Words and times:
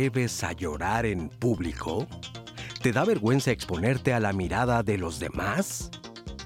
atreves 0.00 0.42
a 0.44 0.52
llorar 0.52 1.04
en 1.04 1.28
público? 1.28 2.06
¿Te 2.80 2.90
da 2.90 3.04
vergüenza 3.04 3.50
exponerte 3.50 4.14
a 4.14 4.20
la 4.20 4.32
mirada 4.32 4.82
de 4.82 4.96
los 4.96 5.20
demás? 5.20 5.90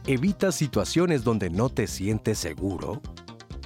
¿Evitas 0.08 0.56
situaciones 0.56 1.22
donde 1.22 1.50
no 1.50 1.68
te 1.68 1.86
sientes 1.86 2.36
seguro? 2.38 3.00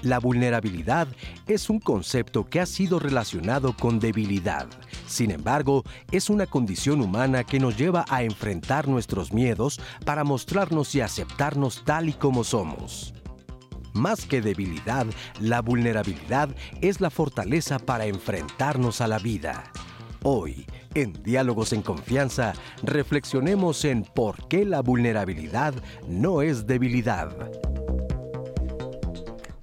La 0.02 0.18
vulnerabilidad 0.18 1.08
es 1.46 1.70
un 1.70 1.80
concepto 1.80 2.44
que 2.44 2.60
ha 2.60 2.66
sido 2.66 2.98
relacionado 2.98 3.74
con 3.74 3.98
debilidad. 3.98 4.66
Sin 5.06 5.30
embargo, 5.30 5.84
es 6.12 6.28
una 6.28 6.44
condición 6.44 7.00
humana 7.00 7.44
que 7.44 7.58
nos 7.58 7.78
lleva 7.78 8.04
a 8.10 8.22
enfrentar 8.22 8.88
nuestros 8.88 9.32
miedos 9.32 9.80
para 10.04 10.22
mostrarnos 10.22 10.94
y 10.94 11.00
aceptarnos 11.00 11.82
tal 11.86 12.10
y 12.10 12.12
como 12.12 12.44
somos. 12.44 13.14
Más 13.98 14.26
que 14.26 14.40
debilidad, 14.40 15.06
la 15.40 15.60
vulnerabilidad 15.60 16.50
es 16.80 17.00
la 17.00 17.10
fortaleza 17.10 17.80
para 17.80 18.06
enfrentarnos 18.06 19.00
a 19.00 19.08
la 19.08 19.18
vida. 19.18 19.64
Hoy, 20.22 20.66
en 20.94 21.12
Diálogos 21.24 21.72
en 21.72 21.82
Confianza, 21.82 22.52
reflexionemos 22.84 23.84
en 23.84 24.04
por 24.04 24.46
qué 24.46 24.64
la 24.64 24.82
vulnerabilidad 24.82 25.74
no 26.06 26.42
es 26.42 26.68
debilidad. 26.68 27.50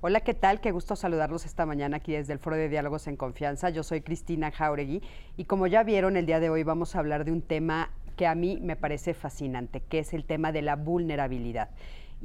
Hola, 0.01 0.19
¿qué 0.19 0.33
tal? 0.33 0.59
Qué 0.59 0.71
gusto 0.71 0.97
saludarlos 0.97 1.45
esta 1.45 1.65
mañana 1.65 1.97
aquí 1.97 2.11
desde 2.11 2.33
el 2.33 2.39
Foro 2.39 2.57
de 2.57 2.67
Diálogos 2.67 3.07
en 3.07 3.15
Confianza. 3.15 3.69
Yo 3.69 3.83
soy 3.83 4.01
Cristina 4.01 4.51
Jauregui 4.51 5.01
y 5.37 5.45
como 5.45 5.65
ya 5.65 5.83
vieron, 5.83 6.17
el 6.17 6.25
día 6.25 6.41
de 6.41 6.49
hoy 6.49 6.63
vamos 6.63 6.93
a 6.97 6.99
hablar 6.99 7.23
de 7.23 7.31
un 7.31 7.41
tema 7.41 7.89
que 8.17 8.27
a 8.27 8.35
mí 8.35 8.59
me 8.61 8.75
parece 8.75 9.13
fascinante, 9.13 9.79
que 9.79 9.99
es 9.99 10.13
el 10.13 10.25
tema 10.25 10.51
de 10.51 10.61
la 10.61 10.75
vulnerabilidad. 10.75 11.69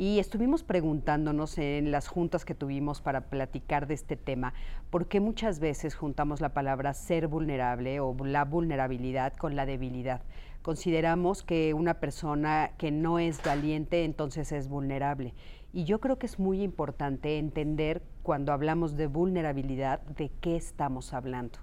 Y 0.00 0.18
estuvimos 0.18 0.62
preguntándonos 0.62 1.58
en 1.58 1.90
las 1.90 2.08
juntas 2.08 2.46
que 2.46 2.54
tuvimos 2.54 3.02
para 3.02 3.28
platicar 3.28 3.86
de 3.86 3.92
este 3.92 4.16
tema, 4.16 4.54
por 4.88 5.08
qué 5.08 5.20
muchas 5.20 5.60
veces 5.60 5.94
juntamos 5.94 6.40
la 6.40 6.54
palabra 6.54 6.94
ser 6.94 7.28
vulnerable 7.28 8.00
o 8.00 8.16
la 8.24 8.46
vulnerabilidad 8.46 9.34
con 9.34 9.56
la 9.56 9.66
debilidad. 9.66 10.22
Consideramos 10.62 11.42
que 11.42 11.74
una 11.74 12.00
persona 12.00 12.70
que 12.78 12.90
no 12.90 13.18
es 13.18 13.44
valiente 13.44 14.04
entonces 14.04 14.52
es 14.52 14.68
vulnerable 14.68 15.34
y 15.70 15.84
yo 15.84 16.00
creo 16.00 16.18
que 16.18 16.24
es 16.24 16.38
muy 16.38 16.62
importante 16.62 17.36
entender 17.36 18.00
cuando 18.22 18.54
hablamos 18.54 18.96
de 18.96 19.06
vulnerabilidad 19.06 20.00
de 20.00 20.30
qué 20.40 20.56
estamos 20.56 21.12
hablando, 21.12 21.58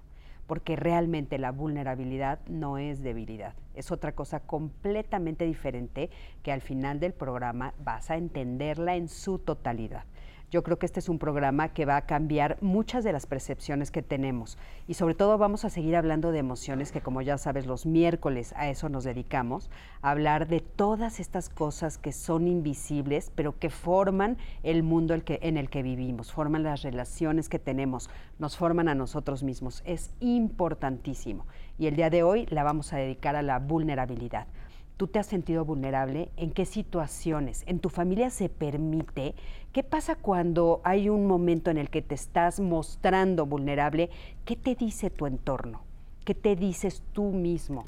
porque 0.48 0.76
realmente 0.76 1.38
la 1.38 1.52
vulnerabilidad 1.52 2.40
no 2.48 2.78
es 2.78 3.02
debilidad, 3.02 3.54
es 3.74 3.92
otra 3.92 4.12
cosa 4.12 4.40
completamente 4.40 5.44
diferente 5.44 6.10
que 6.42 6.50
al 6.50 6.62
final 6.62 6.98
del 6.98 7.12
programa 7.12 7.74
vas 7.84 8.10
a 8.10 8.16
entenderla 8.16 8.96
en 8.96 9.08
su 9.08 9.38
totalidad. 9.38 10.04
Yo 10.50 10.62
creo 10.62 10.78
que 10.78 10.86
este 10.86 11.00
es 11.00 11.10
un 11.10 11.18
programa 11.18 11.68
que 11.68 11.84
va 11.84 11.96
a 11.96 12.06
cambiar 12.06 12.56
muchas 12.62 13.04
de 13.04 13.12
las 13.12 13.26
percepciones 13.26 13.90
que 13.90 14.00
tenemos 14.00 14.56
y 14.86 14.94
sobre 14.94 15.14
todo 15.14 15.36
vamos 15.36 15.66
a 15.66 15.70
seguir 15.70 15.94
hablando 15.94 16.32
de 16.32 16.38
emociones 16.38 16.90
que 16.90 17.02
como 17.02 17.20
ya 17.20 17.36
sabes 17.36 17.66
los 17.66 17.84
miércoles 17.84 18.54
a 18.56 18.70
eso 18.70 18.88
nos 18.88 19.04
dedicamos, 19.04 19.70
a 20.00 20.10
hablar 20.10 20.48
de 20.48 20.60
todas 20.60 21.20
estas 21.20 21.50
cosas 21.50 21.98
que 21.98 22.12
son 22.12 22.48
invisibles 22.48 23.30
pero 23.34 23.58
que 23.58 23.68
forman 23.68 24.38
el 24.62 24.82
mundo 24.82 25.14
en 25.14 25.56
el 25.58 25.68
que 25.68 25.82
vivimos, 25.82 26.32
forman 26.32 26.62
las 26.62 26.80
relaciones 26.80 27.50
que 27.50 27.58
tenemos, 27.58 28.08
nos 28.38 28.56
forman 28.56 28.88
a 28.88 28.94
nosotros 28.94 29.42
mismos. 29.42 29.82
Es 29.84 30.12
importantísimo 30.20 31.44
y 31.78 31.88
el 31.88 31.96
día 31.96 32.08
de 32.08 32.22
hoy 32.22 32.46
la 32.46 32.64
vamos 32.64 32.94
a 32.94 32.96
dedicar 32.96 33.36
a 33.36 33.42
la 33.42 33.58
vulnerabilidad. 33.58 34.46
¿Tú 34.98 35.06
te 35.06 35.20
has 35.20 35.26
sentido 35.26 35.64
vulnerable? 35.64 36.32
¿En 36.36 36.50
qué 36.50 36.64
situaciones? 36.64 37.62
¿En 37.68 37.78
tu 37.78 37.88
familia 37.88 38.30
se 38.30 38.48
permite? 38.48 39.36
¿Qué 39.72 39.84
pasa 39.84 40.16
cuando 40.16 40.80
hay 40.82 41.08
un 41.08 41.28
momento 41.28 41.70
en 41.70 41.78
el 41.78 41.88
que 41.88 42.02
te 42.02 42.16
estás 42.16 42.58
mostrando 42.58 43.46
vulnerable? 43.46 44.10
¿Qué 44.44 44.56
te 44.56 44.74
dice 44.74 45.08
tu 45.08 45.26
entorno? 45.26 45.82
¿Qué 46.24 46.34
te 46.34 46.56
dices 46.56 47.04
tú 47.12 47.30
mismo? 47.30 47.84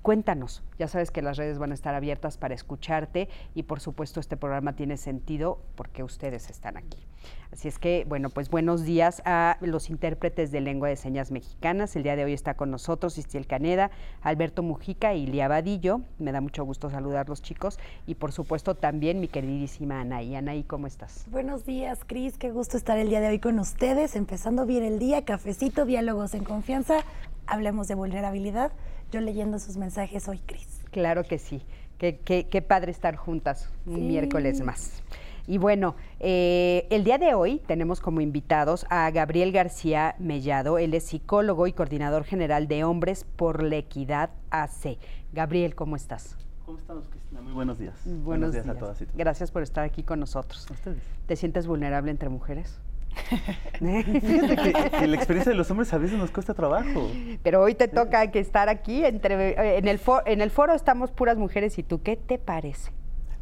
Cuéntanos, 0.00 0.62
ya 0.78 0.86
sabes 0.86 1.10
que 1.10 1.22
las 1.22 1.38
redes 1.38 1.58
van 1.58 1.72
a 1.72 1.74
estar 1.74 1.96
abiertas 1.96 2.38
para 2.38 2.54
escucharte 2.54 3.28
y 3.56 3.64
por 3.64 3.80
supuesto 3.80 4.20
este 4.20 4.36
programa 4.36 4.76
tiene 4.76 4.96
sentido 4.96 5.58
porque 5.74 6.04
ustedes 6.04 6.50
están 6.50 6.76
aquí. 6.76 7.07
Así 7.52 7.66
es 7.66 7.78
que, 7.78 8.04
bueno, 8.06 8.28
pues 8.28 8.50
buenos 8.50 8.84
días 8.84 9.22
a 9.24 9.56
los 9.60 9.88
intérpretes 9.88 10.50
de 10.52 10.60
lengua 10.60 10.88
de 10.88 10.96
señas 10.96 11.30
mexicanas. 11.30 11.96
El 11.96 12.02
día 12.02 12.14
de 12.14 12.24
hoy 12.24 12.34
está 12.34 12.54
con 12.54 12.70
nosotros 12.70 13.16
Istiel 13.16 13.46
Caneda, 13.46 13.90
Alberto 14.20 14.62
Mujica 14.62 15.14
y 15.14 15.26
Lía 15.26 15.48
Vadillo. 15.48 16.02
Me 16.18 16.30
da 16.30 16.40
mucho 16.40 16.64
gusto 16.64 16.90
saludarlos, 16.90 17.42
chicos. 17.42 17.78
Y 18.06 18.16
por 18.16 18.32
supuesto 18.32 18.74
también 18.74 19.18
mi 19.18 19.28
queridísima 19.28 20.00
Anaí. 20.00 20.34
Anaí, 20.34 20.62
¿cómo 20.62 20.86
estás? 20.86 21.24
Buenos 21.30 21.64
días, 21.64 22.00
Cris. 22.06 22.36
Qué 22.36 22.50
gusto 22.50 22.76
estar 22.76 22.98
el 22.98 23.08
día 23.08 23.20
de 23.20 23.28
hoy 23.28 23.38
con 23.38 23.58
ustedes. 23.58 24.14
Empezando 24.14 24.66
bien 24.66 24.84
el 24.84 24.98
día, 24.98 25.24
cafecito, 25.24 25.86
diálogos 25.86 26.34
en 26.34 26.44
confianza. 26.44 26.98
Hablemos 27.46 27.88
de 27.88 27.94
vulnerabilidad. 27.94 28.72
Yo 29.10 29.20
leyendo 29.22 29.58
sus 29.58 29.78
mensajes 29.78 30.28
hoy, 30.28 30.38
Cris. 30.38 30.82
Claro 30.90 31.24
que 31.24 31.38
sí. 31.38 31.62
Qué, 31.98 32.18
qué, 32.18 32.62
padre 32.62 32.92
estar 32.92 33.16
juntas 33.16 33.68
un 33.84 34.06
miércoles 34.06 34.60
más. 34.60 35.02
Y 35.48 35.56
bueno, 35.56 35.96
eh, 36.20 36.86
el 36.90 37.04
día 37.04 37.16
de 37.16 37.32
hoy 37.32 37.62
tenemos 37.66 38.00
como 38.00 38.20
invitados 38.20 38.84
a 38.90 39.10
Gabriel 39.10 39.50
García 39.50 40.14
Mellado. 40.18 40.76
Él 40.76 40.92
es 40.92 41.04
psicólogo 41.04 41.66
y 41.66 41.72
coordinador 41.72 42.24
general 42.24 42.68
de 42.68 42.84
Hombres 42.84 43.24
por 43.24 43.62
la 43.62 43.76
Equidad 43.76 44.28
AC. 44.50 44.98
Gabriel, 45.32 45.74
¿cómo 45.74 45.96
estás? 45.96 46.36
¿Cómo 46.66 46.76
estamos, 46.76 47.08
Cristina? 47.08 47.40
Muy 47.40 47.54
buenos 47.54 47.78
días. 47.78 47.94
Buenos, 48.04 48.52
días, 48.52 48.68
a 48.68 48.74
todas 48.74 49.00
y 49.00 49.06
todos. 49.06 49.16
Gracias 49.16 49.50
por 49.50 49.62
estar 49.62 49.84
aquí 49.84 50.02
con 50.02 50.20
nosotros. 50.20 50.70
ustedes. 50.70 51.02
¿Te 51.24 51.34
sientes 51.34 51.66
vulnerable 51.66 52.10
entre 52.10 52.28
mujeres? 52.28 52.78
Fíjate 53.80 54.90
que, 55.00 55.06
la 55.06 55.16
experiencia 55.16 55.50
de 55.50 55.56
los 55.56 55.70
hombres 55.70 55.90
a 55.94 55.98
veces 55.98 56.18
nos 56.18 56.30
cuesta 56.30 56.52
trabajo. 56.52 57.10
Pero 57.42 57.62
hoy 57.62 57.74
te 57.74 57.88
toca 57.88 58.30
que 58.30 58.38
estar 58.38 58.68
aquí, 58.68 59.02
entre, 59.02 59.52
eh, 59.52 59.78
en, 59.78 59.88
el 59.88 59.98
en 60.26 60.42
el 60.42 60.50
foro 60.50 60.74
estamos 60.74 61.10
puras 61.10 61.38
mujeres 61.38 61.78
y 61.78 61.82
tú, 61.82 62.02
¿qué 62.02 62.16
te 62.16 62.36
parece? 62.36 62.92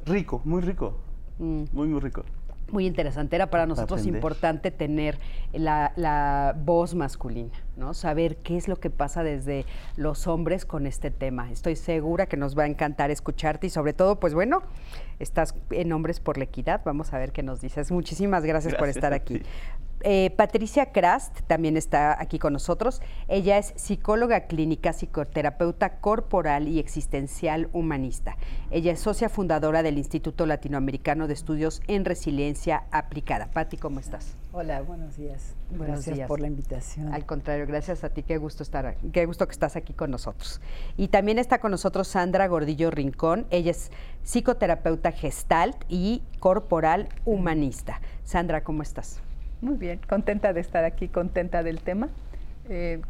Rico, 0.05 0.41
muy 0.45 0.63
rico. 0.63 1.01
Mm. 1.39 1.65
Muy, 1.73 1.89
muy 1.89 2.01
rico. 2.01 2.25
Muy 2.73 2.85
interesante. 2.85 3.37
Era 3.37 3.49
para 3.49 3.65
nosotros 3.67 4.07
importante 4.07 4.73
tener 4.73 5.19
la, 5.53 6.55
voz 6.65 6.95
masculina, 6.97 7.53
¿no? 7.77 7.95
Saber 7.95 8.39
qué 8.39 8.57
es 8.57 8.67
lo 8.67 8.77
que 8.77 8.91
pasa 8.91 9.23
desde 9.23 9.65
los 9.97 10.27
hombres 10.27 10.65
con 10.65 10.87
este 10.87 11.13
tema. 11.13 11.51
Estoy 11.53 11.77
segura 11.77 12.27
que 12.27 12.37
nos 12.37 12.59
va 12.59 12.65
a 12.65 12.67
encantar 12.67 13.13
escucharte 13.13 13.69
y 13.69 13.71
sobre 13.71 13.93
todo, 13.93 14.19
pues 14.19 14.35
bueno, 14.35 14.63
estás 15.21 15.55
en 15.71 15.93
Hombres 15.93 16.19
por 16.19 16.39
la 16.39 16.45
Equidad. 16.45 16.81
Vamos 16.85 17.13
a 17.13 17.19
ver 17.19 17.31
qué 17.31 17.45
nos 17.45 17.61
dices. 17.61 17.93
Muchísimas 17.93 18.45
gracias, 18.45 18.75
por 18.75 18.89
estar 18.89 19.13
aquí. 19.13 19.43
Eh, 20.09 20.31
Patricia 20.37 20.93
Krast 20.93 21.41
también 21.49 21.77
está 21.77 22.23
aquí 22.23 22.39
con 22.39 22.53
nosotros. 22.53 23.03
Ella 23.27 23.59
es 23.59 23.73
psicóloga 23.75 24.43
clínica, 24.43 24.93
psicoterapeuta 24.93 25.99
corporal 25.99 26.69
y 26.69 26.79
existencial 26.79 27.69
humanista. 27.73 28.37
Ella 28.71 28.93
es 28.93 29.01
socia 29.01 29.29
fundadora 29.29 29.83
del 29.83 29.99
Instituto 29.99 30.47
Latinoamericano 30.47 31.27
de 31.27 31.35
Estudios 31.35 31.83
en 31.89 32.05
Resiliencia 32.05 32.85
Aplicada. 32.93 33.51
Pati, 33.51 33.79
¿cómo 33.79 33.99
estás? 33.99 34.37
Hola, 34.53 34.81
buenos 34.81 35.17
días. 35.17 35.57
Buenos 35.71 36.07
gracias 36.07 36.29
por 36.29 36.39
la 36.39 36.47
invitación. 36.47 37.13
Al 37.13 37.27
contrario, 37.27 37.67
gracias 37.67 38.05
a 38.05 38.11
ti. 38.11 38.23
Qué 38.23 38.39
gusto 38.39 38.63
estar 38.63 38.87
aquí. 38.87 39.11
Qué 39.11 39.27
gusto 39.27 39.45
que 39.49 39.53
estás 39.53 39.75
aquí 39.75 39.93
con 39.93 40.13
nosotros. 40.13 40.61
Y 40.97 41.09
también 41.09 41.41
está 41.41 41.59
con 41.59 41.73
nosotros 41.73 42.07
Sandra 42.07 42.47
Gordillo 42.47 42.93
Rincón. 42.93 43.49
Ella 43.51 43.73
es 43.73 43.91
psicoterapeuta 44.23 45.11
gestalt 45.11 45.85
y 45.89 46.23
corporal 46.39 47.09
humanista. 47.25 48.01
Sandra, 48.23 48.63
¿cómo 48.63 48.83
estás? 48.83 49.21
Muy 49.67 49.79
bien, 49.79 49.99
contenta 50.09 50.53
de 50.53 50.61
estar 50.61 50.85
aquí, 50.85 51.09
contenta 51.09 51.65
del 51.65 51.81
tema. 51.81 52.09
Eh, 52.69 53.01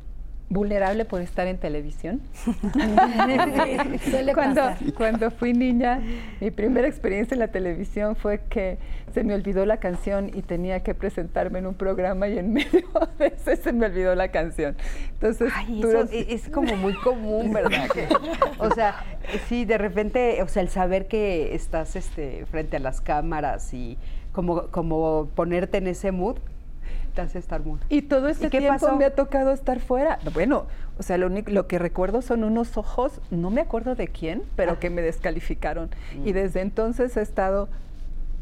vulnerable 0.49 1.05
por 1.05 1.21
estar 1.21 1.47
en 1.49 1.59
televisión. 1.59 2.23
cuando, 4.35 4.63
cuando 4.97 5.31
fui 5.31 5.53
niña, 5.53 6.01
mi 6.41 6.51
primera 6.51 6.89
experiencia 6.89 7.35
en 7.35 7.41
la 7.41 7.49
televisión 7.49 8.17
fue 8.17 8.41
que 8.49 8.79
se 9.13 9.23
me 9.23 9.35
olvidó 9.35 9.67
la 9.67 9.77
canción 9.77 10.31
y 10.33 10.41
tenía 10.41 10.83
que 10.83 10.95
presentarme 10.95 11.59
en 11.59 11.67
un 11.67 11.75
programa 11.75 12.27
y 12.29 12.39
en 12.39 12.53
medio 12.55 12.89
de 13.19 13.27
ese 13.27 13.57
se 13.57 13.75
me 13.75 13.85
olvidó 13.85 14.15
la 14.15 14.29
canción. 14.29 14.77
Entonces, 15.13 15.53
eso 15.69 16.09
es 16.11 16.49
como 16.49 16.75
muy 16.77 16.95
común, 16.95 17.53
¿verdad? 17.53 17.87
o 18.59 18.71
sea, 18.71 19.05
sí, 19.47 19.67
de 19.67 19.77
repente, 19.77 20.43
o 20.43 20.49
sea, 20.49 20.63
el 20.63 20.71
saber 20.71 21.07
que 21.07 21.55
estás 21.55 21.97
este, 21.97 22.47
frente 22.47 22.79
a 22.79 22.81
las 22.81 23.03
cámaras 23.03 23.75
y 23.75 23.99
como, 24.37 24.67
como 24.67 25.31
ponerte 25.35 25.79
en 25.79 25.87
ese 25.87 26.13
mood, 26.13 26.37
te 27.15 27.23
hace 27.23 27.39
estar 27.39 27.65
muy. 27.65 27.81
Y 27.89 28.03
todo 28.03 28.29
este 28.29 28.51
tiempo 28.51 28.95
me 28.95 29.07
ha 29.07 29.15
tocado 29.15 29.51
estar 29.51 29.81
fuera. 29.81 30.19
Bueno, 30.35 30.67
o 30.99 31.03
sea, 31.03 31.17
lo, 31.17 31.29
único, 31.29 31.51
lo 31.53 31.67
que 31.67 31.79
recuerdo 31.79 32.21
son 32.21 32.45
unos 32.45 32.77
ojos, 32.77 33.23
no 33.31 33.51
me 33.51 33.63
acuerdo 33.63 33.95
de 33.95 34.09
quién, 34.09 34.43
pero 34.55 34.73
ah. 34.73 34.79
que 34.79 34.91
me 34.91 35.01
descalificaron. 35.01 35.89
Y 36.23 36.33
mm. 36.33 36.35
desde 36.35 36.61
entonces 36.61 37.17
he 37.17 37.23
estado 37.23 37.71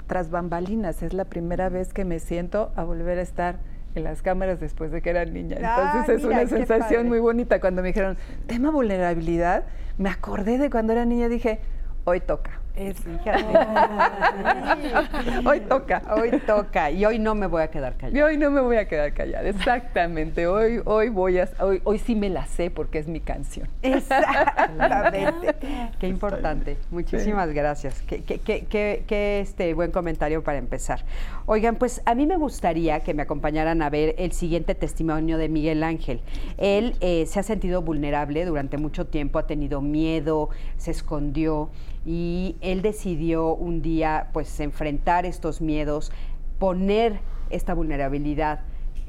tras 0.09 0.33
bambalinas. 0.33 1.05
Es 1.05 1.13
la 1.13 1.27
primera 1.27 1.69
vez 1.69 1.93
que 1.93 2.05
me 2.05 2.19
siento 2.19 2.73
a 2.75 2.83
volver 2.83 3.21
a 3.21 3.23
estar 3.23 3.61
en 3.95 4.03
las 4.03 4.21
cámaras 4.21 4.59
después 4.59 4.91
de 4.91 5.01
que 5.01 5.11
era 5.11 5.25
niña. 5.25 5.59
Entonces 5.59 6.19
es 6.19 6.25
una 6.25 6.45
sensación 6.49 7.07
muy 7.07 7.21
bonita. 7.21 7.61
Cuando 7.61 7.83
me 7.83 7.89
dijeron, 7.89 8.17
tema 8.49 8.73
vulnerabilidad, 8.73 9.63
me 9.97 10.11
acordé 10.11 10.59
de 10.59 10.71
cuando 10.71 10.93
era 10.93 11.05
niña, 11.05 11.29
dije, 11.29 11.61
hoy 12.03 12.19
toca. 12.19 12.64
Es, 12.77 12.97
hoy 15.47 15.61
toca. 15.61 16.03
Hoy 16.11 16.41
toca. 16.45 16.91
Y 16.91 17.05
hoy 17.05 17.21
no 17.21 17.37
me 17.37 17.47
voy 17.47 17.63
a 17.63 17.71
quedar 17.71 17.97
callada. 17.97 18.19
Y 18.19 18.23
hoy 18.23 18.37
no 18.37 18.51
me 18.51 18.61
voy 18.61 18.79
a 18.79 18.89
quedar 18.89 19.15
callada, 19.15 19.49
exactamente. 19.49 20.49
Hoy, 20.49 20.81
hoy 20.85 21.09
voy 21.09 21.39
a 21.39 21.49
hoy, 21.61 21.81
hoy 21.85 21.99
sí 21.99 22.17
me 22.17 22.31
la 22.31 22.47
sé 22.47 22.73
porque 22.73 22.99
es 22.99 23.07
mi 23.07 23.21
canción. 23.21 23.69
Exactamente. 23.83 25.55
qué 26.01 26.09
importante. 26.09 26.77
Muchísimas 26.91 27.51
gracias. 27.51 28.03
Qué, 28.03 28.25
qué, 28.25 28.41
qué, 28.41 29.05
qué, 29.07 29.41
este 29.41 29.73
buen 29.75 29.93
comentario 29.93 30.43
para 30.43 30.59
empezar. 30.59 31.05
Oigan, 31.47 31.77
pues 31.77 32.01
a 32.07 32.15
mí 32.15 32.27
me 32.27 32.39
gustaría 32.39 33.01
que 33.01 33.13
me 33.13 33.21
acompañaran 33.21 33.83
a 33.83 33.91
ver 33.91 34.15
el 34.17 34.33
siguiente 34.33 34.75
testimonio 34.75 35.37
de 35.37 35.51
Miguel 35.51 35.83
Ángel. 35.83 36.23
Él 36.57 36.97
eh, 37.01 37.27
se 37.27 37.39
ha 37.39 37.43
sentido 37.43 37.83
vulnerable 37.83 38.47
durante 38.47 38.79
mucho 38.79 39.07
tiempo, 39.07 39.39
ha 39.39 39.47
tenido 39.47 39.83
miedo, 39.83 40.49
se 40.79 40.91
escondió 40.91 41.69
y 42.07 42.57
él 42.63 42.81
decidió 42.81 43.55
un 43.55 43.83
día 43.83 44.31
pues 44.33 44.59
enfrentar 44.61 45.27
estos 45.27 45.61
miedos, 45.61 46.13
poner 46.59 47.21
esta 47.51 47.75
vulnerabilidad 47.75 48.61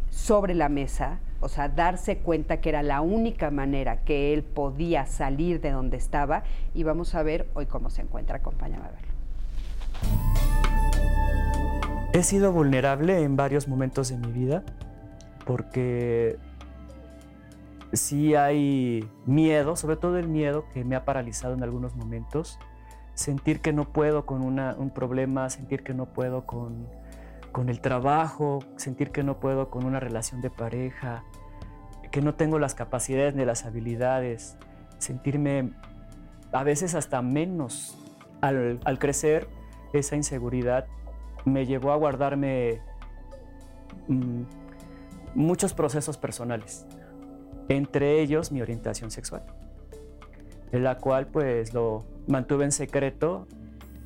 sobre 0.09 0.55
la 0.55 0.67
mesa, 0.67 1.19
o 1.39 1.47
sea, 1.47 1.69
darse 1.69 2.17
cuenta 2.17 2.59
que 2.59 2.67
era 2.67 2.83
la 2.83 2.99
única 2.99 3.49
manera 3.49 4.01
que 4.03 4.33
él 4.33 4.43
podía 4.43 5.05
salir 5.05 5.61
de 5.61 5.71
donde 5.71 5.95
estaba 5.95 6.43
y 6.73 6.83
vamos 6.83 7.15
a 7.15 7.23
ver 7.23 7.47
hoy 7.53 7.65
cómo 7.65 7.89
se 7.89 8.01
encuentra. 8.01 8.37
Acompáñame 8.37 8.83
a 8.83 8.91
verlo. 8.91 10.44
He 12.15 12.23
sido 12.23 12.53
vulnerable 12.53 13.23
en 13.23 13.35
varios 13.35 13.67
momentos 13.67 14.07
de 14.07 14.15
mi 14.15 14.31
vida 14.31 14.63
porque 15.45 16.39
sí 17.91 18.35
hay 18.35 19.05
miedo, 19.25 19.75
sobre 19.75 19.97
todo 19.97 20.17
el 20.17 20.29
miedo 20.29 20.63
que 20.73 20.85
me 20.85 20.95
ha 20.95 21.03
paralizado 21.03 21.55
en 21.55 21.61
algunos 21.61 21.93
momentos. 21.97 22.57
Sentir 23.15 23.59
que 23.59 23.73
no 23.73 23.91
puedo 23.91 24.25
con 24.25 24.43
un 24.43 24.89
problema, 24.91 25.49
sentir 25.49 25.83
que 25.83 25.93
no 25.93 26.05
puedo 26.05 26.45
con, 26.45 26.87
con 27.51 27.67
el 27.67 27.81
trabajo, 27.81 28.59
sentir 28.77 29.11
que 29.11 29.21
no 29.21 29.41
puedo 29.41 29.69
con 29.69 29.83
una 29.83 29.99
relación 29.99 30.39
de 30.39 30.49
pareja, 30.49 31.25
que 32.11 32.21
no 32.21 32.33
tengo 32.35 32.59
las 32.59 32.75
capacidades 32.75 33.35
ni 33.35 33.43
las 33.43 33.65
habilidades, 33.65 34.55
sentirme 34.99 35.73
a 36.53 36.63
veces 36.63 36.95
hasta 36.95 37.21
menos 37.21 37.97
al, 38.39 38.79
al 38.85 38.99
crecer, 38.99 39.49
esa 39.91 40.15
inseguridad 40.15 40.85
me 41.45 41.65
llevó 41.65 41.91
a 41.91 41.95
guardarme 41.95 42.81
mm, 44.07 44.41
muchos 45.35 45.73
procesos 45.73 46.17
personales, 46.17 46.85
entre 47.69 48.21
ellos 48.21 48.51
mi 48.51 48.61
orientación 48.61 49.11
sexual, 49.11 49.43
en 50.71 50.83
la 50.83 50.97
cual 50.97 51.27
pues 51.27 51.73
lo, 51.73 52.03
mantuve 52.27 52.65
en 52.65 52.71
secreto 52.71 53.47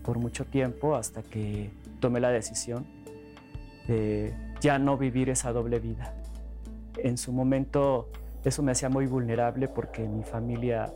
por 0.03 0.18
mucho 0.18 0.45
tiempo 0.45 0.95
hasta 0.95 1.24
que 1.24 1.71
tomé 2.00 2.19
la 2.19 2.30
decisión 2.30 2.86
de 3.88 4.33
ya 4.62 4.80
no 4.80 4.97
vivir 4.97 5.30
esa 5.30 5.51
doble 5.51 5.80
vida. 5.80 6.13
En 6.97 7.18
su 7.18 7.31
momento 7.31 8.09
eso 8.44 8.63
me 8.63 8.71
hacía 8.71 8.89
muy 8.89 9.06
vulnerable 9.06 9.68
porque 9.68 10.07
mi 10.07 10.24
familia 10.24 10.92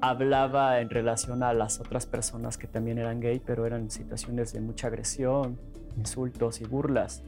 hablaba 0.00 0.80
en 0.80 0.90
relación 0.90 1.42
a 1.42 1.52
las 1.52 1.80
otras 1.80 2.06
personas 2.06 2.58
que 2.58 2.66
también 2.66 2.98
eran 2.98 3.20
gay, 3.20 3.40
pero 3.44 3.66
eran 3.66 3.90
situaciones 3.90 4.52
de 4.52 4.60
mucha 4.60 4.86
agresión, 4.86 5.58
insultos 5.96 6.60
y 6.60 6.64
burlas. 6.64 7.22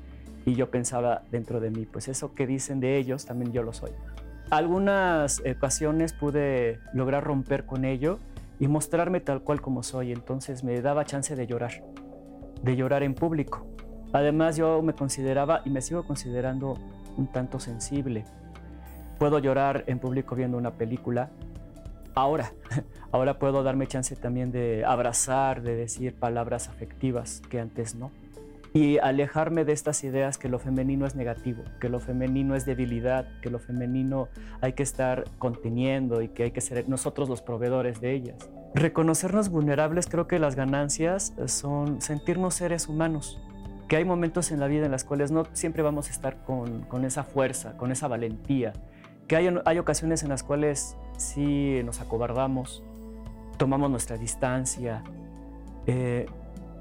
Y 0.46 0.54
yo 0.54 0.70
pensaba 0.70 1.22
dentro 1.30 1.60
de 1.60 1.70
mí, 1.70 1.86
pues 1.86 2.08
eso 2.08 2.34
que 2.34 2.46
dicen 2.46 2.80
de 2.80 2.96
ellos, 2.96 3.26
también 3.26 3.52
yo 3.52 3.62
lo 3.62 3.72
soy. 3.72 3.90
Algunas 4.50 5.40
ocasiones 5.40 6.12
pude 6.12 6.80
lograr 6.92 7.24
romper 7.24 7.66
con 7.66 7.84
ello 7.84 8.18
y 8.58 8.68
mostrarme 8.68 9.20
tal 9.20 9.42
cual 9.42 9.60
como 9.60 9.82
soy. 9.82 10.12
Entonces 10.12 10.64
me 10.64 10.80
daba 10.80 11.04
chance 11.04 11.36
de 11.36 11.46
llorar, 11.46 11.84
de 12.62 12.76
llorar 12.76 13.02
en 13.02 13.14
público. 13.14 13.66
Además 14.12 14.56
yo 14.56 14.82
me 14.82 14.92
consideraba 14.92 15.62
y 15.64 15.70
me 15.70 15.80
sigo 15.80 16.04
considerando 16.04 16.76
un 17.16 17.28
tanto 17.28 17.60
sensible. 17.60 18.24
Puedo 19.18 19.38
llorar 19.38 19.84
en 19.86 19.98
público 19.98 20.34
viendo 20.34 20.58
una 20.58 20.72
película. 20.72 21.30
Ahora, 22.14 22.52
ahora 23.12 23.38
puedo 23.38 23.62
darme 23.62 23.86
chance 23.86 24.16
también 24.16 24.52
de 24.52 24.84
abrazar, 24.84 25.62
de 25.62 25.76
decir 25.76 26.14
palabras 26.14 26.68
afectivas 26.68 27.42
que 27.48 27.60
antes 27.60 27.94
no 27.94 28.10
y 28.72 28.98
alejarme 28.98 29.64
de 29.64 29.72
estas 29.72 30.04
ideas 30.04 30.38
que 30.38 30.48
lo 30.48 30.58
femenino 30.58 31.06
es 31.06 31.16
negativo, 31.16 31.64
que 31.80 31.88
lo 31.88 31.98
femenino 31.98 32.54
es 32.54 32.66
debilidad, 32.66 33.26
que 33.40 33.50
lo 33.50 33.58
femenino 33.58 34.28
hay 34.60 34.74
que 34.74 34.82
estar 34.82 35.24
conteniendo 35.38 36.22
y 36.22 36.28
que 36.28 36.44
hay 36.44 36.50
que 36.52 36.60
ser 36.60 36.88
nosotros 36.88 37.28
los 37.28 37.42
proveedores 37.42 38.00
de 38.00 38.12
ellas. 38.12 38.48
Reconocernos 38.74 39.48
vulnerables 39.48 40.06
creo 40.06 40.28
que 40.28 40.38
las 40.38 40.54
ganancias 40.54 41.34
son 41.46 42.00
sentirnos 42.00 42.54
seres 42.54 42.88
humanos, 42.88 43.40
que 43.88 43.96
hay 43.96 44.04
momentos 44.04 44.52
en 44.52 44.60
la 44.60 44.68
vida 44.68 44.86
en 44.86 44.92
los 44.92 45.02
cuales 45.02 45.32
no 45.32 45.46
siempre 45.52 45.82
vamos 45.82 46.06
a 46.06 46.12
estar 46.12 46.44
con, 46.44 46.82
con 46.82 47.04
esa 47.04 47.24
fuerza, 47.24 47.76
con 47.76 47.90
esa 47.90 48.06
valentía, 48.06 48.72
que 49.26 49.34
hay, 49.34 49.52
hay 49.64 49.78
ocasiones 49.78 50.22
en 50.22 50.28
las 50.28 50.44
cuales 50.44 50.96
sí 51.20 51.82
nos 51.84 52.00
acobardamos, 52.00 52.82
tomamos 53.56 53.90
nuestra 53.90 54.16
distancia, 54.16 55.04
eh, 55.86 56.26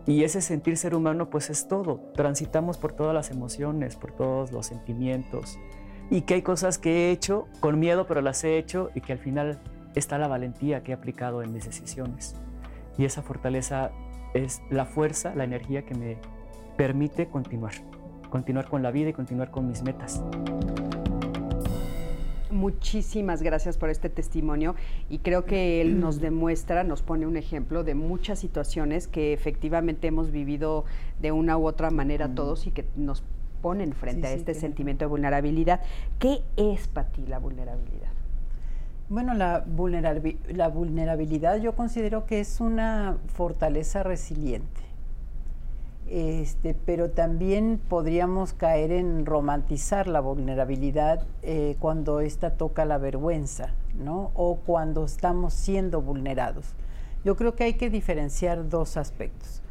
y 0.06 0.24
ese 0.24 0.42
sentir 0.42 0.78
ser 0.78 0.96
humano 0.96 1.30
pues 1.30 1.50
es 1.50 1.68
todo. 1.68 2.00
Transitamos 2.16 2.78
por 2.78 2.94
todas 2.94 3.14
las 3.14 3.32
emociones, 3.32 3.96
por 3.96 4.12
todos 4.12 4.52
los 4.52 4.66
sentimientos. 4.66 5.60
Y 6.10 6.22
que 6.22 6.36
hay 6.36 6.42
cosas 6.42 6.80
que 6.80 6.90
he 6.90 7.12
hecho 7.12 7.48
con 7.60 7.80
miedo, 7.80 8.08
pero 8.08 8.22
las 8.22 8.44
he 8.44 8.58
hecho 8.58 8.90
y 8.96 9.02
que 9.02 9.14
al 9.14 9.20
final 9.20 9.60
está 9.96 10.18
la 10.18 10.28
valentía 10.28 10.82
que 10.82 10.92
he 10.92 10.96
aplicado 10.96 11.44
en 11.44 11.54
mis 11.54 11.66
decisiones. 11.66 12.36
Y 12.98 13.06
esa 13.06 13.22
fortaleza 13.22 13.92
es 14.34 14.62
la 14.72 14.86
fuerza, 14.86 15.36
la 15.36 15.44
energía 15.44 15.86
que 15.86 15.94
me 15.94 16.18
permite 16.76 17.28
continuar. 17.28 17.74
Continuar 18.32 18.68
con 18.68 18.82
la 18.82 18.92
vida 18.92 19.10
y 19.10 19.14
continuar 19.14 19.52
con 19.52 19.68
mis 19.68 19.84
metas 19.84 20.24
muchísimas 22.52 23.42
gracias 23.42 23.78
por 23.78 23.90
este 23.90 24.10
testimonio 24.10 24.76
y 25.10 25.20
creo 25.20 25.46
que 25.46 25.82
él 25.82 26.00
nos 26.00 26.20
demuestra, 26.22 26.84
nos 26.84 27.02
pone 27.02 27.28
un 27.28 27.38
ejemplo 27.38 27.84
de 27.84 27.96
muchas 27.96 28.40
situaciones 28.40 29.08
que 29.08 29.34
efectivamente 29.34 30.08
hemos 30.08 30.32
vivido 30.32 30.86
de 31.22 31.32
una 31.32 31.58
u 31.58 31.68
otra 31.68 31.90
manera 31.92 32.28
mm. 32.28 32.36
todos 32.36 32.68
y 32.68 32.72
que 32.72 32.86
nos 32.96 33.24
ponen 33.62 33.94
frente 33.94 34.28
a 34.28 34.32
este 34.32 34.54
sentimiento 34.54 35.06
de 35.06 35.10
vulnerabilidad. 35.10 35.82
¿Qué 36.18 36.42
es 36.56 36.88
para 36.88 37.10
ti 37.10 37.26
la 37.28 37.40
vulnerabilidad? 37.40 38.10
Bueno, 39.10 39.34
la, 39.34 39.66
la 40.54 40.70
vulnerabilidad 40.70 41.58
yo 41.60 41.76
considero 41.76 42.26
que 42.26 42.40
es 42.40 42.62
una 42.62 43.18
fortaleza 43.34 44.04
resiliente 44.04 44.89
este, 46.10 46.74
pero 46.74 47.12
también 47.12 47.80
podríamos 47.88 48.54
caer 48.54 48.92
en 48.92 49.26
romantizar 49.26 50.08
la 50.08 50.20
vulnerabilidad 50.20 51.26
eh, 51.44 51.76
cuando 51.80 52.20
ésta 52.20 52.52
toca 52.52 52.86
la 52.86 52.98
vergüenza, 52.98 53.74
¿no? 53.96 54.32
O 54.34 54.58
cuando 54.66 55.06
estamos 55.06 55.54
siendo 55.54 56.02
vulnerados. 56.02 56.74
Yo 57.24 57.36
creo 57.36 57.56
que 57.56 57.66
hay 57.66 57.74
que 57.74 57.90
diferenciar 57.90 58.70
dos 58.70 58.98
aspectos. 58.98 59.62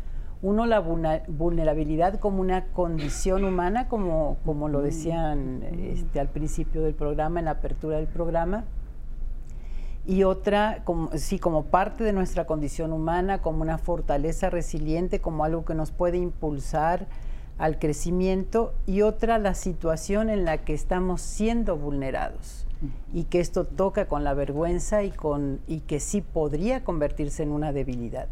Uno, 0.41 0.67
la 0.67 0.79
vulnerabilidad 0.79 2.21
como 2.21 2.41
una 2.41 2.67
condición 2.67 3.45
humana, 3.45 3.89
como, 3.89 4.37
como 4.45 4.69
lo 4.69 4.83
decían 4.83 5.65
este, 5.65 6.21
al 6.21 6.29
principio 6.29 6.83
del 6.83 6.95
programa, 6.95 7.41
en 7.41 7.47
la 7.47 7.53
apertura 7.53 7.97
del 7.97 8.07
programa, 8.07 8.65
y 10.09 10.25
otra, 10.25 10.81
como, 10.85 11.11
sí, 11.19 11.39
como 11.39 11.67
parte 11.67 12.03
de 12.03 12.15
nuestra 12.15 12.47
condición 12.47 12.95
humana, 12.95 13.43
como 13.43 13.61
una 13.61 13.77
fortaleza 13.77 14.49
resiliente, 14.49 15.21
como 15.21 15.45
algo 15.45 15.67
que 15.67 15.75
nos 15.75 15.91
puede 15.91 16.17
impulsar 16.17 17.07
al 17.59 17.79
crecimiento, 17.79 18.73
y 18.87 19.03
otra, 19.03 19.39
la 19.39 19.53
situación 19.53 20.31
en 20.31 20.47
la 20.47 20.65
que 20.65 20.73
estamos 20.73 21.21
siendo 21.21 21.77
vulnerados 21.77 22.67
y 23.13 23.25
que 23.25 23.41
esto 23.41 23.67
toca 23.67 24.07
con 24.07 24.25
la 24.25 24.33
vergüenza 24.33 25.03
y, 25.03 25.11
con, 25.11 25.61
y 25.67 25.81
que 25.81 26.01
sí 26.01 26.23
podría 26.23 26.85
convertirse 26.85 27.43
en 27.43 27.51
una 27.51 27.73
debilidad. 27.73 28.29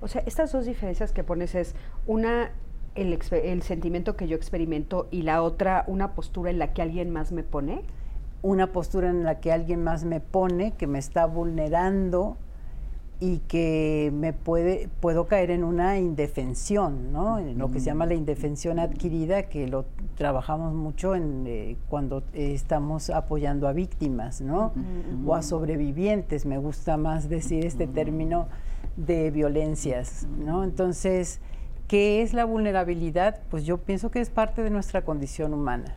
O 0.00 0.08
sea, 0.08 0.24
estas 0.26 0.50
dos 0.50 0.66
diferencias 0.66 1.12
que 1.12 1.22
pones 1.22 1.54
es 1.54 1.76
una 2.08 2.50
el, 2.96 3.16
el 3.30 3.62
sentimiento 3.62 4.16
que 4.16 4.26
yo 4.26 4.36
experimento 4.36 5.06
y 5.12 5.22
la 5.22 5.42
otra 5.42 5.84
una 5.86 6.14
postura 6.14 6.50
en 6.50 6.58
la 6.58 6.72
que 6.72 6.82
alguien 6.82 7.10
más 7.10 7.30
me 7.30 7.44
pone 7.44 7.82
una 8.42 8.72
postura 8.72 9.08
en 9.08 9.24
la 9.24 9.40
que 9.40 9.52
alguien 9.52 9.82
más 9.82 10.04
me 10.04 10.20
pone, 10.20 10.72
que 10.72 10.86
me 10.86 10.98
está 10.98 11.26
vulnerando 11.26 12.36
y 13.20 13.38
que 13.38 14.10
me 14.12 14.32
puede, 14.32 14.88
puedo 14.98 15.28
caer 15.28 15.52
en 15.52 15.62
una 15.62 15.96
indefensión, 15.96 17.12
¿no? 17.12 17.38
En 17.38 17.56
lo 17.56 17.70
que 17.70 17.78
se 17.78 17.86
llama 17.86 18.04
la 18.04 18.14
indefensión 18.14 18.80
adquirida, 18.80 19.44
que 19.44 19.68
lo 19.68 19.84
trabajamos 20.16 20.74
mucho 20.74 21.14
en, 21.14 21.44
eh, 21.46 21.76
cuando 21.88 22.24
estamos 22.32 23.10
apoyando 23.10 23.68
a 23.68 23.72
víctimas, 23.72 24.40
¿no? 24.40 24.72
O 25.24 25.36
a 25.36 25.42
sobrevivientes, 25.42 26.46
me 26.46 26.58
gusta 26.58 26.96
más 26.96 27.28
decir 27.28 27.64
este 27.64 27.86
término 27.86 28.48
de 28.96 29.30
violencias, 29.30 30.26
¿no? 30.44 30.64
Entonces, 30.64 31.40
¿Qué 31.92 32.22
es 32.22 32.32
la 32.32 32.46
vulnerabilidad? 32.46 33.42
Pues 33.50 33.66
yo 33.66 33.76
pienso 33.76 34.10
que 34.10 34.22
es 34.22 34.30
parte 34.30 34.62
de 34.62 34.70
nuestra 34.70 35.04
condición 35.04 35.52
humana. 35.52 35.94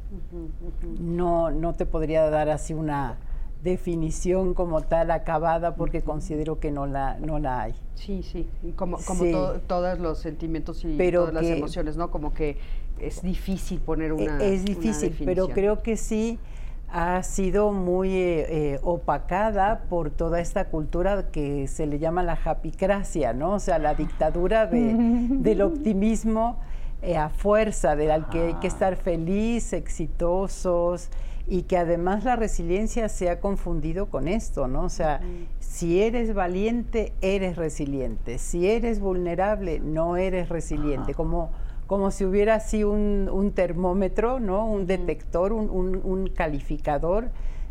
No, 0.99 1.51
no 1.51 1.71
te 1.71 1.85
podría 1.85 2.29
dar 2.29 2.49
así 2.49 2.73
una 2.73 3.15
definición 3.63 4.53
como 4.55 4.81
tal 4.81 5.09
acabada 5.09 5.77
porque 5.77 6.01
considero 6.01 6.59
que 6.59 6.69
no 6.69 6.85
la, 6.85 7.17
no 7.19 7.39
la 7.39 7.61
hay. 7.61 7.75
Sí, 7.93 8.23
sí, 8.23 8.45
como, 8.75 8.97
como 9.05 9.23
todos 9.67 9.97
los 9.99 10.19
sentimientos 10.19 10.83
y 10.83 10.97
todas 10.97 11.33
las 11.33 11.45
emociones, 11.45 11.95
¿no? 11.95 12.11
Como 12.11 12.33
que 12.33 12.57
es 12.99 13.21
difícil 13.21 13.79
poner 13.79 14.11
una. 14.11 14.43
Es 14.43 14.65
difícil, 14.65 15.15
pero 15.23 15.47
creo 15.47 15.81
que 15.81 15.95
sí 15.95 16.39
ha 16.89 17.21
sido 17.23 17.71
muy 17.71 18.09
eh, 18.13 18.45
eh, 18.73 18.79
opacada 18.83 19.81
por 19.89 20.11
toda 20.11 20.39
esta 20.39 20.65
cultura 20.65 21.29
que 21.31 21.67
se 21.67 21.87
le 21.87 21.99
llama 21.99 22.23
la 22.23 22.35
japicracia, 22.35 23.33
¿no? 23.33 23.53
O 23.53 23.59
sea, 23.59 23.79
la 23.79 23.95
dictadura 23.95 24.65
del 24.71 25.61
optimismo 25.61 26.59
eh, 27.01 27.17
a 27.17 27.29
fuerza, 27.29 27.95
del 27.95 28.25
que 28.27 28.47
hay 28.47 28.53
que 28.55 28.67
estar 28.67 28.95
feliz, 28.95 29.73
exitosos, 29.73 31.09
y 31.47 31.63
que 31.63 31.77
además 31.77 32.23
la 32.23 32.35
resiliencia 32.35 33.09
se 33.09 33.29
ha 33.29 33.39
confundido 33.39 34.07
con 34.07 34.27
esto, 34.27 34.67
¿no? 34.67 34.83
O 34.83 34.89
sea, 34.89 35.21
si 35.59 36.01
eres 36.01 36.33
valiente, 36.33 37.13
eres 37.21 37.55
resiliente, 37.55 38.39
si 38.39 38.67
eres 38.67 38.99
vulnerable, 38.99 39.79
no 39.79 40.17
eres 40.17 40.49
resiliente, 40.49 41.13
como, 41.13 41.51
como 41.87 42.11
si 42.11 42.25
hubiera 42.25 42.55
así 42.55 42.83
un, 42.83 43.51
termómetro, 43.55 44.39
¿no? 44.39 44.65
Un 44.65 44.87
detector, 44.87 45.53
un, 45.53 46.31
calificador 46.35 47.29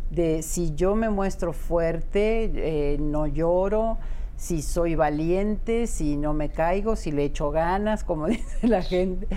de 0.09 0.43
si 0.43 0.73
yo 0.75 0.95
me 0.95 1.09
muestro 1.09 1.51
fuerte, 1.51 2.51
eh, 2.55 2.97
no 2.99 3.27
lloro, 3.27 3.97
si 4.37 4.61
soy 4.61 4.95
valiente, 4.95 5.87
si 5.87 6.15
no 6.15 6.33
me 6.33 6.49
caigo, 6.49 6.95
si 6.95 7.11
le 7.11 7.25
echo 7.25 7.51
ganas, 7.51 8.03
como 8.03 8.27
dice 8.27 8.67
la 8.67 8.81
gente. 8.81 9.27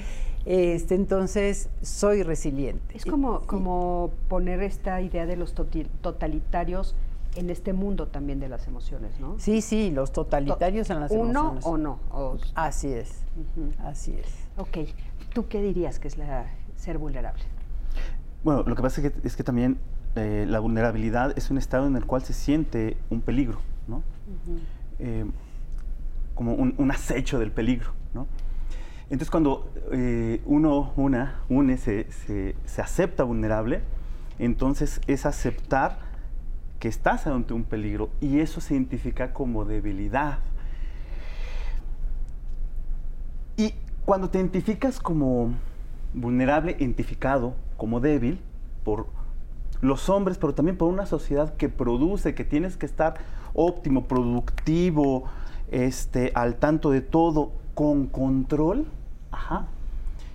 Este, 0.44 0.94
entonces, 0.94 1.68
soy 1.82 2.22
resiliente. 2.22 2.96
Es 2.96 3.04
como, 3.04 3.40
como 3.40 4.12
poner 4.28 4.62
esta 4.62 5.00
idea 5.00 5.26
de 5.26 5.36
los 5.36 5.52
totalitarios 5.54 6.94
en 7.36 7.50
este 7.50 7.72
mundo 7.72 8.08
también 8.08 8.40
de 8.40 8.48
las 8.48 8.66
emociones, 8.66 9.20
¿no? 9.20 9.38
Sí, 9.38 9.60
sí, 9.60 9.90
los 9.90 10.12
totalitarios 10.12 10.90
en 10.90 11.00
las 11.00 11.12
emociones. 11.12 11.64
¿Uno 11.66 11.98
o 12.10 12.16
no? 12.16 12.38
Así 12.54 12.88
es, 12.88 13.24
así 13.84 14.12
es. 14.12 14.47
Ok, 14.58 14.78
¿tú 15.32 15.48
qué 15.48 15.62
dirías 15.62 15.98
que 15.98 16.08
es 16.08 16.18
la, 16.18 16.46
ser 16.76 16.98
vulnerable? 16.98 17.42
Bueno, 18.42 18.64
lo 18.66 18.74
que 18.74 18.82
pasa 18.82 19.00
es 19.00 19.12
que, 19.12 19.26
es 19.26 19.36
que 19.36 19.44
también 19.44 19.78
eh, 20.16 20.46
la 20.48 20.58
vulnerabilidad 20.58 21.36
es 21.38 21.50
un 21.50 21.58
estado 21.58 21.86
en 21.86 21.96
el 21.96 22.04
cual 22.04 22.22
se 22.22 22.32
siente 22.32 22.96
un 23.08 23.20
peligro, 23.20 23.60
¿no? 23.86 24.02
Eh, 24.98 25.24
como 26.34 26.54
un, 26.54 26.74
un, 26.76 26.90
acecho 26.90 27.38
del 27.38 27.52
peligro, 27.52 27.92
¿no? 28.14 28.26
Entonces 29.10 29.30
cuando 29.30 29.70
eh, 29.92 30.42
uno, 30.44 30.92
una, 30.96 31.40
une, 31.48 31.78
se, 31.78 32.54
acepta 32.78 33.24
vulnerable, 33.24 33.80
entonces 34.38 35.00
es 35.06 35.24
aceptar 35.24 36.00
que 36.78 36.88
estás 36.88 37.26
ante 37.26 37.54
un 37.54 37.64
peligro 37.64 38.10
y 38.20 38.40
eso 38.40 38.60
se 38.60 38.74
identifica 38.74 39.32
como 39.32 39.64
debilidad. 39.64 40.40
Y 43.56 43.72
cuando 44.08 44.30
te 44.30 44.38
identificas 44.38 45.00
como 45.00 45.50
vulnerable, 46.14 46.74
identificado 46.78 47.52
como 47.76 48.00
débil 48.00 48.40
por 48.82 49.04
los 49.82 50.08
hombres, 50.08 50.38
pero 50.38 50.54
también 50.54 50.78
por 50.78 50.88
una 50.88 51.04
sociedad 51.04 51.54
que 51.56 51.68
produce, 51.68 52.34
que 52.34 52.42
tienes 52.42 52.78
que 52.78 52.86
estar 52.86 53.16
óptimo, 53.52 54.08
productivo, 54.08 55.24
este, 55.70 56.32
al 56.34 56.54
tanto 56.54 56.90
de 56.90 57.02
todo, 57.02 57.52
con 57.74 58.06
control, 58.06 58.86
Ajá. 59.30 59.66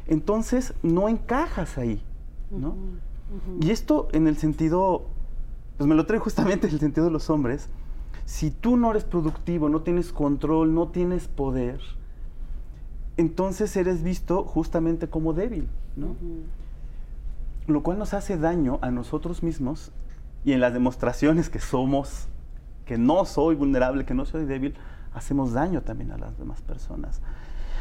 Entonces 0.05 0.75
no 0.83 1.09
encajas 1.09 1.79
ahí, 1.79 1.99
¿no? 2.51 2.75
Y 3.59 3.71
esto 3.71 4.07
en 4.11 4.27
el 4.27 4.37
sentido, 4.37 5.07
pues 5.77 5.87
me 5.87 5.95
lo 5.95 6.05
trae 6.05 6.19
justamente 6.19 6.67
en 6.67 6.73
el 6.73 6.79
sentido 6.79 7.07
de 7.07 7.11
los 7.11 7.31
hombres. 7.31 7.69
Si 8.25 8.51
tú 8.51 8.77
no 8.77 8.91
eres 8.91 9.03
productivo, 9.03 9.67
no 9.67 9.81
tienes 9.81 10.13
control, 10.13 10.75
no 10.75 10.89
tienes 10.89 11.27
poder, 11.27 11.81
entonces 13.17 13.75
eres 13.75 14.03
visto 14.03 14.43
justamente 14.43 15.07
como 15.07 15.33
débil, 15.33 15.67
¿no? 15.95 16.15
Lo 17.67 17.83
cual 17.83 17.99
nos 17.99 18.13
hace 18.13 18.37
daño 18.37 18.79
a 18.81 18.91
nosotros 18.91 19.43
mismos 19.43 19.91
y 20.43 20.53
en 20.53 20.59
las 20.59 20.73
demostraciones 20.73 21.49
que 21.49 21.59
somos, 21.59 22.27
que 22.85 22.97
no 22.97 23.25
soy 23.25 23.55
vulnerable, 23.55 24.05
que 24.05 24.13
no 24.13 24.25
soy 24.25 24.45
débil, 24.45 24.75
hacemos 25.13 25.53
daño 25.53 25.81
también 25.81 26.11
a 26.11 26.17
las 26.17 26.37
demás 26.37 26.61
personas. 26.61 27.21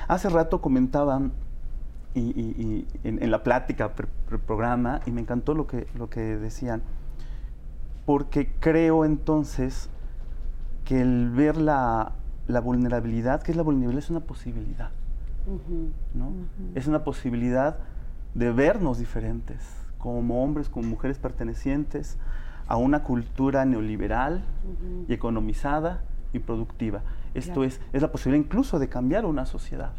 Hace 0.08 0.28
rato 0.28 0.60
comentaban 0.60 1.32
y, 2.14 2.86
en, 3.04 3.30
la 3.30 3.42
plática, 3.42 3.92
programa, 4.46 5.00
y 5.06 5.10
me 5.10 5.22
encantó 5.22 5.54
lo 5.54 5.66
que, 5.66 5.86
lo 5.96 6.10
que 6.10 6.20
decían, 6.20 6.82
porque 8.04 8.52
creo 8.60 9.04
entonces 9.04 9.88
que 10.84 11.00
el 11.00 11.30
ver 11.30 11.56
la, 11.56 12.12
vulnerabilidad, 12.62 13.42
que 13.42 13.52
es 13.52 13.56
la 13.56 13.62
vulnerabilidad, 13.62 14.04
es 14.04 14.10
una 14.10 14.20
posibilidad. 14.20 14.90
¿No? 16.14 16.32
Es 16.74 16.86
una 16.86 17.04
posibilidad 17.04 17.78
de 18.34 18.52
vernos 18.52 18.98
diferentes, 18.98 19.58
como 19.98 20.42
hombres, 20.42 20.68
como 20.68 20.88
mujeres 20.88 21.18
pertenecientes 21.18 22.18
a 22.66 22.76
una 22.76 23.02
cultura 23.02 23.64
neoliberal 23.64 24.42
y 25.08 25.12
economizada 25.12 26.02
y 26.32 26.38
productiva. 26.38 27.02
Esto 27.34 27.64
es, 27.64 27.80
es 27.92 28.02
la 28.02 28.10
posibilidad 28.10 28.44
incluso 28.44 28.78
de 28.78 28.88
cambiar 28.88 29.24
una 29.24 29.46
sociedad, 29.46 29.92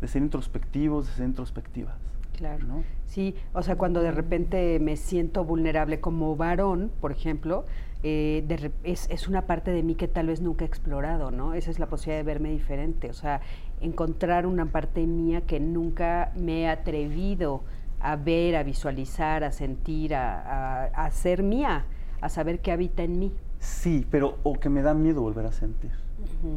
de 0.00 0.08
ser 0.08 0.22
introspectivos, 0.22 1.06
de 1.06 1.12
ser 1.12 1.26
introspectivas. 1.26 1.94
Claro. 2.36 2.66
¿no? 2.66 2.84
Sí, 3.06 3.36
o 3.52 3.62
sea, 3.62 3.76
cuando 3.76 4.02
de 4.02 4.10
repente 4.10 4.80
me 4.80 4.96
siento 4.96 5.44
vulnerable 5.44 6.00
como 6.00 6.34
varón, 6.36 6.90
por 7.00 7.12
ejemplo, 7.12 7.64
eh, 8.02 8.44
es, 8.82 9.08
es, 9.08 9.28
una 9.28 9.46
parte 9.46 9.70
de 9.70 9.82
mí 9.82 9.94
que 9.94 10.08
tal 10.08 10.26
vez 10.26 10.40
nunca 10.40 10.64
he 10.64 10.68
explorado, 10.68 11.30
¿no? 11.30 11.54
Esa 11.54 11.70
es 11.70 11.78
la 11.78 11.86
posibilidad 11.86 12.18
de 12.18 12.24
verme 12.24 12.50
diferente, 12.50 13.08
o 13.08 13.14
sea, 13.14 13.40
encontrar 13.84 14.46
una 14.46 14.66
parte 14.66 15.06
mía 15.06 15.42
que 15.42 15.60
nunca 15.60 16.32
me 16.36 16.62
he 16.62 16.68
atrevido 16.68 17.62
a 18.00 18.16
ver, 18.16 18.56
a 18.56 18.62
visualizar, 18.62 19.44
a 19.44 19.52
sentir, 19.52 20.14
a, 20.14 20.84
a, 20.84 20.84
a 20.84 21.10
ser 21.10 21.42
mía, 21.42 21.84
a 22.20 22.28
saber 22.28 22.60
qué 22.60 22.72
habita 22.72 23.02
en 23.02 23.18
mí. 23.18 23.32
Sí, 23.58 24.06
pero 24.10 24.38
o 24.42 24.54
que 24.54 24.68
me 24.68 24.82
da 24.82 24.94
miedo 24.94 25.22
volver 25.22 25.46
a 25.46 25.52
sentir, 25.52 25.92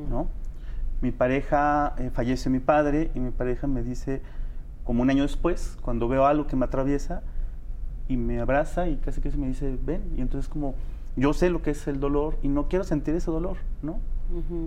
¿no? 0.09 0.27
Mi 1.01 1.11
pareja, 1.11 1.93
eh, 1.99 2.09
fallece 2.11 2.49
mi 2.49 2.59
padre 2.59 3.11
y 3.13 3.19
mi 3.19 3.31
pareja 3.31 3.67
me 3.67 3.83
dice, 3.83 4.21
como 4.83 5.03
un 5.03 5.09
año 5.09 5.23
después, 5.23 5.77
cuando 5.81 6.07
veo 6.07 6.25
algo 6.25 6.47
que 6.47 6.55
me 6.55 6.65
atraviesa, 6.65 7.21
y 8.09 8.17
me 8.17 8.39
abraza 8.39 8.87
y 8.87 8.97
casi 8.97 9.21
que 9.21 9.31
se 9.31 9.37
me 9.37 9.47
dice, 9.47 9.77
ven, 9.83 10.01
y 10.15 10.21
entonces 10.21 10.49
como 10.49 10.75
yo 11.15 11.33
sé 11.33 11.49
lo 11.49 11.61
que 11.61 11.71
es 11.71 11.87
el 11.87 11.99
dolor 11.99 12.37
y 12.41 12.47
no 12.47 12.67
quiero 12.67 12.83
sentir 12.83 13.15
ese 13.15 13.31
dolor, 13.31 13.57
¿no? 13.81 13.99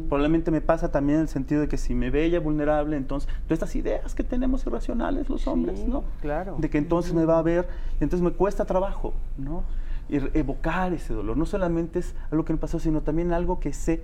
Probablemente 0.09 0.51
me 0.51 0.61
pasa 0.61 0.91
también 0.91 1.17
en 1.19 1.23
el 1.23 1.29
sentido 1.29 1.61
de 1.61 1.69
que 1.69 1.77
si 1.77 1.95
me 1.95 2.11
ve 2.11 2.25
ella 2.25 2.41
vulnerable, 2.41 2.97
entonces, 2.97 3.29
todas 3.45 3.59
estas 3.59 3.77
ideas 3.77 4.15
que 4.15 4.25
tenemos 4.25 4.65
irracionales 4.67 5.29
los 5.29 5.47
hombres, 5.47 5.87
¿no? 5.87 6.05
Claro. 6.21 6.57
De 6.59 6.71
que 6.71 6.79
entonces 6.79 7.13
me 7.13 7.25
va 7.25 7.39
a 7.39 7.43
ver, 7.43 7.69
entonces 8.01 8.23
me 8.23 8.33
cuesta 8.33 8.65
trabajo, 8.65 9.13
¿no? 9.37 9.63
evocar 10.13 10.93
ese 10.93 11.15
dolor. 11.15 11.37
No 11.37 11.47
solamente 11.47 12.01
es 12.01 12.15
algo 12.31 12.45
que 12.45 12.53
me 12.53 12.59
pasó, 12.59 12.81
sino 12.81 13.01
también 13.03 13.33
algo 13.33 13.61
que 13.61 13.73
sé 13.73 14.03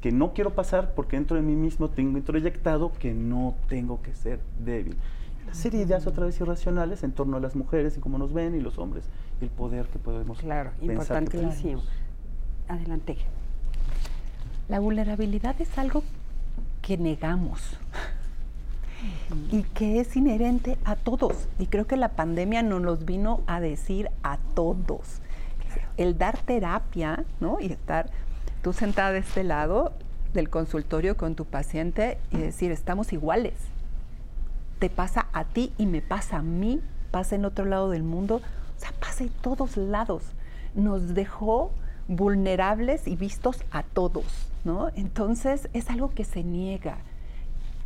que 0.00 0.12
no 0.12 0.34
quiero 0.34 0.54
pasar 0.54 0.94
porque 0.94 1.16
dentro 1.16 1.36
de 1.36 1.42
mí 1.42 1.56
mismo 1.56 1.88
tengo 1.88 2.18
introyectado 2.18 2.92
que 2.98 3.14
no 3.14 3.54
tengo 3.68 4.02
que 4.02 4.14
ser 4.14 4.40
débil. 4.62 4.96
Una 5.44 5.54
serie 5.54 5.80
de 5.80 5.86
ideas 5.86 6.06
otra 6.06 6.26
vez 6.26 6.40
irracionales 6.40 7.02
en 7.04 7.12
torno 7.12 7.36
a 7.36 7.40
las 7.40 7.56
mujeres 7.56 7.96
y 7.96 8.00
cómo 8.00 8.18
nos 8.18 8.32
ven 8.32 8.54
y 8.54 8.60
los 8.60 8.78
hombres 8.78 9.04
y 9.40 9.44
el 9.44 9.50
poder 9.50 9.86
que 9.86 9.98
podemos 9.98 10.38
Claro, 10.38 10.72
importantísimo. 10.80 11.82
Adelante. 12.68 13.16
La 14.68 14.80
vulnerabilidad 14.80 15.60
es 15.60 15.78
algo 15.78 16.02
que 16.82 16.98
negamos 16.98 17.78
y 19.50 19.62
que 19.62 20.00
es 20.00 20.16
inherente 20.16 20.76
a 20.84 20.96
todos. 20.96 21.48
Y 21.58 21.66
creo 21.66 21.86
que 21.86 21.96
la 21.96 22.10
pandemia 22.10 22.62
nos 22.62 22.82
los 22.82 23.04
vino 23.04 23.42
a 23.46 23.60
decir 23.60 24.10
a 24.22 24.38
todos. 24.54 25.20
El 25.96 26.18
dar 26.18 26.38
terapia, 26.38 27.24
¿no? 27.40 27.58
Y 27.60 27.66
estar 27.66 28.10
tú 28.62 28.72
sentada 28.72 29.12
de 29.12 29.20
este 29.20 29.44
lado 29.44 29.92
del 30.34 30.50
consultorio 30.50 31.16
con 31.16 31.34
tu 31.34 31.44
paciente 31.44 32.18
y 32.32 32.38
decir, 32.38 32.72
estamos 32.72 33.12
iguales. 33.12 33.54
Te 34.80 34.90
pasa 34.90 35.28
a 35.32 35.44
ti 35.44 35.72
y 35.78 35.86
me 35.86 36.02
pasa 36.02 36.38
a 36.38 36.42
mí, 36.42 36.80
pasa 37.10 37.36
en 37.36 37.44
otro 37.44 37.64
lado 37.64 37.90
del 37.90 38.02
mundo, 38.02 38.36
o 38.76 38.80
sea, 38.80 38.92
pasa 38.98 39.24
en 39.24 39.30
todos 39.30 39.76
lados. 39.76 40.24
Nos 40.74 41.14
dejó 41.14 41.70
vulnerables 42.08 43.06
y 43.08 43.16
vistos 43.16 43.64
a 43.70 43.82
todos, 43.82 44.24
¿no? 44.64 44.90
Entonces 44.96 45.68
es 45.72 45.90
algo 45.90 46.10
que 46.10 46.24
se 46.24 46.42
niega 46.44 46.98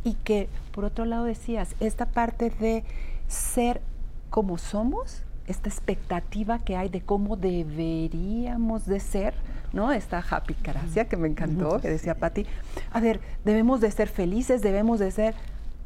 y 0.03 0.13
que, 0.13 0.49
por 0.71 0.85
otro 0.85 1.05
lado, 1.05 1.25
decías, 1.25 1.75
esta 1.79 2.05
parte 2.07 2.49
de 2.49 2.83
ser 3.27 3.81
como 4.29 4.57
somos, 4.57 5.23
esta 5.47 5.69
expectativa 5.69 6.59
que 6.59 6.75
hay 6.75 6.89
de 6.89 7.01
cómo 7.01 7.35
deberíamos 7.35 8.85
de 8.85 8.99
ser, 8.99 9.33
¿no? 9.73 9.91
Esta 9.91 10.23
happy 10.27 10.55
gracia 10.63 11.07
que 11.07 11.17
me 11.17 11.27
encantó, 11.27 11.79
que 11.79 11.89
decía 11.89 12.15
Patti, 12.15 12.45
a 12.91 12.99
ver, 12.99 13.19
debemos 13.45 13.81
de 13.81 13.91
ser 13.91 14.07
felices, 14.07 14.61
debemos 14.61 14.99
de 14.99 15.11
ser, 15.11 15.35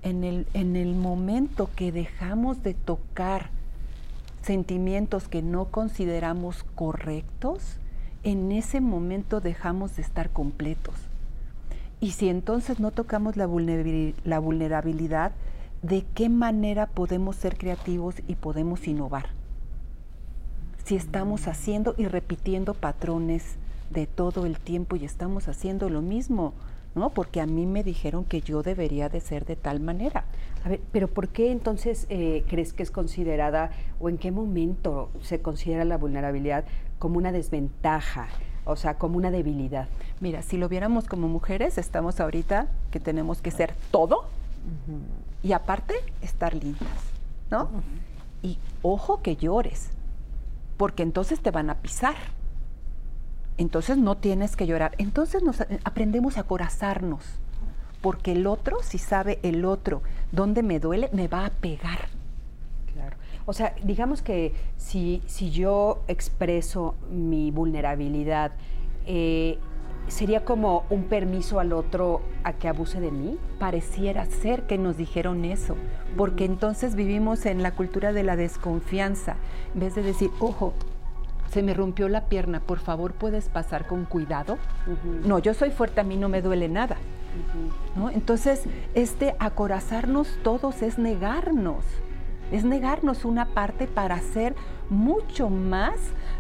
en 0.03 0.23
el, 0.23 0.45
en 0.53 0.75
el 0.75 0.93
momento 0.93 1.69
que 1.75 1.91
dejamos 1.91 2.61
de 2.61 2.75
tocar 2.75 3.49
sentimientos 4.43 5.27
que 5.27 5.41
no 5.41 5.65
consideramos 5.65 6.63
correctos, 6.75 7.79
en 8.25 8.51
ese 8.51 8.81
momento 8.81 9.39
dejamos 9.39 9.95
de 9.95 10.01
estar 10.01 10.31
completos. 10.31 10.95
Y 12.01 12.11
si 12.11 12.27
entonces 12.27 12.79
no 12.79 12.89
tocamos 12.89 13.37
la, 13.37 13.45
vulnerabilidad, 13.45 15.31
¿de 15.83 16.03
qué 16.15 16.27
manera 16.27 16.87
podemos 16.87 17.35
ser 17.35 17.55
creativos 17.55 18.15
y 18.27 18.35
podemos 18.35 18.87
innovar? 18.87 19.29
Si 20.83 20.95
estamos 20.95 21.47
haciendo 21.47 21.93
y 21.97 22.07
repitiendo 22.07 22.73
patrones 22.73 23.57
de 23.91 24.07
todo 24.07 24.47
el 24.47 24.59
tiempo 24.59 24.95
y 24.95 25.05
estamos 25.05 25.47
haciendo 25.47 25.89
lo 25.89 26.01
mismo, 26.01 26.53
¿no? 26.95 27.11
Porque 27.11 27.41
a 27.41 27.45
mí 27.45 27.67
me 27.67 27.83
dijeron 27.83 28.25
que 28.25 28.41
yo 28.41 28.63
debería 28.63 29.07
de 29.07 29.19
ser 29.19 29.45
de 29.45 29.55
tal 29.55 29.79
manera. 29.79 30.25
A 30.63 30.69
ver, 30.69 30.81
pero 30.91 31.07
¿por 31.07 31.27
qué 31.27 31.51
entonces 31.51 32.07
eh, 32.09 32.43
crees 32.47 32.73
que 32.73 32.81
es 32.81 32.89
considerada 32.89 33.69
o 33.99 34.09
en 34.09 34.17
qué 34.17 34.31
momento 34.31 35.11
se 35.21 35.41
considera 35.41 35.85
la 35.85 35.97
vulnerabilidad 35.97 36.65
como 36.99 37.17
una 37.17 37.31
desventaja? 37.31 38.27
O 38.65 38.75
sea, 38.75 38.95
como 38.97 39.17
una 39.17 39.29
debilidad. 39.31 39.87
Mira, 40.19 40.41
si 40.41 40.57
lo 40.57 40.67
viéramos 40.67 41.07
como 41.07 41.27
mujeres, 41.27 41.77
estamos 41.77 42.19
ahorita 42.19 42.67
que 42.89 42.99
tenemos 42.99 43.41
que 43.41 43.51
ser 43.51 43.75
todo 43.91 44.25
y 45.43 45.53
aparte 45.53 45.93
estar 46.21 46.55
lindas, 46.55 46.89
¿no? 47.51 47.69
Y 48.41 48.57
ojo 48.81 49.21
que 49.21 49.35
llores, 49.35 49.89
porque 50.77 51.03
entonces 51.03 51.39
te 51.39 51.51
van 51.51 51.69
a 51.69 51.75
pisar. 51.75 52.15
Entonces 53.57 53.97
no 53.97 54.17
tienes 54.17 54.55
que 54.55 54.67
llorar. 54.67 54.95
Entonces 54.97 55.43
nos 55.43 55.61
aprendemos 55.83 56.37
a 56.37 56.43
corazarnos, 56.43 57.23
porque 58.01 58.31
el 58.31 58.47
otro, 58.47 58.77
si 58.81 58.97
sabe 58.97 59.39
el 59.43 59.63
otro 59.65 60.01
dónde 60.31 60.63
me 60.63 60.79
duele, 60.79 61.09
me 61.13 61.27
va 61.27 61.45
a 61.45 61.51
pegar. 61.51 62.09
O 63.45 63.53
sea, 63.53 63.75
digamos 63.83 64.21
que 64.21 64.53
si, 64.77 65.21
si 65.27 65.51
yo 65.51 66.03
expreso 66.07 66.95
mi 67.11 67.51
vulnerabilidad, 67.51 68.51
eh, 69.05 69.59
¿sería 70.07 70.43
como 70.43 70.83
un 70.89 71.03
permiso 71.03 71.59
al 71.59 71.73
otro 71.73 72.21
a 72.43 72.53
que 72.53 72.67
abuse 72.67 72.99
de 72.99 73.11
mí? 73.11 73.37
Pareciera 73.59 74.25
ser 74.25 74.63
que 74.63 74.77
nos 74.77 74.97
dijeron 74.97 75.45
eso, 75.45 75.75
porque 76.17 76.45
entonces 76.45 76.95
vivimos 76.95 77.45
en 77.45 77.61
la 77.61 77.71
cultura 77.71 78.13
de 78.13 78.23
la 78.23 78.35
desconfianza, 78.35 79.35
en 79.73 79.79
vez 79.79 79.95
de 79.95 80.01
decir, 80.01 80.31
ojo, 80.39 80.73
se 81.51 81.61
me 81.61 81.73
rompió 81.73 82.09
la 82.09 82.25
pierna, 82.25 82.59
por 82.59 82.79
favor 82.79 83.13
puedes 83.13 83.47
pasar 83.49 83.87
con 83.87 84.05
cuidado. 84.05 84.57
No, 85.23 85.39
yo 85.39 85.53
soy 85.53 85.69
fuerte, 85.71 86.01
a 86.01 86.03
mí 86.03 86.17
no 86.17 86.29
me 86.29 86.41
duele 86.41 86.67
nada. 86.67 86.97
¿No? 87.95 88.09
Entonces, 88.09 88.63
este 88.93 89.35
acorazarnos 89.39 90.27
todos 90.43 90.81
es 90.81 90.97
negarnos, 90.97 91.83
es 92.51 92.63
negarnos 92.63 93.25
una 93.25 93.47
parte 93.47 93.87
para 93.87 94.19
ser 94.19 94.55
mucho 94.89 95.49
más 95.49 95.95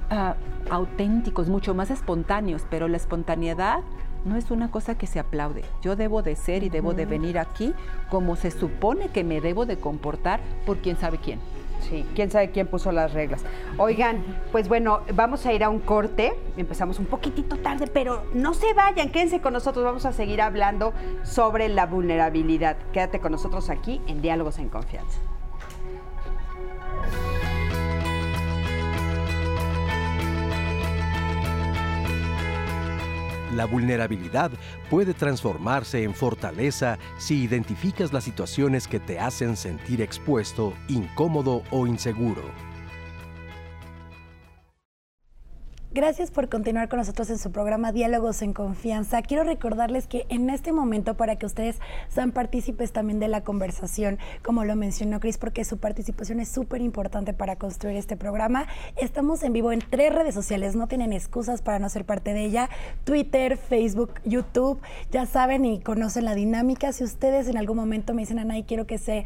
ah, 0.09 0.35
auténticos, 0.69 1.49
mucho 1.49 1.73
más 1.73 1.91
espontáneos, 1.91 2.65
pero 2.69 2.87
la 2.87 2.97
espontaneidad 2.97 3.81
no 4.25 4.35
es 4.35 4.51
una 4.51 4.71
cosa 4.71 4.97
que 4.97 5.07
se 5.07 5.19
aplaude. 5.19 5.63
Yo 5.81 5.95
debo 5.95 6.21
de 6.21 6.35
ser 6.35 6.63
y 6.63 6.69
debo 6.69 6.93
de 6.93 7.05
venir 7.05 7.37
aquí 7.37 7.73
como 8.09 8.35
se 8.35 8.51
supone 8.51 9.09
que 9.09 9.23
me 9.23 9.39
debo 9.39 9.65
de 9.65 9.77
comportar 9.77 10.41
por 10.65 10.77
quién 10.79 10.97
sabe 10.97 11.19
quién. 11.19 11.39
Sí, 11.81 12.03
quién 12.15 12.31
sabe 12.31 12.49
quién 12.49 12.65
puso 12.65 12.91
las 12.91 13.13
reglas. 13.13 13.43
Oigan, 13.77 14.23
pues 14.51 14.67
bueno, 14.67 15.01
vamos 15.13 15.45
a 15.45 15.53
ir 15.53 15.63
a 15.63 15.69
un 15.69 15.79
corte. 15.79 16.33
Empezamos 16.57 16.97
un 16.97 17.05
poquitito 17.05 17.57
tarde, 17.57 17.85
pero 17.85 18.23
no 18.33 18.55
se 18.55 18.73
vayan, 18.73 19.11
quédense 19.11 19.39
con 19.39 19.53
nosotros. 19.53 19.85
Vamos 19.85 20.05
a 20.05 20.11
seguir 20.11 20.41
hablando 20.41 20.93
sobre 21.23 21.69
la 21.69 21.85
vulnerabilidad. 21.85 22.77
Quédate 22.91 23.19
con 23.19 23.31
nosotros 23.31 23.69
aquí 23.69 24.01
en 24.07 24.21
Diálogos 24.21 24.57
en 24.57 24.69
Confianza. 24.69 25.19
La 33.55 33.65
vulnerabilidad 33.65 34.51
puede 34.89 35.13
transformarse 35.13 36.03
en 36.03 36.13
fortaleza 36.13 36.99
si 37.17 37.43
identificas 37.43 38.11
las 38.11 38.25
situaciones 38.25 38.87
que 38.87 38.99
te 38.99 39.17
hacen 39.17 39.55
sentir 39.55 40.01
expuesto, 40.01 40.73
incómodo 40.89 41.63
o 41.71 41.87
inseguro. 41.87 42.43
Gracias 45.95 46.29
por 46.29 46.49
continuar 46.49 46.89
con 46.89 46.99
nosotros 46.99 47.29
en 47.29 47.37
su 47.37 47.53
programa 47.53 47.93
Diálogos 47.93 48.41
en 48.41 48.51
Confianza. 48.51 49.21
Quiero 49.21 49.45
recordarles 49.45 50.07
que 50.07 50.25
en 50.27 50.49
este 50.49 50.73
momento, 50.73 51.15
para 51.15 51.37
que 51.37 51.45
ustedes 51.45 51.77
sean 52.09 52.33
partícipes 52.33 52.91
también 52.91 53.21
de 53.21 53.29
la 53.29 53.45
conversación, 53.45 54.19
como 54.43 54.65
lo 54.65 54.75
mencionó 54.75 55.21
Cris, 55.21 55.37
porque 55.37 55.63
su 55.63 55.77
participación 55.77 56.41
es 56.41 56.49
súper 56.49 56.81
importante 56.81 57.31
para 57.31 57.55
construir 57.55 57.95
este 57.95 58.17
programa, 58.17 58.67
estamos 58.97 59.41
en 59.43 59.53
vivo 59.53 59.71
en 59.71 59.79
tres 59.89 60.13
redes 60.13 60.35
sociales, 60.35 60.75
no 60.75 60.87
tienen 60.87 61.13
excusas 61.13 61.61
para 61.61 61.79
no 61.79 61.87
ser 61.87 62.03
parte 62.03 62.33
de 62.33 62.43
ella, 62.43 62.69
Twitter, 63.05 63.55
Facebook, 63.55 64.15
YouTube, 64.25 64.81
ya 65.11 65.25
saben 65.25 65.63
y 65.63 65.79
conocen 65.79 66.25
la 66.25 66.35
dinámica. 66.35 66.91
Si 66.91 67.05
ustedes 67.05 67.47
en 67.47 67.57
algún 67.57 67.77
momento 67.77 68.13
me 68.13 68.23
dicen, 68.23 68.39
Ana, 68.39 68.57
y 68.57 68.63
quiero 68.63 68.85
que 68.85 68.97
sea, 68.97 69.23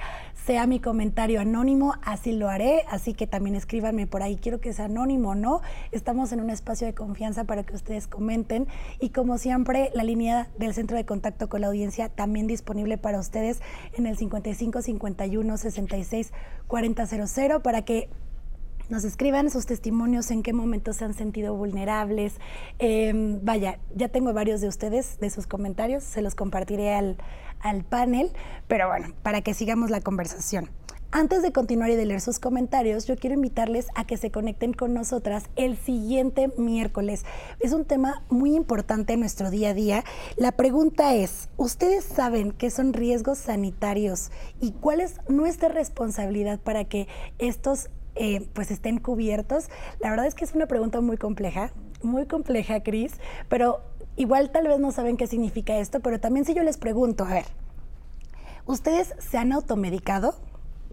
mi 0.68 0.80
comentario 0.80 1.42
anónimo, 1.42 1.94
así 2.04 2.32
lo 2.32 2.50
haré, 2.50 2.84
así 2.90 3.14
que 3.14 3.28
también 3.28 3.56
escríbanme 3.56 4.08
por 4.08 4.24
ahí, 4.24 4.36
quiero 4.36 4.60
que 4.60 4.74
sea 4.74 4.86
anónimo 4.86 5.34
no. 5.34 5.62
Estamos 5.92 6.32
en 6.32 6.42
una 6.42 6.54
espacio 6.60 6.86
de 6.86 6.93
confianza 6.93 7.45
para 7.45 7.63
que 7.63 7.74
ustedes 7.74 8.08
comenten 8.08 8.67
y 9.00 9.10
como 9.10 9.38
siempre 9.38 9.91
la 9.93 10.04
línea 10.04 10.50
del 10.58 10.74
centro 10.74 10.98
de 10.98 11.06
contacto 11.06 11.50
con 11.50 11.62
la 11.62 11.67
audiencia 11.67 12.10
también 12.10 12.48
disponible 12.48 12.98
para 12.98 13.19
ustedes 13.19 13.62
en 13.93 14.06
el 14.06 14.17
55 14.17 14.82
51 14.82 15.58
66 15.58 16.34
4000 16.67 17.62
para 17.63 17.84
que 17.84 18.10
nos 18.89 19.04
escriban 19.04 19.52
sus 19.52 19.67
testimonios, 19.67 20.32
en 20.32 20.41
qué 20.41 20.52
momentos 20.52 20.98
se 20.98 21.06
han 21.06 21.13
sentido 21.13 21.56
vulnerables. 21.56 22.34
Em, 22.80 23.39
vaya, 23.43 23.80
ya 23.95 24.10
tengo 24.10 24.34
varios 24.34 24.62
de 24.62 24.67
ustedes, 24.67 25.19
de 25.19 25.30
sus 25.30 25.45
comentarios, 25.45 26.04
se 26.04 26.24
los 26.24 26.34
compartiré 26.34 26.95
al, 26.95 27.17
al 27.60 27.84
panel, 27.84 28.32
pero 28.67 28.88
bueno, 28.88 29.13
para 29.22 29.41
que 29.41 29.54
sigamos 29.54 29.91
la 29.91 30.02
conversación. 30.02 30.72
Antes 31.12 31.41
de 31.41 31.52
continuar 31.52 31.89
y 31.89 31.95
de 31.95 32.06
leer 32.06 32.22
sus 32.22 32.38
comentarios, 32.38 33.08
yo 33.08 33.15
quiero 33.15 33.34
invitarles 33.34 33.88
a 33.95 34.06
que 34.06 34.15
se 34.15 34.30
conecten 34.30 34.74
con 34.74 34.93
nosotras 34.93 35.45
el 35.56 35.76
siguiente 35.76 36.52
miércoles. 36.56 37.26
Es 37.60 37.74
un 37.74 37.84
tema 37.84 38.22
muy 38.30 38.56
importante 38.56 39.13
en 39.13 39.22
nuestro 39.22 39.50
día 39.50 39.69
a 39.69 39.74
día. 39.74 40.04
La 40.38 40.52
pregunta 40.52 41.15
es, 41.15 41.50
¿ustedes 41.58 42.04
saben 42.04 42.52
qué 42.52 42.69
son 42.69 42.93
riesgos 42.93 43.39
sanitarios 43.39 44.30
y 44.62 44.74
cuál 44.74 45.02
es 45.02 45.15
nuestra 45.28 45.69
responsabilidad 45.69 46.60
para 46.60 46.86
que 46.86 47.08
estos 47.39 47.89
eh, 48.13 48.48
pues 48.54 48.69
estén 48.69 49.00
cubiertos? 49.00 49.72
La 50.00 50.12
verdad 50.12 50.28
es 50.28 50.36
que 50.36 50.45
es 50.45 50.54
una 50.54 50.67
pregunta 50.67 51.02
muy 51.02 51.17
compleja, 51.17 51.74
muy 52.04 52.28
compleja, 52.28 52.84
Cris, 52.84 53.13
pero 53.48 53.82
igual 54.15 54.52
tal 54.52 54.67
vez 54.67 54.78
no 54.78 54.91
saben 54.91 55.17
qué 55.17 55.26
significa 55.26 55.76
esto, 55.80 56.02
pero 56.02 56.19
también 56.19 56.45
si 56.45 56.54
yo 56.54 56.62
les 56.62 56.78
pregunto, 56.78 57.24
a 57.24 57.34
ver, 57.34 57.45
¿ustedes 58.67 59.15
se 59.17 59.39
han 59.39 59.54
automedicado? 59.54 60.36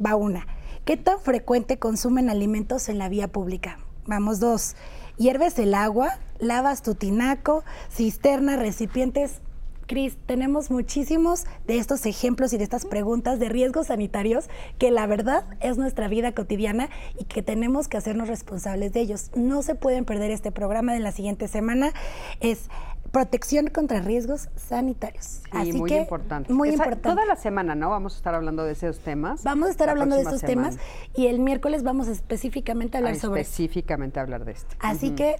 Va 0.04 0.16
una. 0.16 0.46
¿Qué 0.84 0.96
tan 0.96 1.20
frecuente 1.20 1.78
consumen 1.78 2.30
alimentos 2.30 2.88
en 2.88 2.98
la 2.98 3.08
vía 3.08 3.28
pública? 3.28 3.78
Vamos 4.06 4.38
dos. 4.38 4.76
Hierves 5.16 5.58
el 5.58 5.74
agua, 5.74 6.18
lavas 6.38 6.82
tu 6.82 6.94
tinaco, 6.94 7.64
cisterna, 7.90 8.56
recipientes. 8.56 9.40
Cris, 9.86 10.16
tenemos 10.26 10.70
muchísimos 10.70 11.44
de 11.66 11.78
estos 11.78 12.06
ejemplos 12.06 12.52
y 12.52 12.58
de 12.58 12.64
estas 12.64 12.84
preguntas 12.84 13.38
de 13.38 13.48
riesgos 13.48 13.86
sanitarios 13.86 14.48
que 14.78 14.90
la 14.90 15.06
verdad 15.06 15.44
es 15.60 15.78
nuestra 15.78 16.08
vida 16.08 16.32
cotidiana 16.32 16.90
y 17.18 17.24
que 17.24 17.42
tenemos 17.42 17.86
que 17.86 17.96
hacernos 17.96 18.28
responsables 18.28 18.92
de 18.92 19.00
ellos. 19.00 19.30
No 19.36 19.62
se 19.62 19.76
pueden 19.76 20.04
perder 20.04 20.32
este 20.32 20.50
programa 20.50 20.92
de 20.92 21.00
la 21.00 21.12
siguiente 21.12 21.46
semana. 21.46 21.92
Es 22.40 22.68
protección 23.16 23.68
contra 23.68 24.02
riesgos 24.02 24.50
sanitarios. 24.56 25.40
Así 25.50 25.72
muy 25.72 25.88
que, 25.88 26.00
importante. 26.00 26.52
Muy 26.52 26.68
importante. 26.68 27.08
Toda 27.08 27.24
la 27.24 27.36
semana, 27.36 27.74
¿no? 27.74 27.88
Vamos 27.88 28.12
a 28.12 28.16
estar 28.18 28.34
hablando 28.34 28.62
de 28.62 28.72
esos 28.72 28.98
temas. 28.98 29.42
Vamos 29.42 29.68
a 29.68 29.70
estar 29.70 29.88
hablando 29.88 30.16
de 30.16 30.22
esos 30.22 30.42
temas 30.42 30.76
y 31.14 31.28
el 31.28 31.40
miércoles 31.40 31.82
vamos 31.82 32.08
específicamente 32.08 32.98
a 32.98 33.00
hablar 33.00 33.16
sobre 33.16 33.40
Específicamente 33.40 34.20
a 34.20 34.22
hablar 34.22 34.44
de 34.44 34.52
esto. 34.52 34.76
Así 34.80 35.12
que 35.12 35.36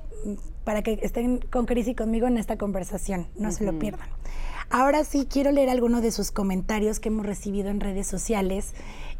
para 0.64 0.80
que 0.80 1.00
estén 1.02 1.40
con 1.50 1.66
Cris 1.66 1.86
y 1.88 1.94
conmigo 1.94 2.26
en 2.26 2.38
esta 2.38 2.56
conversación, 2.56 3.28
no 3.36 3.52
se 3.52 3.64
lo 3.64 3.78
pierdan. 3.78 4.08
Ahora 4.70 5.04
sí, 5.04 5.28
quiero 5.30 5.52
leer 5.52 5.68
algunos 5.68 6.00
de 6.00 6.12
sus 6.12 6.30
comentarios 6.30 6.98
que 6.98 7.10
hemos 7.10 7.26
recibido 7.26 7.68
en 7.68 7.80
redes 7.80 8.06
sociales. 8.06 8.72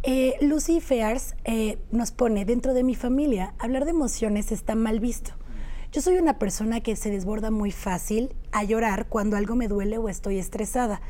Eh, 0.03 0.33
Lucy 0.41 0.81
Fears 0.81 1.35
eh, 1.45 1.79
nos 1.91 2.11
pone, 2.11 2.47
dentro 2.47 2.73
de 2.73 2.85
mi 2.85 2.95
familia, 2.95 3.53
hablar 3.59 3.85
de 3.85 3.91
emociones 3.91 4.51
está 4.51 4.75
mal 4.75 4.99
visto. 4.99 5.33
Yo 5.93 6.03
soy 6.03 6.19
una 6.19 6.39
persona 6.39 6.81
que 6.81 6.97
se 6.97 7.11
desborda 7.11 7.51
muy 7.51 7.71
fácil 7.71 8.35
a 8.53 8.65
llorar 8.65 9.07
cuando 9.09 9.37
algo 9.37 9.55
me 9.55 9.69
duele 9.69 9.99
o 9.99 10.09
estoy 10.09 10.39
estresada. 10.39 11.01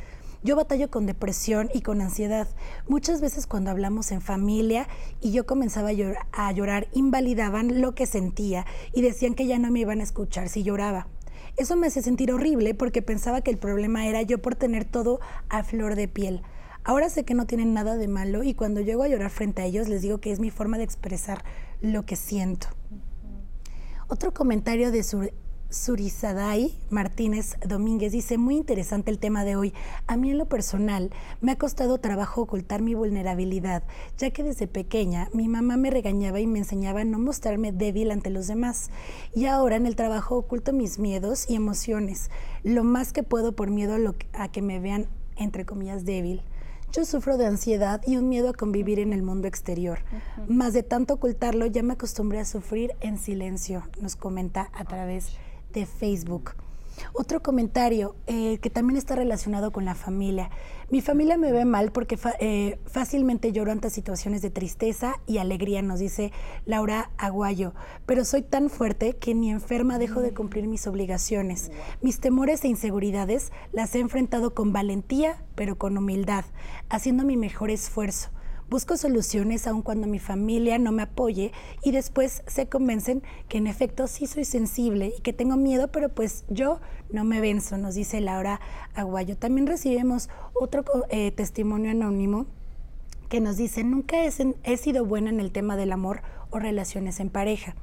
Yo 0.43 0.55
batallo 0.55 0.91
con 0.91 1.07
depresión 1.07 1.71
y 1.73 1.81
con 1.81 2.01
ansiedad. 2.01 2.47
Muchas 2.87 3.21
veces 3.21 3.47
cuando 3.47 3.71
hablamos 3.71 4.13
en 4.13 4.21
familia 4.21 4.87
y 5.21 5.33
yo 5.33 5.47
comenzaba 5.47 5.91
a 6.33 6.53
llorar, 6.53 6.89
invalidaban 6.93 7.81
lo 7.81 7.95
que 7.95 8.07
sentía 8.07 8.67
y 8.93 9.01
decían 9.01 9.35
que 9.35 9.47
ya 9.47 9.59
no 9.59 9.71
me 9.71 9.81
iban 9.81 10.01
a 10.01 10.05
escuchar 10.05 10.49
si 10.51 10.63
lloraba. 10.63 11.09
Eso 11.57 11.75
me 11.75 11.87
hace 11.87 12.03
sentir 12.03 12.31
horrible 12.31 12.75
porque 12.75 13.01
pensaba 13.01 13.41
que 13.41 13.51
el 13.51 13.59
problema 13.59 14.07
era 14.07 14.23
yo 14.23 14.43
por 14.43 14.57
tener 14.57 14.85
todo 14.85 15.21
a 15.49 15.65
flor 15.65 15.97
de 15.97 16.07
piel. 16.07 16.43
Ahora 16.85 17.09
sé 17.09 17.25
que 17.25 17.35
no 17.35 17.47
tienen 17.47 17.73
nada 17.73 17.97
de 17.97 18.09
malo 18.09 18.43
y 18.45 18.55
cuando 18.55 18.83
llego 18.83 19.03
a 19.03 19.09
llorar 19.09 19.31
frente 19.31 19.63
a 19.63 19.65
ellos 19.65 19.89
les 19.89 20.03
digo 20.03 20.19
que 20.19 20.31
es 20.31 20.39
mi 20.39 20.51
forma 20.51 20.77
de 20.77 20.85
expresar 20.85 21.45
lo 21.81 22.05
que 22.05 22.15
siento. 22.15 22.69
Otro 24.09 24.33
comentario 24.33 24.93
de 24.93 25.03
su 25.03 25.29
Surizadai 25.69 26.73
Martínez 26.91 27.57
Domínguez 27.67 28.13
dice, 28.13 28.39
muy 28.39 28.55
interesante 28.55 29.11
el 29.11 29.19
tema 29.19 29.43
de 29.43 29.57
hoy. 29.57 29.75
A 30.07 30.17
mí 30.17 30.31
en 30.31 30.39
lo 30.39 30.47
personal 30.47 31.11
me 31.41 31.51
ha 31.51 31.59
costado 31.59 31.99
trabajo 31.99 32.43
ocultar 32.43 32.83
mi 32.83 32.95
vulnerabilidad, 32.95 33.83
ya 34.17 34.31
que 34.31 34.45
desde 34.45 34.69
pequeña 34.69 35.29
mi 35.33 35.49
mamá 35.49 35.77
me 35.77 35.91
regañaba 35.91 36.39
y 36.39 36.47
me 36.47 36.61
enseñaba 36.61 37.01
a 37.01 37.05
no 37.05 37.19
mostrarme 37.19 37.73
débil 37.73 38.13
ante 38.13 38.31
los 38.31 38.47
demás. 38.47 38.91
Y 39.35 39.47
ahora 39.47 39.75
en 39.75 39.87
el 39.87 39.97
trabajo 39.97 40.37
oculto 40.37 40.73
mis 40.73 41.01
miedos 41.01 41.51
y 41.51 41.57
emociones, 41.57 42.31
lo 42.63 42.85
más 42.85 43.13
que 43.13 43.25
puedo 43.25 43.57
por 43.57 43.71
miedo 43.73 43.97
a 44.35 44.53
que 44.53 44.63
me 44.63 44.79
vean, 44.79 45.09
entre 45.37 45.67
comillas, 45.67 46.05
débil. 46.05 46.43
Yo 46.93 47.05
sufro 47.05 47.37
de 47.37 47.47
ansiedad 47.47 48.01
y 48.07 48.17
un 48.17 48.29
miedo 48.29 48.49
a 48.49 48.55
convivir 48.55 48.99
en 48.99 49.13
el 49.13 49.23
mundo 49.23 49.49
exterior. 49.49 49.99
Más 50.49 50.73
de 50.73 50.83
tanto 50.83 51.15
ocultarlo, 51.15 51.67
ya 51.67 51.83
me 51.83 51.95
acostumbré 51.95 52.41
a 52.41 52.45
sufrir 52.45 52.95
en 53.01 53.19
silencio, 53.19 53.83
nos 54.01 54.17
comenta 54.17 54.71
a 54.73 54.85
través 54.85 55.29
de 55.73 55.85
Facebook. 55.87 56.55
Otro 57.13 57.43
comentario 57.43 58.17
eh, 58.27 58.59
que 58.59 58.71
también 58.71 58.97
está 58.97 59.17
relacionado 59.17 59.73
con 59.73 59.85
la 59.85 59.95
familia. 59.95 60.51
Mi 60.91 61.01
familia 61.01 61.37
me 61.37 61.53
ve 61.53 61.65
mal 61.65 61.91
porque 61.91 62.19
eh, 62.39 62.79
fácilmente 62.87 63.53
lloro 63.53 63.73
ante 63.73 63.91
situaciones 63.91 64.43
de 64.43 64.51
tristeza 64.51 65.17
y 65.27 65.39
alegría, 65.39 65.83
nos 65.83 65.99
dice 65.99 66.33
Laura 66.65 67.11
Aguayo. 67.19 67.75
Pero 68.07 68.25
soy 68.25 68.43
tan 68.43 68.71
fuerte 68.71 69.15
que 69.17 69.35
ni 69.35 69.51
enferma 69.51 69.99
dejo 69.99 70.21
de 70.21 70.33
cumplir 70.33 70.69
mis 70.69 70.87
obligaciones. 70.87 71.71
Mis 72.03 72.21
temores 72.21 72.65
e 72.65 72.69
inseguridades 72.69 73.51
las 73.73 73.95
he 73.95 73.99
enfrentado 73.99 74.55
con 74.55 74.73
valentía, 74.73 75.43
pero 75.55 75.77
con 75.77 75.99
humildad, 75.99 76.45
haciendo 76.89 77.25
mi 77.25 77.37
mejor 77.37 77.71
esfuerzo. 77.71 78.31
Busco 78.69 78.97
soluciones 78.97 79.69
aun 79.69 79.83
cuando 79.83 80.09
mi 80.09 80.19
familia 80.19 80.77
no 80.79 80.91
me 80.91 81.03
apoye 81.03 81.53
y 81.85 81.93
después 81.93 82.43
se 82.49 82.69
convencen 82.69 83.23
que 83.49 83.59
en 83.59 83.69
efecto 83.69 84.09
sí 84.09 84.27
soy 84.27 84.45
sensible 84.45 85.13
y 85.17 85.21
que 85.21 85.33
tengo 85.33 85.57
miedo, 85.57 85.93
pero 85.93 86.09
pues 86.09 86.45
yo 86.49 86.81
no 87.13 87.23
me 87.23 87.41
venzo, 87.41 87.79
nos 87.79 87.95
dice 87.95 88.21
Laura 88.21 88.61
Aguayo. 88.95 89.37
También 89.37 89.69
recibimos 89.69 90.31
otro 90.53 90.85
eh, 91.11 91.31
testimonio 91.31 91.93
anónimo 91.93 92.47
que 93.29 93.41
nos 93.41 93.57
dice, 93.57 93.85
nunca 93.85 94.25
he, 94.25 94.33
he 94.65 94.77
sido 94.77 95.05
buena 95.05 95.31
en 95.31 95.39
el 95.39 95.53
tema 95.53 95.77
del 95.77 95.93
amor 95.93 96.23
o 96.51 96.59
relaciones 96.59 97.21
en 97.21 97.31
pareja. 97.31 97.77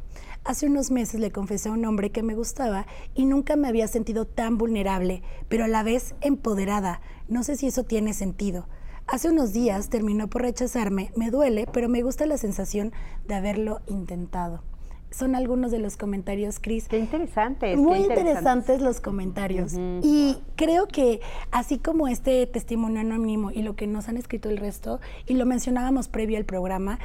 Hace 0.44 0.68
unos 0.68 0.92
meses 0.92 1.22
le 1.22 1.32
confesé 1.32 1.70
a 1.70 1.72
un 1.72 1.86
hombre 1.86 2.12
que 2.12 2.24
me 2.24 2.36
gustaba 2.36 2.88
y 3.16 3.24
nunca 3.24 3.56
me 3.56 3.70
había 3.70 3.88
sentido 3.88 4.26
tan 4.26 4.58
vulnerable, 4.58 5.22
pero 5.48 5.64
a 5.64 5.70
la 5.70 5.84
vez 5.84 6.16
empoderada. 6.20 7.00
No 7.30 7.44
sé 7.44 7.56
si 7.56 7.68
eso 7.68 7.86
tiene 7.86 8.14
sentido. 8.14 8.68
Hace 9.08 9.30
unos 9.30 9.54
días 9.54 9.90
terminó 9.90 10.28
por 10.28 10.44
rechazarme, 10.44 11.12
me 11.16 11.30
duele, 11.30 11.68
pero 11.72 11.90
me 11.90 12.02
gusta 12.02 12.26
la 12.26 12.38
sensación 12.38 12.94
de 13.28 13.36
haberlo 13.36 13.82
intentado. 13.88 14.64
Son 15.12 15.36
algunos 15.36 15.70
de 15.70 15.78
los 15.78 15.96
comentarios, 15.96 16.60
Cris. 16.60 16.88
Qué 16.88 16.98
interesantes. 16.98 17.78
Muy 17.78 18.00
interesantes. 18.00 18.82
los 18.82 19.00
comentarios. 19.00 19.74
Y 20.02 20.38
creo 20.56 20.88
que 20.88 21.22
así 21.52 21.78
como 21.78 22.08
este 22.08 22.48
testimonio 22.48 23.02
anónimo 23.02 23.52
y 23.52 23.62
lo 23.62 23.76
que 23.76 23.86
nos 23.86 24.10
han 24.10 24.18
escrito 24.18 24.50
el 24.50 24.58
resto, 24.58 25.00
y 25.28 25.36
lo 25.36 25.46
mencionábamos 25.46 26.08
previo 26.08 26.38
al 26.38 26.46
programa, 26.46 26.98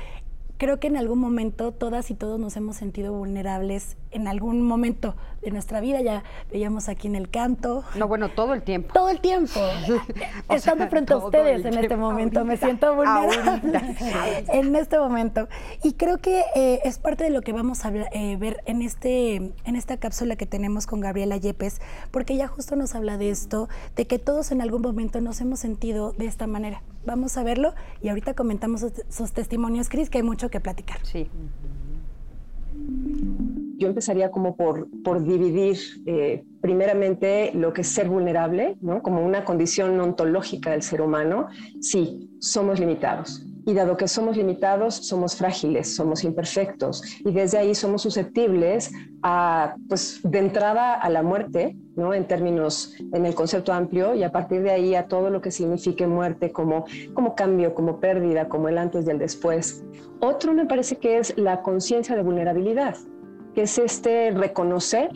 creo 0.58 0.80
que 0.80 0.88
en 0.88 0.96
algún 0.96 1.20
momento 1.20 1.72
todas 1.72 2.10
y 2.10 2.14
todos 2.14 2.38
nos 2.38 2.56
hemos 2.56 2.76
sentido 2.76 3.12
vulnerables 3.12 3.96
en 4.10 4.26
algún 4.26 4.62
momento 4.62 5.14
de 5.42 5.50
nuestra 5.50 5.80
vida. 5.80 6.00
Ya 6.00 6.24
veíamos 6.50 6.88
aquí 6.88 7.06
en 7.06 7.14
el 7.14 7.30
canto. 7.30 7.84
No, 7.94 8.08
bueno, 8.08 8.28
todo 8.28 8.54
el 8.54 8.62
tiempo. 8.62 8.92
Todo 8.92 9.08
el 9.08 9.20
tiempo. 9.20 9.60
Estando 10.50 10.88
frente 10.88 11.12
a 11.12 11.18
ustedes 11.18 11.64
en 11.64 11.78
este 11.78 11.96
momento, 11.96 12.44
me 12.44 12.56
siento 12.56 12.94
vulnerable 12.94 13.62
en 14.52 14.74
este 14.76 14.98
momento. 14.98 15.48
Y 15.82 15.94
creo 15.94 16.18
que 16.18 16.42
eh, 16.54 16.80
es 16.84 16.98
parte 16.98 17.24
de 17.24 17.30
lo 17.30 17.42
que 17.42 17.52
vamos 17.52 17.84
a 17.84 17.90
eh, 17.90 18.36
ver 18.36 18.62
en, 18.66 18.82
este, 18.82 19.36
en 19.36 19.76
esta 19.76 19.96
cápsula 19.96 20.36
que 20.36 20.46
tenemos 20.46 20.86
con 20.86 21.00
Gabriela 21.00 21.36
Yepes, 21.36 21.80
porque 22.10 22.34
ella 22.34 22.48
justo 22.48 22.74
nos 22.74 22.94
habla 22.94 23.16
de 23.16 23.30
esto, 23.30 23.68
de 23.94 24.06
que 24.06 24.18
todos 24.18 24.50
en 24.50 24.60
algún 24.60 24.82
momento 24.82 25.20
nos 25.20 25.40
hemos 25.40 25.60
sentido 25.60 26.12
de 26.12 26.26
esta 26.26 26.46
manera. 26.46 26.82
Vamos 27.08 27.38
a 27.38 27.42
verlo 27.42 27.74
y 28.02 28.10
ahorita 28.10 28.34
comentamos 28.34 28.84
sus, 29.08 29.32
testimonios, 29.32 29.88
Cris, 29.88 30.10
que 30.10 30.18
hay 30.18 30.22
mucho 30.22 30.50
que 30.50 30.60
platicar. 30.60 30.98
Sí. 31.04 31.30
Yo 33.78 33.88
empezaría 33.88 34.30
como 34.30 34.56
por, 34.56 34.88
por 35.02 35.22
dividir 35.22 35.78
eh, 36.04 36.44
primeramente 36.60 37.52
lo 37.54 37.72
que 37.72 37.82
es 37.82 37.88
ser 37.88 38.08
vulnerable, 38.08 38.76
¿no? 38.80 39.02
como 39.02 39.24
una 39.24 39.44
condición 39.44 39.98
ontológica 40.00 40.72
del 40.72 40.82
ser 40.82 41.00
humano. 41.00 41.46
Sí, 41.80 42.28
somos 42.40 42.80
limitados. 42.80 43.44
Y 43.66 43.74
dado 43.74 43.96
que 43.98 44.08
somos 44.08 44.36
limitados, 44.36 44.94
somos 44.94 45.36
frágiles, 45.36 45.94
somos 45.94 46.24
imperfectos. 46.24 47.02
Y 47.20 47.32
desde 47.32 47.58
ahí 47.58 47.74
somos 47.74 48.00
susceptibles 48.00 48.90
a, 49.22 49.76
pues, 49.88 50.20
de 50.24 50.38
entrada 50.38 50.94
a 50.94 51.10
la 51.10 51.22
muerte, 51.22 51.76
¿no? 51.94 52.14
En 52.14 52.26
términos, 52.26 52.94
en 53.12 53.26
el 53.26 53.34
concepto 53.34 53.74
amplio, 53.74 54.14
y 54.14 54.22
a 54.22 54.32
partir 54.32 54.62
de 54.62 54.70
ahí 54.70 54.94
a 54.94 55.06
todo 55.06 55.28
lo 55.28 55.42
que 55.42 55.50
signifique 55.50 56.06
muerte 56.06 56.50
como, 56.50 56.86
como 57.12 57.34
cambio, 57.34 57.74
como 57.74 58.00
pérdida, 58.00 58.48
como 58.48 58.68
el 58.68 58.78
antes 58.78 59.06
y 59.06 59.10
el 59.10 59.18
después. 59.18 59.84
Otro 60.20 60.54
me 60.54 60.64
parece 60.64 60.96
que 60.96 61.18
es 61.18 61.36
la 61.36 61.60
conciencia 61.60 62.16
de 62.16 62.22
vulnerabilidad, 62.22 62.96
que 63.54 63.62
es 63.62 63.78
este 63.78 64.30
reconocer 64.30 65.10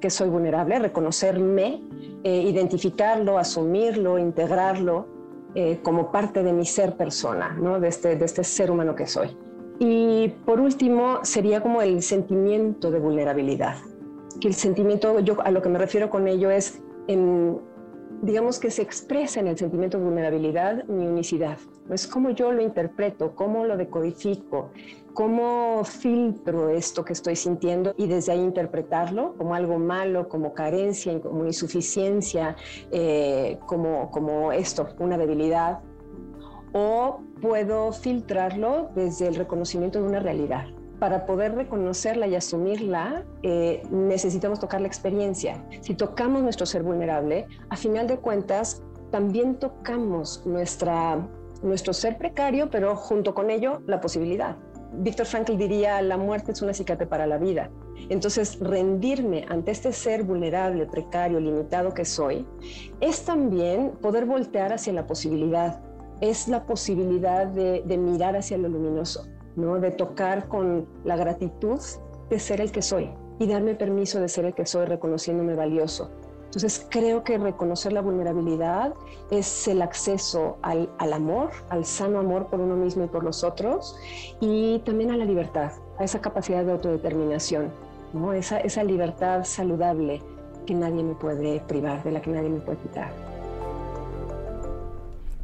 que 0.00 0.10
soy 0.10 0.28
vulnerable, 0.28 0.78
reconocerme, 0.78 1.82
eh, 2.22 2.42
identificarlo, 2.42 3.38
asumirlo, 3.38 4.18
integrarlo 4.18 5.06
eh, 5.54 5.80
como 5.82 6.12
parte 6.12 6.42
de 6.42 6.52
mi 6.52 6.66
ser 6.66 6.96
persona, 6.96 7.56
¿no? 7.60 7.80
de, 7.80 7.88
este, 7.88 8.16
de 8.16 8.24
este 8.24 8.44
ser 8.44 8.70
humano 8.70 8.94
que 8.94 9.06
soy. 9.06 9.36
Y 9.78 10.28
por 10.44 10.60
último, 10.60 11.20
sería 11.22 11.60
como 11.60 11.82
el 11.82 12.02
sentimiento 12.02 12.90
de 12.90 12.98
vulnerabilidad, 12.98 13.76
que 14.40 14.48
el 14.48 14.54
sentimiento, 14.54 15.20
yo 15.20 15.36
a 15.42 15.50
lo 15.50 15.62
que 15.62 15.68
me 15.68 15.78
refiero 15.78 16.10
con 16.10 16.28
ello 16.28 16.50
es, 16.50 16.80
en, 17.08 17.58
digamos 18.22 18.58
que 18.58 18.70
se 18.70 18.82
expresa 18.82 19.40
en 19.40 19.48
el 19.48 19.58
sentimiento 19.58 19.98
de 19.98 20.04
vulnerabilidad 20.04 20.84
mi 20.84 21.06
unicidad. 21.06 21.58
Es 21.90 22.06
como 22.06 22.30
yo 22.30 22.52
lo 22.52 22.62
interpreto, 22.62 23.34
cómo 23.34 23.64
lo 23.64 23.76
decodifico, 23.76 24.70
cómo 25.14 25.82
filtro 25.84 26.68
esto 26.68 27.04
que 27.04 27.12
estoy 27.12 27.36
sintiendo 27.36 27.94
y 27.96 28.06
desde 28.06 28.32
ahí 28.32 28.40
interpretarlo 28.40 29.34
como 29.36 29.54
algo 29.54 29.78
malo, 29.78 30.28
como 30.28 30.52
carencia, 30.52 31.18
como 31.20 31.46
insuficiencia, 31.46 32.56
eh, 32.90 33.58
como, 33.66 34.10
como 34.10 34.52
esto, 34.52 34.88
una 34.98 35.16
debilidad. 35.16 35.80
O 36.72 37.20
puedo 37.40 37.92
filtrarlo 37.92 38.90
desde 38.94 39.28
el 39.28 39.36
reconocimiento 39.36 40.00
de 40.00 40.08
una 40.08 40.20
realidad 40.20 40.66
para 40.98 41.26
poder 41.26 41.54
reconocerla 41.54 42.26
y 42.26 42.34
asumirla, 42.34 43.24
eh, 43.42 43.82
necesitamos 43.90 44.60
tocar 44.60 44.80
la 44.80 44.86
experiencia. 44.86 45.62
Si 45.80 45.94
tocamos 45.94 46.42
nuestro 46.42 46.66
ser 46.66 46.82
vulnerable, 46.82 47.46
a 47.68 47.76
final 47.76 48.06
de 48.06 48.18
cuentas, 48.18 48.82
también 49.10 49.56
tocamos 49.56 50.44
nuestra, 50.46 51.28
nuestro 51.62 51.92
ser 51.92 52.16
precario, 52.18 52.70
pero 52.70 52.96
junto 52.96 53.34
con 53.34 53.50
ello 53.50 53.82
la 53.86 54.00
posibilidad. 54.00 54.56
Víctor 54.92 55.26
Frankl 55.26 55.56
diría, 55.56 56.00
la 56.00 56.16
muerte 56.16 56.52
es 56.52 56.62
una 56.62 56.70
acicate 56.70 57.06
para 57.06 57.26
la 57.26 57.36
vida. 57.36 57.70
Entonces, 58.08 58.58
rendirme 58.60 59.44
ante 59.48 59.72
este 59.72 59.92
ser 59.92 60.22
vulnerable, 60.22 60.86
precario, 60.86 61.40
limitado 61.40 61.92
que 61.92 62.04
soy, 62.04 62.46
es 63.00 63.24
también 63.24 63.92
poder 64.00 64.24
voltear 64.24 64.72
hacia 64.72 64.92
la 64.92 65.06
posibilidad, 65.06 65.80
es 66.20 66.48
la 66.48 66.64
posibilidad 66.64 67.46
de 67.46 67.98
mirar 67.98 68.36
hacia 68.36 68.56
lo 68.56 68.68
luminoso 68.68 69.26
de 69.56 69.90
tocar 69.90 70.48
con 70.48 70.86
la 71.04 71.16
gratitud 71.16 71.80
de 72.28 72.38
ser 72.38 72.60
el 72.60 72.72
que 72.72 72.82
soy 72.82 73.10
y 73.38 73.46
darme 73.46 73.74
permiso 73.74 74.20
de 74.20 74.28
ser 74.28 74.44
el 74.44 74.54
que 74.54 74.66
soy 74.66 74.84
reconociéndome 74.86 75.54
valioso. 75.54 76.10
Entonces 76.46 76.86
creo 76.90 77.24
que 77.24 77.38
reconocer 77.38 77.92
la 77.92 78.00
vulnerabilidad 78.00 78.94
es 79.30 79.66
el 79.66 79.82
acceso 79.82 80.58
al, 80.62 80.88
amor, 81.12 81.50
al 81.70 81.84
sano 81.84 82.18
amor 82.18 82.46
por 82.46 82.60
uno 82.60 82.76
mismo 82.76 83.04
y 83.04 83.08
por 83.08 83.24
los 83.24 83.44
otros, 83.44 83.96
y 84.40 84.78
también 84.80 85.10
a 85.10 85.16
la 85.16 85.24
libertad, 85.24 85.72
a 85.98 86.04
esa 86.04 86.20
capacidad 86.20 86.64
de 86.64 86.72
autodeterminación, 86.72 87.70
¿no? 88.12 88.32
esa, 88.32 88.58
esa 88.60 88.84
libertad 88.84 89.44
saludable 89.44 90.22
que 90.66 90.74
nadie 90.74 91.02
me 91.02 91.14
puede 91.14 91.60
privar, 91.60 92.02
de 92.04 92.12
la 92.12 92.22
que 92.22 92.30
nadie 92.30 92.48
me 92.48 92.60
puede 92.60 92.78
quitar. 92.78 93.35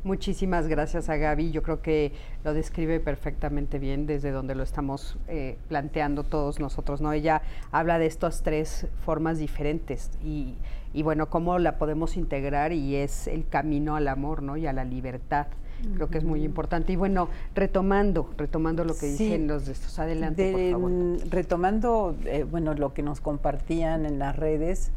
Muchísimas 0.05 0.67
gracias 0.67 1.09
a 1.09 1.17
Gaby. 1.17 1.53
Yo 1.53 1.63
creo 1.63 1.81
que 1.81 2.13
lo 2.43 2.55
describe 2.55 2.99
perfectamente 2.99 3.79
bien 3.79 4.07
desde 4.07 4.33
donde 4.33 4.57
lo 4.57 4.65
estamos 4.65 5.17
eh, 5.29 5.59
planteando 5.69 6.25
todos 6.25 6.59
nosotros. 6.59 7.01
¿no? 7.01 7.13
Ella 7.13 7.43
habla 7.71 8.01
de 8.01 8.07
estas 8.07 8.43
tres 8.43 8.89
formas 9.05 9.39
diferentes 9.39 10.11
y, 10.25 10.57
bueno, 11.03 11.31
cómo 11.31 11.59
la 11.61 11.79
podemos 11.79 12.17
integrar 12.17 12.73
y 12.73 12.97
es 12.97 13.29
el 13.29 13.47
camino 13.47 13.95
al 13.95 14.09
amor 14.09 14.43
¿no? 14.43 14.57
y 14.57 14.67
a 14.67 14.73
la 14.73 14.85
libertad. 14.85 15.47
Creo 15.95 16.11
que 16.11 16.19
es 16.19 16.25
muy 16.25 16.45
importante. 16.45 16.93
Y 16.93 16.97
bueno, 16.97 17.29
retomando, 17.57 18.31
retomando 18.37 18.85
lo 18.85 18.95
que 18.95 19.07
dicen 19.07 19.49
los 19.49 19.67
de 19.67 19.73
estos, 19.73 19.99
adelante, 19.99 20.53
por 20.53 20.71
favor. 20.71 21.29
Retomando, 21.29 22.17
eh, 22.25 22.45
bueno, 22.49 22.75
lo 22.75 22.95
que 22.95 23.03
nos 23.03 23.21
compartían 23.21 24.07
en 24.07 24.21
las 24.21 24.37
redes, 24.37 24.93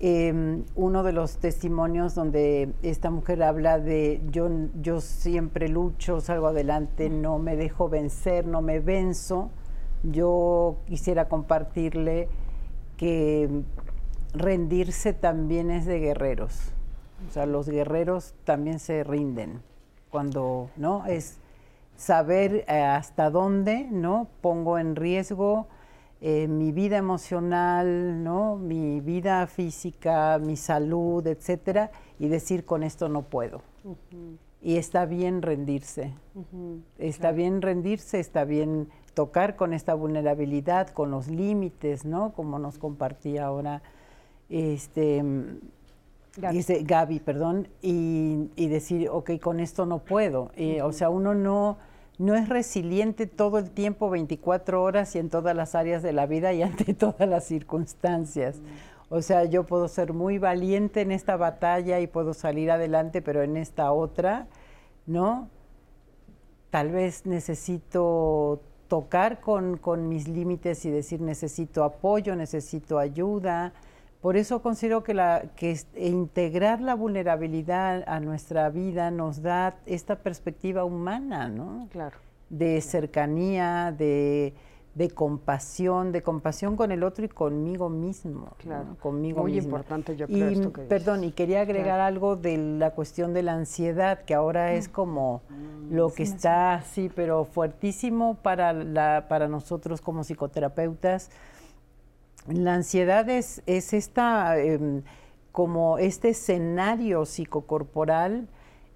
em, 0.00 0.64
uno 0.74 1.02
de 1.02 1.12
los 1.12 1.38
testimonios 1.38 2.14
donde 2.14 2.72
esta 2.82 3.10
mujer 3.10 3.42
habla 3.42 3.78
de 3.78 4.20
yo, 4.30 4.48
yo 4.80 5.00
siempre 5.00 5.68
lucho, 5.68 6.20
salgo 6.20 6.48
adelante, 6.48 7.10
no 7.10 7.38
me 7.38 7.56
dejo 7.56 7.88
vencer, 7.88 8.46
no 8.46 8.62
me 8.62 8.80
venzo. 8.80 9.50
Yo 10.02 10.76
quisiera 10.86 11.28
compartirle 11.28 12.28
que 12.96 13.62
rendirse 14.32 15.12
también 15.12 15.70
es 15.70 15.86
de 15.86 15.98
guerreros. 15.98 16.72
O 17.28 17.32
sea, 17.32 17.46
los 17.46 17.68
guerreros 17.68 18.34
también 18.44 18.78
se 18.78 19.02
rinden 19.04 19.62
cuando, 20.10 20.70
¿no? 20.76 21.04
Es 21.06 21.38
saber 21.96 22.64
eh, 22.68 22.82
hasta 22.82 23.30
dónde, 23.30 23.88
¿no? 23.90 24.28
Pongo 24.40 24.78
en 24.78 24.96
riesgo 24.96 25.66
eh, 26.20 26.48
mi 26.48 26.72
vida 26.72 26.96
emocional, 26.96 28.24
¿no? 28.24 28.56
Mi 28.56 29.00
vida 29.00 29.46
física, 29.46 30.38
mi 30.38 30.56
salud, 30.56 31.26
etcétera, 31.26 31.90
y 32.18 32.28
decir 32.28 32.64
con 32.64 32.82
esto 32.82 33.08
no 33.08 33.22
puedo. 33.22 33.62
Y 34.60 34.76
está 34.76 35.06
bien 35.06 35.42
rendirse. 35.42 36.14
Está 36.98 37.30
bien 37.30 37.62
rendirse, 37.62 38.18
está 38.18 38.44
bien 38.44 38.88
tocar 39.14 39.54
con 39.54 39.72
esta 39.72 39.94
vulnerabilidad, 39.94 40.88
con 40.88 41.10
los 41.10 41.28
límites, 41.28 42.04
¿no? 42.04 42.32
Como 42.32 42.58
nos 42.58 42.78
compartía 42.78 43.46
ahora 43.46 43.82
este 44.48 45.22
Gaby, 46.36 46.56
dice, 46.56 46.82
Gaby 46.84 47.20
perdón, 47.20 47.68
y, 47.82 48.68
decir, 48.68 49.08
ok, 49.08 49.38
con 49.40 49.60
esto 49.60 49.86
no 49.86 50.00
puedo. 50.00 50.50
O 50.82 50.92
sea, 50.92 51.10
uno 51.10 51.34
no, 51.34 51.78
no 52.18 52.34
es 52.34 52.48
resiliente 52.48 53.26
todo 53.26 53.58
el 53.58 53.70
tiempo, 53.70 54.10
24 54.10 54.82
horas 54.82 55.14
y 55.14 55.20
en 55.20 55.30
todas 55.30 55.54
las 55.54 55.74
áreas 55.74 56.02
de 56.02 56.12
la 56.12 56.26
vida 56.26 56.52
y 56.52 56.62
ante 56.62 56.92
todas 56.94 57.28
las 57.28 57.44
circunstancias. 57.44 58.60
O 59.08 59.22
sea, 59.22 59.44
yo 59.44 59.64
puedo 59.64 59.88
ser 59.88 60.12
muy 60.12 60.38
valiente 60.38 61.00
en 61.00 61.12
esta 61.12 61.36
batalla 61.36 61.98
y 62.00 62.06
puedo 62.06 62.34
salir 62.34 62.70
adelante, 62.70 63.22
pero 63.22 63.42
en 63.42 63.56
esta 63.56 63.90
otra, 63.92 64.48
¿no? 65.06 65.48
Tal 66.70 66.90
vez 66.90 67.24
necesito 67.24 68.60
tocar 68.88 69.40
con, 69.40 69.78
con 69.78 70.08
mis 70.08 70.28
límites 70.28 70.84
y 70.84 70.90
decir 70.90 71.22
necesito 71.22 71.84
apoyo, 71.84 72.36
necesito 72.36 72.98
ayuda, 72.98 73.72
por 74.20 74.36
eso 74.36 74.62
considero 74.62 75.04
que, 75.04 75.14
la, 75.14 75.44
que 75.54 75.78
e 75.94 76.08
integrar 76.08 76.80
la 76.80 76.94
vulnerabilidad 76.94 78.02
a 78.08 78.18
nuestra 78.18 78.68
vida 78.68 79.12
nos 79.12 79.42
da 79.42 79.76
esta 79.86 80.16
perspectiva 80.16 80.84
humana, 80.84 81.48
¿no? 81.48 81.88
Claro. 81.92 82.16
De 82.50 82.80
cercanía, 82.80 83.94
de, 83.96 84.54
compasión, 85.14 86.10
de 86.10 86.22
compasión 86.22 86.74
con 86.74 86.90
el 86.90 87.04
otro 87.04 87.26
y 87.26 87.28
conmigo 87.28 87.88
mismo. 87.88 88.48
Claro. 88.56 88.96
Conmigo 88.98 89.42
Muy 89.42 89.56
importante, 89.56 90.16
yo 90.16 90.26
creo. 90.26 90.50
Y, 90.50 90.66
perdón, 90.88 91.22
y 91.22 91.30
quería 91.30 91.60
agregar 91.60 92.00
algo 92.00 92.34
de 92.34 92.56
la 92.56 92.90
cuestión 92.90 93.32
de 93.32 93.44
la 93.44 93.52
ansiedad, 93.52 94.24
que 94.24 94.34
ahora 94.34 94.72
es 94.72 94.88
mm. 94.88 94.92
como 94.92 95.42
mm, 95.48 95.94
lo 95.94 96.12
que 96.12 96.24
está 96.24 96.74
así, 96.74 97.08
pero 97.14 97.44
fuertísimo 97.44 98.34
para, 98.42 98.72
la, 98.72 99.26
para 99.28 99.46
nosotros 99.46 100.00
como 100.00 100.24
psicoterapeutas 100.24 101.30
la 102.48 102.74
ansiedad 102.74 103.28
es, 103.28 103.62
esta, 103.66 104.58
em, 104.58 105.02
como 105.52 105.98
este 105.98 106.30
escenario 106.30 107.24
psicocorporal 107.24 108.48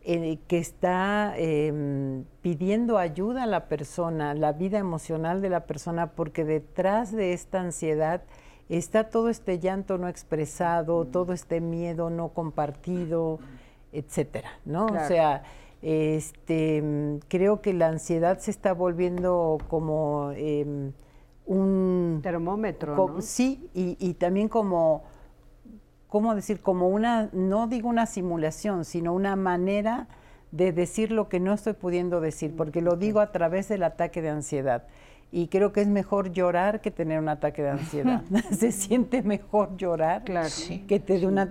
eh, 0.04 0.38
que 0.48 0.58
está 0.58 1.34
em, 1.36 2.24
pidiendo 2.40 2.98
ayuda 2.98 3.44
a 3.44 3.46
la 3.46 3.68
persona, 3.68 4.34
la 4.34 4.52
vida 4.52 4.78
emocional 4.78 5.40
de 5.40 5.50
la 5.50 5.66
persona, 5.66 6.12
porque 6.12 6.44
detrás 6.44 7.12
de 7.12 7.32
esta 7.32 7.60
ansiedad 7.60 8.22
está 8.68 9.10
todo 9.10 9.28
este 9.28 9.58
llanto 9.58 9.98
no 9.98 10.08
expresado, 10.08 11.04
todo 11.04 11.32
este 11.32 11.60
miedo 11.60 12.10
no 12.10 12.30
compartido, 12.30 13.38
etcétera, 13.92 14.50
¿no? 14.64 14.86
O 14.86 15.06
sea, 15.06 15.42
este, 15.82 17.20
creo 17.28 17.60
que 17.60 17.74
la 17.74 17.88
ansiedad 17.88 18.38
se 18.38 18.50
está 18.50 18.72
volviendo 18.72 19.58
como 19.68 20.32
em, 20.36 20.92
un 21.46 22.20
termómetro. 22.22 23.20
Sí, 23.20 23.68
y, 23.74 24.14
también 24.14 24.48
como, 24.48 25.04
¿cómo 26.08 26.34
decir? 26.34 26.60
Como 26.60 26.88
una, 26.88 27.28
no 27.32 27.66
digo 27.66 27.88
una 27.88 28.06
simulación, 28.06 28.84
sino 28.84 29.12
una 29.12 29.36
manera 29.36 30.08
de 30.50 30.72
decir 30.72 31.10
lo 31.10 31.28
que 31.28 31.40
no 31.40 31.54
estoy 31.54 31.72
pudiendo 31.72 32.20
decir, 32.20 32.54
porque 32.56 32.82
lo 32.82 32.96
digo 32.96 33.20
a 33.20 33.32
través 33.32 33.68
del 33.68 33.82
ataque 33.82 34.20
de 34.22 34.28
ansiedad. 34.28 34.84
Y 35.34 35.48
creo 35.48 35.72
que 35.72 35.80
es 35.80 35.88
mejor 35.88 36.30
llorar 36.30 36.82
que 36.82 36.90
tener 36.90 37.18
un 37.18 37.30
ataque 37.30 37.62
de 37.62 37.70
ansiedad. 37.70 38.22
se 38.52 38.70
siente 38.70 39.22
mejor 39.22 39.74
llorar 39.78 40.24
claro. 40.24 40.50
que 40.86 41.00
tener 41.00 41.26
una... 41.26 41.50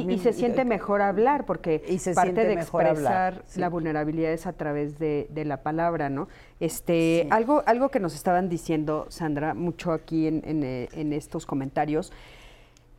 y, 0.00 0.18
se 0.18 0.32
siente 0.32 0.64
mejor 0.64 1.00
hablar, 1.00 1.46
porque 1.46 1.80
parte 2.12 2.44
de 2.44 2.54
expresar 2.54 3.44
la 3.54 3.68
vulnerabilidad 3.68 4.32
es 4.32 4.46
a 4.48 4.52
través 4.52 4.98
de, 4.98 5.28
la 5.46 5.62
palabra, 5.62 6.10
¿no? 6.10 6.28
Este, 6.58 7.28
algo, 7.30 7.62
algo 7.66 7.88
que 7.90 8.00
nos 8.00 8.16
estaban 8.16 8.48
diciendo, 8.48 9.06
Sandra, 9.10 9.54
mucho 9.54 9.92
aquí 9.92 10.26
en, 10.26 10.42
eh, 10.44 10.88
en 10.92 11.12
estos 11.12 11.46
comentarios, 11.46 12.12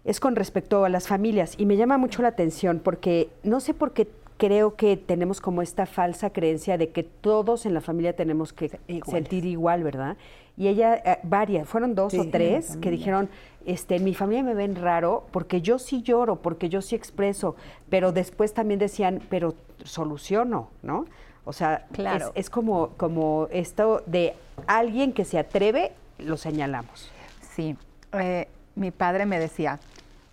es 0.05 0.19
con 0.21 0.37
respecto 0.37 0.85
a 0.85 0.89
las 0.89 1.07
familias. 1.07 1.55
Y 1.57 1.65
me 1.65 1.75
llama 1.75 1.97
mucho 1.97 2.21
la 2.21 2.29
atención 2.29 2.79
porque 2.83 3.29
no 3.43 3.59
sé 3.59 3.73
por 3.73 3.91
qué 3.91 4.07
creo 4.41 4.75
que 4.75 4.97
tenemos 4.97 5.39
como 5.39 5.61
esta 5.61 5.85
falsa 5.85 6.31
creencia 6.31 6.75
de 6.75 6.89
que 6.89 7.03
todos 7.03 7.67
en 7.67 7.75
la 7.75 7.79
familia 7.79 8.15
tenemos 8.15 8.53
que 8.53 8.71
sentir 9.05 9.45
igual, 9.45 9.83
¿verdad? 9.83 10.17
Y 10.57 10.67
ella, 10.67 10.95
eh, 10.95 11.19
varias, 11.21 11.69
fueron 11.69 11.93
dos 11.93 12.15
o 12.15 12.27
tres 12.27 12.75
que 12.77 12.89
dijeron, 12.89 13.29
este, 13.67 13.99
mi 13.99 14.15
familia 14.15 14.41
me 14.41 14.55
ven 14.55 14.75
raro 14.75 15.27
porque 15.29 15.61
yo 15.61 15.77
sí 15.77 16.01
lloro, 16.01 16.37
porque 16.37 16.69
yo 16.69 16.81
sí 16.81 16.95
expreso, 16.95 17.55
pero 17.91 18.11
después 18.11 18.51
también 18.55 18.79
decían, 18.79 19.21
pero 19.29 19.53
soluciono, 19.83 20.69
¿no? 20.81 21.05
O 21.45 21.53
sea, 21.53 21.85
claro. 21.91 22.31
es, 22.33 22.49
como, 22.49 22.89
como 22.97 23.47
esto 23.51 24.01
de 24.07 24.33
alguien 24.65 25.13
que 25.13 25.23
se 25.23 25.37
atreve, 25.37 25.91
lo 26.17 26.35
señalamos. 26.35 27.11
Sí, 27.55 27.75
eh, 28.13 28.47
mi 28.73 28.89
padre 28.89 29.27
me 29.27 29.37
decía, 29.37 29.79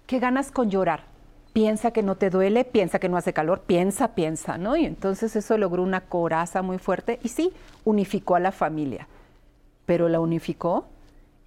¿qué 0.06 0.18
ganas 0.18 0.50
con 0.50 0.70
llorar? 0.70 1.17
Piensa 1.58 1.90
que 1.90 2.04
no 2.04 2.14
te 2.14 2.30
duele, 2.30 2.64
piensa 2.64 3.00
que 3.00 3.08
no 3.08 3.16
hace 3.16 3.32
calor, 3.32 3.62
piensa, 3.62 4.14
piensa, 4.14 4.58
¿no? 4.58 4.76
Y 4.76 4.84
entonces 4.84 5.34
eso 5.34 5.58
logró 5.58 5.82
una 5.82 6.02
coraza 6.02 6.62
muy 6.62 6.78
fuerte 6.78 7.18
y 7.24 7.30
sí, 7.30 7.52
unificó 7.84 8.36
a 8.36 8.38
la 8.40 8.52
familia, 8.52 9.08
pero 9.84 10.08
la 10.08 10.20
unificó 10.20 10.86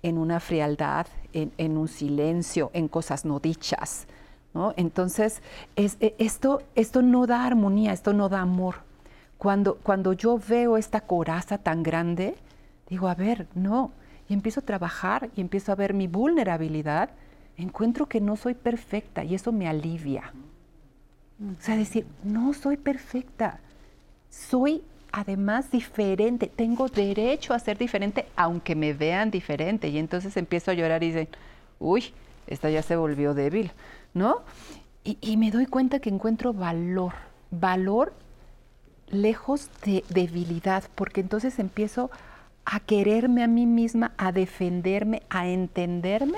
en 0.03 0.17
una 0.17 0.41
frialdad, 0.41 1.07
en, 1.31 1.77
un 1.77 1.87
silencio, 1.87 2.71
en 2.73 2.89
cosas 2.89 3.23
no 3.23 3.39
dichas, 3.39 4.05
¿no? 4.53 4.73
Entonces, 4.75 5.41
es, 5.77 5.95
e, 6.01 6.13
esto, 6.17 6.61
esto 6.75 7.01
no 7.01 7.25
da 7.25 7.45
armonía, 7.45 7.93
esto 7.93 8.11
no 8.11 8.27
da 8.27 8.41
amor. 8.41 8.79
Cuando, 9.37 9.75
cuando 9.75 10.11
yo 10.11 10.37
veo 10.37 10.75
esta 10.75 10.99
coraza 10.99 11.57
tan 11.57 11.83
grande, 11.83 12.35
digo, 12.89 13.07
a 13.07 13.15
ver, 13.15 13.47
no, 13.55 13.93
y 14.27 14.33
empiezo 14.33 14.59
a 14.59 14.65
trabajar 14.65 15.29
y 15.37 15.39
empiezo 15.39 15.71
a 15.71 15.75
ver 15.75 15.93
mi 15.93 16.07
vulnerabilidad, 16.07 17.11
encuentro 17.61 18.07
que 18.07 18.21
no 18.21 18.35
soy 18.35 18.53
perfecta 18.53 19.23
y 19.23 19.35
eso 19.35 19.51
me 19.51 19.67
alivia. 19.67 20.33
O 21.41 21.61
sea, 21.61 21.75
decir, 21.75 22.05
no 22.23 22.53
soy 22.53 22.77
perfecta, 22.77 23.59
soy 24.29 24.83
además 25.11 25.71
diferente, 25.71 26.47
tengo 26.47 26.87
derecho 26.87 27.53
a 27.53 27.59
ser 27.59 27.77
diferente 27.77 28.25
aunque 28.35 28.75
me 28.75 28.93
vean 28.93 29.31
diferente. 29.31 29.89
Y 29.89 29.97
entonces 29.97 30.37
empiezo 30.37 30.71
a 30.71 30.73
llorar 30.73 31.03
y 31.03 31.07
dicen, 31.07 31.27
uy, 31.79 32.13
esta 32.47 32.69
ya 32.69 32.83
se 32.83 32.95
volvió 32.95 33.33
débil, 33.33 33.71
¿no? 34.13 34.41
Y, 35.03 35.17
y 35.19 35.37
me 35.37 35.51
doy 35.51 35.65
cuenta 35.65 35.99
que 35.99 36.09
encuentro 36.09 36.53
valor, 36.53 37.13
valor 37.49 38.13
lejos 39.09 39.69
de 39.83 40.03
debilidad, 40.09 40.83
porque 40.95 41.21
entonces 41.21 41.59
empiezo 41.59 42.11
a 42.65 42.79
quererme 42.79 43.43
a 43.43 43.47
mí 43.47 43.65
misma, 43.65 44.13
a 44.17 44.31
defenderme, 44.31 45.23
a 45.29 45.47
entenderme 45.47 46.37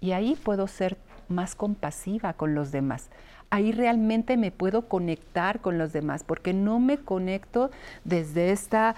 y 0.00 0.12
ahí 0.12 0.36
puedo 0.36 0.66
ser 0.66 0.96
más 1.28 1.54
compasiva 1.54 2.32
con 2.34 2.54
los 2.54 2.72
demás. 2.72 3.08
Ahí 3.50 3.72
realmente 3.72 4.36
me 4.36 4.50
puedo 4.50 4.88
conectar 4.88 5.60
con 5.60 5.78
los 5.78 5.92
demás, 5.92 6.24
porque 6.24 6.52
no 6.52 6.80
me 6.80 6.98
conecto 6.98 7.70
desde 8.04 8.50
esta 8.50 8.94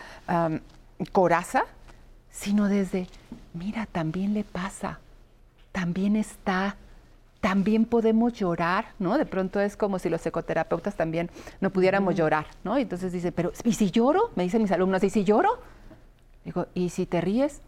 coraza, 1.13 1.65
sino 2.31 2.69
desde, 2.69 3.09
mira, 3.55 3.87
también 3.87 4.35
le 4.35 4.45
pasa, 4.45 5.01
también 5.73 6.17
está, 6.17 6.77
también 7.41 7.85
podemos 7.85 8.33
llorar, 8.33 8.87
¿no? 8.99 9.19
De 9.19 9.27
pronto 9.27 9.61
es 9.61 9.77
como 9.77 9.99
si 9.99 10.09
los 10.09 10.23
psicoterapeutas 10.23 10.97
también 10.97 11.31
no 11.61 11.71
pudiéramos 11.71 12.15
llorar, 12.15 12.47
¿no? 12.65 12.77
Entonces 12.77 13.13
dice, 13.13 13.33
pero 13.33 13.53
¿y 13.65 13.73
si 13.75 13.91
lloro? 13.91 14.31
Me 14.35 14.43
dicen 14.43 14.63
mis 14.63 14.73
alumnos, 14.73 15.05
¿y 15.05 15.11
si 15.11 15.25
lloro? 15.25 15.51
Digo, 16.45 16.67
¿y 16.75 16.89
si 16.89 17.07
te 17.07 17.21
ríes? 17.21 17.61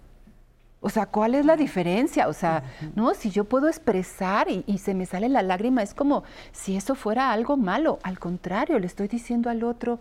O 0.82 0.88
sea, 0.88 1.06
¿cuál 1.06 1.34
es 1.34 1.44
la 1.44 1.56
diferencia? 1.56 2.28
O 2.28 2.32
sea, 2.32 2.62
no, 2.94 3.12
si 3.12 3.30
yo 3.30 3.44
puedo 3.44 3.68
expresar 3.68 4.48
y, 4.48 4.78
se 4.78 4.94
me 4.94 5.04
sale 5.04 5.28
la 5.28 5.42
lágrima, 5.42 5.82
es 5.82 5.92
como 5.92 6.24
si 6.52 6.74
eso 6.74 6.94
fuera 6.94 7.32
algo 7.32 7.58
malo. 7.58 7.98
Al 8.02 8.18
contrario, 8.18 8.78
le 8.78 8.86
estoy 8.86 9.06
diciendo 9.06 9.50
al 9.50 9.62
otro, 9.62 10.00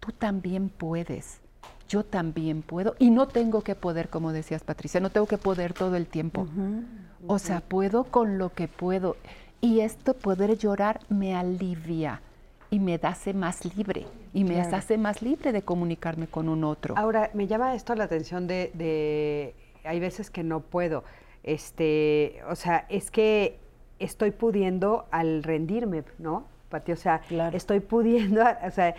tú 0.00 0.10
también 0.10 0.70
puedes, 0.70 1.40
yo 1.88 2.04
también 2.04 2.62
puedo. 2.62 2.96
Y 2.98 3.10
no 3.10 3.28
tengo 3.28 3.62
que 3.62 3.76
poder, 3.76 4.08
como 4.08 4.32
decías 4.32 4.64
Patricia, 4.64 5.00
no 5.00 5.10
tengo 5.10 5.26
que 5.26 5.38
poder 5.38 5.72
todo 5.72 5.94
el 5.94 6.06
tiempo. 6.06 6.48
O 7.28 7.38
sea, 7.38 7.60
puedo 7.60 8.02
con 8.02 8.38
lo 8.38 8.50
que 8.52 8.66
puedo. 8.66 9.16
Y 9.60 9.80
esto, 9.80 10.14
poder 10.14 10.58
llorar, 10.58 11.00
me 11.08 11.36
alivia 11.36 12.20
y 12.70 12.80
me 12.80 12.98
hace 13.00 13.34
más 13.34 13.76
libre 13.76 14.06
y 14.34 14.42
me 14.42 14.60
hace 14.60 14.98
más 14.98 15.22
libre 15.22 15.52
de 15.52 15.62
comunicarme 15.62 16.26
con 16.26 16.48
un 16.48 16.64
otro. 16.64 16.96
Ahora, 16.96 17.30
me 17.34 17.46
llama 17.46 17.74
esto 17.74 17.94
la 17.94 18.04
atención 18.04 18.48
de, 18.48 18.72
de, 18.74 19.54
hay 19.84 20.00
veces 20.00 20.30
que 20.30 20.42
no 20.42 20.60
puedo, 20.60 21.04
este, 21.42 22.40
o 22.48 22.54
sea, 22.54 22.86
es 22.88 23.10
que 23.10 23.58
estoy 23.98 24.30
pudiendo 24.30 25.06
al 25.10 25.42
rendirme, 25.42 26.04
¿no, 26.18 26.46
Pati? 26.68 26.92
O 26.92 26.96
sea, 26.96 27.22
estoy 27.52 27.80
pudiendo, 27.80 28.42
o 28.42 28.70
sea, 28.70 28.94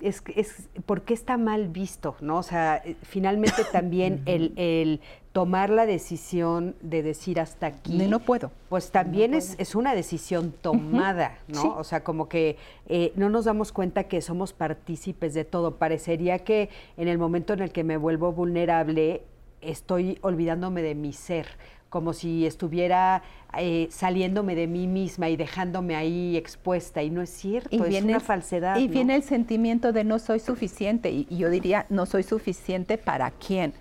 es, 0.00 0.22
es, 0.34 0.68
¿por 0.86 1.02
qué 1.02 1.14
está 1.14 1.36
mal 1.36 1.68
visto? 1.68 2.16
¿no? 2.20 2.38
O 2.38 2.42
sea, 2.42 2.82
finalmente 3.02 3.64
también 3.72 4.22
el, 4.26 4.52
el, 4.56 5.00
tomar 5.32 5.70
la 5.70 5.86
decisión 5.86 6.76
de 6.80 7.02
decir 7.02 7.40
hasta 7.40 7.66
aquí. 7.66 8.06
no 8.06 8.20
puedo. 8.20 8.50
Pues 8.68 8.90
también 8.90 9.34
es, 9.34 9.56
es, 9.58 9.74
una 9.74 9.94
decisión 9.94 10.52
tomada, 10.52 11.38
¿no? 11.48 11.76
O 11.76 11.84
sea, 11.84 12.04
como 12.04 12.28
que 12.28 12.56
eh, 12.86 13.12
no 13.16 13.30
nos 13.30 13.44
damos 13.46 13.72
cuenta 13.72 14.04
que 14.04 14.20
somos 14.20 14.52
partícipes 14.52 15.34
de 15.34 15.44
todo. 15.44 15.76
Parecería 15.76 16.40
que 16.40 16.68
en 16.96 17.08
el 17.08 17.18
momento 17.18 17.52
en 17.52 17.60
el 17.60 17.72
que 17.72 17.82
me 17.82 17.96
vuelvo 17.96 18.32
vulnerable, 18.32 19.22
estoy 19.64 20.18
olvidándome 20.22 20.82
de 20.82 20.94
mi 20.94 21.12
ser 21.12 21.46
como 21.94 22.12
si 22.12 22.44
estuviera 22.44 23.22
eh, 23.56 23.86
saliéndome 23.88 24.56
de 24.56 24.66
mí 24.66 24.88
misma 24.88 25.28
y 25.28 25.36
dejándome 25.36 25.94
ahí 25.94 26.36
expuesta 26.36 27.04
y 27.04 27.10
no 27.10 27.22
es 27.22 27.30
cierto, 27.30 27.84
es 27.84 28.02
una 28.02 28.18
falsedad. 28.18 28.78
Y 28.78 28.88
viene 28.88 29.14
el 29.14 29.22
sentimiento 29.22 29.92
de 29.92 30.02
no 30.02 30.18
soy 30.18 30.40
suficiente 30.40 31.12
y, 31.12 31.26
yo 31.30 31.50
diría 31.50 31.86
no 31.90 32.04
soy 32.04 32.24
suficiente 32.24 32.98
para 32.98 33.30
quién. 33.30 33.74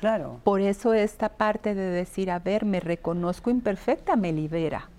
Claro. 0.00 0.40
Por 0.42 0.60
eso 0.60 0.94
esta 0.94 1.28
parte 1.28 1.76
de 1.76 1.90
decir, 1.90 2.32
a 2.32 2.40
ver, 2.40 2.64
me 2.64 2.80
reconozco 2.80 3.50
imperfecta 3.50 4.16
me 4.16 4.32
libera. 4.32 4.90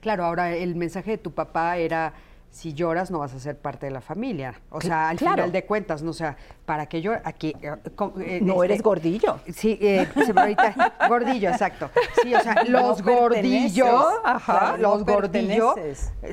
Claro, 0.00 0.24
ahora 0.24 0.56
el 0.56 0.74
mensaje 0.74 1.12
de 1.12 1.18
tu 1.18 1.30
papá 1.30 1.76
era 1.76 2.14
si 2.50 2.74
lloras 2.74 3.10
no 3.10 3.20
vas 3.20 3.32
a 3.34 3.38
ser 3.38 3.56
parte 3.56 3.86
de 3.86 3.92
la 3.92 4.00
familia. 4.00 4.60
O 4.70 4.80
sea, 4.80 5.08
al 5.08 5.18
final 5.18 5.52
de 5.52 5.64
cuentas, 5.64 6.02
no 6.02 6.10
o 6.10 6.14
sea, 6.14 6.36
para 6.66 6.86
que 6.86 7.00
yo 7.00 7.12
aquí 7.24 7.54
eh, 7.62 7.76
eh, 8.20 8.40
no 8.42 8.54
este, 8.54 8.64
eres 8.64 8.82
gordillo. 8.82 9.38
Sí, 9.52 9.78
eh, 9.80 10.08
ahorita 10.36 10.94
gordillo, 11.08 11.50
exacto. 11.50 11.90
Sí, 12.22 12.34
o 12.34 12.40
sea, 12.40 12.64
los 12.68 13.02
gordillos, 13.02 14.04
ajá, 14.24 14.76
los 14.76 15.04
gordillos 15.04 15.74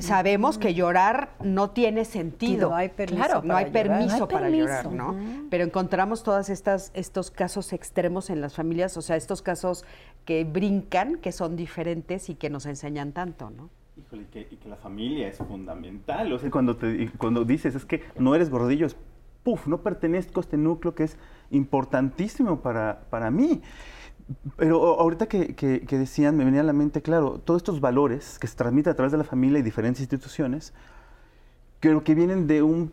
sabemos 0.00 0.58
que 0.58 0.74
llorar 0.74 1.30
no 1.40 1.70
tiene 1.70 2.04
sentido. 2.04 2.70
no 2.70 2.76
hay 2.76 2.88
permiso, 2.88 3.24
claro, 3.24 3.42
no 3.44 3.56
hay 3.56 3.70
permiso 3.70 4.26
para 4.26 4.50
llorar, 4.50 4.90
¿no? 4.90 5.16
Pero 5.50 5.64
encontramos 5.64 6.24
todas 6.24 6.50
estas 6.50 6.90
estos 6.94 7.30
casos 7.30 7.72
extremos 7.72 8.28
en 8.28 8.40
las 8.40 8.54
familias, 8.54 8.96
o 8.96 9.02
sea, 9.02 9.16
estos 9.16 9.40
casos 9.40 9.84
que 10.24 10.44
brincan, 10.44 11.16
que 11.16 11.30
son 11.30 11.54
diferentes 11.54 12.28
y 12.28 12.34
que 12.34 12.50
nos 12.50 12.66
enseñan 12.66 13.12
tanto, 13.12 13.50
¿no? 13.50 13.70
Híjole, 14.08 14.22
y 14.22 14.56
que, 14.56 14.68
la 14.68 14.76
familia 14.76 15.28
es 15.28 15.36
fundamental. 15.38 16.32
O 16.32 16.38
sea, 16.38 16.50
cuando, 16.50 16.76
te, 16.76 17.10
cuando 17.18 17.44
dices 17.44 17.74
es 17.74 17.84
que 17.84 18.02
no 18.18 18.34
eres 18.34 18.48
gordillo, 18.48 18.86
es 18.86 18.96
puf, 19.42 19.66
no 19.66 19.82
pertenezco 19.82 20.40
a 20.40 20.42
este 20.42 20.56
núcleo 20.56 20.94
que 20.94 21.04
es 21.04 21.18
importantísimo 21.50 22.60
para, 22.60 23.02
para 23.10 23.30
mí. 23.30 23.62
Pero 24.56 25.00
ahorita 25.00 25.26
que, 25.26 25.54
que, 25.54 25.98
decían, 25.98 26.36
me 26.36 26.44
venía 26.44 26.60
a 26.60 26.64
la 26.64 26.72
mente, 26.72 27.02
claro, 27.02 27.38
todos 27.38 27.60
estos 27.60 27.80
valores 27.80 28.38
que 28.38 28.46
se 28.46 28.56
transmiten 28.56 28.92
a 28.92 28.96
través 28.96 29.12
de 29.12 29.18
la 29.18 29.24
familia 29.24 29.58
y 29.58 29.62
diferentes 29.62 30.00
instituciones, 30.00 30.74
creo 31.80 32.04
que 32.04 32.14
vienen 32.14 32.46
de 32.46 32.62
un 32.62 32.92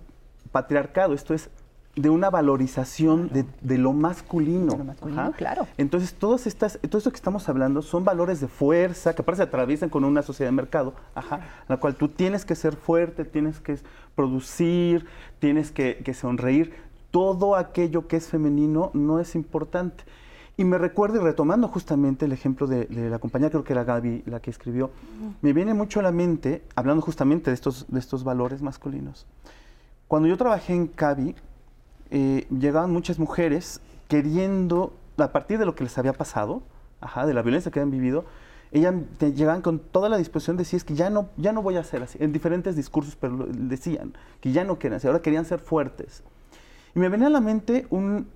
patriarcado, 0.51 1.13
esto 1.13 1.33
es 1.33 1.49
de 1.95 2.09
una 2.09 2.29
valorización 2.29 3.29
de, 3.29 3.77
lo 3.77 3.93
masculino. 3.93 4.73
De 4.73 4.77
lo 4.77 4.83
masculino, 4.83 5.31
claro. 5.31 5.67
Entonces, 5.77 6.13
todas 6.13 6.45
estas, 6.45 6.77
todo 6.89 6.97
esto 6.97 7.09
que 7.09 7.15
estamos 7.15 7.47
hablando 7.47 7.81
son 7.81 8.03
valores 8.03 8.41
de 8.41 8.47
fuerza 8.47 9.15
que 9.15 9.21
aparte 9.21 9.37
se 9.37 9.43
atraviesan 9.43 9.89
con 9.89 10.03
una 10.03 10.21
sociedad 10.21 10.49
de 10.49 10.55
mercado, 10.55 10.93
ajá, 11.13 11.41
la 11.67 11.77
cual 11.77 11.95
tú 11.95 12.09
tienes 12.09 12.43
que 12.43 12.55
ser 12.55 12.75
fuerte, 12.75 13.23
tienes 13.23 13.59
que 13.61 13.77
producir, 14.15 15.05
tienes 15.39 15.71
que, 15.71 16.13
sonreír. 16.13 16.73
Todo 17.11 17.55
aquello 17.55 18.07
que 18.07 18.17
es 18.17 18.27
femenino 18.27 18.91
no 18.93 19.19
es 19.19 19.35
importante. 19.35 20.03
Y 20.57 20.65
me 20.65 20.77
recuerdo, 20.77 21.17
y 21.17 21.19
retomando 21.19 21.67
justamente 21.67 22.25
el 22.25 22.31
ejemplo 22.33 22.67
de, 22.67 22.87
la 22.89 23.19
compañera, 23.19 23.51
creo 23.51 23.63
que 23.63 23.73
era 23.73 23.83
Gaby 23.85 24.23
la 24.25 24.41
que 24.41 24.49
escribió, 24.49 24.91
me 25.41 25.53
viene 25.53 25.73
mucho 25.73 26.01
a 26.01 26.03
la 26.03 26.11
mente, 26.11 26.63
hablando 26.75 27.01
justamente 27.01 27.51
de 27.51 27.53
estos, 27.53 27.85
de 27.87 27.99
estos 27.99 28.25
valores 28.25 28.61
masculinos. 28.61 29.25
Cuando 30.07 30.27
yo 30.27 30.37
trabajé 30.37 30.73
en 30.73 30.87
Cavi, 30.87 31.35
eh, 32.11 32.47
llegaban 32.49 32.91
muchas 32.91 33.19
mujeres 33.19 33.81
queriendo, 34.07 34.93
a 35.17 35.31
partir 35.31 35.57
de 35.57 35.65
lo 35.65 35.75
que 35.75 35.83
les 35.83 35.97
había 35.97 36.13
pasado, 36.13 36.63
de 37.25 37.33
la 37.33 37.41
violencia 37.41 37.71
que 37.71 37.79
habían 37.79 37.91
vivido, 37.91 38.25
ellas 38.71 38.93
llegaban 39.19 39.61
con 39.61 39.79
toda 39.79 40.09
la 40.09 40.17
disposición 40.17 40.57
de 40.57 40.61
decir, 40.61 40.77
es 40.77 40.83
que 40.83 40.95
ya 40.95 41.09
no, 41.09 41.29
ya 41.37 41.53
no 41.53 41.61
voy 41.61 41.77
a 41.77 41.83
ser 41.83 42.03
así, 42.03 42.17
en 42.21 42.33
diferentes 42.33 42.75
discursos, 42.75 43.15
pero 43.15 43.47
decían 43.47 44.13
que 44.41 44.51
ya 44.51 44.63
no 44.63 44.79
querían 44.79 44.97
así, 44.97 45.07
ahora 45.07 45.21
querían 45.21 45.45
ser 45.45 45.59
fuertes. 45.59 46.23
Y 46.93 46.99
me 46.99 47.09
venía 47.09 47.27
a 47.27 47.29
la 47.29 47.41
mente 47.41 47.87
un, 47.89 48.27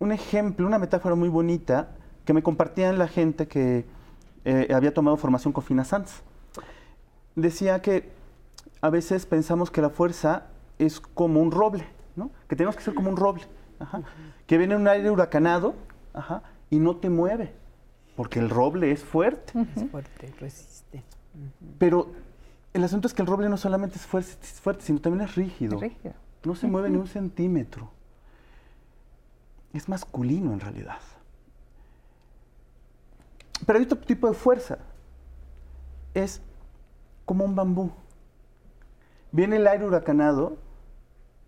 ejemplo, 0.00 0.66
una 0.66 0.78
metáfora 0.78 1.14
muy 1.14 1.28
bonita 1.28 1.90
que 2.24 2.32
me 2.32 2.42
compartían 2.42 2.98
la 2.98 3.08
gente 3.08 3.46
que 3.46 3.84
eh, 4.44 4.68
había 4.74 4.94
tomado 4.94 5.16
formación 5.16 5.52
con 5.52 5.62
Fina 5.62 5.84
Sanz. 5.84 6.22
Decía 7.36 7.82
que 7.82 8.10
a 8.80 8.90
veces 8.90 9.26
pensamos 9.26 9.70
que 9.70 9.80
la 9.80 9.90
fuerza 9.90 10.46
es 10.78 11.00
como 11.00 11.40
un 11.40 11.50
roble, 11.50 11.86
que 12.48 12.56
tenemos 12.56 12.76
que 12.76 12.82
ser 12.82 12.94
como 12.94 13.10
un 13.10 13.16
roble, 13.16 13.44
que 14.46 14.58
viene 14.58 14.76
un 14.76 14.86
aire 14.88 15.10
huracanado 15.10 15.74
y 16.70 16.78
no 16.78 16.96
te 16.96 17.10
mueve, 17.10 17.54
porque 18.16 18.38
el 18.38 18.50
roble 18.50 18.90
es 18.92 19.02
fuerte. 19.02 19.52
Es 19.76 19.90
fuerte, 19.90 20.34
resiste. 20.38 21.02
Pero 21.78 22.12
el 22.72 22.84
asunto 22.84 23.08
es 23.08 23.14
que 23.14 23.22
el 23.22 23.28
roble 23.28 23.48
no 23.48 23.56
solamente 23.56 23.96
es 23.96 24.06
fuerte, 24.06 24.82
sino 24.82 25.00
también 25.00 25.26
es 25.26 25.34
rígido. 25.34 25.80
No 26.44 26.54
se 26.54 26.66
mueve 26.66 26.90
ni 26.90 26.96
un 26.96 27.06
centímetro. 27.06 27.90
Es 29.72 29.88
masculino 29.88 30.52
en 30.52 30.60
realidad. 30.60 30.98
Pero 33.64 33.78
hay 33.78 33.84
otro 33.84 33.98
tipo 33.98 34.28
de 34.28 34.34
fuerza. 34.34 34.78
Es 36.14 36.42
como 37.24 37.44
un 37.44 37.54
bambú. 37.54 37.90
Viene 39.30 39.56
el 39.56 39.66
aire 39.66 39.86
huracanado 39.86 40.58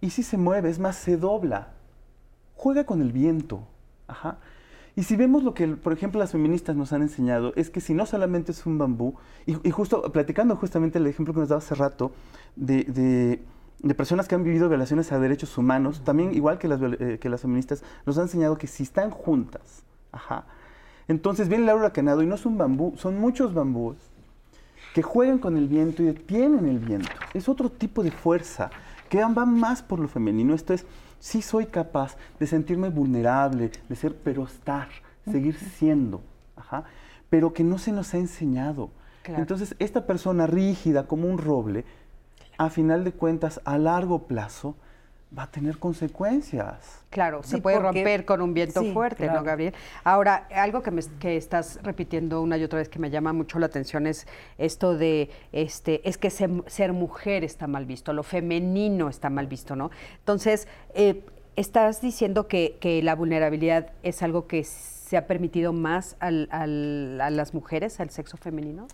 y 0.04 0.10
si 0.10 0.22
se 0.22 0.36
mueve, 0.36 0.68
es 0.68 0.78
más, 0.78 0.96
se 0.96 1.16
dobla. 1.16 1.68
Juega 2.56 2.84
con 2.84 3.00
el 3.00 3.10
viento. 3.10 3.66
Ajá. 4.06 4.36
Y 4.96 5.04
si 5.04 5.16
vemos 5.16 5.42
lo 5.42 5.54
que, 5.54 5.66
por 5.66 5.94
ejemplo, 5.94 6.20
las 6.20 6.32
feministas 6.32 6.76
nos 6.76 6.92
han 6.92 7.00
enseñado, 7.00 7.54
es 7.56 7.70
que 7.70 7.80
si 7.80 7.94
no 7.94 8.04
solamente 8.04 8.52
es 8.52 8.66
un 8.66 8.76
bambú, 8.76 9.14
y, 9.46 9.70
justo 9.70 10.12
platicando 10.12 10.56
justamente 10.56 10.98
el 10.98 11.06
ejemplo 11.06 11.32
que 11.32 11.40
nos 11.40 11.48
daba 11.48 11.60
hace 11.60 11.74
rato 11.74 12.12
de, 12.54 13.42
personas 13.96 14.28
que 14.28 14.34
han 14.34 14.44
vivido 14.44 14.68
violaciones 14.68 15.10
a 15.10 15.18
derechos 15.18 15.56
humanos, 15.56 16.02
también 16.04 16.34
igual 16.34 16.58
que 16.58 16.68
las, 16.68 16.80
eh, 16.82 17.18
que 17.18 17.30
las 17.30 17.40
feministas, 17.40 17.82
nos 18.04 18.18
han 18.18 18.24
enseñado 18.24 18.58
que 18.58 18.66
si 18.66 18.82
están 18.82 19.10
juntas, 19.10 19.84
ajá, 20.12 20.44
entonces 21.08 21.48
viene 21.48 21.64
el 21.64 21.76
huracanado 21.78 22.22
y 22.22 22.26
no 22.26 22.34
es 22.34 22.44
un 22.44 22.58
bambú, 22.58 22.92
son 22.98 23.18
muchos 23.18 23.54
bambús 23.54 23.96
que 24.94 25.00
juegan 25.00 25.38
con 25.38 25.56
el 25.56 25.66
viento 25.66 26.02
y 26.02 26.06
detienen 26.06 26.68
el 26.68 26.78
viento. 26.78 27.10
Es 27.32 27.48
otro 27.48 27.68
tipo 27.68 28.02
de 28.02 28.10
fuerza 28.12 28.70
que 29.14 29.24
van 29.24 29.54
más 29.54 29.82
por 29.82 30.00
lo 30.00 30.08
femenino. 30.08 30.54
Esto 30.54 30.74
es, 30.74 30.84
sí 31.20 31.40
soy 31.40 31.66
capaz 31.66 32.16
de 32.40 32.46
sentirme 32.48 32.88
vulnerable, 32.88 33.70
de 33.88 33.96
ser, 33.96 34.16
pero 34.16 34.44
estar, 34.44 34.88
seguir 35.30 35.56
siendo, 35.56 36.20
pero 37.30 37.52
que 37.52 37.62
no 37.62 37.78
se 37.78 37.92
nos 37.92 38.12
ha 38.14 38.18
enseñado. 38.18 38.90
Entonces, 39.24 39.76
esta 39.78 40.04
persona 40.06 40.46
rígida 40.46 41.06
como 41.06 41.28
un 41.28 41.38
roble, 41.38 41.84
a 42.58 42.70
final 42.70 43.04
de 43.04 43.12
cuentas, 43.12 43.60
a 43.64 43.78
largo 43.78 44.26
plazo, 44.26 44.76
va 45.36 45.44
a 45.44 45.50
tener 45.50 45.78
consecuencias. 45.78 47.02
Claro, 47.10 47.42
se 47.42 47.58
puede 47.58 47.78
romper 47.78 48.24
con 48.24 48.40
un 48.40 48.54
viento 48.54 48.82
fuerte, 48.92 49.26
¿no, 49.26 49.42
Gabriel? 49.42 49.74
Ahora, 50.02 50.48
algo 50.54 50.82
que, 50.82 50.90
me, 50.90 51.02
que 51.18 51.36
estás 51.36 51.78
repitiendo 51.82 52.42
una 52.42 52.56
y 52.56 52.64
otra 52.64 52.78
vez 52.78 52.88
que 52.88 52.98
me 52.98 53.10
llama 53.10 53.32
mucho 53.32 53.58
la 53.58 53.66
atención 53.66 54.06
es 54.06 54.26
esto 54.58 54.96
de, 54.96 55.30
este, 55.52 56.08
es 56.08 56.18
que 56.18 56.30
ser 56.30 56.92
mujer 56.92 57.44
está 57.44 57.66
mal 57.66 57.86
visto, 57.86 58.12
lo 58.12 58.22
femenino 58.22 59.08
está 59.08 59.30
mal 59.30 59.46
visto, 59.46 59.76
¿no? 59.76 59.90
Entonces, 60.18 60.68
eh, 60.94 61.24
¿estás 61.56 62.00
diciendo 62.00 62.48
que, 62.48 62.76
que, 62.80 63.02
la 63.02 63.14
vulnerabilidad 63.14 63.92
es 64.02 64.22
algo 64.22 64.46
que 64.46 64.64
se 64.64 65.16
ha 65.16 65.26
permitido 65.26 65.72
más 65.72 66.16
al, 66.20 66.48
al, 66.50 67.20
a 67.20 67.30
las 67.30 67.54
mujeres, 67.54 68.00
al 68.00 68.10
sexo 68.10 68.36
femenino? 68.36 68.88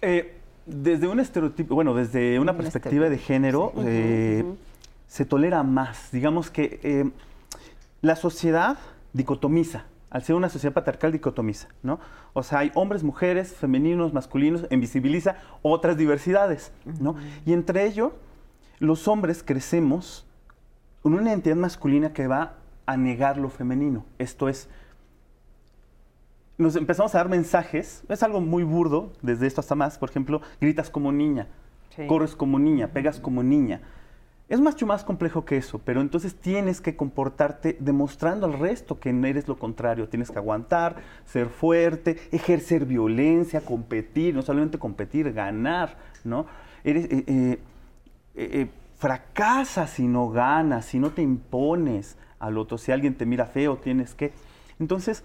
Eh, 0.00 0.34
desde 0.68 1.08
un 1.08 1.18
estereotipo, 1.18 1.74
bueno, 1.74 1.94
desde 1.94 2.38
una 2.38 2.56
perspectiva 2.56 3.08
de 3.08 3.18
género, 3.18 3.72
eh, 3.84 4.44
se 5.08 5.24
tolera 5.24 5.62
más. 5.64 6.12
Digamos 6.12 6.50
que 6.50 6.78
eh, 6.84 7.10
la 8.00 8.14
sociedad 8.14 8.78
dicotomiza, 9.12 9.86
al 10.10 10.22
ser 10.22 10.36
una 10.36 10.48
sociedad 10.48 10.74
patriarcal 10.74 11.10
dicotomiza, 11.10 11.68
¿no? 11.82 11.98
O 12.34 12.42
sea, 12.42 12.60
hay 12.60 12.70
hombres, 12.74 13.02
mujeres, 13.02 13.54
femeninos, 13.54 14.12
masculinos, 14.12 14.66
invisibiliza 14.70 15.36
otras 15.62 15.96
diversidades, 15.96 16.72
¿no? 17.00 17.16
Y 17.44 17.52
entre 17.52 17.84
ello, 17.86 18.12
los 18.78 19.08
hombres 19.08 19.42
crecemos 19.42 20.26
con 21.02 21.14
una 21.14 21.30
identidad 21.30 21.56
masculina 21.56 22.12
que 22.12 22.26
va 22.26 22.54
a 22.86 22.96
negar 22.96 23.38
lo 23.38 23.48
femenino. 23.48 24.04
Esto 24.18 24.48
es, 24.48 24.68
nos 26.58 26.76
empezamos 26.76 27.14
a 27.14 27.18
dar 27.18 27.28
mensajes, 27.28 28.02
es 28.08 28.22
algo 28.22 28.40
muy 28.40 28.62
burdo, 28.62 29.12
desde 29.22 29.46
esto 29.46 29.60
hasta 29.60 29.74
más, 29.74 29.98
por 29.98 30.10
ejemplo, 30.10 30.42
gritas 30.60 30.90
como 30.90 31.12
niña, 31.12 31.48
corres 32.06 32.36
como 32.36 32.58
niña, 32.58 32.88
pegas 32.88 33.18
como 33.20 33.42
niña. 33.42 33.80
Es 34.48 34.60
mucho 34.60 34.86
más 34.86 35.04
complejo 35.04 35.44
que 35.44 35.58
eso, 35.58 35.78
pero 35.78 36.00
entonces 36.00 36.34
tienes 36.34 36.80
que 36.80 36.96
comportarte 36.96 37.76
demostrando 37.80 38.46
al 38.46 38.58
resto 38.58 38.98
que 38.98 39.12
no 39.12 39.26
eres 39.26 39.46
lo 39.46 39.58
contrario. 39.58 40.08
Tienes 40.08 40.30
que 40.30 40.38
aguantar, 40.38 40.96
ser 41.26 41.48
fuerte, 41.50 42.16
ejercer 42.32 42.86
violencia, 42.86 43.60
competir, 43.60 44.34
no 44.34 44.40
solamente 44.40 44.78
competir, 44.78 45.34
ganar, 45.34 45.98
¿no? 46.24 46.46
Eres, 46.82 47.04
eh, 47.10 47.24
eh, 47.26 47.58
eh, 48.36 48.70
fracasas 48.96 49.90
si 49.90 50.08
no 50.08 50.30
ganas, 50.30 50.86
si 50.86 50.98
no 50.98 51.10
te 51.10 51.20
impones 51.20 52.16
al 52.38 52.56
otro. 52.56 52.78
Si 52.78 52.90
alguien 52.90 53.14
te 53.14 53.26
mira 53.26 53.44
feo, 53.44 53.76
tienes 53.76 54.14
que... 54.14 54.32
Entonces, 54.80 55.24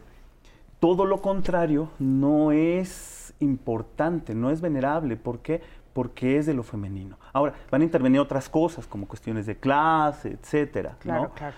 todo 0.81 1.05
lo 1.05 1.21
contrario 1.21 1.91
no 1.97 2.51
es 2.51 3.33
importante, 3.39 4.35
no 4.35 4.49
es 4.49 4.59
venerable. 4.59 5.15
¿Por 5.15 5.39
qué? 5.39 5.61
Porque 5.93 6.37
es 6.37 6.45
de 6.45 6.53
lo 6.53 6.63
femenino. 6.63 7.17
Ahora, 7.31 7.53
van 7.69 7.81
a 7.81 7.83
intervenir 7.83 8.19
otras 8.19 8.49
cosas, 8.49 8.87
como 8.87 9.07
cuestiones 9.07 9.45
de 9.45 9.57
clase, 9.57 10.29
etcétera. 10.29 10.97
Claro, 10.99 11.31
claro. 11.35 11.55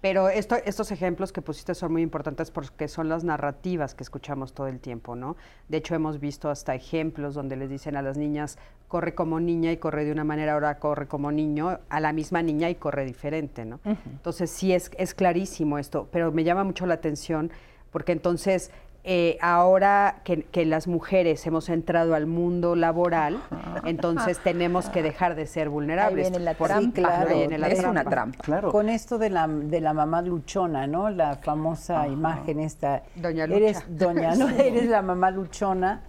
Pero 0.00 0.28
esto, 0.28 0.56
estos 0.64 0.92
ejemplos 0.92 1.32
que 1.32 1.42
pusiste 1.42 1.74
son 1.74 1.92
muy 1.92 2.02
importantes 2.02 2.50
porque 2.50 2.86
son 2.86 3.08
las 3.08 3.24
narrativas 3.24 3.94
que 3.94 4.04
escuchamos 4.04 4.52
todo 4.52 4.68
el 4.68 4.78
tiempo, 4.78 5.16
¿no? 5.16 5.36
De 5.68 5.78
hecho, 5.78 5.94
hemos 5.94 6.20
visto 6.20 6.50
hasta 6.50 6.74
ejemplos 6.74 7.34
donde 7.34 7.56
les 7.56 7.70
dicen 7.70 7.96
a 7.96 8.02
las 8.02 8.16
niñas, 8.16 8.58
corre 8.88 9.14
como 9.14 9.40
niña 9.40 9.72
y 9.72 9.78
corre 9.78 10.04
de 10.04 10.12
una 10.12 10.22
manera, 10.22 10.52
ahora 10.52 10.78
corre 10.78 11.08
como 11.08 11.32
niño, 11.32 11.80
a 11.88 12.00
la 12.00 12.12
misma 12.12 12.42
niña 12.42 12.70
y 12.70 12.76
corre 12.76 13.04
diferente, 13.04 13.64
¿no? 13.64 13.80
Entonces, 13.84 14.50
sí, 14.50 14.72
es, 14.72 14.90
es 14.96 15.14
clarísimo 15.14 15.78
esto, 15.78 16.08
pero 16.12 16.30
me 16.30 16.44
llama 16.44 16.62
mucho 16.62 16.86
la 16.86 16.94
atención 16.94 17.50
porque 17.90 18.12
entonces 18.12 18.70
eh, 19.08 19.38
ahora 19.40 20.20
que, 20.24 20.66
las 20.66 20.88
mujeres 20.88 21.46
hemos 21.46 21.68
entrado 21.68 22.16
al 22.16 22.26
mundo 22.26 22.74
laboral, 22.74 23.40
entonces 23.84 24.40
tenemos 24.40 24.88
que 24.88 25.00
dejar 25.00 25.36
de 25.36 25.46
ser 25.46 25.68
vulnerables. 25.68 26.26
Ahí 26.26 26.30
viene 26.32 26.44
la 26.44 26.54
trampa. 26.54 27.24
es 27.68 27.84
una 27.84 28.02
trampa. 28.02 28.42
Claro. 28.42 28.72
Con 28.72 28.88
esto 28.88 29.16
de 29.18 29.30
la, 29.30 29.46
de 29.46 29.80
la 29.80 29.94
mamá 29.94 30.22
luchona, 30.22 30.88
¿no? 30.88 31.08
La 31.08 31.36
famosa 31.36 32.08
imagen 32.08 32.58
esta. 32.58 33.04
Doña 33.14 33.46
Lucha. 33.46 33.56
Eres, 33.58 33.84
doña, 33.88 34.34
¿no? 34.34 34.48
Eres 34.58 34.88
la 34.88 35.02
mamá 35.02 35.30
luchona. 35.30 36.02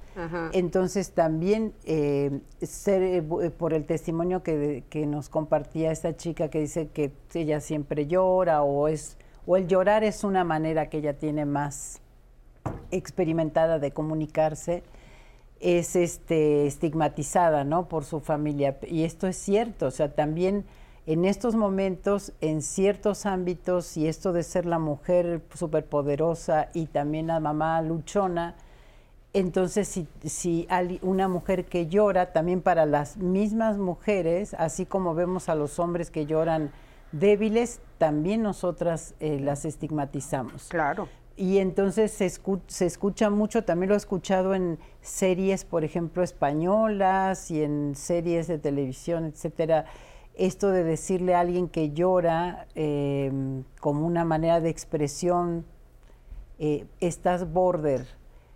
Entonces 0.51 1.11
también 1.11 1.73
eh, 1.85 2.39
ser, 2.63 3.03
eh, 3.03 3.21
por 3.21 3.75
el 3.75 3.85
testimonio 3.85 4.41
que, 4.41 4.83
que, 4.89 5.05
nos 5.05 5.29
compartía 5.29 5.91
esta 5.91 6.17
chica 6.17 6.49
que 6.49 6.61
dice 6.61 6.87
que 6.87 7.11
ella 7.35 7.59
siempre 7.59 8.07
llora 8.07 8.63
o 8.63 8.87
es 8.87 9.17
o 9.45 9.55
el 9.55 9.67
llorar 9.67 10.03
es 10.03 10.23
una 10.23 10.43
manera 10.43 10.89
que 10.89 10.97
ella 10.97 11.19
tiene 11.19 11.45
más 11.45 12.01
experimentada 12.91 13.79
de 13.79 13.91
comunicarse, 13.91 14.83
es 15.59 15.95
este, 15.95 16.67
estigmatizada 16.67 17.63
¿no? 17.63 17.87
por 17.87 18.03
su 18.03 18.19
familia. 18.19 18.77
Y 18.87 19.03
esto 19.03 19.27
es 19.27 19.37
cierto, 19.37 19.87
o 19.87 19.91
sea, 19.91 20.13
también 20.13 20.65
en 21.07 21.23
estos 21.23 21.55
momentos, 21.55 22.33
en 22.41 22.61
ciertos 22.61 23.25
ámbitos, 23.25 23.95
y 23.95 24.07
esto 24.07 24.33
de 24.33 24.43
ser 24.43 24.65
la 24.65 24.77
mujer 24.77 25.41
superpoderosa 25.53 26.69
y 26.73 26.87
también 26.87 27.27
la 27.27 27.39
mamá 27.39 27.81
luchona, 27.81 28.55
entonces 29.33 29.87
si, 29.87 30.07
si 30.25 30.67
hay 30.69 30.99
una 31.01 31.27
mujer 31.27 31.65
que 31.65 31.87
llora, 31.87 32.33
también 32.33 32.61
para 32.61 32.85
las 32.85 33.17
mismas 33.17 33.77
mujeres, 33.77 34.53
así 34.55 34.85
como 34.85 35.15
vemos 35.15 35.47
a 35.47 35.55
los 35.55 35.79
hombres 35.79 36.11
que 36.11 36.25
lloran 36.25 36.71
débiles, 37.11 37.79
también 37.97 38.41
nosotras 38.41 39.15
eh, 39.19 39.39
las 39.39 39.63
estigmatizamos. 39.63 40.67
Claro. 40.69 41.07
Y 41.37 41.59
entonces 41.59 42.11
se, 42.11 42.29
se, 42.67 42.85
escucha 42.85 43.29
mucho, 43.29 43.63
también 43.63 43.89
lo 43.89 43.93
he 43.95 43.97
escuchado 43.97 44.55
en 44.55 44.79
series, 45.01 45.65
por 45.65 45.83
ejemplo, 45.83 46.23
españolas 46.23 47.51
y 47.51 47.61
en 47.63 47.93
series 47.95 48.47
de 48.47 48.57
televisión, 48.57 49.25
etcétera, 49.25 49.85
esto 50.33 50.71
de 50.71 50.83
decirle 50.83 51.35
a 51.35 51.41
alguien 51.41 51.69
que 51.69 51.91
llora 51.91 52.67
em, 52.73 53.63
como 53.79 54.05
una 54.05 54.25
manera 54.25 54.59
de 54.61 54.69
expresión, 54.69 55.65
eh, 56.57 56.85
estás 56.99 57.51
border, 57.51 58.07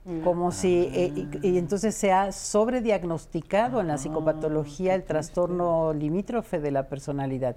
Mm. 0.04 0.22
como 0.22 0.52
si, 0.52 0.90
eh, 0.92 1.28
y, 1.44 1.60
entonces 1.60 1.94
se 1.94 2.12
ha 2.12 2.32
sobrediagnosticado 2.32 3.82
en 3.82 3.88
la 3.88 3.94
ah, 3.96 3.98
psicopatología 4.00 4.96
el 4.96 5.04
trastorno 5.04 5.94
limítrofe 5.94 6.60
de 6.60 6.72
la 6.72 6.88
personalidad. 6.90 7.56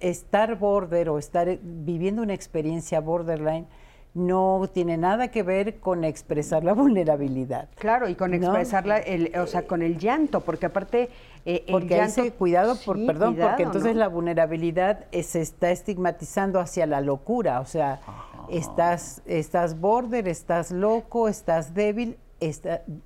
estar 0.00 0.58
border 0.58 1.10
o 1.10 1.18
estar 1.18 1.58
viviendo 1.62 2.22
una 2.22 2.32
experiencia 2.32 3.00
borderline 3.00 3.66
no 4.16 4.68
tiene 4.72 4.96
nada 4.96 5.28
que 5.28 5.42
ver 5.42 5.78
con 5.78 6.02
expresar 6.02 6.64
la 6.64 6.72
vulnerabilidad. 6.72 7.68
Claro, 7.76 8.08
y 8.08 8.14
con 8.14 8.32
expresarla, 8.32 8.96
el, 8.96 9.30
o 9.38 9.46
sea, 9.46 9.66
con 9.66 9.82
el 9.82 9.98
llanto, 9.98 10.40
porque 10.40 10.66
aparte 10.66 11.10
eh, 11.44 11.64
porque 11.70 12.00
el 12.00 12.32
cuidado, 12.32 12.76
por, 12.84 13.04
perdón, 13.04 13.36
porque 13.36 13.64
entonces 13.64 13.94
la 13.94 14.08
vulnerabilidad 14.08 15.04
se 15.22 15.42
está 15.42 15.70
estigmatizando 15.70 16.58
hacia 16.58 16.86
la 16.86 17.00
locura, 17.00 17.60
o 17.60 17.66
sea, 17.66 18.00
Estás, 18.48 19.22
estás 19.26 19.80
border, 19.80 20.28
estás 20.28 20.70
loco, 20.70 21.28
estás 21.28 21.74
débil. 21.74 22.16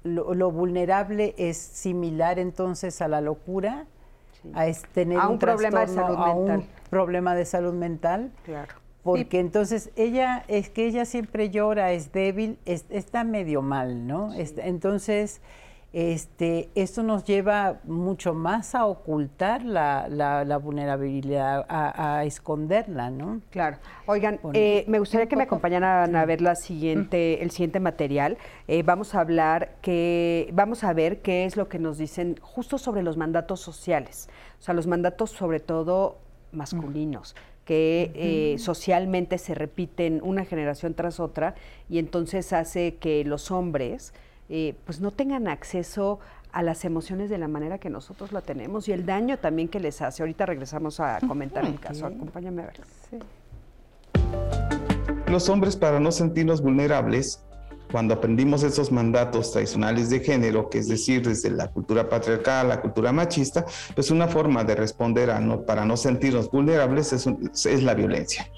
lo, 0.05 0.51
vulnerable 0.51 1.35
es 1.39 1.57
similar 1.57 2.39
entonces 2.39 3.01
a 3.01 3.09
la 3.09 3.21
locura, 3.21 3.87
a 4.55 4.67
tener 4.93 5.19
un, 5.19 5.39
problema 5.39 5.81
de 5.81 5.89
salud 5.89 6.17
a 6.17 6.31
un 6.35 6.67
problema 6.91 7.35
de 7.35 7.45
salud 7.45 7.73
mental. 7.73 8.33
Claro. 8.45 8.75
Porque 9.03 9.41
entonces 9.41 9.91
ella, 9.97 10.45
es 10.49 10.69
que 10.69 10.87
ella 10.87 11.05
siempre 11.05 11.51
llora, 11.51 11.93
es 11.93 12.13
débil, 12.13 12.59
está 12.67 13.25
medio 13.25 13.63
mal, 13.63 14.07
¿no? 14.07 14.33
entonces, 14.35 15.41
este, 15.93 16.69
esto 16.77 17.03
nos 17.03 17.25
lleva 17.25 17.81
mucho 17.83 18.33
más 18.33 18.77
a 18.77 18.87
ocultar 18.87 19.65
la, 19.65 20.61
vulnerabilidad, 20.63 21.67
a, 21.69 22.25
esconderla, 22.25 23.11
¿no? 23.11 23.41
Claro. 23.51 23.79
Oigan, 24.07 24.39
eh, 24.53 24.85
me 24.87 25.01
gustaría 25.01 25.27
que 25.27 25.35
me 25.35 25.45
acompañaran 25.45 26.15
a 26.15 26.25
ver 26.27 26.43
la 26.43 26.55
siguiente, 26.55 27.43
el 27.43 27.51
siguiente 27.51 27.81
material. 27.81 28.39
Eh, 28.69 28.85
vamos 28.85 29.15
a 29.17 29.21
hablar 29.21 29.77
que, 29.83 30.51
vamos 30.53 30.85
a 30.85 30.93
ver 30.93 31.23
qué 31.23 31.45
es 31.45 31.57
lo 31.57 31.69
que 31.69 31.81
nos 31.81 31.99
dicen 31.99 32.37
justo 32.41 32.79
sobre 32.79 33.03
los 33.03 33.17
mandatos 33.17 33.61
sociales, 33.61 34.29
o 34.61 34.63
sea, 34.63 34.75
los 34.75 34.87
mandatos 34.87 35.31
sobre 35.31 35.59
todo 35.59 36.19
masculinos 36.53 37.35
que 37.71 38.11
eh, 38.17 38.59
socialmente 38.59 39.39
se 39.39 39.55
repiten 39.55 40.19
una 40.25 40.45
generación 40.45 40.93
tras 40.95 41.21
otra 41.21 41.55
y 41.89 42.01
entonces 42.01 42.53
hace 42.53 42.97
que 42.97 43.25
los 43.25 43.53
hombres 43.53 44.13
eh, 44.49 44.75
pues 44.85 45.01
no 45.01 45.13
tengan 45.13 45.47
acceso 45.47 46.19
a 46.51 46.65
las 46.65 46.85
emociones 46.85 47.31
de 47.31 47.39
la 47.39 47.47
manera 47.47 47.79
que 47.79 47.89
nosotros 47.89 48.33
la 48.33 48.41
tenemos 48.41 48.89
y 48.89 48.93
el 48.93 49.07
daño 49.07 49.39
también 49.39 49.69
que 49.69 49.79
les 49.79 50.03
hace. 50.03 50.25
Ahorita 50.25 50.47
regresamos 50.47 50.99
a 50.99 51.21
comentar 51.29 51.65
el 51.65 51.79
caso. 51.79 52.07
Acompáñame 52.07 52.63
a 52.63 52.67
ver. 52.67 52.81
Los 55.29 55.49
hombres, 55.49 55.77
para 55.77 56.01
no 56.01 56.11
sentirnos 56.11 56.63
vulnerables, 56.63 57.41
cuando 57.91 58.15
aprendimos 58.15 58.63
esos 58.63 58.93
mandatos 58.93 59.53
tradicionales 59.53 60.11
de 60.11 60.21
género, 60.21 60.69
que 60.69 60.79
es 60.79 60.89
decir, 60.89 61.27
desde 61.27 61.51
la 61.51 61.69
cultura 61.69 62.09
patriarcal, 62.09 62.69
la 62.69 62.81
cultura 62.81 63.13
machista, 63.13 63.65
pues 63.95 64.11
una 64.11 64.29
forma 64.29 64.65
de 64.65 64.75
responder 64.75 65.31
a 65.31 65.41
no, 65.41 65.63
para 65.63 65.85
no 65.85 65.97
sentirnos 65.97 66.51
vulnerables 66.51 67.13
es, 67.13 67.27
es 67.67 67.83
la 67.83 67.95
violencia. 67.95 68.49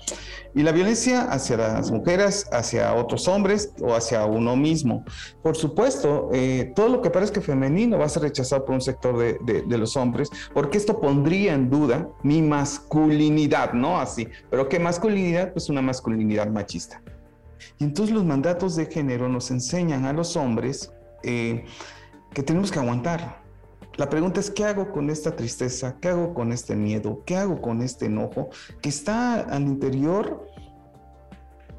Y 0.55 0.63
la 0.63 0.73
violencia 0.73 1.23
hacia 1.23 1.57
las 1.57 1.91
mujeres, 1.91 2.47
hacia 2.53 2.93
otros 2.95 3.27
hombres 3.27 3.73
o 3.81 3.95
hacia 3.95 4.27
uno 4.27 4.55
mismo. 4.55 5.05
Por 5.43 5.57
supuesto, 5.57 6.29
eh, 6.33 6.73
todo 6.77 6.89
lo 6.91 7.01
que 7.01 7.09
parezca 7.09 7.41
femenino 7.41 7.99
va 7.99 8.05
a 8.05 8.09
ser 8.11 8.23
rechazado 8.23 8.65
por 8.65 8.75
un 8.75 8.83
sector 8.83 9.17
de, 9.19 9.39
de, 9.45 9.63
de, 9.63 9.79
los 9.79 9.97
hombres, 9.97 10.29
porque 10.53 10.77
esto 10.77 11.01
pondría 11.01 11.55
en 11.55 11.71
duda 11.71 12.09
mi 12.23 12.43
masculinidad, 12.43 13.73
¿no? 13.73 13.99
Así. 13.99 14.29
Pero 14.51 14.69
¿qué 14.69 14.79
masculinidad? 14.79 15.53
Pues 15.53 15.71
una 15.71 15.81
masculinidad 15.81 16.49
machista. 16.49 17.01
Entonces 17.83 18.15
los 18.15 18.25
mandatos 18.25 18.77
de 18.77 18.87
género 18.87 19.29
nos 19.29 19.51
enseñan 19.51 20.05
a 20.05 20.13
los 20.13 20.37
hombres 20.37 20.93
eh, 21.25 21.65
que 22.33 22.43
tenemos 22.43 22.71
que 22.71 22.79
aguantar. 22.79 23.43
La 23.97 24.09
pregunta 24.09 24.41
es, 24.41 24.51
¿qué 24.51 24.65
hago 24.65 24.93
con 24.93 25.11
esta 25.11 25.35
tristeza? 25.35 25.97
¿Qué 26.01 26.09
hago 26.09 26.33
con 26.33 26.53
este 26.53 26.77
miedo? 26.77 27.23
¿Qué 27.27 27.37
hago 27.37 27.61
con 27.61 27.83
este 27.83 28.07
enojo 28.07 28.51
que 28.81 28.89
está 28.89 29.41
al 29.41 29.63
interior 29.63 30.47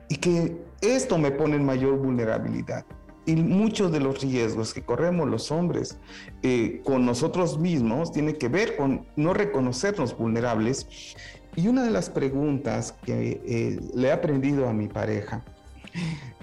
y 0.09 0.17
que 0.17 0.61
esto 0.81 1.17
me 1.17 1.31
pone 1.31 1.55
en 1.55 1.65
mayor 1.65 1.97
vulnerabilidad? 1.97 2.85
Y 3.25 3.37
muchos 3.37 3.89
de 3.91 4.01
los 4.01 4.21
riesgos 4.21 4.73
que 4.73 4.83
corremos 4.83 5.29
los 5.29 5.49
hombres 5.51 5.97
eh, 6.41 6.81
con 6.83 7.05
nosotros 7.05 7.57
mismos 7.57 8.11
tiene 8.11 8.33
que 8.37 8.49
ver 8.49 8.75
con 8.75 9.07
no 9.15 9.33
reconocernos 9.33 10.17
vulnerables. 10.17 11.15
Y 11.55 11.69
una 11.69 11.83
de 11.83 11.91
las 11.91 12.09
preguntas 12.09 12.93
que 13.05 13.41
eh, 13.45 13.79
le 13.95 14.09
he 14.09 14.11
aprendido 14.11 14.67
a 14.67 14.73
mi 14.73 14.89
pareja 14.89 15.45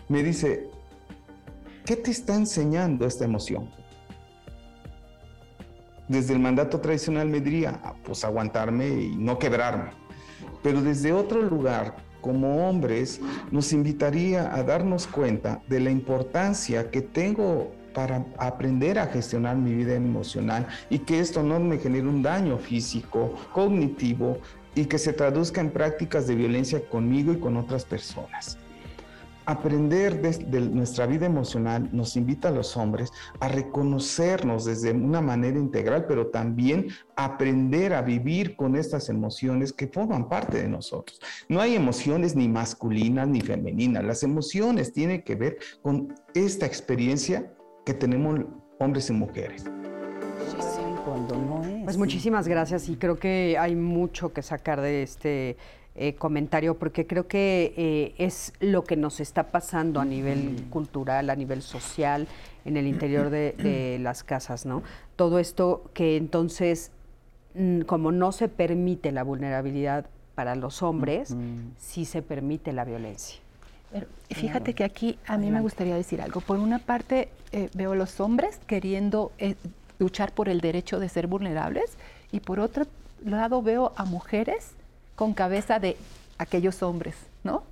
me 0.09 0.23
dice, 0.23 0.69
¿qué 1.85 1.97
te 1.97 2.11
está 2.11 2.35
enseñando 2.35 3.07
esta 3.07 3.25
emoción? 3.25 3.71
Desde 6.09 6.33
el 6.33 6.41
mandato 6.41 6.81
tradicional 6.81 7.29
me 7.29 7.41
diría, 7.41 7.81
ah, 7.85 7.95
pues 8.03 8.25
aguantarme 8.25 8.89
y 8.89 9.17
no 9.17 9.39
quebrarme. 9.39 9.91
Pero 10.63 10.83
desde 10.83 11.13
otro 11.13 11.41
lugar, 11.43 11.97
como 12.21 12.69
hombres 12.69 13.21
nos 13.51 13.73
invitaría 13.73 14.55
a 14.55 14.63
darnos 14.63 15.07
cuenta 15.07 15.63
de 15.69 15.81
la 15.81 15.91
importancia 15.91 16.91
que 16.91 17.01
tengo 17.01 17.73
para 17.95 18.27
aprender 18.39 18.99
a 18.99 19.07
gestionar 19.07 19.57
mi 19.57 19.75
vida 19.75 19.95
emocional 19.95 20.67
y 20.91 21.01
que 21.01 21.21
esto 21.21 21.43
no 21.43 21.59
me 21.61 21.79
genere 21.79 22.07
un 22.07 22.23
daño 22.23 22.59
físico, 22.59 23.35
cognitivo 23.53 24.39
y 24.75 24.85
que 24.85 24.99
se 24.99 25.13
traduzca 25.13 25.61
en 25.61 25.71
prácticas 25.71 26.27
de 26.27 26.37
violencia 26.37 26.81
conmigo 26.89 27.33
y 27.33 27.39
con 27.39 27.57
otras 27.57 27.85
personas. 27.85 28.59
Aprender 29.51 30.23
de, 30.23 30.61
nuestra 30.61 31.07
vida 31.07 31.27
emocional 31.27 31.89
nos 31.91 32.15
invita 32.15 32.49
a 32.49 32.51
los 32.53 32.77
hombres 32.77 33.11
a 33.41 33.49
reconocernos 33.49 34.65
desde 34.65 34.93
una 34.93 35.21
manera 35.21 35.59
integral, 35.59 36.05
pero 36.07 36.29
también 36.29 36.87
aprender 37.17 37.95
a 37.95 38.03
vivir 38.03 38.55
con 38.55 38.77
estas 38.77 39.09
emociones 39.09 39.73
que 39.73 39.89
forman 39.89 40.29
parte 40.29 40.63
de 40.63 40.69
nosotros. 40.69 41.21
No 41.49 41.61
hay 41.61 41.75
emociones 41.75 42.37
ni 42.37 42.49
masculinas 42.49 43.27
ni 43.27 43.41
femeninas. 43.41 44.05
Las 44.05 44.23
emociones 44.23 44.93
tienen 44.93 45.23
que 45.23 45.35
ver 45.35 45.59
con 45.83 46.15
esta 46.33 46.65
experiencia 46.65 47.53
que 47.85 47.93
tenemos 47.93 48.39
hombres 48.79 49.11
y 49.11 49.15
mujeres. 49.15 49.65
Pues 51.83 51.97
muchísimas 51.97 52.47
gracias 52.47 52.89
y 52.89 52.95
creo 52.95 53.19
que 53.19 53.57
hay 53.59 53.75
mucho 53.75 54.33
que 54.33 54.43
sacar 54.43 54.81
de 54.81 55.03
este 55.03 55.57
eh, 55.97 56.15
comentario 56.15 56.79
porque 56.79 57.05
creo 57.05 57.27
que 57.27 57.75
eh, 57.77 58.15
es 58.17 58.53
lo 58.61 58.85
que 58.85 58.97
nos 58.97 59.19
está 59.19 59.51
pasando 59.51 60.01
a 60.01 60.05
nivel 60.05 60.65
cultural, 60.71 61.29
a 61.31 61.35
nivel 61.35 61.63
social, 61.63 62.29
en 62.65 62.77
el 62.77 62.87
interior 62.87 63.29
de, 63.29 63.99
las 64.01 64.23
casas, 64.23 64.67
¿no? 64.67 64.85
Todo 65.17 65.41
esto 65.41 65.91
que 65.93 66.17
entonces, 66.17 66.93
mm, 67.55 67.81
como 67.83 68.13
no 68.13 68.31
se 68.31 68.49
permite 68.49 69.11
la 69.11 69.25
vulnerabilidad 69.25 70.07
para 70.37 70.55
los 70.55 70.83
hombres, 70.83 71.35
sí 71.79 72.05
se 72.05 72.23
permite 72.23 72.73
la 72.73 72.85
violencia. 72.85 73.41
Pero 73.91 74.07
fíjate 74.31 74.75
que 74.75 74.85
aquí 74.85 75.19
a 75.27 75.37
mí 75.39 75.51
me 75.51 75.61
gustaría 75.61 75.97
decir 75.97 76.23
algo. 76.23 76.41
Por 76.41 76.59
una 76.59 76.79
parte, 76.79 77.29
eh, 77.51 77.69
veo 77.75 77.93
a 77.93 77.97
los 77.97 78.21
hombres 78.21 78.61
queriendo 78.69 79.33
luchar 79.99 80.33
por 80.33 80.49
el 80.49 80.61
derecho 80.61 81.01
de 81.01 81.09
ser 81.09 81.27
vulnerables 81.27 81.99
y 82.31 82.41
por 82.41 82.61
otro 82.61 82.87
lado 83.25 83.61
veo 83.61 83.93
a 83.97 84.05
mujeres 84.05 84.77
con 85.21 85.35
cabeza 85.35 85.79
de 85.79 85.99
aquellos 86.39 86.83
hombres, 86.83 87.15
¿no? 87.45 87.63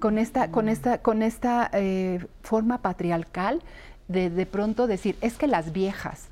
Con 0.00 0.18
esta, 0.18 0.50
con 0.50 0.68
esta, 0.68 0.98
con 0.98 1.22
esta 1.22 1.70
eh, 1.72 2.26
forma 2.42 2.82
patriarcal 2.82 3.62
de 4.06 4.28
de 4.28 4.44
pronto 4.44 4.86
decir, 4.86 5.16
es 5.22 5.38
que 5.38 5.46
las 5.46 5.72
viejas, 5.72 6.28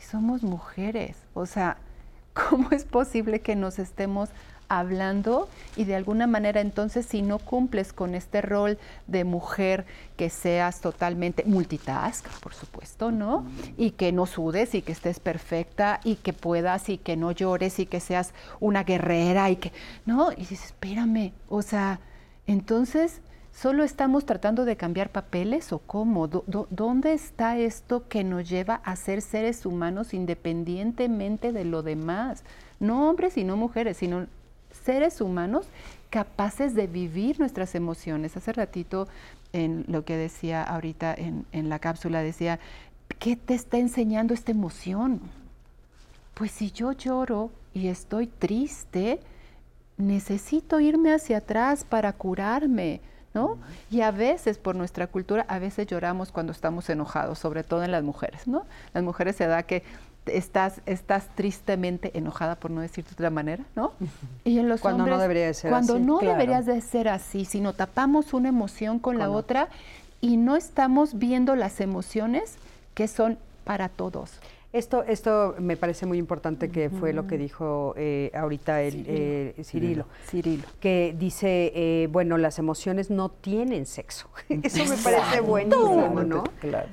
somos 0.00 0.42
mujeres, 0.42 1.16
o 1.34 1.46
sea, 1.46 1.76
¿cómo 2.50 2.72
es 2.72 2.84
posible 2.84 3.42
que 3.42 3.54
nos 3.54 3.78
estemos 3.78 4.28
hablando 4.68 5.48
y 5.76 5.84
de 5.84 5.94
alguna 5.94 6.26
manera 6.26 6.60
entonces 6.60 7.06
si 7.06 7.22
no 7.22 7.38
cumples 7.38 7.92
con 7.92 8.14
este 8.14 8.40
rol 8.40 8.78
de 9.06 9.24
mujer 9.24 9.84
que 10.16 10.30
seas 10.30 10.80
totalmente 10.80 11.44
multitask, 11.44 12.26
por 12.40 12.54
supuesto, 12.54 13.10
¿no? 13.10 13.46
Y 13.76 13.92
que 13.92 14.12
no 14.12 14.26
sudes 14.26 14.74
y 14.74 14.82
que 14.82 14.92
estés 14.92 15.20
perfecta 15.20 16.00
y 16.04 16.16
que 16.16 16.32
puedas 16.32 16.88
y 16.88 16.98
que 16.98 17.16
no 17.16 17.32
llores 17.32 17.78
y 17.78 17.86
que 17.86 18.00
seas 18.00 18.32
una 18.60 18.84
guerrera 18.84 19.50
y 19.50 19.56
que, 19.56 19.72
¿no? 20.06 20.32
Y 20.32 20.36
dices, 20.36 20.66
espérame, 20.66 21.32
o 21.48 21.62
sea, 21.62 22.00
entonces... 22.46 23.20
¿Solo 23.54 23.84
estamos 23.84 24.26
tratando 24.26 24.64
de 24.64 24.76
cambiar 24.76 25.10
papeles 25.10 25.72
o 25.72 25.78
cómo? 25.78 26.26
¿Dónde 26.26 27.12
está 27.12 27.56
esto 27.56 28.08
que 28.08 28.24
nos 28.24 28.48
lleva 28.48 28.80
a 28.84 28.96
ser 28.96 29.22
seres 29.22 29.64
humanos 29.64 30.12
independientemente 30.12 31.52
de 31.52 31.64
lo 31.64 31.84
demás? 31.84 32.42
No 32.80 33.08
hombres 33.08 33.36
y 33.36 33.44
no 33.44 33.56
mujeres, 33.56 33.98
sino 33.98 34.26
seres 34.84 35.20
humanos 35.20 35.66
capaces 36.10 36.74
de 36.74 36.86
vivir 36.86 37.40
nuestras 37.40 37.74
emociones. 37.74 38.36
Hace 38.36 38.52
ratito, 38.52 39.08
en 39.52 39.84
lo 39.88 40.04
que 40.04 40.16
decía 40.16 40.62
ahorita 40.62 41.14
en, 41.14 41.46
en 41.52 41.68
la 41.68 41.78
cápsula, 41.78 42.22
decía, 42.22 42.60
¿qué 43.18 43.36
te 43.36 43.54
está 43.54 43.78
enseñando 43.78 44.34
esta 44.34 44.52
emoción? 44.52 45.20
Pues 46.34 46.50
si 46.50 46.70
yo 46.70 46.92
lloro 46.92 47.50
y 47.72 47.88
estoy 47.88 48.26
triste, 48.26 49.20
necesito 49.96 50.80
irme 50.80 51.12
hacia 51.12 51.38
atrás 51.38 51.84
para 51.84 52.12
curarme. 52.12 53.00
¿No? 53.34 53.58
Y 53.90 54.02
a 54.02 54.12
veces 54.12 54.58
por 54.58 54.76
nuestra 54.76 55.08
cultura, 55.08 55.44
a 55.48 55.58
veces 55.58 55.88
lloramos 55.88 56.30
cuando 56.30 56.52
estamos 56.52 56.88
enojados, 56.88 57.36
sobre 57.36 57.64
todo 57.64 57.82
en 57.82 57.90
las 57.90 58.04
mujeres, 58.04 58.46
¿no? 58.46 58.64
Las 58.92 59.02
mujeres 59.02 59.34
se 59.34 59.48
da 59.48 59.64
que 59.64 59.82
estás, 60.26 60.80
estás 60.86 61.28
tristemente 61.34 62.16
enojada, 62.16 62.56
por 62.56 62.70
no 62.70 62.80
decirte 62.80 63.10
de 63.10 63.14
otra 63.14 63.30
manera, 63.30 63.64
¿no? 63.76 63.92
Y 64.44 64.58
en 64.58 64.68
los 64.68 64.80
cuando 64.80 65.06
no 65.06 65.18
debería 65.18 65.46
de 65.46 65.54
ser 65.54 65.70
cuando 65.70 65.98
no 65.98 66.18
deberías 66.18 66.66
de 66.66 66.80
ser 66.80 67.08
así, 67.08 67.44
sino 67.44 67.72
tapamos 67.72 68.32
una 68.32 68.48
emoción 68.48 68.98
con, 68.98 69.18
la 69.18 69.30
otra 69.30 69.68
y 70.20 70.36
no 70.36 70.56
estamos 70.56 71.18
viendo 71.18 71.56
las 71.56 71.80
emociones 71.80 72.56
que 72.94 73.08
son 73.08 73.38
para 73.64 73.88
todos. 73.88 74.32
Esto, 74.74 75.04
esto 75.04 75.54
me 75.60 75.76
parece 75.76 76.04
muy 76.04 76.18
importante 76.18 76.68
que 76.68 76.90
fue 76.90 77.12
lo 77.12 77.28
que 77.28 77.38
dijo 77.38 77.94
eh, 77.96 78.32
ahorita 78.34 78.82
el 78.82 79.04
eh, 79.06 79.54
Cirilo, 79.62 80.06
Cirilo, 80.28 80.64
que 80.80 81.14
dice, 81.16 81.70
eh, 81.76 82.08
bueno, 82.10 82.38
las 82.38 82.58
emociones 82.58 83.08
no 83.08 83.28
tienen 83.28 83.86
sexo. 83.86 84.28
Eso 84.48 84.84
me 84.86 84.96
parece 84.96 85.40
buenísimo, 85.42 86.24
¿no? 86.24 86.42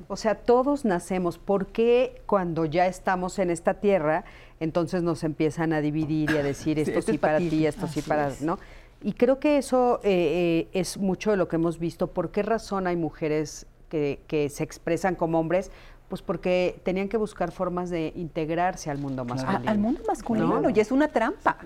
O 0.08 0.16
sea, 0.16 0.36
todos 0.36 0.86
nacemos. 0.86 1.40
¿Por 1.40 1.66
qué 1.70 2.22
cuando 2.28 2.66
ya 2.66 2.86
estamos 2.86 3.40
en 3.40 3.50
esta 3.50 3.74
tierra, 3.74 4.26
entonces 4.60 5.02
nos 5.02 5.24
empiezan 5.24 5.74
a 5.74 5.82
dividir 5.82 6.30
y 6.30 6.38
a 6.38 6.44
decir 6.44 6.78
esto 6.78 7.02
sí, 7.02 7.18
para 7.18 7.40
ti, 7.40 7.66
esto 7.66 7.88
sí 7.88 8.04
para, 8.04 8.32
¿no? 8.42 8.60
Y 9.02 9.14
creo 9.14 9.40
que 9.40 9.58
eso 9.58 10.02
es 10.04 11.00
mucho 11.00 11.32
de 11.32 11.38
lo 11.38 11.48
que 11.48 11.56
hemos 11.56 11.80
visto. 11.80 12.06
¿Por 12.06 12.30
qué 12.30 12.44
razón 12.44 12.86
hay 12.86 12.96
mujeres 12.96 13.66
que, 13.90 14.20
que 14.28 14.50
se 14.50 14.64
expresan 14.64 15.16
como 15.16 15.40
hombres? 15.40 15.72
Pues 16.12 16.22
porque 16.22 16.78
tenían 16.84 17.08
que 17.08 17.16
buscar 17.16 17.54
formas 17.54 17.90
de 17.90 18.12
integrarse 18.18 18.92
al 18.92 18.98
mundo 18.98 19.24
masculino. 19.24 19.70
al 19.70 19.78
mundo 19.78 20.02
masculino, 20.06 20.70
y 20.70 20.78
es 20.78 20.92
una 20.92 21.08
trampa. 21.08 21.58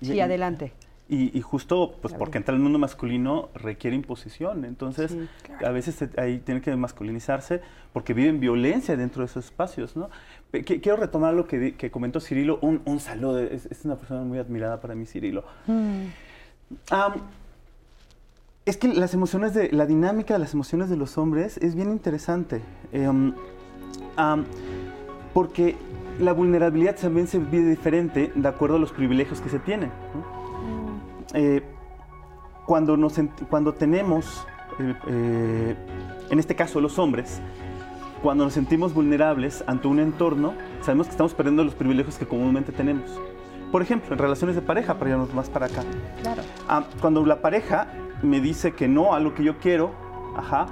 Sí, 0.00 0.20
adelante. 0.20 0.72
Y, 1.08 1.40
justo 1.40 1.96
pues 2.00 2.14
porque 2.14 2.38
entrar 2.38 2.54
al 2.54 2.62
mundo 2.62 2.78
masculino 2.78 3.48
requiere 3.56 3.96
imposición, 3.96 4.64
entonces 4.64 5.16
a 5.64 5.70
veces 5.70 6.08
ahí 6.16 6.38
tiene 6.38 6.60
que 6.60 6.76
masculinizarse 6.76 7.60
porque 7.92 8.14
viven 8.14 8.38
violencia 8.38 8.96
dentro 8.96 9.22
de 9.22 9.26
esos 9.26 9.46
espacios, 9.46 9.96
¿no? 9.96 10.10
quiero 10.62 10.96
retomar 10.96 11.34
lo 11.34 11.48
que, 11.48 11.90
comentó 11.90 12.20
Cirilo, 12.20 12.60
un, 12.62 13.00
saludo, 13.00 13.40
es, 13.40 13.66
una 13.84 13.96
persona 13.96 14.22
muy 14.22 14.38
admirada 14.38 14.80
para 14.80 14.94
mí 14.94 15.06
Cirilo. 15.06 15.42
Mm. 15.66 16.04
es 18.64 18.76
que 18.76 18.86
las 18.86 19.12
emociones 19.12 19.54
de, 19.54 19.72
la 19.72 19.86
dinámica 19.86 20.34
de 20.34 20.40
las 20.40 20.54
emociones 20.54 20.88
de 20.88 20.96
los 20.96 21.18
hombres 21.18 21.58
es 21.58 21.74
bien 21.74 21.90
interesante. 21.90 22.62
Em, 24.16 24.44
porque 25.32 25.76
la 26.18 26.32
vulnerabilidad 26.32 26.96
también 26.96 27.26
se 27.26 27.38
vive 27.38 27.70
diferente 27.70 28.32
de 28.34 28.48
acuerdo 28.48 28.76
a 28.76 28.78
los 28.78 28.92
privilegios 28.92 29.40
que 29.40 29.48
se 29.48 29.58
tienen. 29.58 29.88
Mm. 29.88 31.34
Eh, 31.34 31.62
cuando, 32.66 32.96
nos, 32.96 33.14
cuando 33.48 33.72
tenemos, 33.74 34.46
eh, 34.78 34.94
eh, 35.08 35.76
en 36.30 36.38
este 36.38 36.54
caso 36.54 36.80
los 36.80 36.98
hombres, 36.98 37.40
cuando 38.22 38.44
nos 38.44 38.52
sentimos 38.52 38.94
vulnerables 38.94 39.64
ante 39.66 39.88
un 39.88 39.98
entorno, 39.98 40.54
sabemos 40.80 41.06
que 41.06 41.12
estamos 41.12 41.34
perdiendo 41.34 41.64
los 41.64 41.74
privilegios 41.74 42.18
que 42.18 42.26
comúnmente 42.26 42.70
tenemos. 42.70 43.18
Por 43.72 43.82
ejemplo, 43.82 44.12
en 44.12 44.18
relaciones 44.18 44.54
de 44.54 44.62
pareja, 44.62 44.98
para 44.98 45.10
irnos 45.10 45.34
más 45.34 45.48
para 45.48 45.66
acá. 45.66 45.82
Claro. 46.20 46.42
Ah, 46.68 46.84
cuando 47.00 47.24
la 47.24 47.40
pareja 47.40 47.88
me 48.22 48.40
dice 48.40 48.72
que 48.72 48.86
no 48.86 49.14
a 49.14 49.20
lo 49.20 49.34
que 49.34 49.42
yo 49.42 49.58
quiero, 49.58 49.92
ajá, 50.36 50.66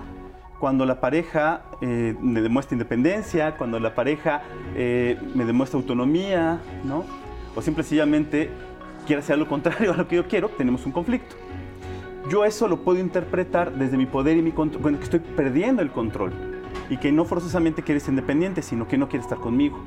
cuando 0.60 0.84
la 0.84 1.00
pareja 1.00 1.62
eh, 1.80 2.14
me 2.20 2.42
demuestra 2.42 2.74
independencia, 2.74 3.56
cuando 3.56 3.80
la 3.80 3.94
pareja 3.94 4.42
eh, 4.76 5.18
me 5.34 5.46
demuestra 5.46 5.78
autonomía, 5.78 6.60
¿no? 6.84 7.04
O 7.56 7.62
simple 7.62 7.82
sencillamente 7.82 8.50
quiere 9.06 9.20
hacer 9.20 9.38
lo 9.38 9.48
contrario 9.48 9.92
a 9.92 9.96
lo 9.96 10.06
que 10.06 10.16
yo 10.16 10.28
quiero, 10.28 10.50
tenemos 10.50 10.84
un 10.84 10.92
conflicto. 10.92 11.34
Yo 12.28 12.44
eso 12.44 12.68
lo 12.68 12.84
puedo 12.84 13.00
interpretar 13.00 13.72
desde 13.72 13.96
mi 13.96 14.04
poder 14.04 14.36
y 14.36 14.42
mi 14.42 14.52
control, 14.52 14.82
bueno, 14.82 14.98
que 14.98 15.04
estoy 15.04 15.20
perdiendo 15.20 15.80
el 15.80 15.90
control 15.90 16.32
y 16.90 16.98
que 16.98 17.10
no 17.10 17.24
forzosamente 17.24 17.82
quieres 17.82 18.02
ser 18.02 18.12
independiente, 18.12 18.60
sino 18.60 18.86
que 18.86 18.98
no 18.98 19.08
quiere 19.08 19.22
estar 19.22 19.38
conmigo. 19.38 19.78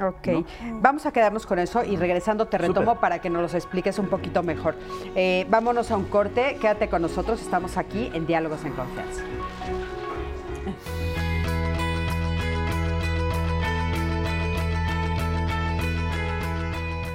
Ok, 0.00 0.46
vamos 0.80 1.04
a 1.04 1.12
quedarnos 1.12 1.46
con 1.46 1.58
eso 1.58 1.84
y 1.84 1.96
regresando 1.96 2.46
te 2.46 2.56
retomo 2.56 2.98
para 2.98 3.20
que 3.20 3.28
nos 3.28 3.42
los 3.42 3.54
expliques 3.54 3.98
un 3.98 4.06
poquito 4.06 4.42
mejor. 4.42 4.76
Eh, 5.14 5.46
vámonos 5.50 5.90
a 5.90 5.96
un 5.98 6.04
corte, 6.04 6.56
quédate 6.58 6.88
con 6.88 7.02
nosotros, 7.02 7.42
estamos 7.42 7.76
aquí 7.76 8.10
en 8.14 8.26
Diálogos 8.26 8.64
en 8.64 8.72
Confianza. 8.72 9.22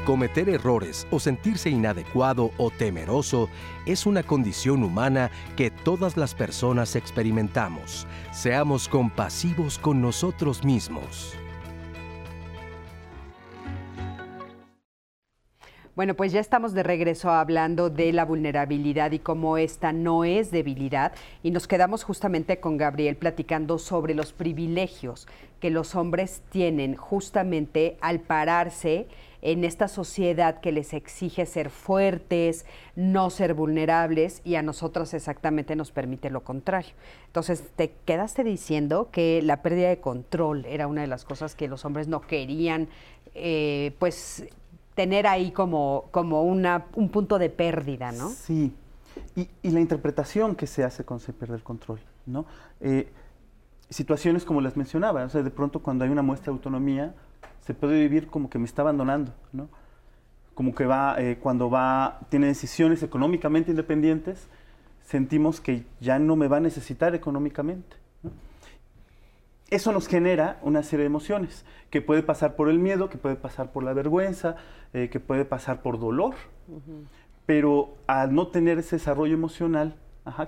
Cometer 0.08 0.48
errores 0.48 1.06
o 1.12 1.20
sentirse 1.20 1.70
inadecuado 1.70 2.52
o 2.56 2.72
temeroso 2.72 3.50
es 3.86 4.06
una 4.06 4.24
condición 4.24 4.82
humana 4.86 5.32
que 5.58 5.70
todas 5.70 6.16
las 6.16 6.34
personas 6.34 6.96
experimentamos. 6.96 8.08
Seamos 8.32 8.88
compasivos 8.88 9.78
con 9.78 10.02
nosotros 10.02 10.64
mismos. 10.64 11.36
Bueno, 15.94 16.14
pues 16.14 16.32
ya 16.32 16.40
estamos 16.40 16.74
de 16.74 16.84
regreso 16.84 17.30
hablando 17.30 17.90
de 17.90 18.14
la 18.14 18.24
vulnerabilidad 18.24 19.12
y 19.12 19.20
cómo 19.20 19.58
esta 19.58 19.92
no 19.92 20.24
es 20.24 20.52
debilidad. 20.52 21.12
Y 21.44 21.52
nos 21.52 21.68
quedamos 21.68 22.06
justamente 22.06 22.62
con 22.62 22.78
Gabriel 22.78 23.18
platicando 23.18 23.78
sobre 23.78 24.14
los 24.14 24.32
privilegios 24.32 25.28
que 25.60 25.70
los 25.70 25.96
hombres 25.96 26.44
tienen 26.50 26.96
justamente 26.96 27.98
al 28.00 28.22
pararse 28.22 29.08
en 29.48 29.64
esta 29.64 29.88
sociedad 29.88 30.60
que 30.60 30.74
les 30.74 30.94
exige 30.94 31.46
ser 31.46 31.70
fuertes, 31.70 32.66
no 32.98 33.30
ser 33.30 33.54
vulnerables 33.54 34.42
y 34.44 34.56
a 34.56 34.62
nosotros 34.62 35.14
exactamente 35.14 35.78
nos 35.78 35.92
permite 35.92 36.30
lo 36.30 36.44
contrario. 36.44 36.92
Entonces, 37.28 37.64
te 37.78 37.94
quedaste 38.04 38.44
diciendo 38.44 39.08
que 39.10 39.42
la 39.42 39.62
pérdida 39.62 39.88
de 39.88 40.02
control 40.02 40.66
era 40.66 40.88
una 40.88 41.00
de 41.00 41.08
las 41.08 41.24
cosas 41.24 41.56
que 41.56 41.70
los 41.70 41.86
hombres 41.86 42.10
no 42.10 42.20
querían, 42.20 42.90
eh, 43.36 43.96
pues 44.00 44.46
tener 44.96 45.28
ahí 45.28 45.52
como, 45.52 46.10
como 46.12 46.44
una, 46.44 46.88
un 46.96 47.08
punto 47.08 47.40
de 47.40 47.50
pérdida, 47.50 48.12
¿no? 48.12 48.32
Sí. 48.32 48.76
Y, 49.36 49.48
la 49.70 49.80
interpretación 49.80 50.56
que 50.56 50.68
se 50.68 50.84
hace 50.84 51.06
cuando 51.06 51.24
se 51.24 51.32
pierde 51.32 51.56
el 51.56 51.64
control, 51.64 52.02
¿no? 52.26 52.46
Eh, 52.82 53.08
situaciones 53.90 54.44
como 54.44 54.60
las 54.60 54.76
mencionaba, 54.76 55.24
o 55.24 55.30
sea, 55.30 55.42
de 55.42 55.52
pronto 55.52 55.82
cuando 55.82 56.04
hay 56.04 56.12
una 56.12 56.22
muestra 56.22 56.52
de 56.52 56.58
autonomía, 56.58 57.16
se 57.62 57.74
puede 57.74 58.00
vivir 58.00 58.28
como 58.28 58.50
que 58.50 58.60
me 58.60 58.66
está 58.66 58.82
abandonando, 58.82 59.34
¿no? 59.52 59.70
Como 60.54 60.74
que 60.74 60.86
va, 60.86 61.16
eh, 61.20 61.38
cuando 61.40 61.70
va, 61.70 62.20
tiene 62.30 62.48
decisiones 62.48 63.04
económicamente 63.04 63.72
independientes, 63.72 64.48
sentimos 65.06 65.62
que 65.62 65.86
ya 66.00 66.20
no 66.20 66.36
me 66.36 66.48
va 66.48 66.58
a 66.58 66.62
necesitar 66.62 67.16
económicamente. 67.16 67.98
Eso 69.70 69.92
nos 69.92 70.08
genera 70.08 70.60
una 70.62 70.82
serie 70.82 71.04
de 71.04 71.08
emociones, 71.08 71.66
que 71.90 72.02
puede 72.02 72.24
pasar 72.24 72.56
por 72.56 72.70
el 72.70 72.80
miedo, 72.80 73.10
que 73.10 73.18
puede 73.18 73.36
pasar 73.36 73.72
por 73.72 73.84
la 73.84 73.94
vergüenza, 73.94 74.56
eh, 74.94 75.10
que 75.10 75.20
puede 75.20 75.44
pasar 75.44 75.82
por 75.82 76.00
dolor. 76.00 76.36
Pero 77.46 77.96
al 78.08 78.34
no 78.34 78.48
tener 78.48 78.78
ese 78.80 78.96
desarrollo 78.96 79.34
emocional, 79.34 79.96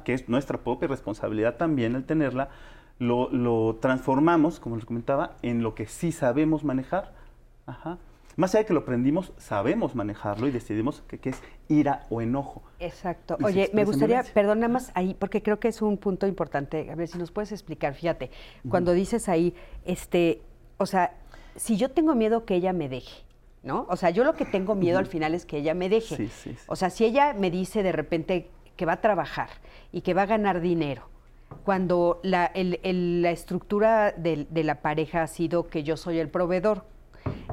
que 0.06 0.14
es 0.14 0.30
nuestra 0.30 0.58
propia 0.60 0.88
responsabilidad 0.88 1.56
también 1.56 1.96
el 1.96 2.06
tenerla, 2.06 2.50
lo, 3.00 3.78
transformamos, 3.80 4.60
como 4.60 4.76
les 4.76 4.86
comentaba, 4.86 5.38
en 5.42 5.64
lo 5.64 5.74
que 5.74 5.88
sí 5.88 6.12
sabemos 6.12 6.64
manejar. 6.64 7.14
Más 8.36 8.54
allá 8.54 8.64
de 8.64 8.68
que 8.68 8.74
lo 8.74 8.82
aprendimos, 8.82 9.34
sabemos 9.38 9.96
manejarlo 9.96 10.48
y 10.48 10.52
decidimos 10.52 11.02
que, 11.08 11.30
es 11.30 11.42
ira 11.68 12.06
o 12.10 12.22
enojo. 12.22 12.64
Exacto. 12.80 13.38
Oye, 13.44 13.70
me 13.74 13.84
gustaría, 13.86 14.24
perdón, 14.34 14.60
nada 14.60 14.72
más 14.72 14.92
ahí, 14.96 15.14
porque 15.14 15.42
creo 15.42 15.60
que 15.60 15.68
es 15.68 15.82
un 15.82 15.98
punto 15.98 16.28
importante. 16.28 16.90
A 16.92 16.96
ver 16.96 17.08
si 17.08 17.18
nos 17.18 17.32
puedes 17.32 17.52
explicar. 17.52 17.96
Fíjate, 17.96 18.32
cuando 18.70 18.94
dices 18.94 19.30
ahí, 19.30 19.54
este, 19.86 20.42
o 20.78 20.86
sea, 20.86 21.14
si 21.56 21.78
yo 21.78 21.92
tengo 21.92 22.16
miedo 22.16 22.46
que 22.46 22.56
ella 22.56 22.74
me 22.74 22.88
deje, 22.88 23.24
¿no? 23.64 23.86
O 23.90 23.98
sea, 23.98 24.10
yo 24.10 24.24
lo 24.24 24.34
que 24.34 24.46
tengo 24.46 24.76
miedo 24.76 25.00
al 25.00 25.06
final 25.06 25.34
es 25.36 25.46
que 25.46 25.58
ella 25.58 25.74
me 25.74 25.90
deje. 25.90 26.16
Sí, 26.16 26.28
sí, 26.28 26.56
o 26.68 26.76
sea, 26.76 26.90
si 26.90 27.06
ella 27.06 27.34
me 27.34 27.52
dice 27.52 27.84
de 27.84 27.92
repente 27.92 28.50
que 28.78 28.86
va 28.86 28.94
a 28.94 29.02
trabajar 29.02 29.50
y 29.92 30.02
que 30.02 30.14
va 30.14 30.22
a 30.22 30.26
ganar 30.26 30.62
dinero, 30.62 31.10
cuando 31.64 32.20
la, 32.24 32.52
la 32.54 33.32
estructura 33.32 34.12
de, 34.12 34.48
de 34.50 34.64
la 34.64 34.82
pareja 34.82 35.24
ha 35.24 35.28
sido 35.28 35.68
que 35.68 35.84
yo 35.84 35.98
soy 35.98 36.20
el 36.20 36.30
proveedor, 36.30 36.84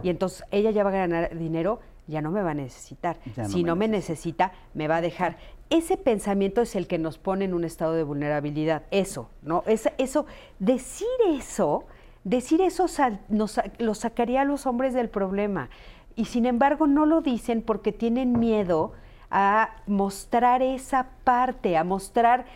y 0.02 0.10
entonces 0.10 0.44
ella 0.50 0.70
ya 0.70 0.84
va 0.84 0.90
a 0.90 0.92
ganar 0.92 1.36
dinero, 1.36 1.80
ya 2.06 2.22
no 2.22 2.30
me 2.30 2.42
va 2.42 2.52
a 2.52 2.54
necesitar. 2.54 3.18
si 3.48 3.64
no 3.64 3.76
me 3.76 3.88
necesita, 3.88 4.52
me 4.74 4.88
va 4.88 4.96
a 4.96 5.00
dejar. 5.00 5.36
Ese 5.70 5.96
pensamiento 5.96 6.62
es 6.62 6.76
el 6.76 6.86
que 6.86 6.98
nos 6.98 7.18
pone 7.18 7.44
en 7.44 7.54
un 7.54 7.64
estado 7.64 7.94
de 7.94 8.04
vulnerabilidad. 8.04 8.82
Eso, 8.90 9.28
¿no? 9.42 9.64
Es, 9.66 9.88
eso, 9.98 10.26
decir 10.58 11.08
eso, 11.28 11.84
decir 12.24 12.60
eso 12.60 12.86
nos, 13.28 13.60
lo 13.78 13.94
sacaría 13.94 14.42
a 14.42 14.44
los 14.44 14.66
hombres 14.66 14.94
del 14.94 15.08
problema. 15.08 15.68
Y 16.14 16.26
sin 16.26 16.46
embargo 16.46 16.86
no 16.86 17.04
lo 17.04 17.20
dicen 17.20 17.62
porque 17.62 17.92
tienen 17.92 18.38
miedo 18.38 18.92
a 19.30 19.76
mostrar 19.86 20.62
esa 20.62 21.08
parte, 21.24 21.76
a 21.76 21.82
mostrar 21.82 22.46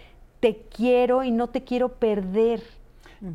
te 0.40 0.62
quiero 0.74 1.22
y 1.22 1.30
no 1.30 1.48
te 1.48 1.62
quiero 1.62 1.90
perder. 1.90 2.62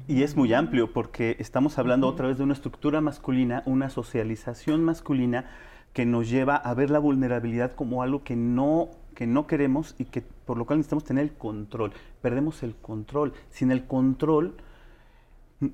Y 0.08 0.24
es 0.24 0.36
muy 0.36 0.53
amplio 0.53 0.91
porque 0.91 1.38
estamos 1.39 1.78
hablando 1.78 2.08
otra 2.08 2.28
vez 2.28 2.38
de 2.39 2.43
una 2.43 2.53
estructura 2.53 3.01
masculina, 3.01 3.62
una 3.68 3.89
socialización 3.89 4.84
masculina 4.84 5.45
que 5.93 6.06
nos 6.06 6.30
lleva 6.30 6.56
a 6.56 6.74
ver 6.74 6.89
la 6.89 6.99
vulnerabilidad 6.99 7.74
como 7.74 8.01
algo 8.01 8.24
que 8.24 8.36
no, 8.36 8.89
que 9.14 9.28
no 9.28 9.45
queremos 9.45 9.95
y 9.99 10.06
que 10.06 10.22
por 10.22 10.58
lo 10.58 10.66
cual 10.66 10.80
necesitamos 10.80 11.03
tener 11.03 11.24
el 11.24 11.34
control. 11.34 11.93
Perdemos 12.22 12.64
el 12.64 12.76
control. 12.76 13.34
Sin 13.49 13.72
el 13.72 13.86
control 13.86 14.56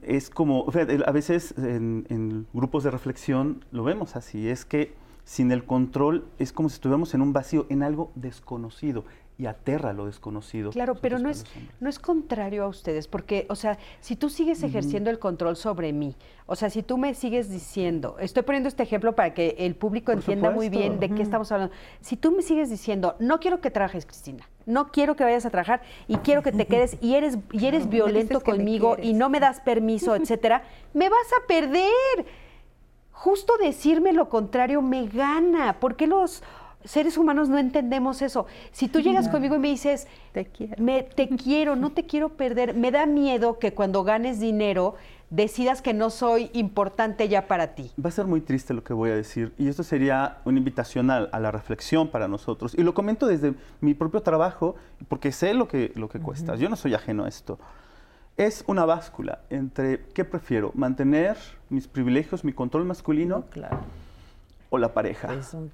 es 0.01 0.29
como, 0.29 0.67
a 1.05 1.11
veces 1.11 1.55
en, 1.57 2.47
grupos 2.53 2.83
de 2.83 2.91
reflexión 2.91 3.63
lo 3.71 3.83
vemos 3.83 4.15
así, 4.15 4.49
es 4.49 4.65
que 4.65 4.93
sin 5.23 5.51
el 5.51 5.63
control 5.63 6.25
es 6.37 6.51
como 6.51 6.67
si 6.69 6.75
estuviéramos 6.75 7.13
en 7.13 7.21
un 7.21 7.31
vacío, 7.31 7.65
en 7.69 7.81
algo 7.81 8.11
desconocido 8.15 9.05
y 9.37 9.47
aterra 9.47 9.91
lo 9.93 10.05
desconocido. 10.05 10.69
Claro, 10.69 10.95
pero 10.95 11.17
no 11.17 11.29
es, 11.29 11.45
no 11.79 11.89
es 11.89 11.97
contrario 11.97 12.63
a 12.63 12.67
ustedes, 12.67 13.07
porque, 13.07 13.47
o 13.49 13.55
sea, 13.55 13.79
si 13.99 14.15
tú 14.15 14.29
sigues 14.29 14.61
ejerciendo 14.61 15.09
el 15.09 15.17
control 15.17 15.55
sobre 15.55 15.93
mí, 15.93 16.15
o 16.45 16.55
sea, 16.55 16.69
si 16.69 16.83
tú 16.83 16.97
me 16.97 17.15
sigues 17.15 17.49
diciendo, 17.49 18.17
estoy 18.19 18.43
poniendo 18.43 18.69
este 18.69 18.83
ejemplo 18.83 19.15
para 19.15 19.33
que 19.33 19.55
el 19.57 19.75
público 19.75 20.11
entienda 20.11 20.51
muy 20.51 20.69
bien 20.69 20.99
de 20.99 21.09
qué 21.09 21.23
estamos 21.23 21.51
hablando, 21.51 21.73
si 22.01 22.17
tú 22.17 22.31
me 22.31 22.43
sigues 22.43 22.69
diciendo, 22.69 23.15
no 23.19 23.39
quiero 23.39 23.61
que 23.61 23.71
trabajes, 23.71 24.05
Cristina, 24.05 24.47
no 24.65 24.91
quiero 24.91 25.15
que 25.15 25.23
vayas 25.23 25.45
a 25.45 25.49
trabajar 25.49 25.81
y 26.07 26.17
quiero 26.17 26.43
que 26.43 26.51
te 26.51 26.67
quedes 26.67 26.97
y 27.01 27.15
eres, 27.15 27.37
y 27.51 27.65
eres 27.67 27.89
violento 27.89 28.41
conmigo 28.41 28.97
y 29.01 29.13
no 29.13 29.29
me 29.29 29.39
das 29.39 29.59
permiso, 29.61 30.15
etcétera, 30.15 30.63
me 30.93 31.09
vas 31.09 31.27
a 31.41 31.47
perder. 31.47 31.81
Justo 33.11 33.53
decirme 33.57 34.13
lo 34.13 34.29
contrario 34.29 34.81
me 34.81 35.07
gana. 35.07 35.79
¿Por 35.79 35.95
qué 35.95 36.07
los 36.07 36.43
seres 36.83 37.17
humanos 37.17 37.49
no 37.49 37.57
entendemos 37.57 38.21
eso. 38.21 38.45
Si 38.71 38.87
tú 38.87 38.99
llegas 38.99 39.27
conmigo 39.29 39.55
y 39.55 39.59
me 39.59 39.69
dices, 39.69 40.07
te 40.31 40.45
quiero. 40.45 40.75
Me, 40.81 41.03
te 41.03 41.27
quiero, 41.43 41.75
no 41.75 41.91
te 41.91 42.05
quiero 42.05 42.29
perder, 42.29 42.75
me 42.75 42.91
da 42.91 43.05
miedo 43.05 43.59
que 43.59 43.73
cuando 43.73 44.03
ganes 44.03 44.39
dinero 44.39 44.95
decidas 45.29 45.81
que 45.81 45.93
no 45.93 46.09
soy 46.09 46.51
importante 46.53 47.27
ya 47.29 47.47
para 47.47 47.73
ti. 47.73 47.91
Va 48.03 48.09
a 48.09 48.11
ser 48.11 48.25
muy 48.25 48.41
triste 48.41 48.73
lo 48.73 48.83
que 48.83 48.93
voy 48.93 49.11
a 49.11 49.15
decir 49.15 49.53
y 49.57 49.69
esto 49.69 49.81
sería 49.81 50.39
una 50.43 50.57
invitación 50.57 51.09
a, 51.09 51.39
la 51.39 51.51
reflexión 51.51 52.09
para 52.09 52.27
nosotros. 52.27 52.75
Y 52.77 52.83
lo 52.83 52.93
comento 52.93 53.25
desde 53.25 53.53
mi 53.79 53.93
propio 53.93 54.21
trabajo 54.21 54.75
porque 55.07 55.31
sé 55.31 55.53
lo 55.53 55.67
que, 55.67 55.93
lo 55.95 56.09
que 56.09 56.19
cuesta. 56.19 56.55
Yo 56.55 56.69
no 56.69 56.75
soy 56.75 56.93
ajeno 56.93 57.23
a 57.23 57.29
esto. 57.29 57.57
Es 58.37 58.63
una 58.67 58.85
báscula 58.85 59.39
entre 59.49 60.01
qué 60.13 60.25
prefiero, 60.25 60.71
mantener 60.75 61.37
mis 61.69 61.87
privilegios, 61.87 62.43
mi 62.43 62.53
control 62.53 62.85
masculino. 62.85 63.45
claro 63.49 63.79
o 64.71 64.77
la 64.77 64.93
pareja. 64.93 65.27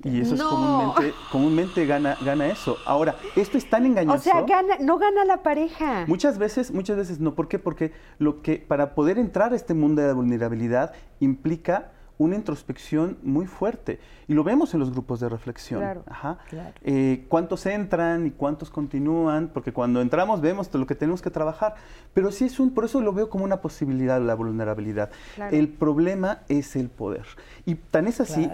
Y 0.04 0.22
eso 0.22 0.34
es 0.34 0.41
comúnmente, 0.41 1.14
comúnmente 1.32 1.86
gana, 1.86 2.18
gana 2.26 2.48
eso. 2.48 2.78
Ahora, 2.84 3.16
esto 3.36 3.58
es 3.58 3.70
tan 3.70 3.86
engañoso. 3.86 4.18
O 4.18 4.20
sea, 4.20 4.41
gana, 4.41 4.78
no 4.80 4.98
gana 4.98 5.24
la 5.24 5.43
pareja. 5.43 6.06
Muchas 6.08 6.39
veces, 6.39 6.72
muchas 6.72 6.98
veces 6.98 7.20
no. 7.20 7.36
¿Por 7.36 7.48
qué? 7.48 7.60
Porque 7.60 7.93
lo 8.18 8.41
que 8.41 8.58
para 8.58 8.95
poder 8.95 9.20
entrar 9.20 9.54
a 9.54 9.56
este 9.56 9.76
mundo 9.76 10.02
de 10.02 10.08
la 10.08 10.14
vulnerabilidad 10.16 10.93
implica 11.20 11.91
una 12.18 12.36
introspección 12.36 13.18
muy 13.22 13.45
fuerte. 13.45 14.00
Y 14.28 14.34
lo 14.34 14.43
vemos 14.43 14.74
en 14.74 14.80
los 14.80 14.91
grupos 14.91 15.20
de 15.20 15.30
reflexión. 15.30 15.80
Claro, 15.80 16.04
Ajá. 16.08 16.39
Eh, 16.82 17.26
¿Cuántos 17.30 17.66
entran 17.66 18.26
y 18.26 18.32
cuántos 18.32 18.70
continúan? 18.70 19.50
Porque 19.54 19.72
cuando 19.72 20.02
entramos 20.02 20.41
vemos 20.41 20.74
lo 20.74 20.88
que 20.88 20.95
tenemos 20.95 21.22
que 21.22 21.30
trabajar. 21.30 21.76
Pero 22.14 22.32
sí 22.32 22.45
es 22.45 22.60
un, 22.60 22.74
por 22.74 22.86
eso 22.86 23.02
lo 23.02 23.14
veo 23.14 23.30
como 23.30 23.43
una 23.43 23.62
posibilidad 23.62 24.20
la 24.20 24.34
vulnerabilidad. 24.34 25.12
El 25.52 25.70
problema 25.70 26.39
es 26.50 26.76
el 26.76 26.89
poder. 26.89 27.26
Y 27.66 27.76
tan 27.76 28.08
es 28.08 28.20
así 28.20 28.50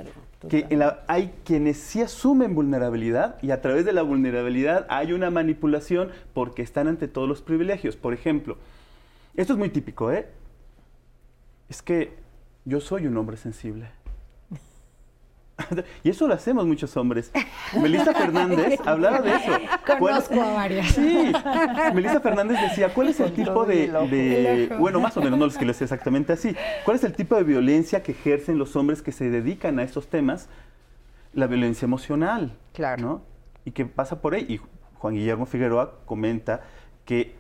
que 0.49 0.67
hay 1.07 1.33
quienes 1.45 1.77
sí 1.77 2.01
asumen 2.01 2.53
vulnerabilidad 2.53 3.41
y 3.41 3.51
a 3.51 3.61
través 3.61 3.85
de 3.85 3.93
la 3.93 4.01
vulnerabilidad 4.01 4.85
hay 4.89 5.13
una 5.13 5.29
manipulación 5.29 6.11
porque 6.33 6.61
están 6.61 6.87
ante 6.87 7.07
todos 7.07 7.29
los 7.29 7.41
privilegios. 7.41 7.95
Por 7.95 8.13
ejemplo, 8.13 8.57
esto 9.35 9.53
es 9.53 9.59
muy 9.59 9.69
típico, 9.69 10.11
¿eh? 10.11 10.27
Es 11.69 11.81
que 11.81 12.13
yo 12.65 12.81
soy 12.81 13.07
un 13.07 13.17
hombre 13.17 13.37
sensible. 13.37 13.87
Y 16.03 16.09
eso 16.09 16.27
lo 16.27 16.33
hacemos 16.33 16.65
muchos 16.65 16.95
hombres. 16.97 17.31
Melissa 17.79 18.13
Fernández 18.15 18.79
hablaba 18.85 19.21
de 19.21 19.35
eso. 19.35 19.51
Conozco 19.99 20.41
a 20.41 20.53
varias. 20.53 20.87
Sí. 20.87 21.31
Melissa 21.93 22.19
Fernández 22.19 22.59
decía, 22.61 22.93
¿cuál 22.93 23.09
es 23.09 23.19
el 23.19 23.33
tipo 23.33 23.65
de, 23.65 24.69
Bueno, 24.79 24.99
más 24.99 25.15
o 25.17 25.21
menos, 25.21 25.39
no 25.39 25.45
es 25.45 25.57
que 25.57 25.65
lo 25.65 25.73
sé 25.73 25.85
exactamente 25.85 26.33
así. 26.33 26.55
¿Cuál 26.85 26.97
es 26.97 27.03
el 27.03 27.13
tipo 27.13 27.35
de 27.35 27.43
violencia 27.43 28.03
que 28.03 28.11
ejercen 28.13 28.57
los 28.57 28.75
hombres 28.75 29.01
que 29.01 29.11
se 29.11 29.29
dedican 29.29 29.79
a 29.79 29.83
estos 29.83 30.07
temas? 30.07 30.49
La 31.33 31.47
violencia 31.47 31.85
emocional. 31.85 32.57
Claro. 32.73 33.01
¿no? 33.01 33.21
Y 33.65 33.71
que 33.71 33.85
pasa 33.85 34.21
por 34.21 34.33
ahí. 34.35 34.45
Y 34.47 34.59
Juan 34.97 35.15
Guillermo 35.15 35.45
Figueroa 35.45 35.99
comenta 36.05 36.61
que 37.05 37.35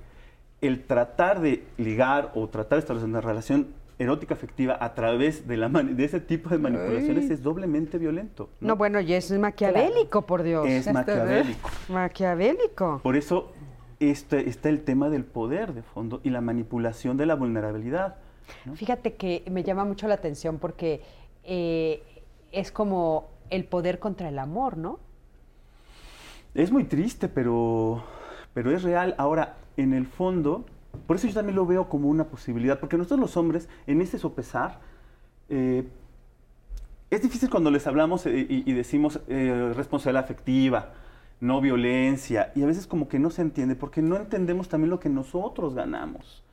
el 0.61 0.85
tratar 0.85 1.41
de 1.41 1.65
ligar 1.77 2.31
o 2.35 2.47
tratar 2.47 2.77
de 2.77 2.79
establecer 2.79 3.09
una 3.09 3.21
relación 3.21 3.67
erótica 3.99 4.33
afectiva 4.33 4.77
a 4.79 4.93
través 4.93 5.47
de, 5.47 5.57
la 5.57 5.69
de 5.69 6.03
ese 6.03 6.19
tipo 6.19 6.49
de 6.49 6.57
manipulaciones 6.57 7.29
es 7.29 7.43
doblemente 7.43 7.97
violento. 7.97 8.49
¿no? 8.59 8.75
bueno, 8.75 8.99
y 8.99 9.13
es 9.13 9.31
maquiavélico, 9.31 10.23
por 10.23 10.43
Dios. 10.43 10.67
Es 10.67 10.91
maquiavélico. 10.91 11.69
Maquiavélico. 11.89 12.99
Por 13.03 13.15
eso 13.15 13.51
este, 13.99 14.49
está 14.49 14.69
el 14.69 14.83
tema 14.83 15.09
del 15.09 15.23
poder 15.25 15.73
de 15.73 15.83
fondo 15.83 16.21
y 16.23 16.29
la 16.29 16.41
manipulación 16.41 17.17
de 17.17 17.25
la 17.25 17.35
vulnerabilidad. 17.35 18.17
Fíjate 18.75 19.13
que 19.13 19.43
me 19.49 19.63
llama 19.63 19.85
mucho 19.85 20.07
la 20.07 20.15
atención 20.15 20.59
porque 20.59 21.01
eh, 21.43 22.03
es 22.51 22.71
como 22.71 23.29
el 23.49 23.65
poder 23.65 23.99
contra 23.99 24.29
el 24.29 24.39
amor, 24.39 24.77
¿no? 24.77 24.99
Es 26.53 26.71
muy 26.71 26.83
triste, 26.83 27.29
pero, 27.29 28.03
pero 28.53 28.71
es 28.71 28.83
real. 28.83 29.15
Ahora, 29.17 29.55
en 29.77 29.93
el 29.93 30.05
fondo, 30.05 30.65
por 31.07 31.17
eso 31.17 31.27
yo 31.27 31.33
también 31.33 31.55
lo 31.55 31.65
veo 31.65 31.89
como 31.89 32.07
una 32.07 32.25
posibilidad, 32.25 32.79
porque 32.79 32.97
nosotros 32.97 33.19
los 33.19 33.37
hombres, 33.37 33.67
en 33.87 34.01
ese 34.01 34.17
sopesar, 34.17 34.79
eh, 35.49 35.87
es 37.09 37.21
difícil 37.21 37.49
cuando 37.49 37.69
les 37.69 37.85
hablamos 37.85 38.25
eh, 38.25 38.47
y, 38.49 38.73
decimos 38.73 39.19
eh, 39.27 39.71
responsabilidad 39.75 40.23
afectiva, 40.23 40.93
no 41.39 41.61
violencia, 41.61 42.51
y 42.55 42.63
a 42.63 42.65
veces 42.65 42.87
como 42.87 43.07
que 43.07 43.19
no 43.19 43.29
se 43.29 43.41
entiende, 43.41 43.75
porque 43.75 44.01
no 44.01 44.15
entendemos 44.15 44.69
también 44.69 44.89
lo 44.89 44.99
que 44.99 45.09
nosotros 45.09 45.75
ganamos. 45.75 46.43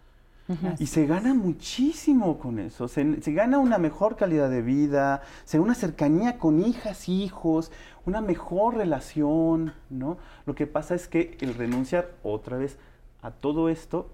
Y 0.80 0.86
se 0.86 1.06
gana 1.06 1.32
muchísimo 1.32 2.40
con 2.40 2.58
eso, 2.58 2.88
se, 2.88 3.04
gana 3.26 3.58
una 3.58 3.78
mejor 3.78 4.16
calidad 4.16 4.50
de 4.50 4.62
vida, 4.62 5.22
se 5.44 5.60
una 5.60 5.76
cercanía 5.76 6.38
con 6.38 6.66
hijas, 6.66 7.08
hijos, 7.08 7.70
una 8.04 8.20
mejor 8.20 8.74
relación, 8.74 9.74
¿no? 9.90 10.18
Lo 10.46 10.56
que 10.56 10.66
pasa 10.66 10.96
es 10.96 11.06
que 11.06 11.38
el 11.40 11.54
renunciar 11.54 12.10
otra 12.24 12.56
vez 12.56 12.78
a 13.22 13.30
todo 13.30 13.68
esto 13.68 14.10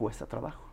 cuesta 0.00 0.24
trabajo. 0.24 0.64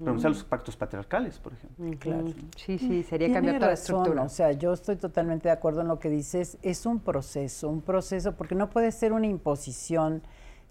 Renunciar 0.00 0.32
a 0.32 0.34
los 0.34 0.42
pactos 0.42 0.76
patriarcales, 0.76 1.38
por 1.38 1.52
ejemplo. 1.52 1.86
Claro. 2.00 2.26
Sí, 2.56 2.76
sí, 2.76 3.04
sería 3.04 3.32
cambiar 3.32 3.56
toda 3.56 3.68
la 3.68 3.74
estructura. 3.74 4.22
O 4.24 4.28
sea, 4.28 4.50
yo 4.50 4.72
estoy 4.72 4.96
totalmente 4.96 5.48
de 5.48 5.52
acuerdo 5.52 5.82
en 5.82 5.88
lo 5.88 6.00
que 6.00 6.10
dices. 6.10 6.58
Es 6.62 6.86
un 6.86 6.98
proceso, 6.98 7.68
un 7.68 7.82
proceso, 7.82 8.32
porque 8.32 8.56
no 8.56 8.68
puede 8.68 8.90
ser 8.90 9.12
una 9.12 9.26
imposición 9.26 10.22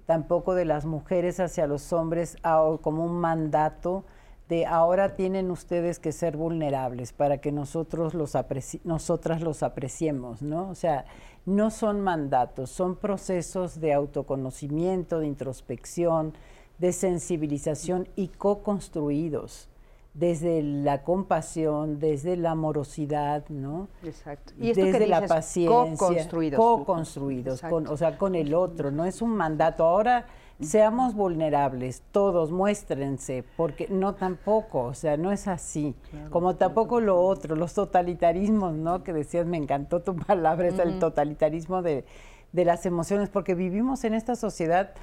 tampoco 0.05 0.53
de 0.53 0.65
las 0.65 0.85
mujeres 0.85 1.39
hacia 1.39 1.65
los 1.65 1.93
hombres 1.93 2.35
como 2.81 3.05
un 3.05 3.19
mandato 3.21 4.03
de 4.49 4.65
ahora 4.65 5.15
tienen 5.15 5.51
ustedes 5.51 5.99
que 5.99 6.11
ser 6.11 6.37
vulnerables 6.37 7.11
para 7.11 7.39
que 7.39 7.51
nosotros 7.51 8.13
los 8.13 8.37
nosotras 8.83 9.41
los 9.41 9.63
apreciemos, 9.63 10.41
¿no? 10.41 10.69
O 10.69 10.75
sea, 10.75 11.05
no 11.45 11.69
son 11.69 12.01
mandatos, 12.01 12.69
son 12.69 12.95
procesos 12.95 13.79
de 13.79 13.93
autoconocimiento, 13.93 15.19
de 15.19 15.27
introspección, 15.27 16.33
de 16.77 16.91
sensibilización 16.91 18.07
y 18.15 18.27
co-construidos 18.27 19.69
desde 20.17 20.63
la 20.63 21.03
compasión, 21.03 21.99
desde 21.99 22.37
la 22.37 22.51
amorosidad, 22.51 23.47
¿no? 23.49 23.87
Exacto. 24.03 24.51
Y 24.59 24.71
esto 24.71 24.83
desde 24.83 25.05
la 25.05 25.27
paciencia, 25.27 25.95
co-construidos, 25.95 26.59
co-construidos, 26.59 27.63
o 27.87 27.97
sea, 27.97 28.17
con 28.17 28.33
el 28.33 28.55
otro, 28.55 28.89
no 28.89 29.05
es 29.05 29.21
un 29.21 29.29
mandato. 29.29 29.85
Ahora 29.85 30.25
seamos 30.59 31.13
vulnerables, 31.13 32.01
todos 32.11 32.51
muéstrense, 32.51 33.43
porque 33.55 33.87
no 33.89 34.15
tampoco, 34.15 34.85
o 34.85 34.93
sea, 34.95 35.17
no 35.17 35.31
es 35.31 35.47
así. 35.47 35.93
Como 36.31 36.55
tampoco 36.55 36.99
lo 36.99 37.21
otro, 37.21 37.55
los 37.55 37.75
totalitarismos, 37.75 38.73
¿no? 38.73 39.03
Que 39.03 39.13
decías, 39.13 39.45
me 39.45 39.57
encantó 39.57 40.01
tu 40.01 40.15
palabra, 40.15 40.67
es 40.67 40.79
el 40.79 40.97
totalitarismo 40.97 41.83
de, 41.83 42.05
de 42.53 42.65
las 42.65 42.87
emociones, 42.87 43.29
porque 43.29 43.53
vivimos 43.53 44.03
en 44.03 44.15
esta 44.15 44.35
sociedad 44.35 44.95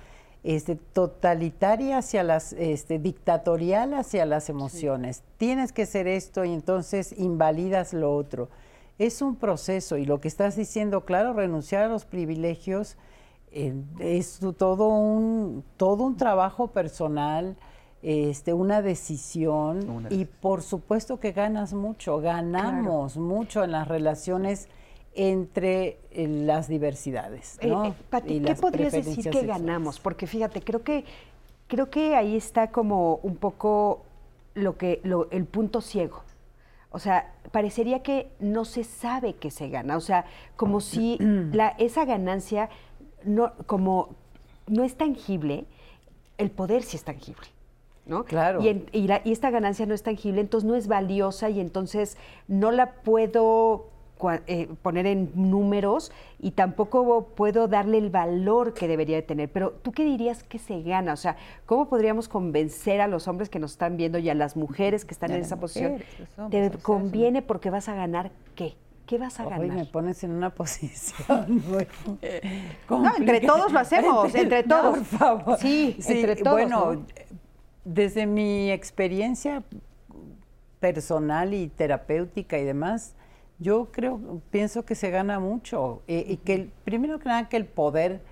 este, 0.45 0.77
totalitaria 0.77 1.99
hacia 1.99 2.23
las, 2.23 2.53
este, 2.53 2.99
dictatorial 2.99 3.95
hacia 3.95 4.27
las 4.27 4.51
emociones. 4.51 5.23
Tienes 5.39 5.73
que 5.73 5.87
ser 5.87 6.07
esto 6.07 6.45
y 6.45 6.53
entonces 6.53 7.15
invalidas 7.19 7.95
lo 7.95 8.15
otro. 8.15 8.51
Es 8.99 9.23
un 9.23 9.37
proceso 9.37 9.97
y 9.97 10.05
lo 10.05 10.21
que 10.21 10.29
estás 10.29 10.55
diciendo, 10.55 11.07
claro, 11.07 11.33
renunciar 11.33 11.83
a 11.83 11.89
los 11.89 12.05
privilegios 12.05 12.97
eh, 13.53 13.75
es 13.99 14.39
todo 14.59 14.89
un, 14.89 15.65
todo 15.79 16.05
un 16.05 16.17
trabajo 16.17 16.69
personal, 16.69 17.57
este, 18.03 18.53
una 18.53 18.83
decisión 18.83 20.07
y 20.11 20.27
por 20.27 20.61
supuesto 20.61 21.21
que 21.21 21.33
ganas 21.33 21.73
mucho, 21.73 22.21
ganamos 22.21 23.17
mucho 23.17 23.65
en 23.65 23.73
las 23.73 23.89
relaciones 23.89 24.69
entre 25.15 25.99
eh, 26.11 26.27
las 26.29 26.69
diversidades. 26.69 27.59
Eh, 27.61 27.69
¿no? 27.69 27.87
Eh, 27.87 27.95
¿qué 28.45 28.55
podrías 28.55 28.93
decir 28.93 29.31
que 29.31 29.47
ganamos? 29.47 30.01
Porque 30.01 30.27
fíjate, 30.27 30.61
creo 30.61 30.83
que, 30.83 31.05
creo 31.69 31.91
que 31.91 32.17
ahí 32.17 32.37
está 32.37 32.71
como 32.71 33.17
un 33.17 33.37
poco 33.37 34.03
lo 34.55 34.77
que, 34.77 35.01
el 35.31 35.45
punto 35.47 35.81
ciego. 35.81 36.23
O 36.91 36.99
sea, 36.99 37.33
parecería 37.51 38.03
que 38.03 38.29
no 38.39 38.65
se 38.65 38.85
sabe 38.85 39.35
que 39.35 39.51
se 39.51 39.69
gana. 39.69 39.97
O 39.97 40.01
sea, 40.01 40.27
como 40.57 40.81
si 40.81 41.19
la, 41.53 41.69
esa 41.79 42.05
ganancia 42.05 42.69
no, 43.25 43.53
como 43.67 44.11
no 44.67 44.85
es 44.85 44.97
tangible, 44.97 45.65
el 46.39 46.51
poder 46.51 46.83
sí 46.83 46.97
es 46.97 47.05
tangible. 47.05 47.47
¿no? 48.07 48.25
Claro. 48.25 48.61
Y, 48.63 48.69
y, 48.93 49.09
y, 49.25 49.33
esta 49.33 49.51
ganancia 49.51 49.87
no 49.87 49.95
es 49.95 50.03
tangible, 50.03 50.43
entonces 50.43 50.69
no 50.69 50.75
es 50.75 50.89
valiosa 50.89 51.49
y 51.49 51.59
entonces 51.59 52.19
no 52.49 52.71
la 52.71 52.93
puedo 52.93 53.94
eh, 54.31 54.69
poner 54.83 55.07
en 55.07 55.31
números 55.35 56.13
y 56.41 56.53
tampoco 56.53 57.29
puedo 57.35 57.69
darle 57.69 57.99
el 57.99 58.11
valor 58.11 58.75
que 58.75 58.89
debería 58.89 59.17
de 59.17 59.23
tener. 59.23 59.51
Pero 59.51 59.73
tú 59.73 59.93
qué 59.93 60.05
dirías 60.05 60.43
que 60.43 60.59
se 60.59 60.83
gana? 60.83 61.13
O 61.13 61.17
sea, 61.17 61.37
¿cómo 61.67 61.89
podríamos 61.89 62.29
convencer 62.29 63.01
a 63.01 63.07
los 63.07 63.29
hombres 63.29 63.49
que 63.49 63.59
nos 63.59 63.73
están 63.73 63.97
viendo 63.97 64.19
y 64.19 64.29
a 64.31 64.35
las 64.35 64.57
mujeres 64.57 65.05
que 65.05 65.15
están 65.15 65.33
en 65.33 65.43
esa 65.43 65.59
posición? 65.59 66.03
Te 66.51 66.71
conviene 66.83 67.43
porque 67.43 67.71
vas 67.71 67.89
a 67.89 67.95
ganar 67.95 68.31
qué? 68.55 68.75
¿Qué 69.07 69.19
vas 69.19 69.39
a 69.39 69.45
ganar? 69.45 69.77
me 69.77 69.85
pones 69.85 70.25
en 70.25 70.31
una 70.31 70.51
posición 70.55 71.63
muy 71.69 71.87
no, 72.89 73.17
entre 73.17 73.41
todos 73.41 73.71
lo 73.71 73.79
hacemos, 73.79 74.35
entre, 74.35 74.63
todos. 74.63 74.99
por 74.99 75.05
favor. 75.05 75.59
Sí, 75.59 75.97
entre 76.09 76.37
todos. 76.37 76.53
Bueno, 76.55 77.05
desde 77.85 78.27
mi 78.27 78.71
experiencia 78.71 79.63
personal 80.81 81.55
y 81.55 81.69
terapéutica 81.69 82.59
y 82.59 82.65
demás, 82.65 83.15
yo 83.59 83.91
creo, 83.93 84.41
pienso 84.51 84.85
que 84.85 84.95
se 84.95 85.11
gana 85.11 85.39
mucho 85.39 86.03
eh, 86.07 86.25
y 86.29 86.37
que 86.39 86.71
primero 86.85 87.19
que 87.19 87.29
nada 87.29 87.49
que 87.49 87.57
el 87.57 87.67
poder 87.67 88.23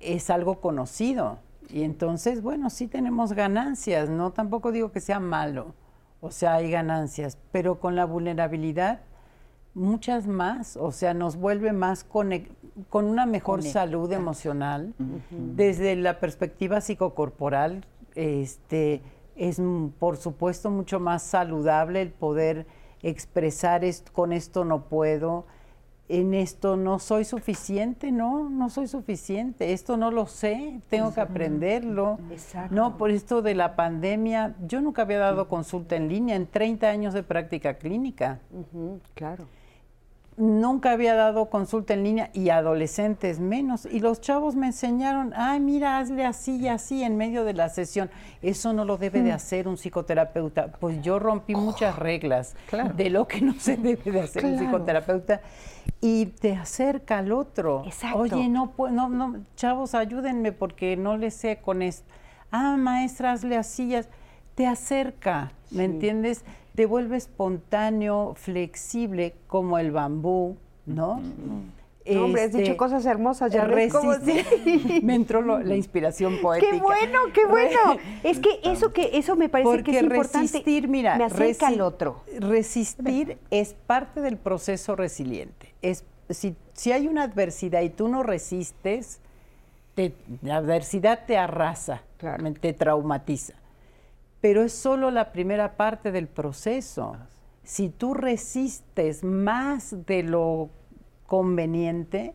es 0.00 0.30
algo 0.30 0.60
conocido 0.60 1.38
y 1.70 1.82
entonces, 1.82 2.42
bueno, 2.42 2.70
sí 2.70 2.86
tenemos 2.86 3.32
ganancias, 3.32 4.08
no 4.08 4.32
tampoco 4.32 4.72
digo 4.72 4.90
que 4.90 5.00
sea 5.00 5.20
malo, 5.20 5.74
o 6.20 6.30
sea, 6.30 6.54
hay 6.54 6.70
ganancias, 6.70 7.38
pero 7.52 7.78
con 7.78 7.94
la 7.94 8.06
vulnerabilidad 8.06 9.00
muchas 9.74 10.26
más, 10.26 10.76
o 10.76 10.92
sea, 10.92 11.14
nos 11.14 11.36
vuelve 11.36 11.72
más 11.72 12.04
con 12.04 12.32
una 12.90 13.26
mejor 13.26 13.62
salud 13.62 14.10
emocional 14.12 14.94
desde 15.30 15.94
la 15.94 16.20
perspectiva 16.20 16.80
psicocorporal, 16.80 17.84
este 18.14 19.02
es 19.36 19.60
por 20.00 20.16
supuesto 20.16 20.70
mucho 20.70 20.98
más 20.98 21.22
saludable 21.22 22.02
el 22.02 22.10
poder 22.10 22.66
expresar 23.02 23.84
esto, 23.84 24.12
con 24.12 24.32
esto 24.32 24.64
no 24.64 24.84
puedo, 24.84 25.46
en 26.08 26.32
esto 26.32 26.76
no 26.76 26.98
soy 26.98 27.24
suficiente, 27.24 28.10
no, 28.10 28.48
no 28.48 28.70
soy 28.70 28.88
suficiente, 28.88 29.72
esto 29.72 29.96
no 29.96 30.10
lo 30.10 30.26
sé, 30.26 30.80
tengo 30.88 31.12
que 31.12 31.20
aprenderlo. 31.20 32.18
Exacto. 32.30 32.74
No, 32.74 32.96
por 32.96 33.10
esto 33.10 33.42
de 33.42 33.54
la 33.54 33.76
pandemia, 33.76 34.54
yo 34.66 34.80
nunca 34.80 35.02
había 35.02 35.18
dado 35.18 35.48
consulta 35.48 35.96
en 35.96 36.08
línea 36.08 36.36
en 36.36 36.46
30 36.46 36.88
años 36.88 37.14
de 37.14 37.22
práctica 37.22 37.74
clínica. 37.74 38.40
claro 39.14 39.44
nunca 40.38 40.92
había 40.92 41.14
dado 41.14 41.50
consulta 41.50 41.94
en 41.94 42.04
línea 42.04 42.30
y 42.32 42.50
adolescentes 42.50 43.40
menos. 43.40 43.86
Y 43.90 44.00
los 44.00 44.20
chavos 44.20 44.54
me 44.54 44.66
enseñaron, 44.66 45.32
ay, 45.36 45.60
mira, 45.60 45.98
hazle 45.98 46.24
así 46.24 46.56
y 46.56 46.68
así 46.68 47.02
en 47.02 47.16
medio 47.16 47.44
de 47.44 47.54
la 47.54 47.68
sesión. 47.68 48.10
Eso 48.40 48.72
no 48.72 48.84
lo 48.84 48.96
debe 48.96 49.22
de 49.22 49.32
mm. 49.32 49.34
hacer 49.34 49.68
un 49.68 49.76
psicoterapeuta. 49.76 50.72
Pues 50.72 51.02
yo 51.02 51.18
rompí 51.18 51.54
oh, 51.54 51.58
muchas 51.58 51.98
reglas 51.98 52.54
de 52.96 53.10
lo 53.10 53.26
que 53.26 53.40
no 53.40 53.54
se 53.54 53.76
debe 53.76 54.10
de 54.10 54.20
hacer 54.20 54.44
un 54.44 54.58
psicoterapeuta. 54.58 55.40
Y 56.00 56.26
te 56.26 56.54
acerca 56.54 57.18
al 57.18 57.32
otro. 57.32 57.82
Exacto. 57.84 58.18
Oye, 58.18 58.48
no, 58.48 58.72
no, 58.90 59.08
no, 59.08 59.36
chavos, 59.56 59.94
ayúdenme 59.94 60.52
porque 60.52 60.96
no 60.96 61.16
le 61.16 61.30
sé 61.30 61.58
con 61.58 61.82
esto. 61.82 62.06
Ah, 62.52 62.76
maestra, 62.76 63.32
hazle 63.32 63.56
así. 63.56 63.94
Te 64.54 64.66
acerca, 64.66 65.52
¿me 65.70 65.84
entiendes? 65.84 66.44
Te 66.78 66.86
vuelve 66.86 67.16
espontáneo, 67.16 68.34
flexible 68.36 69.34
como 69.48 69.80
el 69.80 69.90
bambú, 69.90 70.56
¿no? 70.86 71.20
hombre, 72.16 72.42
has 72.42 72.52
dicho 72.52 72.62
este, 72.62 72.76
cosas 72.76 73.04
hermosas, 73.04 73.50
ya 73.50 73.66
Me 75.02 75.16
entró 75.16 75.42
la 75.42 75.74
inspiración 75.74 76.38
poética. 76.40 76.70
¡Qué 76.70 76.78
bueno, 76.78 77.18
qué 77.34 77.46
bueno! 77.46 77.96
es 78.22 78.38
que 78.38 78.60
eso 78.62 78.92
que 78.92 79.10
eso 79.14 79.34
me 79.34 79.48
parece 79.48 79.82
que 79.82 79.90
es 79.90 80.02
importante. 80.04 80.38
resistir, 80.38 80.86
mira, 80.86 81.16
me 81.16 81.24
acerca 81.24 81.66
al 81.66 81.80
otro. 81.80 82.22
Resistir 82.38 83.38
es 83.50 83.74
parte 83.74 84.20
del 84.20 84.36
proceso 84.36 84.94
resiliente. 84.94 85.74
Es, 85.82 86.04
si, 86.30 86.54
si 86.74 86.92
hay 86.92 87.08
una 87.08 87.24
adversidad 87.24 87.82
y 87.82 87.90
tú 87.90 88.06
no 88.06 88.22
resistes, 88.22 89.18
la 90.42 90.58
adversidad 90.58 91.26
te 91.26 91.38
arrasa, 91.38 92.04
te 92.60 92.72
traumatiza 92.72 93.54
pero 94.40 94.62
es 94.62 94.72
solo 94.72 95.10
la 95.10 95.32
primera 95.32 95.76
parte 95.76 96.12
del 96.12 96.28
proceso. 96.28 97.16
Si 97.64 97.88
tú 97.88 98.14
resistes 98.14 99.24
más 99.24 100.06
de 100.06 100.22
lo 100.22 100.70
conveniente, 101.26 102.34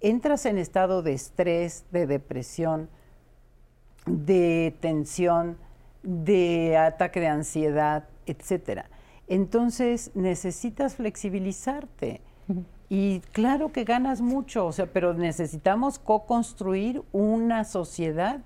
entras 0.00 0.46
en 0.46 0.58
estado 0.58 1.02
de 1.02 1.12
estrés, 1.12 1.84
de 1.90 2.06
depresión, 2.06 2.88
de 4.06 4.76
tensión, 4.80 5.56
de 6.02 6.76
ataque 6.76 7.20
de 7.20 7.28
ansiedad, 7.28 8.08
etcétera. 8.26 8.90
Entonces 9.26 10.10
necesitas 10.14 10.96
flexibilizarte. 10.96 12.20
Y 12.90 13.20
claro 13.32 13.72
que 13.72 13.84
ganas 13.84 14.20
mucho, 14.20 14.66
o 14.66 14.72
sea, 14.72 14.86
pero 14.86 15.14
necesitamos 15.14 15.98
co-construir 15.98 17.02
una 17.12 17.64
sociedad 17.64 18.40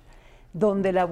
donde 0.52 0.92
la, 0.92 1.08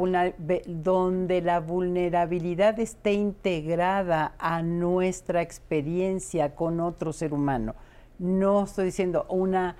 donde 0.66 1.42
la 1.42 1.60
vulnerabilidad 1.60 2.78
esté 2.80 3.12
integrada 3.12 4.34
a 4.38 4.62
nuestra 4.62 5.42
experiencia 5.42 6.54
con 6.54 6.80
otro 6.80 7.12
ser 7.12 7.32
humano. 7.34 7.74
No 8.18 8.64
estoy 8.64 8.86
diciendo 8.86 9.26
una 9.28 9.76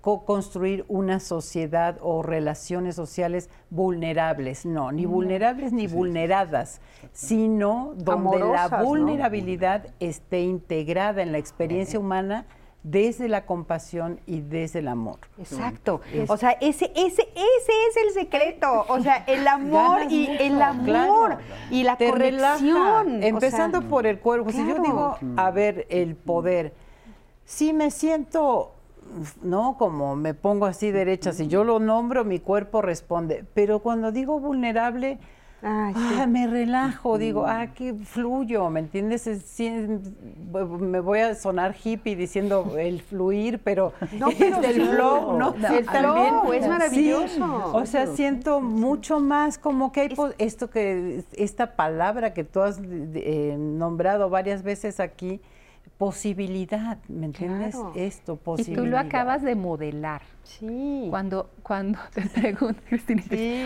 co-construir 0.00 0.84
una 0.88 1.18
sociedad 1.18 1.98
o 2.00 2.22
relaciones 2.22 2.94
sociales 2.94 3.50
vulnerables, 3.70 4.64
no, 4.64 4.92
ni 4.92 5.04
vulnerables 5.04 5.72
ni 5.72 5.88
vulneradas, 5.88 6.80
sino 7.12 7.94
donde 7.96 8.38
la 8.38 8.68
vulnerabilidad 8.68 9.88
esté 9.98 10.42
integrada 10.42 11.22
en 11.22 11.32
la 11.32 11.38
experiencia 11.38 11.98
humana 11.98 12.46
desde 12.82 13.28
la 13.28 13.46
compasión 13.46 14.20
y 14.26 14.40
desde 14.40 14.80
el 14.80 14.88
amor. 14.88 15.18
Exacto. 15.38 16.00
O 16.28 16.36
sea, 16.36 16.52
ese, 16.60 16.92
ese, 16.96 17.22
ese 17.22 17.72
es 17.88 17.96
el 18.06 18.14
secreto. 18.14 18.84
O 18.88 19.00
sea, 19.00 19.24
el 19.26 19.46
amor 19.46 20.10
y 20.10 20.26
el 20.26 20.60
amor 20.60 21.38
y 21.70 21.84
la 21.84 21.96
corrección. 21.96 23.22
Empezando 23.22 23.82
por 23.82 24.06
el 24.06 24.18
cuerpo. 24.18 24.50
Si 24.50 24.66
yo 24.66 24.80
digo, 24.80 25.16
a 25.36 25.50
ver, 25.50 25.86
el 25.90 26.16
poder, 26.16 26.72
si 27.44 27.72
me 27.72 27.90
siento 27.90 28.72
¿no? 29.42 29.76
Como 29.78 30.16
me 30.16 30.32
pongo 30.34 30.66
así 30.66 30.90
derecha, 30.90 31.32
si 31.32 31.48
yo 31.48 31.64
lo 31.64 31.78
nombro, 31.78 32.24
mi 32.24 32.38
cuerpo 32.38 32.82
responde. 32.82 33.44
Pero 33.54 33.80
cuando 33.80 34.12
digo 34.12 34.40
vulnerable, 34.40 35.18
ah, 35.62 36.26
me 36.28 36.46
relajo, 36.46 37.18
digo, 37.18 37.46
ah, 37.46 37.68
que 37.68 37.94
fluyo, 37.94 38.68
¿me 38.70 38.80
entiendes? 38.80 39.28
me 39.68 41.00
voy 41.00 41.20
a 41.20 41.34
sonar 41.34 41.74
hippie 41.82 42.16
diciendo 42.16 42.76
el 42.78 43.00
fluir, 43.02 43.60
pero, 43.62 43.92
no, 44.18 44.28
pero 44.36 44.60
el 44.62 44.82
flow, 44.88 45.38
¿no? 45.38 45.54
El 45.54 45.84
flow 45.84 46.52
es 46.52 46.66
maravilloso. 46.66 47.72
o 47.74 47.86
sea, 47.86 48.06
siento 48.08 48.60
mucho 48.60 49.20
más 49.20 49.58
como 49.58 49.92
que 49.92 50.00
hay 50.02 50.14
esto 50.38 50.70
que, 50.70 51.24
esta 51.34 51.76
palabra 51.76 52.34
que 52.34 52.44
tú 52.44 52.60
has 52.60 52.80
eh, 52.82 53.56
nombrado 53.58 54.30
varias 54.30 54.62
veces 54.62 55.00
aquí, 55.00 55.40
posibilidad, 56.02 56.98
¿me 57.06 57.26
entiendes? 57.26 57.76
Esto, 57.94 58.34
posibilidad. 58.34 58.82
Y 58.82 58.84
tú 58.84 58.90
lo 58.90 58.98
acabas 58.98 59.40
de 59.40 59.54
modelar. 59.54 60.22
Sí. 60.42 61.06
Cuando, 61.10 61.50
cuando 61.62 62.00
te 62.12 62.22
pregunto, 62.22 62.82
Cristina, 62.88 63.22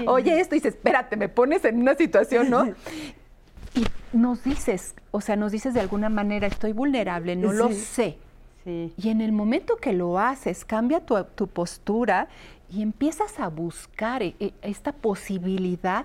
oye 0.06 0.38
esto, 0.38 0.54
y 0.54 0.58
dices, 0.58 0.74
espérate, 0.74 1.16
me 1.16 1.30
pones 1.30 1.64
en 1.64 1.80
una 1.80 1.94
situación, 1.94 2.50
¿no? 2.50 2.66
y 3.74 3.86
nos 4.12 4.44
dices, 4.44 4.94
o 5.12 5.22
sea, 5.22 5.34
nos 5.36 5.50
dices 5.50 5.72
de 5.72 5.80
alguna 5.80 6.10
manera, 6.10 6.46
estoy 6.46 6.74
vulnerable, 6.74 7.36
no 7.36 7.54
lo 7.54 7.72
sé. 7.72 8.18
Sí. 8.64 8.92
Y 8.98 9.08
en 9.08 9.22
el 9.22 9.32
momento 9.32 9.76
que 9.76 9.94
lo 9.94 10.18
haces, 10.18 10.66
cambia 10.66 11.00
tu, 11.00 11.16
tu 11.36 11.46
postura 11.46 12.28
y 12.68 12.82
empiezas 12.82 13.40
a 13.40 13.48
buscar 13.48 14.22
e, 14.22 14.34
e, 14.40 14.52
esta 14.60 14.92
posibilidad 14.92 16.04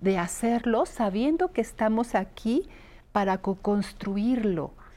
de 0.00 0.18
hacerlo 0.18 0.84
sabiendo 0.84 1.50
que 1.50 1.62
estamos 1.62 2.14
aquí 2.14 2.68
para 3.12 3.38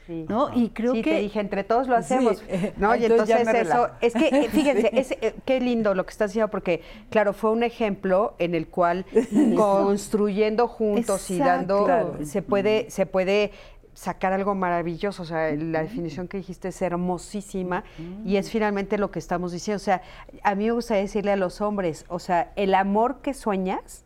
co-construirlo 0.06 0.26
¿no? 0.28 0.54
Y 0.54 0.70
creo 0.70 0.94
sí, 0.94 1.02
que 1.02 1.10
te 1.10 1.20
dije, 1.20 1.40
entre 1.40 1.64
todos 1.64 1.88
lo 1.88 1.96
hacemos. 1.96 2.42
¿no? 2.76 2.94
Y 2.96 3.04
entonces 3.04 3.46
eso, 3.48 3.88
es 4.00 4.14
que, 4.14 4.28
eh, 4.28 4.48
fíjense, 4.50 4.90
es, 4.98 5.12
eh, 5.12 5.34
qué 5.44 5.60
lindo 5.60 5.94
lo 5.94 6.04
que 6.04 6.10
estás 6.10 6.30
diciendo, 6.30 6.50
porque, 6.50 6.82
claro, 7.10 7.32
fue 7.32 7.50
un 7.50 7.62
ejemplo 7.62 8.34
en 8.38 8.54
el 8.54 8.68
cual 8.68 9.04
construyendo 9.56 10.68
juntos 10.68 11.30
y 11.30 11.38
dando, 11.38 12.16
se 12.24 12.42
puede, 12.42 12.90
se 12.90 13.06
puede 13.06 13.52
sacar 13.94 14.32
algo 14.32 14.54
maravilloso. 14.54 15.22
O 15.22 15.26
sea, 15.26 15.52
la 15.54 15.82
definición 15.82 16.28
que 16.28 16.38
dijiste 16.38 16.68
es 16.68 16.82
hermosísima 16.82 17.84
y 18.24 18.36
es 18.36 18.50
finalmente 18.50 18.98
lo 18.98 19.10
que 19.10 19.18
estamos 19.18 19.52
diciendo. 19.52 19.76
O 19.76 19.84
sea, 19.84 20.02
a 20.42 20.54
mí 20.54 20.66
me 20.66 20.72
gusta 20.72 20.94
decirle 20.94 21.32
a 21.32 21.36
los 21.36 21.60
hombres, 21.60 22.04
o 22.08 22.18
sea, 22.18 22.52
el 22.56 22.74
amor 22.74 23.20
que 23.22 23.34
sueñas, 23.34 24.04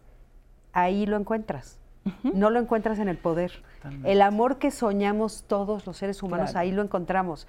ahí 0.73 1.07
lo 1.07 1.17
encuentras. 1.17 1.79
No 2.23 2.49
lo 2.49 2.59
encuentras 2.59 2.99
en 2.99 3.09
el 3.09 3.19
poder. 3.19 3.63
El 4.05 4.23
amor 4.23 4.59
que 4.59 4.71
soñamos 4.71 5.45
todos 5.47 5.87
los 5.87 5.97
seres 5.97 6.23
humanos, 6.23 6.55
ahí 6.57 6.73
lo 6.73 6.83
encontramos 6.83 7.47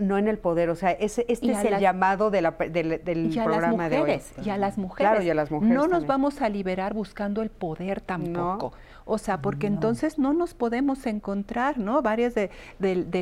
no 0.00 0.18
en 0.18 0.28
el 0.28 0.38
poder. 0.38 0.70
O 0.70 0.74
sea, 0.74 0.90
ese, 0.92 1.24
este 1.28 1.52
es 1.52 1.64
el 1.64 1.78
llamado 1.78 2.30
de 2.30 2.42
la, 2.42 2.52
del 2.52 3.30
programa 3.44 3.88
de 3.88 4.00
hoy. 4.00 4.20
Y 4.44 4.50
a 4.50 4.56
las 4.56 4.78
mujeres. 4.78 5.10
Claro, 5.10 5.22
y 5.22 5.30
a 5.30 5.34
las 5.34 5.50
mujeres. 5.50 5.74
No 5.74 5.86
nos 5.86 6.06
vamos 6.06 6.40
a 6.42 6.48
liberar 6.48 6.94
buscando 6.94 7.42
el 7.42 7.50
poder 7.50 8.00
tampoco. 8.00 8.72
O 9.04 9.18
sea, 9.18 9.42
porque 9.42 9.66
entonces 9.66 10.18
no 10.18 10.32
nos 10.32 10.54
podemos 10.54 11.06
encontrar, 11.06 11.78
¿no? 11.78 12.00
Varias 12.00 12.34
de, 12.34 12.50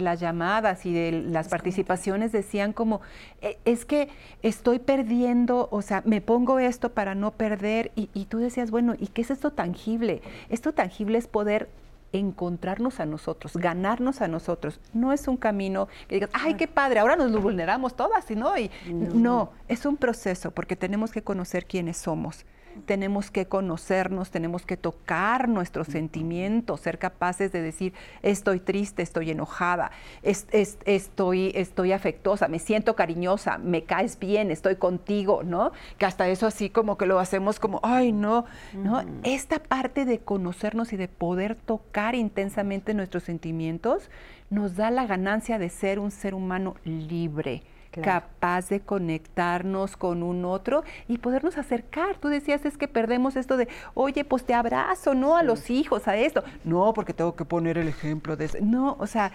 las 0.01 0.21
llamadas 0.21 0.85
y 0.87 0.93
de 0.93 1.13
las 1.13 1.49
participaciones 1.49 2.31
decían 2.33 2.73
como, 2.73 3.01
e, 3.41 3.59
es 3.65 3.85
que 3.85 4.09
estoy 4.43 4.81
perdiendo, 4.81 5.69
o 5.71 5.83
sea, 5.83 6.03
me 6.05 6.21
pongo 6.21 6.59
esto 6.59 6.91
para 6.91 7.15
no 7.15 7.31
perder. 7.33 7.91
Y, 7.97 8.11
y 8.13 8.27
tú 8.27 8.39
decías, 8.39 8.71
bueno, 8.71 8.95
¿y 8.99 9.09
qué 9.09 9.23
es 9.23 9.31
esto 9.31 9.51
tangible? 9.51 10.23
Esto 10.51 10.73
tangible 10.73 11.19
es 11.19 11.27
poder 11.27 11.69
encontrarnos 12.13 13.01
a 13.01 13.07
nosotros, 13.07 13.57
ganarnos 13.57 14.21
a 14.21 14.29
nosotros. 14.29 14.81
No 14.93 15.13
es 15.13 15.29
un 15.29 15.37
camino 15.37 15.89
que 16.09 16.17
digas, 16.17 16.31
ay, 16.33 16.55
qué 16.55 16.69
padre, 16.69 17.01
ahora 17.01 17.17
nos 17.17 17.31
vulneramos 17.43 17.97
todas, 17.97 18.31
¿no? 18.31 18.57
Y 18.57 18.71
no, 18.87 19.53
es 19.69 19.85
un 19.87 19.97
proceso 19.97 20.51
porque 20.51 20.77
tenemos 20.77 21.13
que 21.13 21.23
conocer 21.23 21.67
quiénes 21.67 21.97
somos 21.97 22.45
tenemos 22.85 23.31
que 23.31 23.47
conocernos, 23.47 24.31
tenemos 24.31 24.65
que 24.65 24.77
tocar 24.77 25.49
nuestros 25.49 25.89
sentimientos, 25.89 26.81
ser 26.81 26.99
capaces 26.99 27.53
de 27.53 27.63
decir, 27.63 27.93
estoy 28.23 28.61
triste, 28.61 29.03
estoy 29.03 29.31
enojada, 29.31 29.91
estoy, 30.23 31.53
estoy 31.55 31.93
afectuosa, 31.93 32.49
me 32.49 32.59
siento 32.59 32.97
cariñosa, 32.97 33.59
me 33.59 33.85
caes 33.85 34.19
bien, 34.19 34.51
estoy 34.51 34.77
contigo, 34.77 35.43
¿no? 35.43 35.73
Que 35.99 36.07
hasta 36.07 36.29
eso 36.29 36.47
así 36.47 36.71
como 36.71 36.99
que 36.99 37.07
lo 37.07 37.19
hacemos 37.19 37.61
como, 37.61 37.81
ay, 37.83 38.13
no, 38.13 38.45
¿no? 38.75 39.03
Esta 39.23 39.59
parte 39.59 40.05
de 40.05 40.21
conocernos 40.21 40.93
y 40.93 40.97
de 40.97 41.09
poder 41.09 41.55
tocar 41.55 42.15
intensamente 42.15 42.95
nuestros 42.95 43.25
sentimientos 43.25 44.11
nos 44.51 44.77
da 44.77 44.91
la 44.91 45.07
ganancia 45.07 45.59
de 45.59 45.69
ser 45.69 45.99
un 45.99 46.11
ser 46.11 46.35
humano 46.35 46.77
libre 46.85 47.63
capaz 48.03 48.69
de 48.69 48.81
conectarnos 48.81 49.97
con 49.97 50.23
un 50.23 50.45
otro 50.45 50.85
y 51.07 51.19
podernos 51.19 51.59
acercar. 51.59 52.17
Tú 52.17 52.29
decías, 52.29 52.65
es 52.65 52.77
que 52.77 52.89
perdemos 52.89 53.37
esto 53.37 53.57
de, 53.57 53.69
oye, 53.95 54.25
pues 54.25 54.45
te 54.45 54.55
abrazo, 54.55 55.15
¿no? 55.15 55.37
A 55.37 55.43
los 55.43 55.71
hijos, 55.71 56.09
a 56.09 56.17
esto. 56.17 56.43
No, 56.65 56.93
porque 56.95 57.13
tengo 57.13 57.35
que 57.35 57.45
poner 57.45 57.79
el 57.79 57.89
ejemplo 57.89 58.37
de 58.37 58.47
eso. 58.47 58.59
No, 58.61 58.97
o 58.99 59.07
sea, 59.07 59.33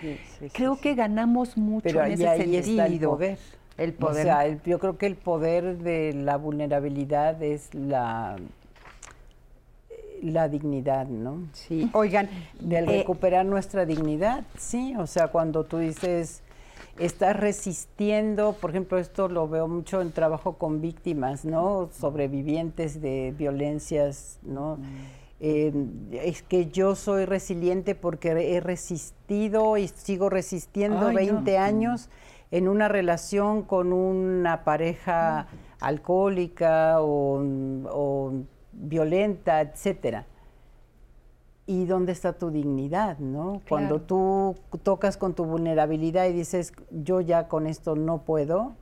creo 0.54 0.80
que 0.80 0.96
ganamos 0.96 1.58
mucho 1.58 2.02
en 2.02 2.14
ese 2.14 2.28
ahí 2.28 2.64
sentido. 2.64 2.86
el 2.86 3.00
poder. 3.00 3.38
El 3.78 3.94
poder. 3.94 4.22
O 4.22 4.24
sea, 4.24 4.64
yo 4.64 4.80
creo 4.80 4.98
que 4.98 5.08
el 5.08 5.16
poder 5.16 5.78
de 5.80 6.14
la 6.14 6.38
vulnerabilidad 6.38 7.42
es 7.42 7.74
la 7.74 8.36
la 10.24 10.48
dignidad, 10.48 11.08
¿no? 11.08 11.48
Sí. 11.52 11.90
Oigan, 11.94 12.30
de 12.60 12.78
eh, 12.78 12.86
recuperar 12.86 13.46
nuestra 13.46 13.86
dignidad, 13.86 14.46
sí, 14.58 14.96
o 14.98 15.06
sea, 15.06 15.28
cuando 15.28 15.66
tú 15.66 15.80
dices 15.80 16.42
estás 17.00 17.36
resistiendo, 17.36 18.54
por 18.54 18.70
ejemplo, 18.70 18.98
esto 18.98 19.28
lo 19.28 19.48
veo 19.48 19.68
mucho 19.68 20.02
en 20.02 20.12
trabajo 20.12 20.58
con 20.58 20.82
víctimas, 20.82 21.46
¿no? 21.46 21.90
Sobrevivientes 21.92 23.02
de 23.02 23.34
violencias, 23.38 24.40
¿no? 24.44 24.78
es 25.40 26.42
que 26.42 26.68
yo 26.68 26.96
soy 26.96 27.26
resiliente 27.26 27.96
porque 27.96 28.56
he 28.56 28.62
resistido 28.62 29.76
y 29.76 29.90
sigo 29.90 30.30
resistiendo 30.30 31.12
20 31.12 31.58
años 31.58 32.10
en 32.50 32.70
una 32.70 32.88
relación 32.88 33.64
con 33.64 33.92
una 33.92 34.64
pareja 34.64 35.48
alcohólica 35.82 37.02
o, 37.02 37.44
o 37.90 38.32
violenta, 38.72 39.60
etcétera 39.60 40.28
y 41.66 41.86
dónde 41.86 42.12
está 42.12 42.34
tu 42.34 42.52
dignidad, 42.52 43.20
¿no? 43.20 43.62
Cuando 43.70 44.02
tú 44.02 44.56
tocas 44.84 45.18
con 45.18 45.34
tu 45.34 45.46
vulnerabilidad 45.46 46.26
y 46.26 46.34
dices, 46.34 46.74
yo 46.92 47.22
ya 47.22 47.48
con 47.48 47.68
esto 47.68 47.96
no 47.96 48.24
puedo, 48.24 48.74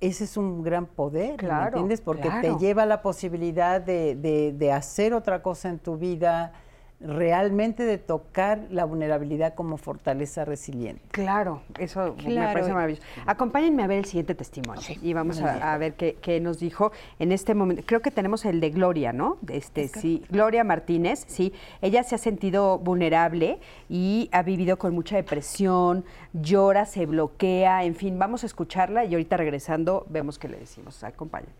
ese 0.00 0.24
es 0.24 0.36
un 0.36 0.62
gran 0.62 0.86
poder, 0.86 1.42
¿me 1.42 1.64
entiendes? 1.64 2.00
Porque 2.00 2.30
te 2.40 2.56
lleva 2.58 2.86
la 2.86 3.02
posibilidad 3.02 3.80
de, 3.80 4.14
de, 4.14 4.52
de, 4.52 4.72
hacer 4.72 5.14
otra 5.14 5.42
cosa 5.42 5.68
en 5.68 5.78
tu 5.78 5.96
vida, 5.96 6.52
realmente 7.00 7.84
de 7.84 7.98
tocar 7.98 8.66
la 8.70 8.84
vulnerabilidad 8.84 9.54
como 9.54 9.76
fortaleza 9.76 10.44
resiliente. 10.44 11.02
Claro, 11.10 11.62
eso 11.78 12.16
me 12.26 12.36
parece 12.36 12.72
maravilloso. 12.72 13.02
Acompáñenme 13.26 13.82
a 13.82 13.86
ver 13.86 13.98
el 13.98 14.04
siguiente 14.06 14.34
testimonio 14.34 14.82
y 15.02 15.12
vamos 15.12 15.40
a, 15.40 15.76
ver 15.76 15.94
qué, 15.94 16.40
nos 16.40 16.58
dijo 16.58 16.92
en 17.18 17.32
este 17.32 17.54
momento. 17.54 17.82
Creo 17.86 18.00
que 18.00 18.10
tenemos 18.10 18.44
el 18.44 18.60
de 18.60 18.70
Gloria, 18.70 19.12
¿no? 19.12 19.38
Este, 19.48 19.88
sí, 19.88 20.24
Gloria 20.30 20.64
Martínez, 20.64 21.24
sí. 21.26 21.52
Ella 21.82 22.02
se 22.04 22.14
ha 22.14 22.18
sentido 22.18 22.78
vulnerable 22.78 23.58
y 23.88 24.28
ha 24.32 24.42
vivido 24.42 24.78
con 24.78 24.94
mucha 24.94 25.16
depresión, 25.16 26.04
llora, 26.32 26.86
se 26.86 27.06
bloquea, 27.06 27.84
en 27.84 27.94
fin, 27.94 28.18
vamos 28.18 28.44
a 28.44 28.46
escucharla 28.46 29.04
y 29.04 29.14
ahorita 29.14 29.36
regresando 29.36 30.06
vemos 30.08 30.38
qué 30.38 30.48
le 30.48 30.58
decimos. 30.58 31.04
Acompáñenme. 31.04 31.52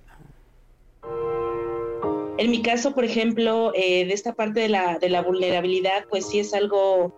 En 2.38 2.50
mi 2.50 2.62
caso, 2.62 2.94
por 2.94 3.04
ejemplo, 3.04 3.72
eh, 3.74 4.06
de 4.06 4.12
esta 4.12 4.34
parte 4.34 4.60
de 4.60 4.68
la, 4.68 4.98
de 4.98 5.08
la 5.08 5.22
vulnerabilidad, 5.22 6.06
pues 6.08 6.28
sí 6.28 6.40
es 6.40 6.52
algo 6.52 7.14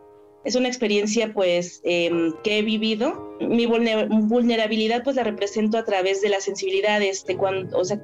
es 0.47 0.55
una 0.55 0.69
experiencia 0.69 1.35
pues 1.35 1.81
em, 1.85 2.33
que 2.45 2.59
he 2.59 2.63
vivido. 2.63 3.37
Mi 3.41 3.67
vulnerabilidad 3.67 5.03
pues 5.03 5.17
la 5.17 5.25
represento 5.25 5.77
a 5.77 5.85
través 5.85 6.23
de 6.23 6.29
la 6.29 6.41
sensibilidad, 6.41 7.03
este, 7.03 7.37
cuando, 7.37 7.77
o 7.77 7.85
sea, 7.85 8.01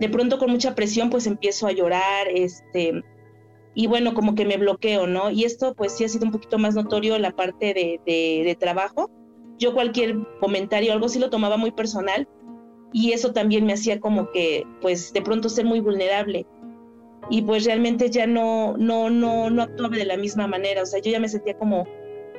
de 0.00 0.08
pronto 0.08 0.38
con 0.38 0.50
mucha 0.50 0.74
presión 0.74 1.08
pues 1.08 1.28
empiezo 1.28 1.68
a 1.68 1.72
llorar, 1.72 2.26
este, 2.34 3.00
y 3.74 3.86
bueno, 3.86 4.12
como 4.12 4.34
que 4.34 4.44
me 4.44 4.56
bloqueo, 4.56 5.06
¿no? 5.06 5.30
Y 5.30 5.44
esto 5.44 5.74
pues 5.76 5.96
sí 5.96 6.04
ha 6.04 6.08
sido 6.08 6.26
un 6.26 6.32
poquito 6.32 6.58
más 6.58 6.74
notorio 6.74 7.14
en 7.14 7.22
la 7.22 7.30
parte 7.30 7.72
de, 7.72 8.00
de, 8.04 8.56
trabajo. 8.56 9.08
Yo 9.56 9.72
cualquier 9.72 10.16
comentario, 10.40 10.92
algo 10.92 11.08
sí 11.08 11.20
lo 11.20 11.30
tomaba 11.30 11.56
muy 11.56 11.70
personal 11.70 12.28
y 12.92 13.12
eso 13.12 13.32
también 13.32 13.66
me 13.66 13.74
hacía 13.74 14.00
como 14.00 14.30
que 14.30 14.64
pues 14.80 15.12
de 15.12 15.22
pronto 15.22 15.48
ser 15.48 15.64
muy 15.64 15.80
vulnerable 15.80 16.46
y 17.30 17.42
pues 17.42 17.64
realmente 17.64 18.10
ya 18.10 18.26
no, 18.26 18.76
no, 18.78 19.10
no, 19.10 19.50
no 19.50 19.62
actuaba 19.62 19.96
de 19.96 20.04
la 20.04 20.16
misma 20.16 20.46
manera, 20.46 20.82
o 20.82 20.86
sea, 20.86 21.00
yo 21.00 21.10
ya 21.10 21.20
me 21.20 21.28
sentía 21.28 21.58
como, 21.58 21.86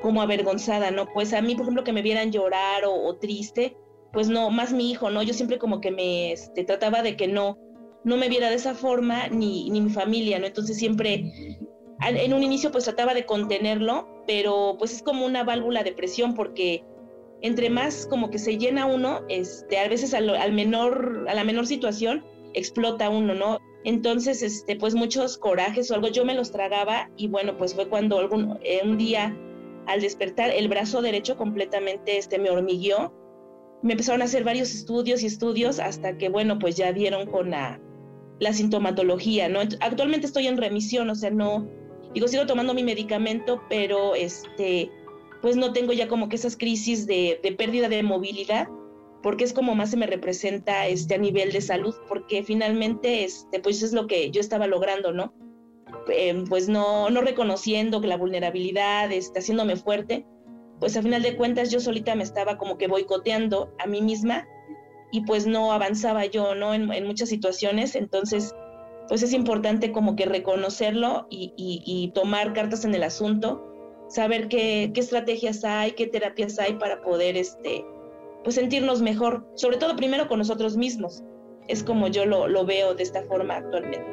como 0.01 0.21
avergonzada, 0.21 0.91
¿no? 0.91 1.07
Pues 1.13 1.33
a 1.33 1.41
mí, 1.41 1.55
por 1.55 1.63
ejemplo, 1.63 1.83
que 1.83 1.93
me 1.93 2.01
vieran 2.01 2.31
llorar 2.31 2.83
o, 2.85 3.15
triste, 3.17 3.77
pues 4.11 4.29
no, 4.29 4.49
más 4.49 4.73
mi 4.73 4.89
hijo, 4.89 5.11
¿no? 5.11 5.21
Yo 5.21 5.33
siempre 5.33 5.59
como 5.59 5.81
que 5.81 5.91
me 5.91 6.31
este, 6.31 6.63
trataba 6.63 7.03
de 7.03 7.15
que 7.15 7.27
no, 7.27 7.57
no 8.03 8.17
me 8.17 8.29
viera 8.29 8.49
de 8.49 8.55
esa 8.55 8.73
forma, 8.73 9.27
ni, 9.27 9.69
ni 9.69 9.81
mi 9.81 9.89
familia, 9.89 10.39
¿no? 10.39 10.47
Entonces 10.47 10.77
siempre, 10.77 11.31
en 12.01 12.33
un 12.33 12.41
inicio 12.41 12.71
pues 12.71 12.85
trataba 12.85 13.13
de 13.13 13.25
contenerlo, 13.25 14.07
pero 14.25 14.75
pues 14.79 14.93
es 14.93 15.03
como 15.03 15.25
una 15.25 15.43
válvula 15.43 15.83
de 15.83 15.91
presión 15.91 16.33
porque 16.33 16.83
entre 17.41 17.69
más 17.69 18.05
como 18.05 18.29
que 18.29 18.39
se 18.39 18.57
llena 18.57 18.85
uno, 18.85 19.21
este, 19.29 19.77
a 19.77 19.87
veces 19.87 20.13
al, 20.13 20.29
al 20.29 20.53
menor, 20.53 21.25
a 21.29 21.33
la 21.33 21.43
menor 21.43 21.67
situación, 21.67 22.23
explota 22.53 23.09
uno, 23.09 23.33
¿no? 23.33 23.59
Entonces, 23.83 24.43
este, 24.43 24.75
pues 24.75 24.93
muchos 24.93 25.37
corajes 25.37 25.89
o 25.89 25.95
algo, 25.95 26.09
yo 26.09 26.25
me 26.25 26.35
los 26.35 26.51
tragaba 26.51 27.09
y 27.15 27.27
bueno, 27.27 27.57
pues 27.57 27.73
fue 27.73 27.87
cuando 27.87 28.19
algún, 28.19 28.59
eh, 28.63 28.81
un 28.83 28.97
día 28.97 29.37
al 29.87 30.01
despertar 30.01 30.51
el 30.51 30.67
brazo 30.67 31.01
derecho 31.01 31.37
completamente 31.37 32.17
este, 32.17 32.37
me 32.39 32.49
hormigueó. 32.49 33.13
Me 33.81 33.93
empezaron 33.93 34.21
a 34.21 34.25
hacer 34.25 34.43
varios 34.43 34.73
estudios 34.73 35.23
y 35.23 35.27
estudios 35.27 35.79
hasta 35.79 36.17
que, 36.17 36.27
bueno, 36.27 36.59
pues 36.59 36.75
ya 36.75 36.91
dieron 36.91 37.27
con 37.27 37.51
la, 37.51 37.79
la 38.39 38.51
sintomatología, 38.51 39.47
¿no? 39.47 39.61
Actualmente 39.79 40.27
estoy 40.27 40.47
en 40.47 40.57
remisión, 40.57 41.09
o 41.09 41.15
sea, 41.15 41.29
no, 41.29 41.65
digo, 42.13 42.27
sigo 42.27 42.45
tomando 42.45 42.73
mi 42.73 42.83
medicamento, 42.83 43.61
pero 43.69 44.15
este, 44.15 44.91
pues 45.41 45.55
no 45.55 45.73
tengo 45.73 45.93
ya 45.93 46.07
como 46.07 46.29
que 46.29 46.35
esas 46.35 46.57
crisis 46.57 47.07
de, 47.07 47.39
pérdida 47.57 47.89
de 47.89 48.03
movilidad 48.03 48.67
porque 49.21 49.43
es 49.43 49.53
como 49.53 49.75
más 49.75 49.91
se 49.91 49.97
me 49.97 50.07
representa 50.07 50.87
este, 50.87 51.15
a 51.15 51.17
nivel 51.17 51.51
de 51.51 51.59
salud, 51.59 51.93
porque 52.07 52.41
finalmente 52.41 53.25
este, 53.25 53.59
pues 53.59 53.83
es 53.83 53.91
lo 53.91 54.07
que 54.07 54.31
yo 54.31 54.39
estaba 54.39 54.65
logrando, 54.65 55.11
¿no? 55.11 55.33
Eh, 56.09 56.45
pues 56.47 56.69
no, 56.69 57.09
no 57.09 57.19
reconociendo 57.19 57.99
que 57.99 58.07
la 58.07 58.15
vulnerabilidad, 58.15 59.11
está 59.11 59.39
haciéndome 59.39 59.75
fuerte, 59.75 60.25
pues 60.79 60.95
a 60.95 61.01
final 61.01 61.21
de 61.21 61.35
cuentas 61.35 61.71
yo 61.71 61.79
solita 61.79 62.15
me 62.15 62.23
estaba 62.23 62.57
como 62.57 62.77
que 62.77 62.87
boicoteando 62.87 63.73
a 63.79 63.87
mí 63.87 64.01
misma 64.01 64.47
y 65.11 65.21
pues 65.21 65.45
no 65.45 65.71
avanzaba 65.71 66.25
yo, 66.25 66.55
¿no? 66.55 66.73
En, 66.73 67.05
muchas 67.05 67.29
situaciones, 67.29 67.95
entonces 67.95 68.55
pues 69.07 69.23
es 69.23 69.33
importante 69.33 69.91
como 69.91 70.15
que 70.15 70.25
reconocerlo 70.25 71.27
y, 71.31 72.11
tomar 72.13 72.53
cartas 72.53 72.85
en 72.85 72.93
el 72.93 73.03
asunto, 73.03 73.68
saber 74.10 74.49
qué, 74.49 74.91
qué 74.93 74.99
estrategias 74.99 75.64
hay, 75.64 75.91
qué 75.91 76.07
terapias 76.07 76.60
hay 76.60 76.74
para 76.74 77.01
poder 77.01 77.38
este, 77.38 77.86
pues 78.43 78.55
sentirnos 78.55 79.01
mejor, 79.01 79.47
sobre 79.55 79.78
todo 79.78 79.95
primero 79.95 80.28
con 80.28 80.39
nosotros 80.39 80.76
mismos. 80.76 81.24
Es 81.68 81.84
como 81.84 82.07
yo 82.07 82.26
lo, 82.26 82.66
veo 82.66 82.95
de 82.95 83.03
esta 83.03 83.22
forma 83.24 83.57
actualmente. 83.57 84.05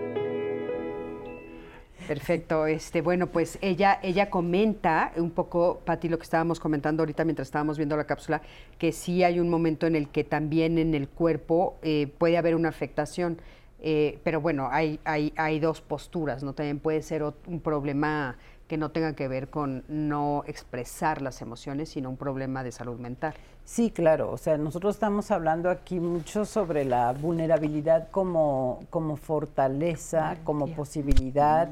Perfecto. 2.06 2.66
Este, 2.66 3.00
bueno, 3.00 3.28
pues 3.28 3.58
ella, 3.62 3.98
ella 4.02 4.28
comenta 4.28 5.12
un 5.16 5.30
poco, 5.30 5.80
Pati, 5.84 6.08
lo 6.08 6.18
que 6.18 6.24
estábamos 6.24 6.60
comentando 6.60 7.02
ahorita 7.02 7.24
mientras 7.24 7.48
estábamos 7.48 7.78
viendo 7.78 7.96
la 7.96 8.04
cápsula, 8.04 8.42
que 8.78 8.92
sí 8.92 9.24
hay 9.24 9.40
un 9.40 9.48
momento 9.48 9.86
en 9.86 9.96
el 9.96 10.08
que 10.08 10.22
también 10.22 10.78
en 10.78 10.94
el 10.94 11.08
cuerpo 11.08 11.78
eh, 11.82 12.12
puede 12.18 12.36
haber 12.36 12.54
una 12.54 12.68
afectación. 12.68 13.40
Eh, 13.80 14.18
pero 14.22 14.40
bueno, 14.40 14.68
hay, 14.70 15.00
hay, 15.04 15.32
hay 15.36 15.58
dos 15.58 15.80
posturas, 15.80 16.42
¿no? 16.42 16.54
También 16.54 16.78
puede 16.78 17.02
ser 17.02 17.22
un 17.22 17.60
problema 17.60 18.36
que 18.68 18.76
no 18.76 18.90
tenga 18.90 19.14
que 19.14 19.28
ver 19.28 19.48
con 19.48 19.84
no 19.88 20.42
expresar 20.46 21.22
las 21.22 21.40
emociones, 21.40 21.90
sino 21.90 22.10
un 22.10 22.16
problema 22.16 22.64
de 22.64 22.72
salud 22.72 22.98
mental. 22.98 23.34
Sí, 23.64 23.90
claro. 23.90 24.30
O 24.30 24.38
sea, 24.38 24.56
nosotros 24.58 24.96
estamos 24.96 25.30
hablando 25.30 25.70
aquí 25.70 26.00
mucho 26.00 26.44
sobre 26.44 26.84
la 26.84 27.12
vulnerabilidad 27.12 28.10
como, 28.10 28.80
como 28.90 29.16
fortaleza, 29.16 30.36
como 30.44 30.68
posibilidad, 30.68 31.68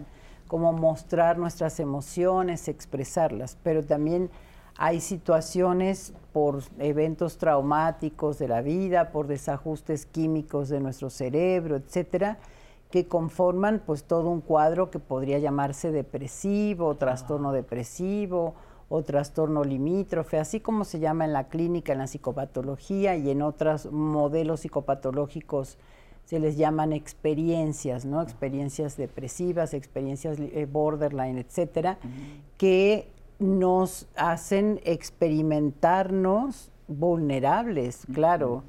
como 0.47 0.73
mostrar 0.73 1.39
nuestras 1.39 1.81
emociones, 1.81 2.69
expresarlas. 2.69 3.57
Pero 3.63 3.85
también 3.85 4.31
hay 4.77 5.01
situaciones 5.01 6.13
por 6.33 6.63
eventos 6.79 7.39
traumáticos 7.39 8.39
de 8.39 8.49
la 8.49 8.61
vida, 8.61 9.11
por 9.11 9.27
desajustes 9.27 10.07
químicos 10.07 10.69
de 10.69 10.81
nuestro 10.81 11.11
cerebro, 11.11 11.77
etcétera, 11.77 12.39
que 12.95 13.09
conforman 13.09 13.83
pues 13.85 14.05
todo 14.05 14.31
un 14.31 14.41
cuadro 14.41 14.89
que 14.89 15.01
podría 15.01 15.41
llamarse 15.41 15.91
depresivo, 15.91 16.95
trastorno 16.95 17.51
depresivo 17.51 18.55
o 18.89 19.03
trastorno 19.03 19.65
limítrofe, 19.65 20.39
así 20.39 20.61
como 20.61 20.85
se 20.85 21.01
llama 21.01 21.25
en 21.25 21.33
la 21.33 21.49
clínica, 21.49 21.93
en 21.93 21.99
la 21.99 22.07
psicopatología 22.07 23.17
y 23.17 23.31
en 23.31 23.43
otros 23.43 23.91
modelos 23.91 24.61
psicopatológicos 24.61 25.77
se 26.25 26.39
les 26.39 26.57
llaman 26.57 26.93
experiencias, 26.93 28.05
¿no? 28.05 28.23
Experiencias 28.23 28.97
depresivas, 28.97 29.75
experiencias 29.75 30.39
eh, 30.39 30.69
borderline, 30.71 31.39
etcétera, 31.39 31.99
que 32.59 33.09
nos 33.41 34.07
hacen 34.15 34.81
experimentarnos 34.85 36.71
vulnerables, 36.87 38.07
claro, 38.15 38.63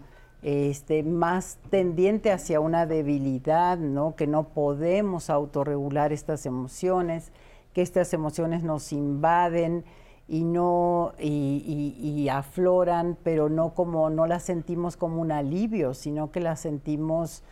este, 0.48 1.02
más 1.02 1.58
tendiente 1.72 2.32
hacia 2.32 2.60
una 2.60 2.86
debilidad, 2.86 3.80
¿no? 3.80 4.16
Que 4.16 4.28
no 4.28 4.50
podemos 4.50 5.32
autorregular 5.32 6.14
estas 6.14 6.46
emociones, 6.46 7.32
que 7.74 7.82
estas 7.82 8.14
emociones 8.14 8.62
nos 8.62 8.94
invaden, 8.94 9.84
y 10.28 12.30
afloran, 12.30 13.18
pero 13.24 13.50
no 13.50 13.74
como 13.74 14.12
no 14.12 14.28
las 14.28 14.44
sentimos 14.44 14.98
como 14.98 15.20
un 15.20 15.32
alivio, 15.32 15.96
sino 15.96 16.32
que 16.32 16.40
las 16.40 16.60
sentimos 16.60 17.44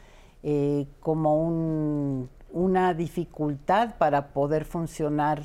eh, 0.43 0.85
como 0.99 1.43
un, 1.43 2.29
una 2.51 2.93
dificultad 2.93 3.95
para 3.97 4.33
poder 4.33 4.65
funcionar 4.65 5.43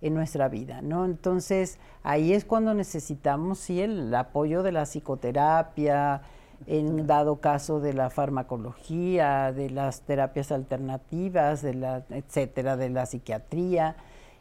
en 0.00 0.14
nuestra 0.14 0.48
vida, 0.48 0.80
¿no? 0.80 1.04
Entonces 1.04 1.78
ahí 2.04 2.32
es 2.32 2.44
cuando 2.44 2.72
necesitamos 2.72 3.58
sí 3.58 3.80
el 3.80 4.14
apoyo 4.14 4.62
de 4.62 4.72
la 4.72 4.84
psicoterapia, 4.84 6.22
en 6.66 7.06
dado 7.06 7.40
caso 7.40 7.80
de 7.80 7.92
la 7.92 8.10
farmacología, 8.10 9.52
de 9.52 9.70
las 9.70 10.02
terapias 10.02 10.52
alternativas, 10.52 11.62
de 11.62 11.74
la 11.74 12.04
etcétera, 12.10 12.76
de 12.76 12.90
la 12.90 13.06
psiquiatría 13.06 13.96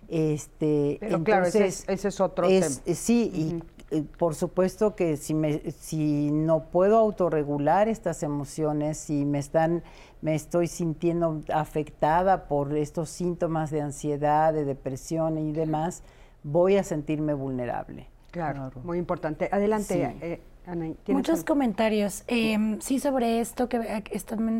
este, 0.07 0.97
Pero 0.99 1.23
claro, 1.23 1.45
ese 1.45 1.65
es, 1.65 2.21
otro 2.21 2.47
tema. 2.47 2.65
Eh, 2.85 2.95
sí, 2.95 3.31
y 3.33 3.95
eh, 3.95 4.03
por 4.17 4.35
supuesto 4.35 4.95
que 4.95 5.17
si, 5.17 5.33
me, 5.33 5.71
si 5.71 6.31
no 6.31 6.65
puedo 6.65 6.97
autorregular 6.97 7.87
estas 7.87 8.23
emociones, 8.23 8.97
si 8.97 9.25
me 9.25 9.39
están, 9.39 9.83
me 10.21 10.35
estoy 10.35 10.67
sintiendo 10.67 11.41
afectada 11.53 12.47
por 12.47 12.75
estos 12.75 13.09
síntomas 13.09 13.71
de 13.71 13.81
ansiedad, 13.81 14.53
de 14.53 14.65
depresión 14.65 15.37
y 15.37 15.51
demás, 15.51 16.03
voy 16.43 16.77
a 16.77 16.83
sentirme 16.83 17.33
vulnerable. 17.33 18.07
Claro, 18.31 18.71
muy 18.83 18.97
importante. 18.97 19.47
Adelante. 19.51 20.15
Eh, 20.21 20.41
Muchos 21.07 21.43
comentarios, 21.43 22.23
em, 22.27 22.79
sí, 22.79 22.99
sobre 22.99 23.41
esto 23.41 23.67
que 23.67 23.77
eh, 23.77 24.03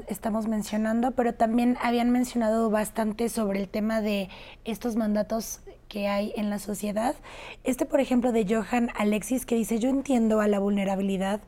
estamos 0.08 0.48
mencionando, 0.48 1.12
pero 1.12 1.34
también 1.34 1.78
habían 1.82 2.10
mencionado 2.10 2.70
bastante 2.70 3.30
sobre 3.30 3.62
el 3.62 3.70
tema 3.70 4.02
de 4.02 4.30
estos 4.66 4.98
mandatos 4.98 5.62
que 5.88 6.08
hay 6.08 6.34
en 6.36 6.50
la 6.50 6.60
sociedad. 6.60 7.16
Este, 7.64 7.86
por 7.86 8.02
ejemplo, 8.02 8.32
de 8.32 8.46
Johan 8.46 8.90
Alexis, 8.98 9.46
que 9.46 9.56
dice, 9.56 9.80
yo 9.80 9.90
entiendo 9.90 10.42
a 10.42 10.48
la 10.48 10.60
vulnerabilidad 10.60 11.40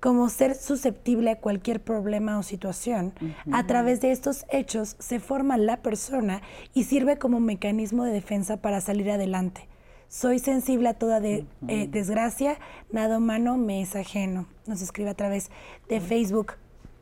como 0.00 0.28
ser 0.30 0.54
susceptible 0.54 1.30
a 1.30 1.38
cualquier 1.38 1.80
problema 1.80 2.38
o 2.38 2.42
situación. 2.42 3.12
A 3.52 3.66
través 3.66 4.00
de 4.00 4.10
estos 4.10 4.46
hechos 4.50 4.96
se 4.98 5.20
forma 5.20 5.58
la 5.58 5.76
persona 5.82 6.40
y 6.74 6.84
sirve 6.84 7.18
como 7.18 7.38
mecanismo 7.38 8.04
de 8.04 8.12
defensa 8.12 8.56
para 8.56 8.80
salir 8.80 9.10
adelante. 9.10 9.68
Soy 10.10 10.40
sensible 10.40 10.88
a 10.88 10.94
toda 10.94 11.20
de, 11.20 11.46
eh, 11.68 11.86
desgracia, 11.88 12.58
nada 12.90 13.18
humano 13.18 13.56
me 13.56 13.80
es 13.80 13.94
ajeno. 13.94 14.48
Nos 14.66 14.82
escribe 14.82 15.08
a 15.08 15.14
través 15.14 15.52
de 15.88 16.00
Facebook. 16.00 16.54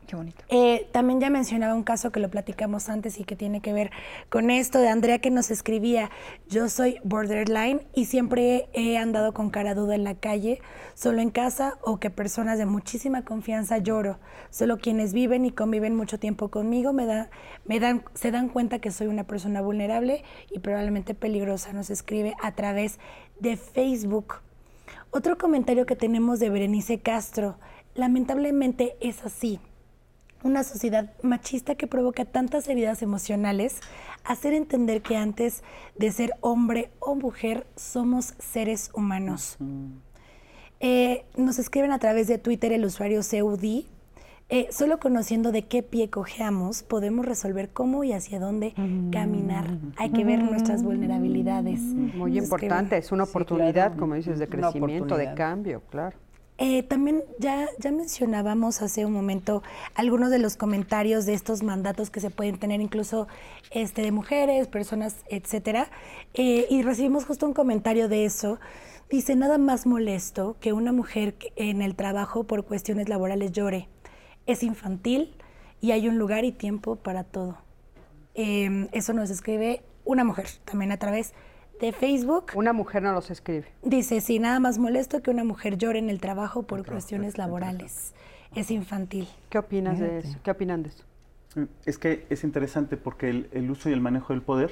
Qué 0.09 0.15
bonito. 0.15 0.43
Eh, 0.49 0.89
también 0.91 1.19
ya 1.19 1.29
mencionaba 1.29 1.75
un 1.75 1.83
caso 1.83 2.11
que 2.11 2.19
lo 2.19 2.31
platicamos 2.31 2.89
antes 2.89 3.19
y 3.19 3.25
que 3.25 3.35
tiene 3.35 3.61
que 3.61 3.73
ver 3.73 3.91
con 4.29 4.49
esto 4.49 4.79
de 4.79 4.89
Andrea 4.89 5.19
que 5.19 5.29
nos 5.29 5.51
escribía, 5.51 6.09
yo 6.47 6.67
soy 6.67 6.97
borderline 7.03 7.85
y 7.93 8.05
siempre 8.05 8.69
he 8.73 8.97
andado 8.97 9.35
con 9.35 9.51
cara 9.51 9.75
duda 9.75 9.93
en 9.93 10.03
la 10.03 10.15
calle, 10.15 10.63
solo 10.95 11.21
en 11.21 11.29
casa 11.29 11.77
o 11.83 11.99
que 11.99 12.09
personas 12.09 12.57
de 12.57 12.65
muchísima 12.65 13.23
confianza 13.23 13.77
lloro. 13.77 14.17
Solo 14.49 14.79
quienes 14.79 15.13
viven 15.13 15.45
y 15.45 15.51
conviven 15.51 15.95
mucho 15.95 16.17
tiempo 16.17 16.49
conmigo 16.49 16.91
me, 16.91 17.05
da, 17.05 17.29
me 17.65 17.79
dan, 17.79 18.03
se 18.15 18.31
dan 18.31 18.49
cuenta 18.49 18.79
que 18.79 18.89
soy 18.89 19.05
una 19.05 19.25
persona 19.25 19.61
vulnerable 19.61 20.23
y 20.49 20.57
probablemente 20.57 21.13
peligrosa. 21.13 21.71
Nos 21.71 21.91
escribe 21.91 22.33
a 22.41 22.53
través 22.53 22.97
de 23.39 23.57
Facebook. 23.57 24.37
Otro 25.11 25.37
comentario 25.37 25.85
que 25.85 25.95
tenemos 25.95 26.39
de 26.39 26.49
Berenice 26.49 26.99
Castro, 26.99 27.59
lamentablemente 27.93 28.95
es 29.01 29.23
así 29.23 29.59
una 30.43 30.63
sociedad 30.63 31.11
machista 31.21 31.75
que 31.75 31.87
provoca 31.87 32.25
tantas 32.25 32.67
heridas 32.67 33.01
emocionales, 33.01 33.79
hacer 34.23 34.53
entender 34.53 35.01
que 35.01 35.17
antes 35.17 35.63
de 35.97 36.11
ser 36.11 36.33
hombre 36.41 36.89
o 36.99 37.15
mujer 37.15 37.65
somos 37.75 38.33
seres 38.39 38.91
humanos. 38.93 39.57
Eh, 40.79 41.25
nos 41.35 41.59
escriben 41.59 41.91
a 41.91 41.99
través 41.99 42.27
de 42.27 42.37
Twitter 42.37 42.71
el 42.71 42.85
usuario 42.85 43.21
CUD. 43.21 43.85
Eh, 44.51 44.67
solo 44.71 44.99
conociendo 44.99 45.51
de 45.51 45.65
qué 45.65 45.83
pie 45.83 46.09
cojeamos, 46.09 46.81
podemos 46.81 47.23
resolver 47.23 47.69
cómo 47.69 48.03
y 48.03 48.13
hacia 48.13 48.39
dónde 48.39 48.73
caminar. 49.11 49.77
Hay 49.95 50.09
que 50.09 50.23
ver 50.23 50.41
nuestras 50.41 50.81
vulnerabilidades. 50.81 51.79
Muy 51.81 52.39
importante, 52.39 52.97
es 52.97 53.11
una 53.11 53.25
oportunidad, 53.25 53.95
como 53.95 54.15
dices, 54.15 54.39
de 54.39 54.47
crecimiento, 54.47 55.17
de 55.17 55.35
cambio, 55.35 55.83
claro. 55.91 56.17
Eh, 56.61 56.83
también 56.83 57.23
ya, 57.39 57.69
ya 57.79 57.89
mencionábamos 57.89 58.81
hace 58.81 59.05
un 59.05 59.13
momento 59.13 59.63
algunos 59.95 60.29
de 60.29 60.39
los 60.39 60.57
comentarios 60.57 61.25
de 61.25 61.33
estos 61.33 61.63
mandatos 61.63 62.09
que 62.09 62.19
se 62.19 62.31
pueden 62.31 62.59
tener 62.59 62.81
incluso 62.81 63.29
este, 63.71 64.01
de 64.01 64.11
mujeres, 64.11 64.67
personas, 64.67 65.15
etcétera. 65.29 65.89
Eh, 66.33 66.67
y 66.69 66.81
recibimos 66.81 67.23
justo 67.23 67.45
un 67.45 67.53
comentario 67.53 68.09
de 68.09 68.25
eso. 68.25 68.59
Dice, 69.09 69.37
nada 69.37 69.57
más 69.57 69.85
molesto 69.85 70.57
que 70.59 70.73
una 70.73 70.91
mujer 70.91 71.35
en 71.55 71.81
el 71.81 71.95
trabajo 71.95 72.43
por 72.43 72.65
cuestiones 72.65 73.07
laborales 73.07 73.53
llore. 73.53 73.87
Es 74.45 74.61
infantil 74.61 75.33
y 75.79 75.91
hay 75.91 76.09
un 76.09 76.17
lugar 76.17 76.43
y 76.43 76.51
tiempo 76.51 76.97
para 76.97 77.23
todo. 77.23 77.57
Em, 78.35 78.89
eso 78.91 79.13
nos 79.13 79.29
escribe 79.29 79.81
una 80.03 80.25
mujer 80.25 80.47
también 80.65 80.91
a 80.91 80.97
través 80.97 81.29
de 81.29 81.35
Facebook. 81.93 82.51
Una 82.55 82.73
mujer 82.73 83.03
no 83.03 83.13
los 83.13 83.31
escribe. 83.31 83.65
Dice, 83.83 84.21
sí, 84.21 84.39
nada 84.39 84.59
más 84.59 84.77
molesto 84.77 85.21
que 85.21 85.31
una 85.31 85.43
mujer 85.43 85.77
llore 85.77 85.99
en 85.99 86.09
el 86.09 86.19
trabajo 86.19 86.63
por 86.63 86.85
cuestiones 86.85 87.37
laborales. 87.37 88.13
Es 88.55 88.71
infantil. 88.71 89.27
¿Qué 89.49 89.57
opinas 89.57 89.99
de 89.99 90.19
eso? 90.19 90.37
¿Qué 90.43 90.51
opinan 90.51 90.83
de 90.83 90.89
eso? 90.89 91.03
Mm, 91.55 91.63
es 91.85 91.97
que 91.97 92.25
es 92.29 92.43
interesante 92.43 92.97
porque 92.97 93.29
el, 93.51 93.71
uso 93.71 93.89
y 93.89 93.93
el 93.93 94.01
manejo 94.01 94.33
del 94.33 94.41
poder, 94.41 94.71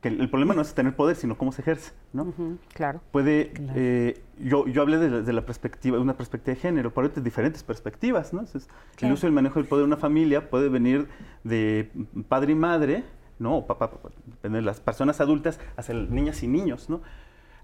que 0.00 0.08
el, 0.08 0.28
problema 0.28 0.54
no 0.54 0.62
es 0.62 0.74
tener 0.74 0.94
poder, 0.94 1.16
sino 1.16 1.36
cómo 1.38 1.52
se 1.52 1.62
ejerce, 1.62 1.92
¿no? 2.12 2.32
claro. 2.74 3.00
Puede, 3.10 3.52
eh, 3.74 4.22
yo, 4.38 4.66
yo 4.66 4.82
hablé 4.82 4.98
de, 4.98 5.32
la 5.32 5.46
perspectiva, 5.46 5.98
una 5.98 6.16
perspectiva 6.16 6.54
de 6.54 6.60
género, 6.60 6.92
pero 6.92 7.10
hay 7.14 7.22
diferentes 7.22 7.62
perspectivas, 7.62 8.34
¿no? 8.34 8.44
El 9.00 9.12
uso 9.12 9.26
y 9.26 9.28
el 9.28 9.32
manejo 9.32 9.58
del 9.58 9.68
poder 9.68 9.82
de 9.82 9.86
una 9.86 9.96
familia 9.96 10.50
puede 10.50 10.68
venir 10.68 11.08
de 11.42 11.90
padre 12.28 12.52
y 12.52 12.54
madre, 12.54 13.04
¿no? 13.38 13.66
papá, 13.66 13.90
de 14.42 14.62
las 14.62 14.80
personas 14.80 15.20
adultas 15.20 15.60
hacia 15.76 15.94
niñas 15.94 16.42
y 16.42 16.48
niños, 16.48 16.88
¿no? 16.88 17.00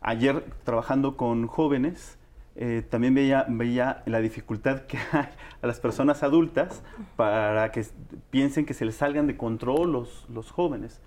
Ayer 0.01 0.45
trabajando 0.65 1.17
con 1.17 1.47
jóvenes, 1.47 2.19
eh, 2.57 2.83
también 2.89 3.15
veía, 3.15 3.47
veía 3.49 4.03
la 4.07 4.21
dificultad 4.21 4.83
que 4.83 4.99
hay 5.13 5.29
a 5.63 5.67
las 5.67 5.79
personas 5.81 6.23
adultas 6.23 6.83
para 7.17 7.71
que 7.71 7.87
piensen 8.31 8.67
que 8.67 8.75
se 8.75 8.85
les 8.85 8.97
salgan 8.97 9.27
de 9.27 9.37
control 9.37 9.93
los, 9.93 10.27
los 10.29 10.51
jóvenes. 10.51 11.01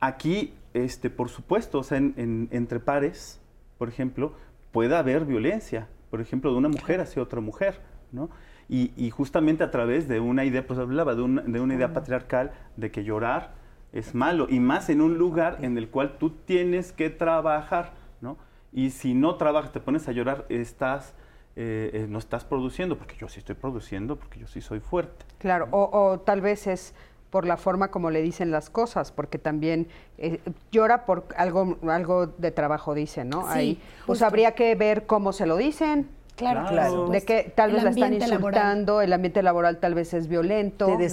Aquí, 0.00 0.54
este, 0.74 1.10
por 1.10 1.28
supuesto, 1.28 1.78
o 1.78 1.82
sea, 1.82 1.98
entre 1.98 2.80
pares, 2.80 3.40
por 3.78 3.88
ejemplo, 3.88 4.32
puede 4.72 4.96
haber 4.96 5.24
violencia, 5.24 5.88
por 6.10 6.20
ejemplo, 6.20 6.52
de 6.52 6.58
una 6.58 6.68
mujer 6.68 7.00
hacia 7.00 7.22
otra 7.22 7.40
mujer, 7.40 7.80
¿no? 8.12 8.30
Y, 8.72 9.10
justamente 9.10 9.64
a 9.64 9.72
través 9.72 10.06
de 10.06 10.20
una 10.20 10.44
idea, 10.44 10.64
pues 10.64 10.78
hablaba 10.78 11.16
de 11.16 11.22
una, 11.22 11.42
de 11.42 11.58
una 11.58 11.74
idea 11.74 11.92
patriarcal 11.92 12.52
de 12.76 12.92
que 12.92 13.02
llorar 13.02 13.54
es 13.92 14.14
malo, 14.14 14.46
y 14.48 14.60
más 14.60 14.88
en 14.88 15.00
un 15.00 15.18
lugar 15.18 15.58
en 15.62 15.76
el 15.76 15.88
cual 15.88 16.16
tú 16.18 16.30
tienes 16.30 16.92
que 16.92 17.10
trabajar, 17.10 17.92
¿no? 18.20 18.36
Y 18.72 18.90
si 18.90 19.14
no 19.14 19.34
trabajas, 19.34 19.72
te 19.72 19.80
pones 19.80 20.06
a 20.08 20.12
llorar, 20.12 20.46
estás, 20.48 21.14
eh, 21.56 21.90
eh, 21.92 22.06
no 22.08 22.18
estás 22.18 22.44
produciendo, 22.44 22.96
porque 22.96 23.16
yo 23.16 23.28
sí 23.28 23.40
estoy 23.40 23.56
produciendo, 23.56 24.16
porque 24.16 24.38
yo 24.38 24.46
sí 24.46 24.60
soy 24.60 24.80
fuerte. 24.80 25.24
Claro, 25.38 25.68
o, 25.72 26.20
tal 26.20 26.40
vez 26.40 26.66
es 26.66 26.94
por 27.30 27.46
la 27.46 27.56
forma 27.56 27.90
como 27.90 28.10
le 28.10 28.22
dicen 28.22 28.50
las 28.50 28.70
cosas, 28.70 29.12
porque 29.12 29.38
también 29.38 29.88
eh, 30.18 30.40
llora 30.70 31.04
por 31.04 31.26
algo, 31.36 31.78
algo 31.88 32.26
de 32.26 32.50
trabajo, 32.50 32.94
dicen, 32.94 33.28
¿no? 33.28 33.46
Ahí, 33.48 33.80
pues 34.06 34.22
habría 34.22 34.54
que 34.54 34.74
ver 34.74 35.06
cómo 35.06 35.32
se 35.32 35.46
lo 35.46 35.56
dicen, 35.56 36.08
Claro, 36.40 36.66
claro. 36.68 37.08
De 37.08 37.20
que 37.22 37.52
tal 37.54 37.72
vez 37.72 37.82
la 37.82 37.90
están 37.90 38.14
insultando, 38.14 39.02
el 39.02 39.12
ambiente 39.12 39.42
laboral 39.42 39.78
tal 39.78 39.94
vez 39.94 40.14
es 40.14 40.26
violento, 40.26 40.96
de, 40.96 41.08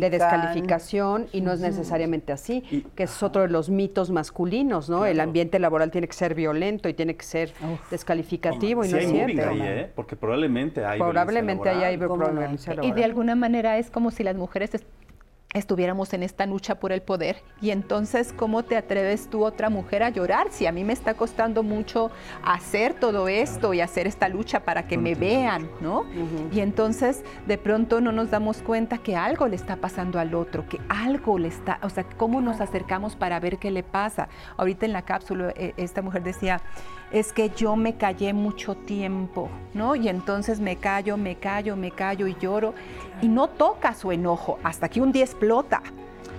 de 0.00 0.10
descalificación, 0.10 1.28
y 1.32 1.40
no 1.40 1.52
es 1.52 1.60
necesariamente 1.60 2.32
así, 2.32 2.84
que 2.94 3.04
es 3.04 3.22
otro 3.22 3.42
de 3.42 3.48
los 3.48 3.70
mitos 3.70 4.10
masculinos, 4.10 4.90
¿no? 4.90 5.06
El 5.06 5.20
ambiente 5.20 5.58
laboral 5.58 5.90
tiene 5.90 6.08
que 6.08 6.14
ser 6.14 6.34
violento 6.34 6.88
y 6.88 6.94
tiene 6.94 7.16
que 7.16 7.24
ser 7.24 7.52
descalificativo 7.90 8.84
y 8.84 8.88
no 8.88 8.98
es 8.98 9.08
cierto. 9.08 9.42
¿eh? 9.52 9.90
Porque 9.94 10.16
probablemente 10.16 10.84
hay 10.84 10.98
Probablemente 10.98 11.68
hay 11.68 11.96
violencia 11.96 12.74
laboral. 12.74 12.90
Y 12.90 13.00
de 13.00 13.04
alguna 13.04 13.36
manera 13.36 13.78
es 13.78 13.90
como 13.90 14.10
si 14.10 14.24
las 14.24 14.36
mujeres 14.36 14.74
estuviéramos 15.58 16.12
en 16.12 16.22
esta 16.22 16.46
lucha 16.46 16.76
por 16.76 16.92
el 16.92 17.02
poder. 17.02 17.42
Y 17.60 17.70
entonces, 17.70 18.32
¿cómo 18.32 18.62
te 18.62 18.76
atreves 18.76 19.28
tú, 19.28 19.44
otra 19.44 19.70
mujer, 19.70 20.02
a 20.02 20.10
llorar? 20.10 20.48
Si 20.50 20.66
a 20.66 20.72
mí 20.72 20.84
me 20.84 20.92
está 20.92 21.14
costando 21.14 21.62
mucho 21.62 22.10
hacer 22.44 22.94
todo 22.94 23.28
esto 23.28 23.74
y 23.74 23.80
hacer 23.80 24.06
esta 24.06 24.28
lucha 24.28 24.60
para 24.60 24.86
que 24.86 24.98
me 24.98 25.14
vean, 25.14 25.68
¿no? 25.80 26.04
Y 26.52 26.60
entonces, 26.60 27.24
de 27.46 27.58
pronto 27.58 28.00
no 28.00 28.12
nos 28.12 28.30
damos 28.30 28.62
cuenta 28.62 28.98
que 28.98 29.16
algo 29.16 29.48
le 29.48 29.56
está 29.56 29.76
pasando 29.76 30.18
al 30.18 30.34
otro, 30.34 30.68
que 30.68 30.80
algo 30.88 31.38
le 31.38 31.48
está, 31.48 31.78
o 31.82 31.90
sea, 31.90 32.04
¿cómo 32.16 32.40
nos 32.40 32.60
acercamos 32.60 33.16
para 33.16 33.40
ver 33.40 33.58
qué 33.58 33.70
le 33.70 33.82
pasa? 33.82 34.28
Ahorita 34.56 34.86
en 34.86 34.92
la 34.92 35.02
cápsula, 35.02 35.52
eh, 35.56 35.72
esta 35.76 36.02
mujer 36.02 36.22
decía, 36.22 36.60
es 37.18 37.32
que 37.32 37.50
yo 37.50 37.76
me 37.76 37.96
callé 37.96 38.32
mucho 38.34 38.74
tiempo, 38.74 39.48
¿no? 39.72 39.96
Y 39.96 40.08
entonces 40.08 40.60
me 40.60 40.76
callo, 40.76 41.16
me 41.16 41.36
callo, 41.36 41.74
me 41.74 41.90
callo 41.90 42.26
y 42.26 42.36
lloro 42.38 42.74
y 43.22 43.28
no 43.28 43.48
toca 43.48 43.94
su 43.94 44.12
enojo 44.12 44.58
hasta 44.62 44.88
que 44.88 45.00
un 45.00 45.12
día 45.12 45.24
explota. 45.24 45.82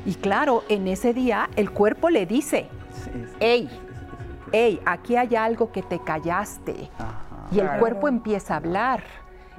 Y 0.05 0.15
claro, 0.15 0.63
en 0.69 0.87
ese 0.87 1.13
día 1.13 1.49
el 1.55 1.71
cuerpo 1.71 2.09
le 2.09 2.25
dice, 2.25 2.67
hey, 3.39 3.69
hey, 4.51 4.79
aquí 4.85 5.15
hay 5.15 5.35
algo 5.35 5.71
que 5.71 5.81
te 5.81 5.99
callaste. 5.99 6.89
y 7.51 7.59
el 7.59 7.69
cuerpo 7.79 8.07
empieza 8.07 8.53
a 8.53 8.57
hablar. 8.57 9.03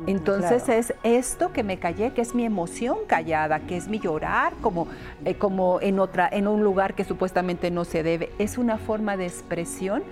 Entonces 0.06 0.68
es 0.68 0.94
esto 1.02 1.52
que 1.52 1.64
me 1.64 1.78
callé, 1.78 2.12
que 2.12 2.20
es 2.20 2.34
mi 2.34 2.44
emoción 2.44 2.98
callada, 3.06 3.60
que 3.60 3.76
es 3.76 3.88
mi 3.88 3.98
llorar, 3.98 4.52
como, 4.60 4.86
eh, 5.24 5.34
como 5.34 5.80
en, 5.80 5.98
otra, 5.98 6.28
en 6.30 6.46
un 6.46 6.62
lugar 6.62 6.94
que 6.94 7.04
supuestamente 7.04 7.70
no 7.70 7.84
se 7.84 8.02
debe. 8.02 8.30
Es 8.38 8.58
una 8.58 8.78
forma 8.78 9.16
de 9.16 9.26
expresión 9.26 10.04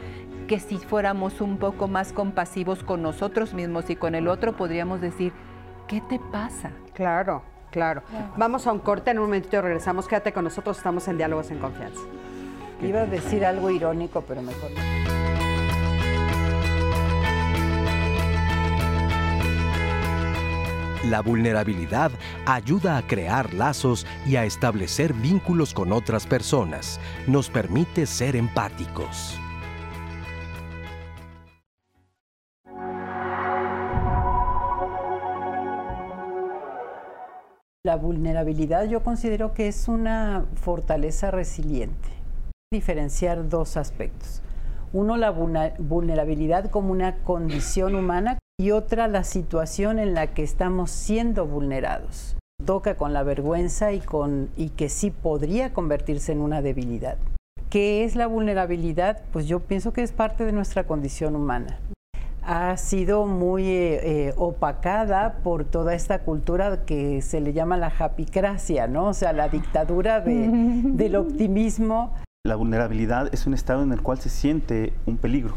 que 0.47 0.61
si 0.61 0.79
fuéramos 0.79 1.41
un 1.41 1.59
poco 1.59 1.89
más 1.89 2.13
compasivos 2.13 2.83
con 2.83 3.03
nosotros 3.03 3.53
mismos 3.53 3.91
y 3.91 3.97
con 3.97 4.15
el 4.15 4.29
otro, 4.29 4.57
podríamos 4.57 5.01
decir, 5.01 5.33
¿qué 5.89 6.01
te 6.01 6.19
pasa? 6.19 6.71
Claro, 6.95 7.43
claro. 7.71 8.03
Vamos 8.37 8.67
a 8.67 8.73
un 8.73 8.79
corte, 8.79 9.11
en 9.11 9.19
un 9.19 9.25
momentito 9.25 9.61
regresamos. 9.61 10.07
Quédate 10.07 10.33
con 10.33 10.45
nosotros, 10.45 10.77
estamos 10.79 11.07
en 11.09 11.19
Diálogos 11.19 11.51
en 11.51 11.59
Confianza. 11.59 12.01
Iba 12.83 13.03
a 13.03 13.07
decir 13.07 13.45
algo 13.45 13.71
irónico, 13.71 14.23
pero 14.27 14.43
mejor 14.43 14.71
no. 14.71 14.97
La 21.05 21.21
vulnerabilidad 21.23 22.11
ayuda 22.47 22.97
a 22.97 23.03
crear 23.07 23.55
lazos 23.55 24.07
y 24.27 24.37
a 24.37 24.45
establecer 24.45 25.15
vínculos 25.15 25.73
con 25.73 25.93
otras 25.93 26.27
personas. 26.27 27.01
Nos 27.29 27.49
permite 27.49 28.07
ser 28.07 28.35
empáticos. 28.35 29.39
La 37.97 38.03
vulnerabilidad 38.03 38.85
yo 38.85 39.03
considero 39.03 39.55
que 39.55 39.69
es 39.69 39.89
una 39.89 40.45
fortaleza 40.57 41.31
resiliente. 41.31 42.11
Diferenciar 42.71 43.49
dos 43.49 43.79
aspectos. 43.79 44.43
Uno, 44.93 45.17
la 45.17 45.31
vulnerabilidad 45.31 46.69
como 46.69 46.93
una 46.93 47.17
condición 47.25 47.95
humana 47.95 48.39
y 48.61 48.73
otra, 48.73 49.09
la 49.09 49.25
situación 49.25 49.99
en 49.99 50.13
la 50.13 50.35
que 50.35 50.43
estamos 50.43 50.91
siendo 50.91 51.47
vulnerados. 51.47 52.37
Toca 52.67 52.99
con 52.99 53.15
la 53.15 53.23
vergüenza 53.23 53.93
y, 53.93 54.01
con, 54.01 54.51
y 54.59 54.69
que 54.69 54.91
sí 54.91 55.11
podría 55.11 55.73
convertirse 55.73 56.33
en 56.33 56.43
una 56.43 56.61
debilidad. 56.61 57.17
¿Qué 57.71 58.05
es 58.05 58.15
la 58.15 58.27
vulnerabilidad? 58.27 59.23
Pues 59.33 59.49
yo 59.49 59.61
pienso 59.61 59.95
que 59.95 60.03
es 60.03 60.13
parte 60.13 60.45
de 60.45 60.53
nuestra 60.53 60.87
condición 60.87 61.35
humana. 61.35 61.79
Ha 62.47 62.77
sido 62.77 63.27
muy 63.27 63.67
eh, 63.67 64.33
opacada 64.37 65.39
por 65.43 65.65
toda 65.65 65.95
esta 65.95 66.21
cultura 66.21 66.85
que 66.85 67.21
se 67.21 67.41
le 67.41 67.53
llama 67.53 67.77
la 67.77 67.91
japicracia, 67.91 68.87
¿no? 68.87 69.07
O 69.07 69.15
sea, 69.15 69.33
la 69.33 69.49
dictadura 69.49 70.21
del 70.25 71.17
optimismo. 71.17 72.15
La 72.47 72.55
vulnerabilidad 72.55 73.35
es 73.35 73.49
un 73.49 73.55
estado 73.55 73.83
en 73.83 73.93
el 73.93 74.01
cual 74.01 74.21
se 74.21 74.29
siente 74.29 74.93
un 75.07 75.17
peligro. 75.17 75.57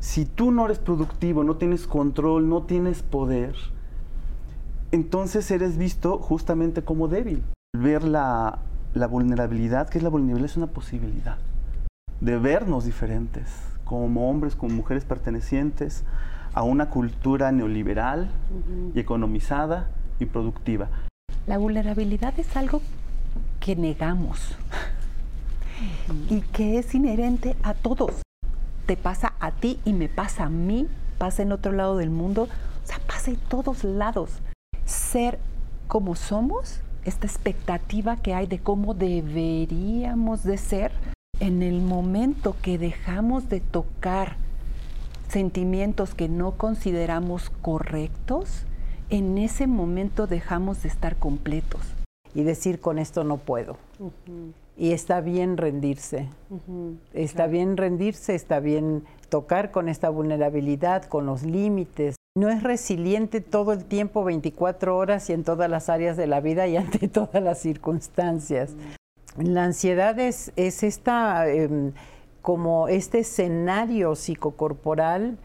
Si 0.00 0.26
tú 0.26 0.50
no 0.50 0.64
eres 0.64 0.80
productivo, 0.80 1.44
no 1.44 1.56
tienes 1.56 1.86
control, 1.86 2.48
no 2.48 2.64
tienes 2.64 3.02
poder, 3.02 3.54
entonces 4.90 5.48
eres 5.52 5.78
visto 5.78 6.18
justamente 6.18 6.82
como 6.82 7.06
débil. 7.06 7.44
Ver 7.76 8.02
la, 8.02 8.58
la 8.92 9.06
vulnerabilidad, 9.06 9.88
que 9.88 9.98
es 9.98 10.04
la 10.04 10.10
vulnerabilidad, 10.10 10.50
es 10.50 10.56
una 10.56 10.66
posibilidad 10.66 11.38
de 12.20 12.38
vernos 12.38 12.84
diferentes, 12.84 13.50
como 13.84 14.30
hombres, 14.30 14.56
como 14.56 14.74
mujeres 14.74 15.04
pertenecientes 15.04 16.04
a 16.54 16.62
una 16.62 16.88
cultura 16.90 17.52
neoliberal 17.52 18.30
y 18.94 19.00
economizada 19.00 19.88
y 20.18 20.26
productiva. 20.26 20.88
La 21.46 21.58
vulnerabilidad 21.58 22.38
es 22.38 22.56
algo 22.56 22.80
que 23.60 23.76
negamos 23.76 24.56
y 26.30 26.40
que 26.40 26.78
es 26.78 26.94
inherente 26.94 27.56
a 27.62 27.74
todos. 27.74 28.22
Te 28.86 28.96
pasa 28.96 29.34
a 29.40 29.50
ti 29.50 29.80
y 29.84 29.92
me 29.92 30.08
pasa 30.08 30.44
a 30.44 30.48
mí, 30.48 30.88
pasa 31.18 31.42
en 31.42 31.52
otro 31.52 31.72
lado 31.72 31.96
del 31.96 32.10
mundo, 32.10 32.44
o 32.44 32.86
sea, 32.86 32.98
pasa 33.06 33.30
en 33.30 33.36
todos 33.36 33.84
lados. 33.84 34.40
Ser 34.84 35.38
como 35.88 36.14
somos, 36.14 36.80
esta 37.04 37.26
expectativa 37.26 38.16
que 38.16 38.34
hay 38.34 38.46
de 38.46 38.58
cómo 38.58 38.94
deberíamos 38.94 40.44
de 40.44 40.58
ser, 40.58 40.92
en 41.44 41.62
el 41.62 41.82
momento 41.82 42.56
que 42.62 42.78
dejamos 42.78 43.50
de 43.50 43.60
tocar 43.60 44.36
sentimientos 45.28 46.14
que 46.14 46.26
no 46.26 46.52
consideramos 46.52 47.50
correctos, 47.60 48.64
en 49.10 49.36
ese 49.36 49.66
momento 49.66 50.26
dejamos 50.26 50.82
de 50.82 50.88
estar 50.88 51.16
completos. 51.16 51.82
Y 52.34 52.44
decir 52.44 52.80
con 52.80 52.98
esto 52.98 53.24
no 53.24 53.36
puedo. 53.36 53.76
Y 54.78 54.92
está 54.92 55.20
bien 55.20 55.58
rendirse. 55.58 56.30
Está 57.12 57.46
bien 57.46 57.76
rendirse, 57.76 58.34
está 58.34 58.58
bien 58.58 59.04
tocar 59.28 59.70
con 59.70 59.90
esta 59.90 60.08
vulnerabilidad, 60.08 61.04
con 61.04 61.26
los 61.26 61.42
límites. 61.42 62.16
No 62.36 62.48
es 62.48 62.62
resiliente 62.62 63.42
todo 63.42 63.74
el 63.74 63.84
tiempo, 63.84 64.24
24 64.24 64.96
horas 64.96 65.28
y 65.28 65.34
en 65.34 65.44
todas 65.44 65.70
las 65.70 65.90
áreas 65.90 66.16
de 66.16 66.26
la 66.26 66.40
vida 66.40 66.66
y 66.66 66.78
ante 66.78 67.06
todas 67.08 67.42
las 67.42 67.58
circunstancias. 67.58 68.74
La 69.36 69.64
ansiedad 69.64 70.18
es, 70.18 70.52
esta, 70.56 71.48
em, 71.48 71.92
como 72.40 72.88
este 72.88 73.20
escenario 73.20 74.14
psicocorporal 74.14 75.38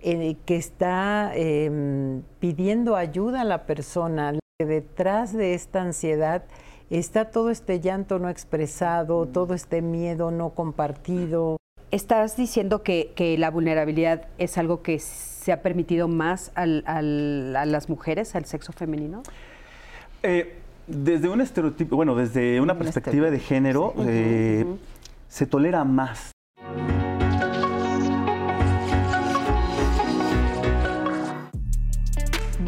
eh, 0.00 0.36
que 0.44 0.56
está 0.56 1.32
em, 1.34 2.22
pidiendo 2.40 2.96
ayuda 2.96 3.42
a 3.42 3.44
la 3.44 3.64
persona. 3.66 4.34
Detrás 4.58 5.32
de 5.32 5.54
esta 5.54 5.82
ansiedad 5.82 6.44
está 6.90 7.30
todo 7.30 7.50
este 7.50 7.80
llanto 7.80 8.18
no 8.18 8.28
expresado, 8.28 9.26
todo 9.26 9.54
este 9.54 9.80
miedo 9.80 10.30
no 10.30 10.50
compartido. 10.50 11.58
¿Estás 11.92 12.36
diciendo 12.36 12.82
que, 12.82 13.36
la 13.38 13.50
vulnerabilidad 13.50 14.26
es 14.38 14.58
algo 14.58 14.82
que 14.82 14.98
se 14.98 15.52
ha 15.52 15.62
permitido 15.62 16.08
más 16.08 16.50
a 16.56 16.66
las 16.66 17.88
mujeres, 17.88 18.34
al 18.34 18.44
sexo 18.44 18.72
femenino? 18.72 19.22
Eh, 20.24 20.65
desde 20.86 21.28
un 21.28 21.40
estereotipo, 21.40 21.96
bueno, 21.96 22.14
desde 22.14 22.60
una 22.60 22.78
perspectiva 22.78 23.30
de 23.30 23.38
género, 23.38 23.94
eh, 24.06 24.64
se 25.28 25.46
tolera 25.46 25.84
más. 25.84 26.32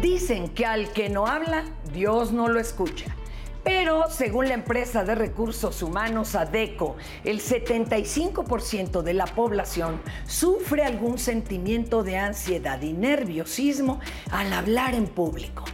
Dicen 0.01 0.49
que 0.49 0.65
al 0.65 0.91
que 0.91 1.09
no 1.09 1.27
habla, 1.27 1.63
Dios 1.93 2.31
no 2.31 2.47
lo 2.47 2.59
escucha. 2.59 3.15
Pero 3.63 4.09
según 4.09 4.47
la 4.47 4.53
empresa 4.53 5.03
de 5.03 5.15
recursos 5.15 5.83
humanos 5.83 6.33
ADECO, 6.33 6.95
el 7.25 7.41
75% 7.41 9.01
de 9.01 9.13
la 9.13 9.25
población 9.25 9.99
sufre 10.25 10.83
algún 10.83 11.17
sentimiento 11.17 12.03
de 12.03 12.17
ansiedad 12.17 12.81
y 12.81 12.93
nerviosismo 12.93 13.99
al 14.31 14.53
hablar 14.53 14.95
en 14.95 15.07
público. 15.07 15.65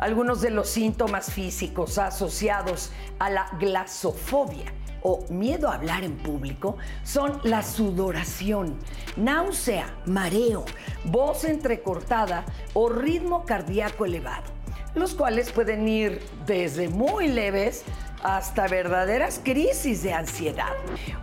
Algunos 0.00 0.40
de 0.40 0.48
los 0.48 0.70
síntomas 0.70 1.30
físicos 1.30 1.98
asociados 1.98 2.90
a 3.18 3.28
la 3.28 3.50
glasofobia 3.58 4.72
o 5.02 5.26
miedo 5.28 5.68
a 5.68 5.74
hablar 5.74 6.04
en 6.04 6.16
público 6.16 6.78
son 7.04 7.38
la 7.44 7.62
sudoración, 7.62 8.78
náusea, 9.18 9.94
mareo, 10.06 10.64
voz 11.04 11.44
entrecortada 11.44 12.46
o 12.72 12.88
ritmo 12.88 13.44
cardíaco 13.44 14.06
elevado, 14.06 14.50
los 14.94 15.12
cuales 15.12 15.52
pueden 15.52 15.86
ir 15.86 16.22
desde 16.46 16.88
muy 16.88 17.28
leves 17.28 17.84
hasta 18.22 18.68
verdaderas 18.68 19.40
crisis 19.42 20.02
de 20.02 20.12
ansiedad. 20.12 20.72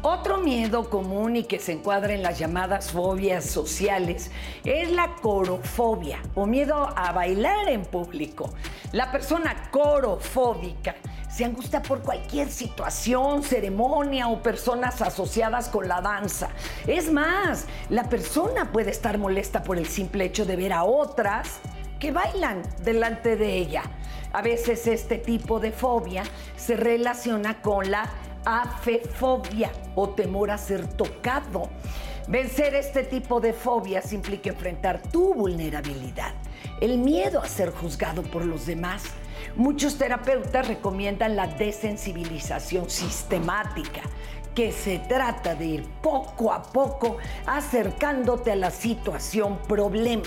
Otro 0.02 0.38
miedo 0.38 0.90
común 0.90 1.36
y 1.36 1.44
que 1.44 1.60
se 1.60 1.74
encuadra 1.74 2.14
en 2.14 2.24
las 2.24 2.40
llamadas 2.40 2.92
fobias 2.92 3.46
sociales 3.46 4.32
es 4.64 4.92
la 4.92 5.16
corofobia 5.22 6.20
o 6.36 6.46
miedo 6.46 6.94
a 6.96 7.12
bailar 7.12 7.70
en 7.70 7.84
público. 7.84 8.54
La 8.92 9.12
persona 9.12 9.70
corofóbica 9.72 10.96
se 11.30 11.46
angustia 11.46 11.82
por 11.84 12.02
cualquier 12.02 12.50
situación, 12.50 13.44
ceremonia 13.44 14.28
o 14.28 14.42
personas 14.42 15.02
asociadas 15.02 15.70
con 15.70 15.88
la 15.88 16.02
danza. 16.02 16.50
Es 16.88 17.12
más, 17.12 17.66
la 17.90 18.06
persona 18.06 18.72
puede 18.72 18.90
estar 18.90 19.18
molesta 19.18 19.62
por 19.62 19.78
el 19.78 19.88
simple 19.88 20.26
hecho 20.26 20.46
de 20.46 20.56
ver 20.56 20.74
a 20.74 20.84
otras 20.84 21.60
que 22.00 22.12
bailan 22.12 22.64
delante 22.84 23.36
de 23.36 23.56
ella. 23.56 23.84
A 24.34 24.42
veces 24.42 24.88
este 24.88 25.18
tipo 25.18 25.60
de 25.60 25.72
fobia 25.72 26.24
se 26.56 26.76
relaciona 26.76 27.62
con 27.62 27.90
la 27.90 28.10
afefobia 28.46 29.72
o 29.96 30.10
temor 30.10 30.52
a 30.52 30.58
ser 30.58 30.88
tocado. 30.88 31.70
Vencer 32.28 32.76
este 32.76 33.04
tipo 33.04 33.40
de 33.40 33.54
fobias 33.54 34.12
implica 34.12 34.50
enfrentar 34.50 35.02
tu 35.02 35.34
vulnerabilidad, 35.34 36.34
el 36.82 36.98
miedo 36.98 37.42
a 37.42 37.48
ser 37.48 37.72
juzgado 37.72 38.22
por 38.22 38.44
los 38.44 38.66
demás. 38.66 39.04
Muchos 39.56 39.98
terapeutas 39.98 40.68
recomiendan 40.68 41.38
la 41.38 41.48
desensibilización 41.48 42.90
sistemática, 42.90 44.02
que 44.58 44.72
se 44.72 44.98
trata 44.98 45.54
de 45.54 45.66
ir 45.66 45.84
poco 46.02 46.52
a 46.52 46.64
poco 46.64 47.18
acercándote 47.46 48.54
a 48.54 48.56
la 48.56 48.72
situación 48.72 49.60
problema. 49.68 50.24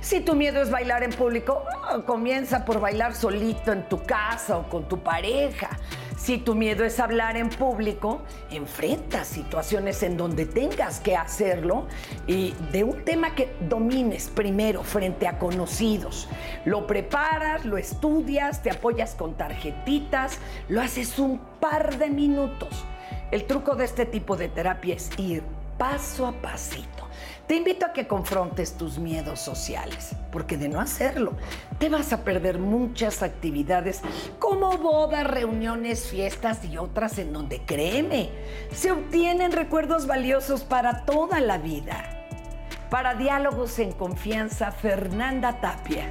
Si 0.00 0.20
tu 0.20 0.34
miedo 0.34 0.62
es 0.62 0.70
bailar 0.70 1.02
en 1.02 1.10
público, 1.10 1.62
ah, 1.82 1.98
comienza 2.06 2.64
por 2.64 2.80
bailar 2.80 3.14
solito 3.14 3.72
en 3.72 3.86
tu 3.86 4.02
casa 4.02 4.56
o 4.56 4.70
con 4.70 4.88
tu 4.88 5.00
pareja. 5.00 5.68
Si 6.16 6.38
tu 6.38 6.54
miedo 6.54 6.82
es 6.82 6.98
hablar 6.98 7.36
en 7.36 7.50
público, 7.50 8.22
enfrenta 8.50 9.22
situaciones 9.22 10.02
en 10.02 10.16
donde 10.16 10.46
tengas 10.46 10.98
que 11.00 11.14
hacerlo 11.14 11.84
y 12.26 12.54
de 12.72 12.84
un 12.84 13.04
tema 13.04 13.34
que 13.34 13.54
domines 13.68 14.30
primero 14.30 14.82
frente 14.82 15.28
a 15.28 15.38
conocidos. 15.38 16.26
Lo 16.64 16.86
preparas, 16.86 17.66
lo 17.66 17.76
estudias, 17.76 18.62
te 18.62 18.70
apoyas 18.70 19.14
con 19.14 19.34
tarjetitas, 19.34 20.38
lo 20.70 20.80
haces 20.80 21.18
un 21.18 21.38
par 21.60 21.98
de 21.98 22.08
minutos 22.08 22.86
el 23.30 23.46
truco 23.46 23.74
de 23.74 23.84
este 23.84 24.06
tipo 24.06 24.36
de 24.36 24.48
terapia 24.48 24.94
es 24.94 25.10
ir 25.18 25.42
paso 25.78 26.26
a 26.26 26.32
pasito. 26.32 27.04
Te 27.46 27.56
invito 27.56 27.84
a 27.84 27.92
que 27.92 28.06
confrontes 28.06 28.72
tus 28.72 28.98
miedos 28.98 29.38
sociales, 29.38 30.16
porque 30.32 30.56
de 30.56 30.70
no 30.70 30.80
hacerlo, 30.80 31.34
te 31.78 31.90
vas 31.90 32.12
a 32.14 32.24
perder 32.24 32.58
muchas 32.58 33.22
actividades 33.22 34.00
como 34.38 34.78
bodas, 34.78 35.26
reuniones, 35.26 36.06
fiestas 36.06 36.64
y 36.64 36.78
otras 36.78 37.18
en 37.18 37.34
donde, 37.34 37.60
créeme, 37.60 38.30
se 38.72 38.92
obtienen 38.92 39.52
recuerdos 39.52 40.06
valiosos 40.06 40.62
para 40.64 41.04
toda 41.04 41.40
la 41.40 41.58
vida. 41.58 42.10
Para 42.88 43.14
diálogos 43.14 43.78
en 43.78 43.92
confianza, 43.92 44.72
Fernanda 44.72 45.60
Tapia. 45.60 46.08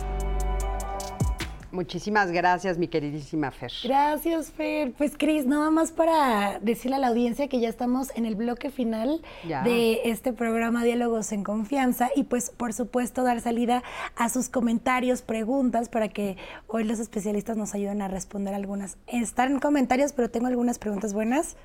Muchísimas 1.74 2.32
gracias, 2.32 2.78
mi 2.78 2.88
queridísima 2.88 3.50
Fer. 3.50 3.72
Gracias, 3.84 4.52
Fer. 4.52 4.94
Pues, 4.94 5.14
Cris, 5.18 5.48
nada 5.48 5.72
más 5.72 5.92
para 5.92 6.60
decirle 6.60 6.98
a 6.98 7.00
la 7.00 7.08
audiencia 7.08 7.48
que 7.48 7.60
ya 7.60 7.68
estamos 7.68 8.12
en 8.16 8.28
el 8.28 8.36
bloque 8.36 8.70
final 8.70 9.24
de 9.64 10.02
este 10.06 10.34
programa 10.34 10.84
Diálogos 10.84 11.32
en 11.32 11.44
Confianza 11.44 12.12
y, 12.16 12.26
pues, 12.26 12.52
por 12.52 12.74
supuesto, 12.74 13.24
dar 13.24 13.42
salida 13.42 13.82
a 14.16 14.30
sus 14.30 14.50
comentarios, 14.50 15.24
preguntas, 15.24 15.90
para 15.90 16.10
que 16.10 16.38
hoy 16.68 16.84
los 16.84 17.00
especialistas 17.00 17.58
nos 17.58 17.74
ayuden 17.74 18.04
a 18.04 18.08
responder 18.08 18.54
algunas. 18.54 18.98
Están 19.08 19.54
en 19.54 19.60
comentarios, 19.60 20.14
pero 20.14 20.30
tengo 20.30 20.46
algunas 20.46 20.78
preguntas 20.78 21.12
buenas. 21.16 21.58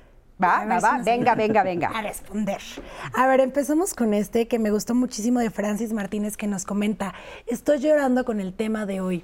Va, 0.43 0.65
va, 0.65 0.79
va. 0.79 1.01
Venga, 1.03 1.35
venga, 1.35 1.61
venga. 1.61 1.89
A 1.89 2.01
responder. 2.01 2.61
A 3.13 3.27
ver, 3.27 3.41
empezamos 3.41 3.93
con 3.93 4.15
este 4.15 4.47
que 4.47 4.57
me 4.57 4.71
gustó 4.71 4.95
muchísimo 4.95 5.39
de 5.39 5.51
Francis 5.51 5.93
Martínez 5.93 6.35
que 6.35 6.47
nos 6.47 6.65
comenta, 6.65 7.13
estoy 7.45 7.77
llorando 7.77 8.25
con 8.25 8.39
el 8.39 8.53
tema 8.55 8.87
de 8.87 9.01
hoy. 9.01 9.23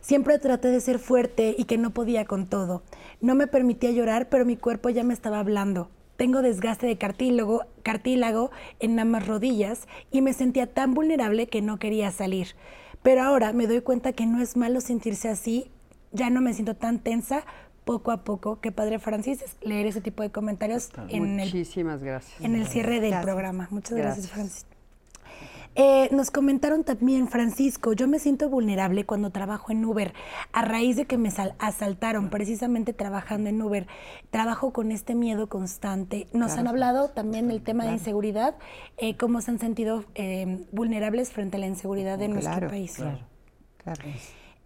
Siempre 0.00 0.38
traté 0.38 0.68
de 0.68 0.80
ser 0.80 0.98
fuerte 0.98 1.54
y 1.56 1.64
que 1.64 1.78
no 1.78 1.90
podía 1.90 2.24
con 2.24 2.46
todo. 2.46 2.82
No 3.20 3.34
me 3.34 3.46
permitía 3.46 3.90
llorar, 3.90 4.28
pero 4.28 4.44
mi 4.44 4.56
cuerpo 4.56 4.88
ya 4.88 5.04
me 5.04 5.14
estaba 5.14 5.40
hablando. 5.40 5.90
tengo 6.16 6.40
desgaste 6.40 6.86
de 6.86 6.96
cartílago, 6.96 7.66
cartílago 7.82 8.50
en 8.80 8.98
ambas 8.98 9.26
rodillas 9.26 9.86
y 10.10 10.22
me 10.22 10.32
sentía 10.32 10.66
tan 10.66 10.94
vulnerable 10.94 11.46
que 11.46 11.60
no 11.60 11.78
quería 11.78 12.10
salir. 12.10 12.48
Pero 13.02 13.22
ahora 13.22 13.52
me 13.52 13.66
doy 13.66 13.82
cuenta 13.82 14.12
que 14.12 14.24
no 14.26 14.40
es 14.40 14.56
malo 14.56 14.80
sentirse 14.80 15.28
así, 15.28 15.70
ya 16.12 16.30
no 16.30 16.40
me 16.40 16.54
siento 16.54 16.74
tan 16.74 16.98
tensa 17.00 17.44
poco 17.84 18.10
a 18.10 18.24
poco. 18.24 18.60
Qué 18.60 18.72
padre, 18.72 18.98
Francis, 18.98 19.44
leer 19.62 19.86
ese 19.86 20.00
tipo 20.00 20.22
de 20.22 20.30
comentarios 20.30 20.90
en 21.08 21.36
Muchísimas 21.36 22.02
gracias. 22.02 22.40
En 22.40 22.56
el 22.56 22.66
cierre 22.66 23.00
del 23.00 23.20
programa. 23.20 23.68
Muchas 23.70 23.96
gracias, 23.96 24.28
Francis. 24.28 24.66
Eh, 25.78 26.08
nos 26.10 26.30
comentaron 26.30 26.84
también, 26.84 27.28
Francisco, 27.28 27.92
yo 27.92 28.08
me 28.08 28.18
siento 28.18 28.48
vulnerable 28.48 29.04
cuando 29.04 29.30
trabajo 29.30 29.72
en 29.72 29.84
Uber, 29.84 30.14
a 30.52 30.62
raíz 30.62 30.96
de 30.96 31.04
que 31.04 31.18
me 31.18 31.28
asaltaron, 31.58 32.30
precisamente 32.30 32.94
trabajando 32.94 33.50
en 33.50 33.60
Uber. 33.60 33.86
Trabajo 34.30 34.72
con 34.72 34.90
este 34.90 35.14
miedo 35.14 35.48
constante. 35.50 36.28
Nos 36.32 36.52
han 36.52 36.66
hablado 36.66 37.10
también 37.10 37.48
del 37.48 37.62
tema 37.62 37.84
de 37.84 37.92
inseguridad, 37.92 38.56
eh, 38.96 39.18
cómo 39.18 39.42
se 39.42 39.50
han 39.50 39.58
sentido 39.58 40.04
eh, 40.14 40.64
vulnerables 40.72 41.30
frente 41.30 41.58
a 41.58 41.60
la 41.60 41.66
inseguridad 41.66 42.18
de 42.18 42.28
nuestro 42.28 42.68
país. 42.68 42.94
Claro, 42.96 43.18
claro. 43.76 44.02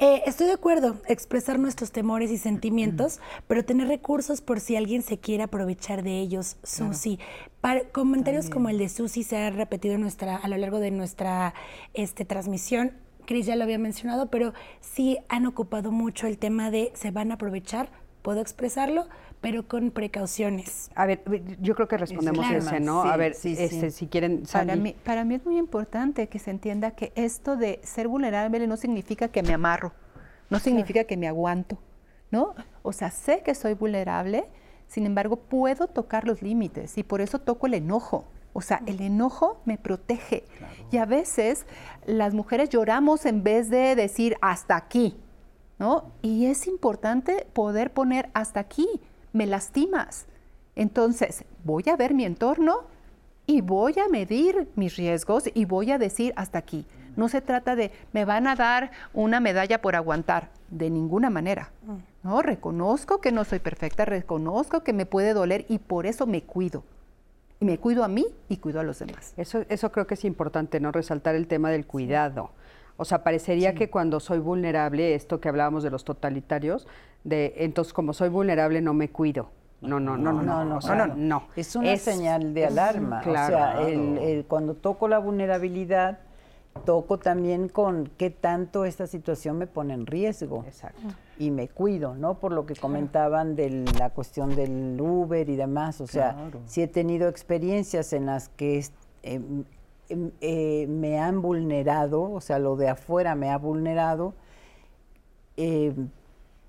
Eh, 0.02 0.22
estoy 0.24 0.46
de 0.46 0.54
acuerdo, 0.54 0.96
expresar 1.08 1.58
nuestros 1.58 1.92
temores 1.92 2.30
y 2.30 2.38
sentimientos, 2.38 3.20
pero 3.46 3.66
tener 3.66 3.86
recursos 3.86 4.40
por 4.40 4.58
si 4.58 4.74
alguien 4.74 5.02
se 5.02 5.18
quiere 5.18 5.42
aprovechar 5.42 6.02
de 6.02 6.20
ellos, 6.20 6.56
Susi. 6.62 7.18
comentarios 7.92 8.48
como 8.48 8.70
el 8.70 8.78
de 8.78 8.88
Susi 8.88 9.24
se 9.24 9.36
han 9.36 9.56
repetido 9.56 9.98
nuestra, 9.98 10.36
a 10.36 10.48
lo 10.48 10.56
largo 10.56 10.78
de 10.78 10.90
nuestra 10.90 11.52
este, 11.92 12.24
transmisión. 12.24 12.92
Cris 13.26 13.44
ya 13.44 13.56
lo 13.56 13.64
había 13.64 13.76
mencionado, 13.76 14.30
pero 14.30 14.54
sí 14.80 15.18
han 15.28 15.44
ocupado 15.44 15.92
mucho 15.92 16.26
el 16.26 16.38
tema 16.38 16.70
de 16.70 16.92
se 16.94 17.10
van 17.10 17.30
a 17.30 17.34
aprovechar, 17.34 17.90
puedo 18.22 18.40
expresarlo, 18.40 19.06
pero 19.40 19.66
con 19.66 19.90
precauciones. 19.90 20.90
A 20.94 21.06
ver, 21.06 21.22
yo 21.60 21.74
creo 21.74 21.88
que 21.88 21.96
respondemos 21.96 22.50
ese, 22.50 22.80
¿no? 22.80 23.02
a 23.02 23.16
ver, 23.16 23.32
este, 23.42 23.90
si 23.90 24.06
quieren... 24.06 24.42
Para 24.50 24.76
mí, 24.76 24.94
para 25.04 25.24
mí 25.24 25.34
es 25.34 25.44
muy 25.44 25.56
importante 25.56 26.28
que 26.28 26.38
se 26.38 26.50
entienda 26.50 26.90
que 26.90 27.12
esto 27.14 27.56
de 27.56 27.80
ser 27.82 28.08
vulnerable 28.08 28.66
no 28.66 28.76
significa 28.76 29.28
que 29.28 29.42
me 29.42 29.54
amarro, 29.54 29.92
no 30.50 30.58
significa 30.58 31.04
que 31.04 31.16
me 31.16 31.26
aguanto, 31.26 31.78
¿no? 32.30 32.54
O 32.82 32.92
sea, 32.92 33.10
sé 33.10 33.42
que 33.42 33.54
soy 33.54 33.74
vulnerable, 33.74 34.44
sin 34.88 35.06
embargo, 35.06 35.36
puedo 35.36 35.86
tocar 35.86 36.26
los 36.26 36.42
límites 36.42 36.98
y 36.98 37.02
por 37.02 37.20
eso 37.20 37.38
toco 37.38 37.66
el 37.66 37.74
enojo. 37.74 38.26
O 38.52 38.60
sea, 38.60 38.82
el 38.86 39.00
enojo 39.00 39.62
me 39.64 39.78
protege. 39.78 40.44
Y 40.90 40.96
a 40.96 41.06
veces 41.06 41.66
las 42.04 42.34
mujeres 42.34 42.68
lloramos 42.68 43.24
en 43.24 43.44
vez 43.44 43.70
de 43.70 43.94
decir 43.94 44.36
hasta 44.42 44.76
aquí, 44.76 45.16
¿no? 45.78 46.10
Y 46.20 46.46
es 46.46 46.66
importante 46.66 47.46
poder 47.52 47.92
poner 47.92 48.28
hasta 48.34 48.58
aquí 48.58 48.88
me 49.32 49.46
lastimas. 49.46 50.26
Entonces, 50.76 51.44
voy 51.64 51.84
a 51.88 51.96
ver 51.96 52.14
mi 52.14 52.24
entorno 52.24 52.84
y 53.46 53.60
voy 53.60 53.98
a 53.98 54.08
medir 54.08 54.68
mis 54.76 54.96
riesgos 54.96 55.44
y 55.52 55.64
voy 55.64 55.90
a 55.90 55.98
decir 55.98 56.32
hasta 56.36 56.58
aquí. 56.58 56.86
No 57.16 57.28
se 57.28 57.40
trata 57.40 57.74
de 57.74 57.90
me 58.12 58.24
van 58.24 58.46
a 58.46 58.54
dar 58.54 58.92
una 59.12 59.40
medalla 59.40 59.80
por 59.80 59.96
aguantar, 59.96 60.50
de 60.70 60.90
ninguna 60.90 61.30
manera. 61.30 61.70
Mm. 61.82 62.28
No, 62.28 62.42
reconozco 62.42 63.20
que 63.20 63.32
no 63.32 63.44
soy 63.44 63.58
perfecta, 63.58 64.04
reconozco 64.04 64.82
que 64.82 64.92
me 64.92 65.06
puede 65.06 65.32
doler 65.32 65.64
y 65.68 65.78
por 65.78 66.06
eso 66.06 66.26
me 66.26 66.42
cuido. 66.42 66.84
Y 67.58 67.64
me 67.64 67.78
cuido 67.78 68.04
a 68.04 68.08
mí 68.08 68.26
y 68.48 68.58
cuido 68.58 68.80
a 68.80 68.82
los 68.82 69.00
demás. 69.00 69.34
Eso, 69.36 69.64
eso 69.68 69.92
creo 69.92 70.06
que 70.06 70.14
es 70.14 70.24
importante, 70.24 70.80
¿no? 70.80 70.92
Resaltar 70.92 71.34
el 71.34 71.46
tema 71.46 71.70
del 71.70 71.86
cuidado. 71.86 72.52
O 73.00 73.06
sea, 73.06 73.24
parecería 73.24 73.74
que 73.74 73.88
cuando 73.88 74.20
soy 74.20 74.40
vulnerable, 74.40 75.14
esto 75.14 75.40
que 75.40 75.48
hablábamos 75.48 75.82
de 75.82 75.88
los 75.88 76.04
totalitarios, 76.04 76.86
de 77.24 77.54
entonces 77.56 77.94
como 77.94 78.12
soy 78.12 78.28
vulnerable 78.28 78.82
no 78.82 78.92
me 78.92 79.08
cuido. 79.08 79.48
No, 79.80 79.98
no, 79.98 80.18
no, 80.18 80.34
no, 80.34 80.42
no, 80.42 80.64
no, 80.66 81.06
no, 81.06 81.06
no, 81.16 81.44
Es 81.56 81.74
una 81.74 81.96
señal 81.96 82.52
de 82.52 82.66
alarma. 82.66 83.22
Claro. 83.22 83.56
O 83.56 83.58
sea, 83.58 83.88
el, 83.88 84.44
cuando 84.46 84.74
toco 84.74 85.08
la 85.08 85.18
vulnerabilidad, 85.18 86.18
toco 86.84 87.18
también 87.18 87.70
con 87.70 88.10
qué 88.18 88.28
tanto 88.28 88.84
esta 88.84 89.06
situación 89.06 89.56
me 89.56 89.66
pone 89.66 89.94
en 89.94 90.04
riesgo. 90.04 90.62
Exacto. 90.66 91.00
Y 91.38 91.50
me 91.50 91.68
cuido, 91.68 92.14
¿no? 92.14 92.34
Por 92.34 92.52
lo 92.52 92.66
que 92.66 92.76
comentaban 92.76 93.56
de 93.56 93.86
la 93.98 94.10
cuestión 94.10 94.54
del 94.54 95.00
Uber 95.00 95.48
y 95.48 95.56
demás. 95.56 96.02
O 96.02 96.06
sea, 96.06 96.50
si 96.66 96.82
he 96.82 96.86
tenido 96.86 97.30
experiencias 97.30 98.12
en 98.12 98.26
las 98.26 98.50
que 98.50 98.76
eh, 98.78 98.90
Em, 99.22 99.64
eh, 100.40 100.86
me 100.88 101.18
han 101.18 101.40
vulnerado, 101.40 102.22
o 102.22 102.40
sea, 102.40 102.58
lo 102.58 102.76
de 102.76 102.88
afuera 102.88 103.34
me 103.34 103.50
ha 103.50 103.58
vulnerado, 103.58 104.34
em, 105.56 106.08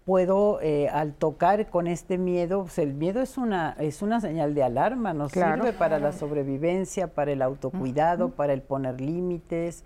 puedo, 0.06 0.60
eh, 0.62 0.90
al 0.90 1.14
tocar 1.14 1.70
con 1.70 1.88
este 1.88 2.18
miedo, 2.18 2.64
pues 2.64 2.78
el 2.80 2.94
miedo 2.94 3.22
es 3.22 3.38
una, 3.38 3.76
es 3.80 4.02
una 4.02 4.22
señal 4.22 4.54
de 4.54 4.64
alarma, 4.64 5.14
nos 5.14 5.32
sirve 5.32 5.74
para 5.74 6.00
la 6.00 6.12
sobrevivencia, 6.12 7.08
para 7.08 7.32
el 7.32 7.42
autocuidado, 7.42 8.30
para 8.30 8.54
el 8.54 8.62
poner 8.62 9.00
límites, 9.00 9.84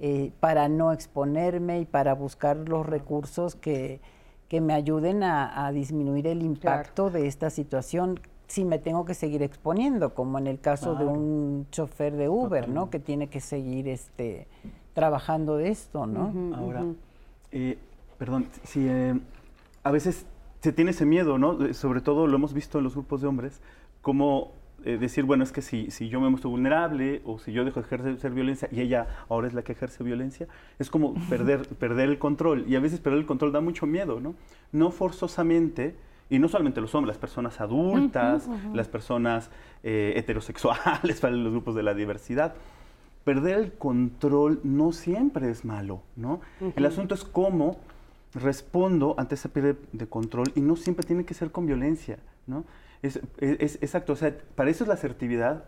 eh, 0.00 0.32
para 0.40 0.68
no 0.68 0.92
exponerme 0.92 1.80
y 1.80 1.84
para 1.84 2.14
buscar 2.14 2.56
los 2.56 2.86
recursos 2.86 3.54
que, 3.54 4.00
que 4.48 4.60
me 4.60 4.72
ayuden 4.72 5.22
a, 5.22 5.70
disminuir 5.72 6.26
el 6.26 6.42
impacto 6.42 7.10
de 7.10 7.26
esta 7.26 7.50
situación 7.50 8.18
si 8.48 8.64
me 8.64 8.78
tengo 8.78 9.04
que 9.04 9.14
seguir 9.14 9.42
exponiendo, 9.42 10.14
como 10.14 10.38
en 10.38 10.46
el 10.46 10.58
caso 10.58 10.94
de 10.94 11.04
un 11.04 11.66
chofer 11.70 12.16
de 12.16 12.28
Uber, 12.28 12.68
¿no? 12.68 12.90
Que 12.90 12.98
tiene 12.98 13.28
que 13.28 13.40
seguir 13.40 13.88
este 13.88 14.48
trabajando 14.94 15.56
de 15.56 15.68
esto, 15.68 16.06
¿no? 16.06 16.56
Ahora, 16.56 16.84
eh, 17.52 17.78
perdón, 18.18 18.46
si 18.64 18.88
eh, 18.88 19.14
a 19.84 19.90
veces 19.90 20.26
se 20.60 20.72
tiene 20.72 20.90
ese 20.90 21.04
miedo, 21.04 21.38
¿no? 21.38 21.72
Sobre 21.74 22.00
todo 22.00 22.26
lo 22.26 22.36
hemos 22.36 22.54
visto 22.54 22.78
en 22.78 22.84
los 22.84 22.94
grupos 22.94 23.20
de 23.20 23.28
hombres, 23.28 23.60
como 24.00 24.52
eh, 24.84 24.96
decir, 24.96 25.24
bueno, 25.24 25.44
es 25.44 25.52
que 25.52 25.60
si, 25.60 25.90
si 25.90 26.08
yo 26.08 26.20
me 26.20 26.30
muestro 26.30 26.50
vulnerable 26.50 27.20
o 27.24 27.38
si 27.38 27.52
yo 27.52 27.64
dejo 27.64 27.80
de 27.80 27.86
ejercer 27.86 28.30
violencia 28.30 28.68
y 28.72 28.80
ella 28.80 29.08
ahora 29.28 29.46
es 29.46 29.54
la 29.54 29.62
que 29.62 29.72
ejerce 29.72 30.02
violencia, 30.02 30.48
es 30.78 30.88
como 30.88 31.14
perder, 31.28 31.68
perder 31.68 32.08
el 32.08 32.18
control. 32.18 32.64
Y 32.66 32.76
a 32.76 32.80
veces 32.80 32.98
perder 33.00 33.20
el 33.20 33.26
control 33.26 33.52
da 33.52 33.60
mucho 33.60 33.86
miedo, 33.86 34.20
¿no? 34.20 34.34
No 34.72 34.90
forzosamente 34.90 35.96
y 36.30 36.38
no 36.38 36.48
solamente 36.48 36.80
los 36.80 36.94
hombres, 36.94 37.14
las 37.14 37.20
personas 37.20 37.60
adultas, 37.60 38.48
las 38.72 38.88
personas 38.88 39.50
eh, 39.82 40.12
heterosexuales, 40.16 41.20
para 41.20 41.34
los 41.34 41.52
grupos 41.52 41.74
de 41.74 41.82
la 41.82 41.94
diversidad. 41.94 42.54
Perder 43.24 43.58
el 43.58 43.72
control 43.72 44.60
no 44.62 44.92
siempre 44.92 45.50
es 45.50 45.64
malo, 45.64 46.02
¿no? 46.16 46.40
El 46.76 46.86
asunto 46.86 47.14
es 47.14 47.24
cómo 47.24 47.78
respondo 48.34 49.14
ante 49.18 49.34
esa 49.34 49.48
pérdida 49.48 49.76
de 49.92 50.06
control 50.06 50.52
y 50.54 50.60
no 50.60 50.76
siempre 50.76 51.04
tiene 51.06 51.24
que 51.24 51.34
ser 51.34 51.50
con 51.50 51.66
violencia, 51.66 52.18
¿no? 52.46 52.64
Es, 53.02 53.20
exacto, 53.38 54.14
o 54.14 54.16
sea, 54.16 54.36
para 54.54 54.70
eso 54.70 54.84
es 54.84 54.88
la 54.88 54.94
asertividad 54.94 55.64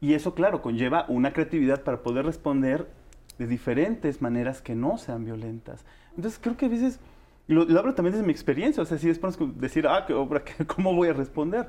y 0.00 0.14
eso, 0.14 0.34
claro, 0.34 0.62
conlleva 0.62 1.04
una 1.08 1.32
creatividad 1.32 1.82
para 1.82 2.02
poder 2.02 2.24
responder 2.24 2.88
de 3.38 3.46
diferentes 3.46 4.22
maneras 4.22 4.62
que 4.62 4.74
no 4.74 4.98
sean 4.98 5.24
violentas. 5.24 5.84
Entonces, 6.16 6.40
creo 6.42 6.56
que 6.56 6.66
a 6.66 6.68
veces 6.68 6.98
lo, 7.52 7.62
hablo 7.78 7.94
también 7.94 8.12
desde 8.14 8.26
mi 8.26 8.32
experiencia, 8.32 8.82
o 8.82 8.86
sea, 8.86 8.98
si 8.98 9.08
después 9.08 9.36
decir, 9.56 9.86
ah, 9.86 10.06
¿cómo 10.66 10.94
voy 10.94 11.08
a 11.08 11.12
responder? 11.12 11.68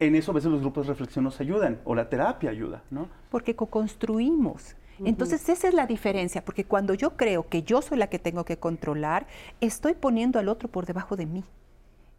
En 0.00 0.14
eso 0.14 0.32
a 0.32 0.34
veces 0.34 0.50
los 0.50 0.60
grupos 0.60 0.86
de 0.86 0.92
reflexión 0.92 1.24
nos 1.24 1.40
ayudan, 1.40 1.80
o 1.84 1.94
la 1.94 2.08
terapia 2.08 2.50
ayuda, 2.50 2.82
¿no? 2.90 3.08
Porque 3.30 3.54
co-construimos. 3.54 4.76
Entonces 5.04 5.48
esa 5.48 5.68
es 5.68 5.74
la 5.74 5.86
diferencia, 5.86 6.44
porque 6.44 6.64
cuando 6.64 6.94
yo 6.94 7.16
creo 7.16 7.48
que 7.48 7.62
yo 7.62 7.82
soy 7.82 7.98
la 7.98 8.08
que 8.08 8.18
tengo 8.18 8.44
que 8.44 8.58
controlar, 8.58 9.26
estoy 9.60 9.94
poniendo 9.94 10.38
al 10.38 10.48
otro 10.48 10.68
por 10.68 10.86
debajo 10.86 11.16
de 11.16 11.26
mí. 11.26 11.44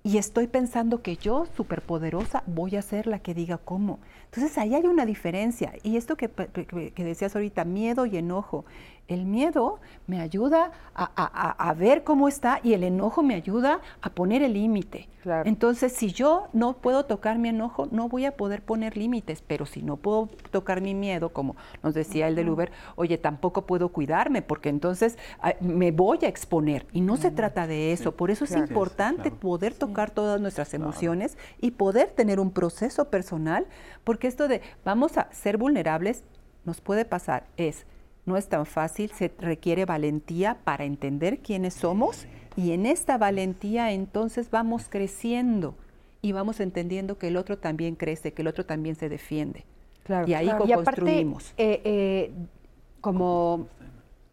Y 0.04 0.20
estoy 0.20 0.46
pensando 0.46 1.02
que 1.02 1.16
yo, 1.18 1.48
superpoderosa, 1.58 2.44
voy 2.46 2.76
a 2.76 2.84
ser 2.84 3.08
la 3.08 3.20
que 3.20 3.34
diga 3.34 3.58
cómo. 3.58 3.98
Entonces 4.26 4.56
ahí 4.60 4.76
hay 4.76 4.86
una 4.86 5.04
diferencia. 5.04 5.74
Y 5.82 5.98
esto 5.98 6.16
que, 6.16 6.30
que 6.30 7.04
decías 7.04 7.36
ahorita, 7.36 7.66
miedo 7.66 8.06
y 8.06 8.18
enojo. 8.18 8.66
El 9.08 9.26
miedo 9.26 9.80
me 10.08 10.20
ayuda 10.20 10.72
a, 10.96 11.74
ver 11.78 12.04
cómo 12.04 12.28
está 12.28 12.60
y 12.64 12.74
el 12.74 12.84
enojo 12.84 13.22
me 13.22 13.36
ayuda 13.36 13.80
a 14.02 14.10
poner 14.10 14.42
el 14.42 14.54
límite. 14.54 15.10
Entonces, 15.46 15.94
si 15.94 16.12
yo 16.12 16.48
no 16.54 16.74
puedo 16.74 17.06
tocar 17.06 17.38
mi 17.38 17.50
enojo, 17.50 17.88
no 17.92 18.10
voy 18.10 18.26
a 18.26 18.36
poder 18.36 18.64
poner 18.64 18.98
límites, 18.98 19.44
pero 19.46 19.66
si 19.66 19.84
no 19.84 19.98
puedo 19.98 20.30
tocar 20.52 20.82
mi 20.82 20.96
miedo, 20.96 21.30
como 21.30 21.56
nos 21.84 21.94
decía 21.94 22.28
el 22.28 22.36
del 22.36 22.50
Uber, 22.50 22.72
oye, 22.96 23.18
tampoco 23.18 23.68
puedo 23.68 23.90
cuidarme 23.90 24.42
porque 24.42 24.70
entonces 24.70 25.18
me 25.60 25.92
voy 25.92 26.20
a 26.24 26.28
exponer. 26.28 26.88
Y 26.92 27.02
no 27.02 27.18
se 27.18 27.30
trata 27.30 27.68
de 27.68 27.92
eso. 27.92 28.16
Por 28.16 28.32
eso 28.32 28.46
es 28.46 28.56
importante 28.56 29.30
poder 29.30 29.76
tocar 29.76 30.10
todas 30.10 30.42
nuestras 30.42 30.74
emociones 30.74 31.38
y 31.62 31.72
poder 31.72 32.10
tener 32.10 32.40
un 32.40 32.52
proceso 32.52 33.10
personal, 33.12 33.68
porque 34.04 34.28
esto 34.28 34.48
de 34.48 34.62
vamos 34.84 35.18
a 35.18 35.32
ser 35.32 35.58
vulnerables 35.58 36.24
nos 36.66 36.82
puede 36.82 37.06
pasar 37.06 37.46
es 37.58 37.86
no 38.26 38.38
es 38.38 38.48
tan 38.48 38.66
fácil, 38.66 39.12
se 39.12 39.32
requiere 39.40 39.86
valentía 39.86 40.58
para 40.64 40.86
entender 40.86 41.40
quiénes 41.40 41.76
somos 41.76 42.28
y 42.56 42.72
en 42.72 42.86
esta 42.86 43.18
valentía 43.18 43.92
entonces 43.92 44.50
vamos 44.50 44.88
creciendo 44.90 45.76
y 46.22 46.32
vamos 46.32 46.60
entendiendo 46.60 47.18
que 47.18 47.28
el 47.28 47.38
otro 47.38 47.58
también 47.58 47.96
crece, 47.96 48.34
que 48.34 48.42
el 48.42 48.48
otro 48.48 48.66
también 48.66 48.96
se 48.96 49.10
defiende. 49.10 49.66
y 50.26 50.34
ahí 50.34 50.50
construimos. 50.58 51.54
Eh, 51.58 51.82
eh, 51.84 52.32
como 53.02 53.68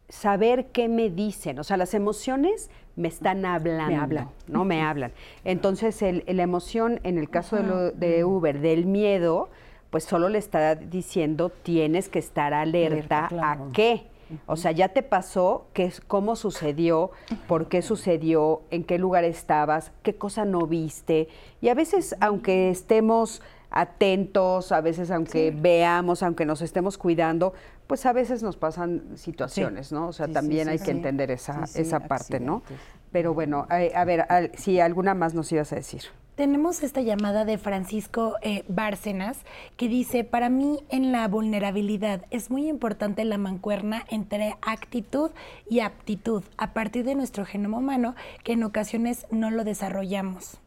saber 0.09 0.67
qué 0.69 0.89
me 0.89 1.11
dicen. 1.11 1.59
O 1.59 1.65
sea, 1.65 1.77
las 1.77 1.95
emociones 1.95 2.71
me 2.97 3.09
están 3.09 3.45
hablando. 3.45 3.93
Me 3.93 3.99
hablan. 3.99 4.29
No 4.47 4.65
me 4.65 4.83
hablan. 4.83 5.13
Entonces, 5.45 6.01
el, 6.03 6.25
la 6.27 6.43
emoción, 6.43 7.01
en 7.03 7.19
el 7.19 7.29
caso 7.29 7.57
de, 7.57 7.63
lo, 7.63 7.91
de 7.91 8.25
Uber, 8.25 8.61
del 8.61 8.87
miedo, 8.87 9.51
pues 9.93 10.05
solo 10.05 10.31
le 10.31 10.39
está 10.39 10.75
diciendo 10.75 11.51
tienes 11.51 12.09
que 12.09 12.19
estar 12.19 12.55
alerta, 12.55 13.29
a 13.31 13.59
qué. 13.75 14.07
O 14.47 14.57
sea, 14.57 14.73
ya 14.73 14.89
te 14.89 15.03
pasó, 15.03 15.67
qué, 15.75 15.93
cómo 16.09 16.35
sucedió, 16.35 17.11
por 17.47 17.69
qué 17.69 17.83
sucedió, 17.83 18.63
en 18.71 18.85
qué 18.85 18.97
lugar 18.97 19.25
estabas, 19.25 19.93
qué 20.03 20.15
cosa 20.15 20.47
no 20.47 20.67
viste. 20.67 21.29
Y 21.61 21.69
a 21.69 21.75
veces, 21.75 22.17
aunque 22.21 22.71
estemos 22.71 23.43
atentos, 23.71 24.73
a 24.73 24.81
veces 24.81 25.11
aunque 25.11 25.55
veamos, 25.55 26.23
aunque 26.23 26.47
nos 26.47 26.63
estemos 26.63 26.97
cuidando, 26.97 27.53
pues 27.87 28.07
a 28.07 28.15
veces 28.15 28.43
nos 28.43 28.57
pasan 28.57 29.03
situaciones, 29.17 29.93
¿no? 29.93 30.09
O 30.09 30.13
sea, 30.15 30.27
también 30.27 30.71
hay 30.71 30.79
que 30.79 30.91
entender 30.91 31.31
esa, 31.31 31.65
esa 31.75 32.01
parte, 32.01 32.41
¿no? 32.41 32.63
Pero 33.11 33.35
bueno, 33.35 33.67
a, 33.69 34.05
ver, 34.07 34.25
si 34.55 34.81
alguna 34.81 35.13
más 35.13 35.35
nos 35.35 35.53
ibas 35.53 35.71
a 35.75 35.77
decir. 35.77 36.05
Tenemos 36.35 36.83
esta 36.83 37.03
llamada 37.03 37.45
de 37.45 37.59
Francisco 37.59 38.37
eh, 38.41 38.65
Bárcenas 38.67 39.37
que 39.77 39.87
dice, 39.89 40.25
para 40.25 40.49
mí 40.49 40.79
en 40.89 41.13
la 41.13 41.29
vulnerabilidad 41.29 42.25
es 42.31 42.51
muy 42.51 42.69
importante 42.69 43.27
la 43.27 43.37
mancuerna 43.37 44.07
entre 44.09 44.57
actitud 44.63 45.31
y 45.69 45.81
aptitud 45.81 46.43
a 46.57 46.73
partir 46.73 47.05
de 47.05 47.17
nuestro 47.17 47.45
genoma 47.45 47.77
humano 47.77 48.15
que 48.45 48.53
en 48.53 48.65
ocasiones 48.65 49.27
no 49.31 49.51
lo 49.51 49.63
desarrollamos. 49.63 50.62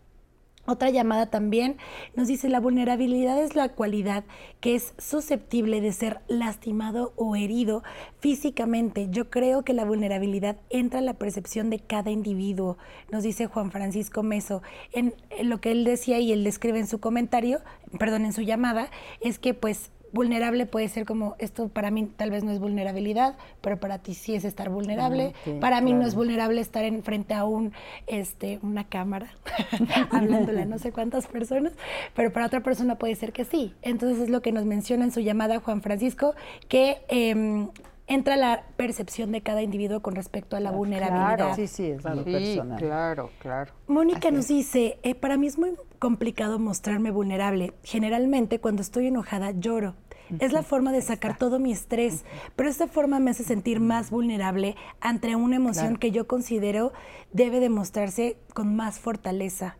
Otra 0.67 0.89
llamada 0.89 1.27
también 1.27 1.77
nos 2.15 2.27
dice, 2.27 2.49
la 2.49 2.59
vulnerabilidad 2.59 3.41
es 3.41 3.55
la 3.55 3.69
cualidad 3.69 4.23
que 4.61 4.75
es 4.75 4.95
susceptible 4.97 5.79
de 5.79 5.91
ser 5.91 6.21
lastimado 6.27 7.13
o 7.15 7.35
herido 7.35 7.83
físicamente. 8.19 9.07
Yo 9.11 9.29
creo 9.29 9.63
que 9.63 9.73
la 9.73 9.85
vulnerabilidad 9.85 10.57
entra 10.69 10.99
en 10.99 11.05
la 11.05 11.13
percepción 11.13 11.69
de 11.69 11.79
cada 11.79 12.09
individuo, 12.09 12.77
nos 13.11 13.23
dice 13.23 13.45
Juan 13.45 13.71
Francisco 13.71 14.23
Meso. 14.23 14.63
En, 14.91 15.13
en 15.29 15.49
lo 15.49 15.61
que 15.61 15.71
él 15.71 15.83
decía 15.83 16.19
y 16.19 16.31
él 16.31 16.43
describe 16.43 16.79
en 16.79 16.87
su 16.87 16.99
comentario, 16.99 17.59
perdón, 17.99 18.25
en 18.25 18.33
su 18.33 18.41
llamada, 18.41 18.89
es 19.21 19.37
que 19.37 19.53
pues 19.53 19.91
vulnerable 20.15 20.65
puede 20.65 20.87
ser 20.87 21.05
como, 21.05 21.35
esto 21.39 21.67
para 21.67 21.91
mí 21.91 22.05
tal 22.05 22.31
vez 22.31 22.43
no 22.43 22.51
es 22.51 22.59
vulnerabilidad, 22.59 23.35
pero 23.61 23.79
para 23.79 23.99
ti 23.99 24.15
sí 24.15 24.33
es 24.33 24.45
estar 24.45 24.69
vulnerable. 24.69 25.33
para 25.59 25.81
mí 25.81 25.93
no 25.93 26.07
es 26.07 26.15
vulnerable 26.15 26.61
estar 26.61 26.85
en 26.85 27.03
frente 27.03 27.33
a 27.33 27.43
un, 27.43 27.73
este, 28.07 28.59
una 28.63 28.85
cámara, 28.85 29.27
hablándole 30.11 30.61
a 30.61 30.65
no 30.65 30.79
sé 30.79 30.93
cuántas 30.93 31.27
personas, 31.27 31.73
pero 32.15 32.31
para 32.31 32.47
otra 32.47 32.61
persona 32.61 32.95
puede 32.95 33.13
ser 33.15 33.33
que 33.33 33.43
sí. 33.43 33.73
Entonces 33.81 34.19
es 34.19 34.29
lo 34.29 34.41
que 34.41 34.53
nos 34.53 34.65
menciona 34.65 35.03
en 35.03 35.11
su 35.11 35.19
llamada 35.19 35.59
Juan 35.59 35.81
Francisco, 35.81 36.33
que 36.69 37.01
em, 37.09 37.67
entra 38.07 38.37
la 38.37 38.63
percepción 38.77 39.33
de 39.33 39.41
cada 39.41 39.61
individuo 39.61 40.01
con 40.01 40.15
respecto 40.15 40.55
a 40.55 40.61
la 40.61 40.71
vulnerabilidad. 40.71 41.35
Claro, 41.35 41.55
sí, 41.55 41.67
sí, 41.67 41.87
es 41.87 42.01
personal. 42.01 42.79
Claro, 42.79 43.29
claro. 43.39 43.73
Mónica 43.87 44.31
nos 44.31 44.47
dice, 44.47 44.97
eh, 45.03 45.13
para 45.13 45.35
mí 45.37 45.47
es 45.47 45.57
muy 45.57 45.71
complicado 45.99 46.59
mostrarme 46.59 47.11
vulnerable. 47.11 47.73
Generalmente 47.83 48.59
cuando 48.59 48.81
estoy 48.81 49.07
enojada 49.07 49.51
lloro. 49.51 49.95
Es 50.39 50.53
la 50.53 50.63
forma 50.63 50.91
de 50.91 51.01
sacar 51.01 51.37
todo 51.37 51.59
mi 51.59 51.71
estrés, 51.71 52.25
pero 52.55 52.69
esta 52.69 52.87
forma 52.87 53.19
me 53.19 53.31
hace 53.31 53.43
sentir 53.43 53.79
más 53.79 54.09
vulnerable 54.09 54.75
ante 54.99 55.35
una 55.35 55.55
emoción 55.55 55.97
que 55.97 56.11
yo 56.11 56.27
considero 56.27 56.93
debe 57.31 57.59
demostrarse 57.59 58.37
con 58.53 58.75
más 58.75 58.99
fortaleza. 58.99 59.77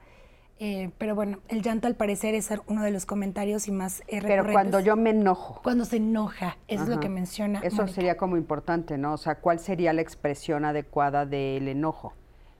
Eh, 0.57 0.91
pero 0.97 1.15
bueno, 1.15 1.39
el 1.49 1.61
llanto 1.61 1.87
al 1.87 1.95
parecer 1.95 2.33
es 2.33 2.49
uno 2.67 2.83
de 2.83 2.91
los 2.91 3.05
comentarios 3.05 3.67
y 3.67 3.71
más 3.73 4.01
eh, 4.07 4.21
Pero 4.21 4.49
cuando 4.49 4.79
yo 4.79 4.95
me 4.95 5.09
enojo. 5.09 5.59
Cuando 5.61 5.83
se 5.83 5.97
enoja, 5.97 6.57
eso 6.69 6.83
es 6.83 6.89
lo 6.89 6.99
que 7.01 7.09
menciona. 7.09 7.59
Eso 7.59 7.87
sería 7.87 8.15
como 8.15 8.37
importante, 8.37 8.97
¿no? 8.97 9.13
O 9.13 9.17
sea, 9.17 9.35
¿cuál 9.35 9.59
sería 9.59 9.91
la 9.91 10.01
expresión 10.01 10.63
adecuada 10.63 11.25
del 11.25 11.67
enojo? 11.67 12.13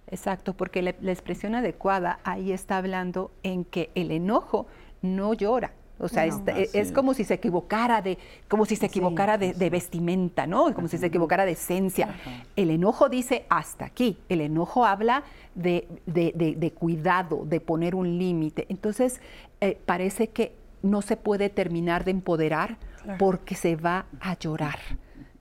Exacto, 0.08 0.54
porque 0.56 0.82
la 0.82 1.12
expresión 1.12 1.56
adecuada 1.56 2.20
ahí 2.24 2.52
está 2.52 2.78
hablando 2.78 3.32
en 3.44 3.64
que 3.64 3.90
el 3.96 4.12
enojo 4.12 4.68
no 5.02 5.34
llora, 5.34 5.72
o 5.98 6.08
sea, 6.10 6.26
es, 6.26 6.92
como 6.92 7.14
si 7.14 7.24
se 7.24 7.36
equivocara 7.36 8.02
de, 8.02 8.18
como 8.50 8.66
si 8.66 8.76
se 8.76 8.88
equivocara 8.88 9.38
de, 9.38 9.70
vestimenta, 9.70 10.46
¿no? 10.46 10.74
Como 10.74 10.88
si 10.88 10.98
se 10.98 11.06
equivocara 11.06 11.46
de 11.46 11.54
esencia. 11.54 12.16
El 12.56 12.70
enojo 12.70 13.08
dice 13.08 13.46
hasta 13.50 13.86
aquí. 13.86 14.18
El 14.28 14.42
enojo 14.42 14.86
habla 14.86 15.24
de, 15.56 15.88
de 16.06 16.72
cuidado, 16.72 17.46
de 17.46 17.62
poner 17.62 17.96
un 17.96 18.18
límite. 18.18 18.66
Entonces, 18.70 19.22
eh, 19.62 19.80
parece 19.86 20.28
que 20.28 20.56
no 20.84 21.02
se 21.02 21.18
puede 21.18 21.50
terminar 21.50 22.04
de 22.04 22.12
empoderar 22.12 22.78
porque 23.18 23.56
se 23.56 23.76
va 23.76 24.06
a 24.20 24.38
llorar. 24.38 24.80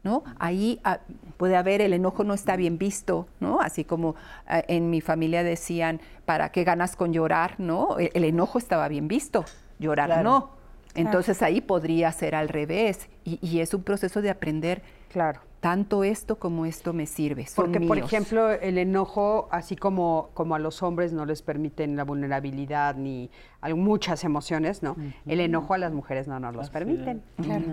¿No? 0.03 0.23
Ahí 0.39 0.81
ah, 0.85 1.01
puede 1.39 1.57
haber 1.57 1.81
el 1.81 1.95
enojo 1.95 2.25
no 2.25 2.35
está 2.35 2.57
bien 2.57 2.77
visto, 2.77 3.27
¿no? 3.41 3.63
Así 3.63 3.85
como 3.85 4.17
ah, 4.47 4.63
en 4.69 4.91
mi 4.91 5.01
familia 5.01 5.43
decían, 5.43 5.99
¿para 6.27 6.53
qué 6.53 6.63
ganas 6.63 6.95
con 6.95 7.15
llorar? 7.15 7.55
¿No? 7.57 7.99
El, 7.99 8.11
el 8.13 8.25
enojo 8.25 8.59
estaba 8.59 8.87
bien 8.89 9.09
visto, 9.09 9.47
llorar 9.85 10.25
no. 10.25 10.65
Entonces 10.95 11.43
ahí 11.43 11.61
podría 11.61 12.11
ser 12.13 12.35
al 12.35 12.49
revés 12.49 13.09
y, 13.25 13.61
es 13.61 13.75
un 13.75 13.83
proceso 13.83 14.23
de 14.23 14.31
aprender. 14.31 14.83
Claro. 15.11 15.41
Tanto 15.61 16.05
esto 16.05 16.39
como 16.39 16.67
esto 16.67 16.93
me 16.93 17.07
sirve. 17.07 17.47
Porque, 17.57 17.81
por 17.81 17.97
ejemplo, 17.97 18.51
el 18.51 18.77
enojo, 18.77 19.49
así 19.51 19.77
como, 19.77 20.29
como 20.35 20.55
a 20.55 20.59
los 20.59 20.83
hombres 20.83 21.15
no 21.15 21.25
les 21.25 21.41
permiten 21.41 21.97
la 21.97 22.05
vulnerabilidad 22.05 22.97
ni 22.97 23.31
muchas 23.75 24.25
emociones, 24.25 24.83
¿no? 24.83 24.95
El 25.25 25.41
enojo 25.41 25.73
a 25.73 25.79
las 25.79 25.95
mujeres 25.95 26.29
no 26.29 26.39
nos 26.39 26.55
los 26.55 26.69
permiten, 26.69 27.23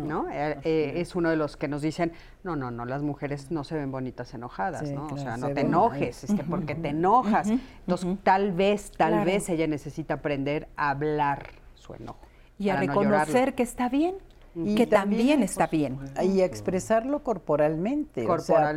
¿no? 0.08 0.30
Eh, 0.30 0.58
eh, 0.64 0.94
es 0.96 1.16
uno 1.16 1.30
de 1.30 1.36
los 1.36 1.58
que 1.58 1.68
nos 1.68 1.82
dicen, 1.82 2.14
no, 2.46 2.56
no, 2.56 2.72
no, 2.72 2.86
las 2.86 3.02
mujeres 3.02 3.52
no 3.52 3.66
se 3.66 3.76
ven 3.76 3.92
bonitas 3.92 4.34
enojadas, 4.34 4.90
¿no? 4.90 5.08
o 5.08 5.18
sea, 5.18 5.36
no 5.36 5.50
te 5.50 5.62
enojes, 5.62 6.24
es 6.24 6.34
que 6.34 6.44
porque 6.46 6.76
te 6.76 6.90
enojas. 6.90 7.50
Entonces, 7.50 8.18
tal 8.24 8.54
vez, 8.54 8.92
tal 8.96 9.26
vez 9.26 9.50
ella 9.50 9.68
necesita 9.68 10.14
aprender 10.14 10.70
a 10.78 10.92
hablar 10.92 11.61
su 11.82 11.94
enojo. 11.94 12.20
Y 12.58 12.70
a 12.70 12.78
reconocer 12.78 13.56
que 13.56 13.64
está 13.64 13.90
bien. 13.90 14.16
Y 14.53 14.76
que 14.76 14.86
también, 14.86 15.44
está 15.44 15.68
bien. 15.68 15.98
Y 16.22 16.41
expresarlo 16.41 17.24
corporalmente, 17.24 18.26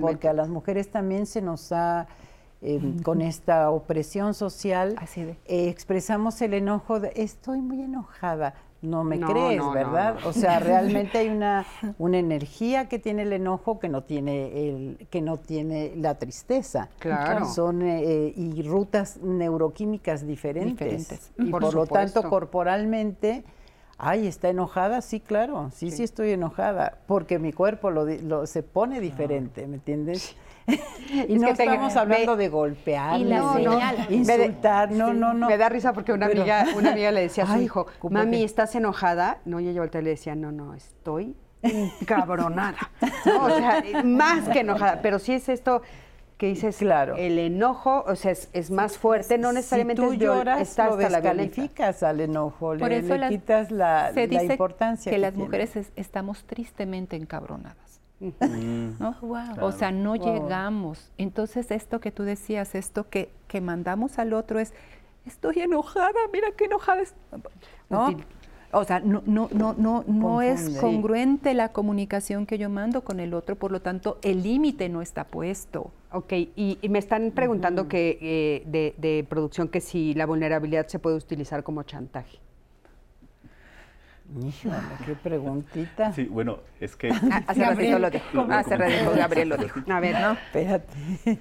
porque 0.00 0.28
a 0.28 0.32
las 0.32 0.48
mujeres 0.48 0.88
también 0.90 1.26
se 1.26 1.42
nos 1.42 1.72
ha, 1.72 2.06
em, 2.62 3.02
con 3.02 3.20
esta 3.20 3.70
opresión 3.70 4.34
social, 4.34 4.96
eh, 5.16 5.68
expresamos 5.68 6.40
el 6.42 6.54
enojo 6.54 7.00
de 7.00 7.12
estoy 7.16 7.60
muy 7.60 7.82
enojada. 7.82 8.54
No 8.84 9.02
me 9.02 9.18
crees, 9.18 9.62
¿verdad? 9.72 10.18
o 10.26 10.32
sea, 10.32 10.60
realmente 10.60 11.18
hay 11.18 11.28
una, 11.28 11.64
una 11.98 12.18
energía 12.18 12.88
que 12.88 12.98
tiene 12.98 13.22
el 13.22 13.32
enojo 13.32 13.78
que 13.78 13.88
no 13.88 14.02
tiene 14.04 14.68
el, 14.68 15.06
que 15.10 15.22
no 15.22 15.38
tiene 15.38 15.92
la 15.96 16.16
tristeza. 16.16 16.90
Claro. 16.98 17.46
Son 17.46 17.82
eh, 17.82 18.32
y 18.36 18.62
rutas 18.62 19.18
neuroquímicas 19.18 20.26
diferentes. 20.26 21.32
Y 21.38 21.50
por, 21.50 21.74
lo 21.74 21.86
tanto, 21.86 22.28
corporalmente 22.28 23.44
Ay, 23.96 24.26
¿está 24.26 24.48
enojada? 24.48 25.00
Sí, 25.00 25.20
claro, 25.20 25.70
sí, 25.72 25.90
sí, 25.90 26.02
estoy 26.02 26.32
enojada, 26.32 26.98
porque 27.06 27.38
mi 27.38 27.52
cuerpo 27.52 27.90
lo, 27.90 28.46
se 28.46 28.62
pone 28.62 29.00
diferente, 29.00 29.66
¿me 29.66 29.76
entiendes? 29.76 30.36
y 31.28 31.38
no 31.38 31.48
estamos 31.48 31.96
hablando 31.96 32.36
de 32.36 32.48
golpear, 32.48 33.20
y 33.20 33.24
no, 33.24 33.58
insultar, 34.08 34.90
no, 34.90 35.12
no, 35.12 35.34
no. 35.34 35.48
Me 35.48 35.58
da 35.58 35.68
risa 35.68 35.92
porque 35.92 36.12
una 36.12 36.26
amiga, 36.26 36.66
una 36.76 36.92
amiga 36.92 37.10
le 37.10 37.22
decía 37.22 37.44
a 37.44 37.54
su 37.54 37.60
hijo, 37.60 37.86
mami, 38.10 38.42
¿estás 38.42 38.74
enojada? 38.74 39.38
No, 39.44 39.60
y 39.60 39.68
ella 39.68 39.80
voltea 39.80 40.00
y 40.00 40.04
le 40.04 40.10
decía, 40.10 40.34
no, 40.34 40.52
no, 40.52 40.74
estoy 40.74 41.36
encabronada. 41.62 42.90
o 43.40 43.50
sea, 43.50 43.82
más 44.04 44.48
que 44.48 44.60
enojada, 44.60 45.00
pero 45.02 45.18
sí 45.18 45.32
es 45.32 45.48
esto 45.48 45.82
que 46.36 46.46
dices, 46.48 46.78
claro. 46.78 47.14
el 47.16 47.38
enojo, 47.38 48.04
o 48.06 48.16
sea, 48.16 48.32
es, 48.32 48.70
más 48.70 48.98
fuerte, 48.98 49.38
no 49.38 49.52
necesariamente 49.52 50.02
si 50.02 50.08
tú 50.08 50.14
lloras, 50.14 50.60
está 50.60 50.88
lo 50.88 50.96
descalificas 50.96 52.02
al 52.02 52.20
enojo, 52.20 52.74
le, 52.74 53.02
le 53.02 53.28
quitas 53.28 53.70
la, 53.70 54.10
se 54.12 54.26
dice 54.26 54.44
importancia 54.44 55.12
que, 55.12 55.18
las 55.18 55.34
mujeres 55.34 55.92
estamos 55.94 56.44
tristemente 56.44 57.16
encabronadas. 57.16 57.83
O 59.60 59.72
sea, 59.72 59.90
no 59.90 60.16
llegamos. 60.16 61.10
Entonces, 61.18 61.70
esto 61.70 62.00
que 62.00 62.10
tú 62.10 62.22
decías, 62.22 62.74
esto 62.74 63.08
que, 63.08 63.30
que 63.48 63.60
mandamos 63.60 64.18
al 64.18 64.32
otro 64.32 64.58
es, 64.58 64.72
estoy 65.26 65.60
enojada, 65.60 66.18
mira 66.32 66.48
qué 66.56 66.64
enojada 66.66 67.02
es. 67.02 67.14
¿no? 67.88 68.16
O 68.74 68.84
sea, 68.84 68.98
no, 68.98 69.22
no, 69.24 69.48
no, 69.52 69.74
no, 69.78 70.04
no 70.06 70.42
es 70.42 70.78
congruente 70.80 71.54
la 71.54 71.70
comunicación 71.70 72.44
que 72.44 72.58
yo 72.58 72.68
mando 72.68 73.04
con 73.04 73.20
el 73.20 73.32
otro, 73.32 73.54
por 73.54 73.70
lo 73.70 73.80
tanto, 73.80 74.18
el 74.22 74.42
límite 74.42 74.88
no 74.88 75.00
está 75.00 75.24
puesto. 75.24 75.92
Ok, 76.10 76.32
y, 76.32 76.78
me 76.88 76.98
están 76.98 77.30
preguntando 77.30 77.86
que 77.88 78.18
eh, 78.20 78.94
de, 78.98 79.24
producción 79.28 79.68
que 79.68 79.80
si 79.80 80.14
la 80.14 80.26
vulnerabilidad 80.26 80.88
se 80.88 80.98
puede 80.98 81.16
utilizar 81.16 81.62
como 81.62 81.84
chantaje. 81.84 82.38
Híjole, 84.32 84.76
qué 85.04 85.14
preguntita. 85.14 86.12
Sí, 86.12 86.24
bueno, 86.24 86.60
es 86.80 86.96
que... 86.96 87.10
Ah, 87.10 87.42
hace 87.46 87.64
ratito 87.64 87.98
lo 87.98 88.10
dijo. 88.10 88.46
Hace 88.50 88.76
ratito 88.76 89.12
Gabriel 89.14 89.48
lo 89.50 89.56
dijo. 89.56 89.80
A 89.88 90.00
ver, 90.00 90.20
no, 90.20 90.32
espérate. 90.32 91.38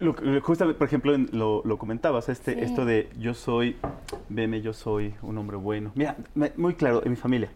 Lo, 0.00 0.14
justamente, 0.40 0.78
por 0.78 0.86
ejemplo, 0.86 1.16
lo, 1.16 1.78
comentabas, 1.78 2.28
este, 2.28 2.64
esto 2.64 2.84
de 2.84 3.10
yo 3.18 3.34
soy, 3.34 3.76
veme, 4.30 4.62
yo 4.62 4.72
soy 4.72 5.14
un 5.22 5.36
hombre 5.38 5.58
bueno. 5.58 5.92
Mira, 5.94 6.16
muy 6.56 6.74
claro, 6.74 7.02
en 7.04 7.10
mi 7.10 7.16
familia. 7.16 7.50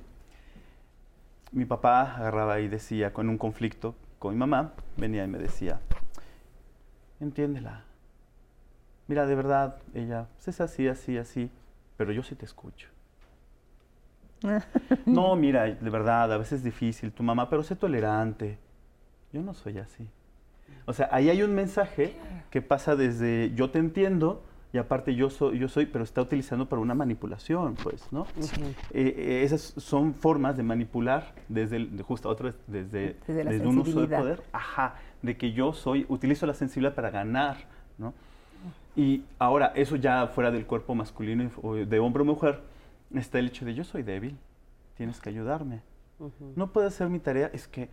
mi 1.52 1.64
papá 1.64 2.14
agarraba 2.16 2.60
y 2.60 2.68
decía, 2.68 3.12
con 3.12 3.28
un 3.28 3.38
conflicto 3.38 3.94
con 4.18 4.32
mi 4.32 4.38
mamá, 4.38 4.72
venía 4.96 5.24
y 5.24 5.28
me 5.28 5.38
decía, 5.38 5.80
entiéndela. 7.20 7.84
Mira, 9.06 9.26
de 9.26 9.34
verdad, 9.34 9.76
ella 9.94 10.28
pues, 10.34 10.48
es 10.48 10.60
así, 10.60 10.88
así, 10.88 11.18
así, 11.18 11.51
pero 11.96 12.12
yo 12.12 12.22
sí 12.22 12.34
te 12.34 12.44
escucho. 12.44 12.88
no, 15.06 15.36
mira, 15.36 15.64
de 15.64 15.90
verdad, 15.90 16.32
a 16.32 16.38
veces 16.38 16.58
es 16.58 16.64
difícil 16.64 17.12
tu 17.12 17.22
mamá, 17.22 17.48
pero 17.48 17.62
sé 17.62 17.76
tolerante. 17.76 18.58
Yo 19.32 19.42
no 19.42 19.54
soy 19.54 19.78
así. 19.78 20.08
O 20.86 20.92
sea, 20.92 21.08
ahí 21.10 21.30
hay 21.30 21.42
un 21.42 21.54
mensaje 21.54 22.16
que 22.50 22.62
pasa 22.62 22.94
desde 22.94 23.52
yo 23.54 23.70
te 23.70 23.78
entiendo 23.78 24.42
y 24.72 24.78
aparte 24.78 25.14
yo 25.14 25.30
soy, 25.30 25.58
yo 25.58 25.68
soy, 25.68 25.86
pero 25.86 26.02
está 26.02 26.20
utilizando 26.20 26.68
para 26.68 26.82
una 26.82 26.94
manipulación, 26.94 27.76
pues, 27.76 28.10
¿no? 28.10 28.26
Eh, 28.92 29.14
eh, 29.16 29.42
esas 29.44 29.60
son 29.76 30.14
formas 30.14 30.56
de 30.56 30.64
manipular 30.64 31.32
desde, 31.48 31.76
el, 31.76 32.02
justo 32.02 32.28
otra 32.28 32.46
vez, 32.46 32.56
desde, 32.66 33.16
desde, 33.26 33.66
un 33.66 33.78
uso 33.78 34.04
de 34.04 34.16
poder, 34.16 34.42
ajá, 34.52 34.96
de 35.22 35.36
que 35.36 35.52
yo 35.52 35.72
soy, 35.72 36.06
utilizo 36.08 36.44
la 36.44 36.54
sensibilidad 36.54 36.92
para 36.92 37.10
ganar, 37.10 37.58
¿no? 37.98 38.14
Y 38.96 39.24
ahora, 39.38 39.72
eso 39.74 39.96
ya 39.96 40.26
fuera 40.28 40.50
del 40.50 40.66
cuerpo 40.66 40.94
masculino 40.94 41.50
o 41.62 41.74
de 41.74 41.98
hombre 41.98 42.22
o 42.22 42.24
mujer, 42.24 42.60
está 43.14 43.38
el 43.38 43.48
hecho 43.48 43.64
de 43.64 43.74
yo 43.74 43.84
soy 43.84 44.02
débil, 44.02 44.36
tienes 44.96 45.20
que 45.20 45.28
ayudarme. 45.28 45.82
No 46.54 46.72
puedo 46.72 46.86
hacer 46.86 47.08
mi 47.08 47.18
tarea, 47.18 47.50
es 47.52 47.66
que 47.66 47.88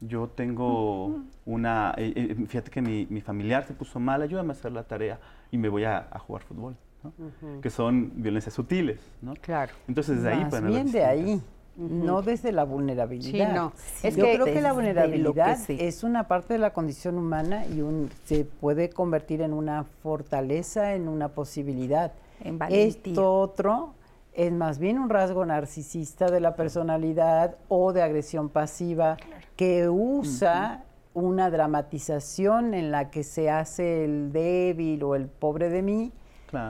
yo 0.00 0.28
tengo 0.28 1.22
una, 1.44 1.94
eh, 1.96 2.12
eh, 2.16 2.46
fíjate 2.46 2.70
que 2.70 2.80
mi, 2.80 3.06
mi, 3.10 3.20
familiar 3.20 3.64
se 3.64 3.74
puso 3.74 3.98
mal, 3.98 4.22
ayúdame 4.22 4.50
a 4.50 4.52
hacer 4.52 4.72
la 4.72 4.84
tarea 4.84 5.18
y 5.50 5.58
me 5.58 5.68
voy 5.68 5.84
a, 5.84 6.08
jugar 6.26 6.42
fútbol, 6.42 6.76
que 7.60 7.70
son 7.70 8.12
violencias 8.14 8.54
sutiles, 8.54 9.00
¿no? 9.20 9.34
Claro. 9.34 9.72
Entonces 9.88 10.22
de 10.22 10.30
ahí 10.30 10.44
para 10.50 10.68
bien 10.68 10.90
de 10.90 11.04
ahí. 11.04 11.42
No 11.76 12.22
desde 12.22 12.52
la 12.52 12.64
vulnerabilidad. 12.64 13.48
Sí, 13.48 13.54
no. 13.54 13.72
es 14.02 14.16
Yo 14.16 14.24
creo 14.24 14.44
que 14.44 14.60
la 14.60 14.72
vulnerabilidad 14.72 15.58
es 15.68 16.04
una 16.04 16.28
parte 16.28 16.54
de 16.54 16.58
la 16.58 16.72
condición 16.72 17.18
humana 17.18 17.66
y 17.66 17.80
un, 17.80 18.10
se 18.24 18.44
puede 18.44 18.90
convertir 18.90 19.42
en 19.42 19.52
una 19.52 19.84
fortaleza, 20.02 20.94
en 20.94 21.08
una 21.08 21.28
posibilidad. 21.28 22.12
En 22.42 22.60
Esto 22.68 23.40
otro 23.40 23.94
es 24.32 24.52
más 24.52 24.78
bien 24.78 24.98
un 24.98 25.10
rasgo 25.10 25.44
narcisista 25.46 26.30
de 26.30 26.40
la 26.40 26.54
personalidad 26.54 27.56
o 27.68 27.92
de 27.92 28.02
agresión 28.02 28.48
pasiva 28.48 29.16
que 29.56 29.88
usa 29.88 30.84
una 31.12 31.50
dramatización 31.50 32.74
en 32.74 32.90
la 32.90 33.10
que 33.10 33.22
se 33.22 33.50
hace 33.50 34.04
el 34.04 34.32
débil 34.32 35.02
o 35.04 35.14
el 35.14 35.26
pobre 35.26 35.70
de 35.70 35.82
mí 35.82 36.12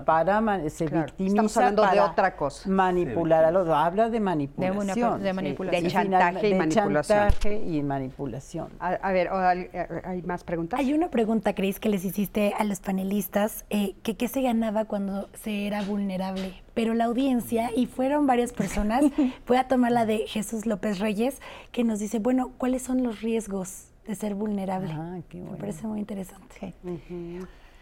para 0.04 0.70
se 0.70 0.86
victimiza 0.86 1.34
Estamos 1.34 1.56
hablando 1.56 1.86
de 1.86 2.00
otra 2.00 2.36
cosa. 2.36 2.68
Manipular 2.68 3.44
a 3.44 3.50
los 3.50 3.68
habla 3.68 4.10
de 4.10 4.20
manipulación. 4.20 5.22
De, 5.22 5.32
manipulación. 5.32 5.84
de 5.84 5.90
chantaje 5.90 6.48
y, 6.48 6.54
manipulación. 6.54 7.18
Chantaje 7.18 7.62
y 7.62 7.82
manipulación. 7.82 8.68
A, 8.78 9.12
ver, 9.12 9.30
eh, 9.72 10.02
¿hay 10.04 10.22
más 10.22 10.44
preguntas? 10.44 10.80
Hay 10.80 10.92
una 10.92 11.08
pregunta, 11.08 11.54
Cris, 11.54 11.80
que 11.80 11.88
les 11.88 12.04
hiciste 12.04 12.54
a 12.58 12.64
los 12.64 12.80
panelistas, 12.80 13.64
eh, 13.70 13.94
que 14.02 14.16
qué 14.16 14.28
se 14.28 14.42
ganaba 14.42 14.84
cuando 14.84 15.28
se 15.34 15.66
era 15.66 15.82
vulnerable. 15.82 16.62
Pero 16.74 16.94
la 16.94 17.04
audiencia, 17.04 17.70
y 17.74 17.86
fueron 17.86 18.26
varias 18.26 18.52
personas, 18.52 19.04
voy 19.46 19.56
a 19.56 19.68
tomar 19.68 19.92
la 19.92 20.06
de 20.06 20.26
Jesús 20.26 20.66
López 20.66 20.98
Reyes, 20.98 21.40
que 21.72 21.84
nos 21.84 21.98
dice, 22.00 22.18
bueno, 22.18 22.52
¿cuáles 22.58 22.82
son 22.82 23.02
los 23.02 23.20
riesgos 23.20 23.88
de 24.06 24.14
ser 24.14 24.34
vulnerable. 24.34 24.92
Ah, 24.92 25.18
Me 25.32 25.56
parece 25.56 25.86
muy 25.86 26.00
interesante. 26.00 26.74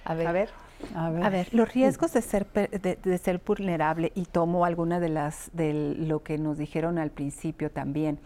A, 0.05 0.15
ver. 0.15 0.51
a, 0.95 1.11
ver. 1.31 1.49
los 1.53 1.73
riesgos 1.73 2.13
de 2.13 2.23
ser, 2.23 2.47
de, 2.51 3.19
ser 3.19 3.41
vulnerable, 3.45 4.13
y 4.15 4.25
tomo 4.25 4.65
alguna 4.65 5.01
de 5.01 5.09
las 5.09 5.51
de 5.53 5.95
lo 5.99 6.23
que 6.23 6.39
nos 6.39 6.59
dijeron 6.59 6.99
al 6.99 7.11
principio 7.11 7.71
también, 7.71 8.19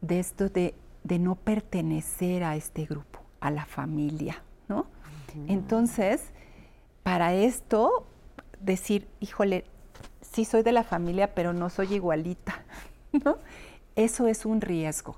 de 0.00 0.18
esto 0.18 0.48
de, 0.48 0.74
de 1.04 1.18
no 1.18 1.34
pertenecer 1.34 2.44
a 2.44 2.56
este 2.56 2.84
grupo, 2.84 3.20
a 3.40 3.50
la 3.50 3.66
familia, 3.66 4.42
¿no? 4.68 4.86
Entonces, 5.46 6.22
para 7.02 7.34
esto, 7.34 8.06
decir, 8.60 9.08
híjole, 9.20 9.64
sí 10.20 10.44
soy 10.44 10.62
de 10.62 10.72
la 10.72 10.84
familia, 10.84 11.34
pero 11.34 11.52
no 11.52 11.70
soy 11.70 11.94
igualita, 11.94 12.62
¿no? 13.24 13.38
Eso 13.96 14.26
es 14.26 14.46
un 14.46 14.60
riesgo. 14.60 15.16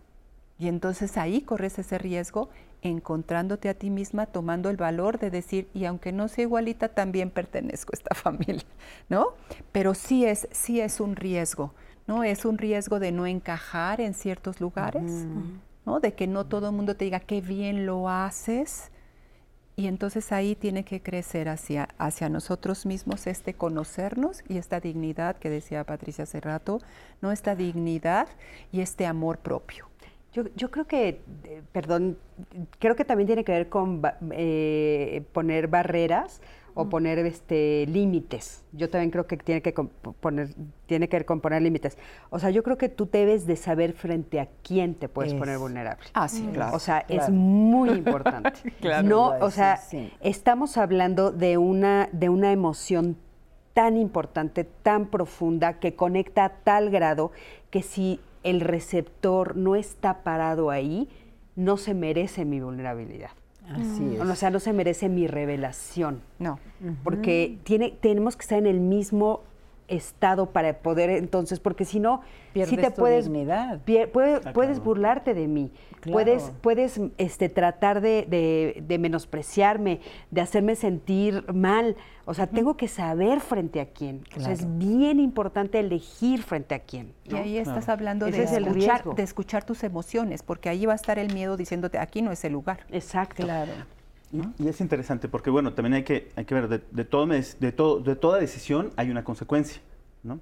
Y 0.58 0.68
entonces 0.68 1.16
ahí 1.16 1.40
corres 1.40 1.78
ese 1.78 1.98
riesgo 1.98 2.50
encontrándote 2.82 3.68
a 3.68 3.74
ti 3.74 3.90
misma, 3.90 4.26
tomando 4.26 4.70
el 4.70 4.76
valor 4.76 5.18
de 5.18 5.30
decir, 5.30 5.68
y 5.74 5.84
aunque 5.84 6.12
no 6.12 6.28
sea 6.28 6.44
igualita, 6.44 6.88
también 6.88 7.30
pertenezco 7.30 7.92
a 7.92 7.96
esta 7.96 8.14
familia, 8.14 8.64
¿no? 9.08 9.34
Pero 9.72 9.94
sí 9.94 10.24
es, 10.24 10.48
sí 10.50 10.80
es 10.80 11.00
un 11.00 11.16
riesgo, 11.16 11.74
¿no? 12.06 12.24
Es 12.24 12.44
un 12.44 12.58
riesgo 12.58 12.98
de 12.98 13.12
no 13.12 13.26
encajar 13.26 14.00
en 14.00 14.14
ciertos 14.14 14.60
lugares, 14.60 15.26
¿no? 15.84 16.00
De 16.00 16.14
que 16.14 16.26
no 16.26 16.46
todo 16.46 16.68
el 16.68 16.74
mundo 16.74 16.96
te 16.96 17.04
diga 17.04 17.20
qué 17.20 17.40
bien 17.40 17.86
lo 17.86 18.08
haces. 18.08 18.90
Y 19.76 19.86
entonces 19.86 20.30
ahí 20.32 20.56
tiene 20.56 20.84
que 20.84 21.00
crecer 21.00 21.48
hacia, 21.48 21.88
hacia 21.96 22.28
nosotros 22.28 22.84
mismos 22.84 23.26
este 23.26 23.54
conocernos 23.54 24.42
y 24.46 24.58
esta 24.58 24.78
dignidad 24.78 25.36
que 25.36 25.48
decía 25.48 25.84
Patricia 25.84 26.24
hace 26.24 26.40
rato, 26.40 26.80
¿no? 27.22 27.32
Esta 27.32 27.54
dignidad 27.54 28.28
y 28.72 28.80
este 28.80 29.06
amor 29.06 29.38
propio. 29.38 29.89
Yo, 30.32 30.44
yo 30.54 30.70
creo 30.70 30.86
que, 30.86 31.20
eh, 31.44 31.62
perdón, 31.72 32.16
creo 32.78 32.94
que 32.94 33.04
también 33.04 33.26
tiene 33.26 33.44
que 33.44 33.52
ver 33.52 33.68
con 33.68 34.00
eh, 34.30 35.24
poner 35.32 35.66
barreras 35.66 36.40
o 36.74 36.88
poner 36.88 37.18
este 37.18 37.84
límites. 37.86 38.64
Yo 38.72 38.88
también 38.88 39.10
creo 39.10 39.26
que 39.26 39.36
tiene 39.36 39.60
que 39.60 39.72
poner 39.72 40.50
tiene 40.86 41.08
que 41.08 41.16
ver 41.16 41.26
con 41.26 41.40
poner 41.40 41.62
límites. 41.62 41.98
O 42.30 42.38
sea, 42.38 42.50
yo 42.50 42.62
creo 42.62 42.78
que 42.78 42.88
tú 42.88 43.08
debes 43.10 43.46
de 43.46 43.56
saber 43.56 43.92
frente 43.92 44.40
a 44.40 44.48
quién 44.62 44.94
te 44.94 45.08
puedes 45.08 45.34
poner 45.34 45.58
vulnerable. 45.58 46.06
Ah, 46.14 46.28
sí, 46.28 46.48
claro. 46.52 46.76
O 46.76 46.78
sea, 46.78 47.04
es 47.08 47.28
muy 47.28 47.90
importante. 47.98 48.52
claro, 48.80 49.08
no, 49.08 49.28
o 49.40 49.50
sea, 49.50 49.80
estamos 50.20 50.76
hablando 50.76 51.32
de 51.32 51.58
una 51.58 52.08
de 52.12 52.28
una 52.28 52.52
emoción 52.52 53.16
tan 53.74 53.96
importante, 53.96 54.64
tan 54.64 55.06
profunda 55.06 55.78
que 55.78 55.94
conecta 55.94 56.44
a 56.44 56.48
tal 56.50 56.90
grado 56.90 57.32
que 57.70 57.82
si 57.82 58.20
el 58.42 58.60
receptor 58.60 59.56
no 59.56 59.76
está 59.76 60.22
parado 60.22 60.70
ahí, 60.70 61.08
no 61.56 61.76
se 61.76 61.94
merece 61.94 62.44
mi 62.44 62.60
vulnerabilidad. 62.60 63.30
Así 63.68 64.16
es. 64.16 64.20
O 64.20 64.34
sea, 64.34 64.50
no 64.50 64.58
se 64.58 64.72
merece 64.72 65.08
mi 65.08 65.26
revelación. 65.26 66.22
No. 66.38 66.58
Porque 67.04 67.58
tiene, 67.62 67.92
tenemos 68.00 68.36
que 68.36 68.42
estar 68.42 68.58
en 68.58 68.66
el 68.66 68.80
mismo 68.80 69.42
estado 69.90 70.46
para 70.50 70.78
poder 70.78 71.10
entonces, 71.10 71.60
porque 71.60 71.84
si 71.84 72.00
no, 72.00 72.22
si 72.54 72.76
te 72.76 72.90
puedes, 72.90 73.26
dignidad. 73.26 73.80
puedes 74.54 74.80
burlarte 74.82 75.34
de 75.34 75.46
mí, 75.46 75.72
puedes, 76.00 76.52
puedes 76.60 77.00
este, 77.18 77.48
tratar 77.48 78.00
de, 78.00 78.98
menospreciarme, 79.00 80.00
de 80.30 80.40
hacerme 80.40 80.76
sentir 80.76 81.44
mal. 81.52 81.96
O 82.24 82.34
sea, 82.34 82.46
tengo 82.46 82.76
que 82.76 82.86
saber 82.86 83.40
frente 83.40 83.80
a 83.80 83.86
quién. 83.86 84.24
O 84.36 84.40
sea, 84.40 84.52
es 84.52 84.78
bien 84.78 85.18
importante 85.18 85.80
elegir 85.80 86.42
frente 86.42 86.74
a 86.74 86.78
quién. 86.80 87.12
Y 87.24 87.34
ahí 87.34 87.58
estás 87.58 87.88
hablando 87.88 88.26
de, 88.26 88.42
escuchar, 88.42 89.04
de 89.04 89.22
escuchar 89.22 89.64
tus 89.64 89.82
emociones, 89.84 90.42
porque 90.42 90.68
ahí 90.68 90.86
va 90.86 90.92
a 90.92 90.96
estar 90.96 91.18
el 91.18 91.32
miedo 91.34 91.56
diciéndote, 91.56 91.98
aquí 91.98 92.22
no 92.22 92.32
es 92.32 92.44
el 92.44 92.52
lugar. 92.52 92.80
Exacto. 92.90 93.42
Claro. 93.42 93.72
Y, 94.32 94.68
es 94.68 94.80
interesante 94.80 95.28
porque, 95.28 95.50
bueno, 95.50 95.72
también 95.72 95.94
hay 95.94 96.04
que, 96.04 96.30
hay 96.36 96.44
que 96.44 96.54
ver, 96.54 96.68
de, 96.68 97.04
todo, 97.04 97.26
de, 97.26 97.72
todo, 97.72 98.00
de 98.00 98.16
toda 98.16 98.38
decisión 98.38 98.90
hay 98.96 99.10
una 99.10 99.24
consecuencia, 99.24 99.82
¿no? 100.22 100.40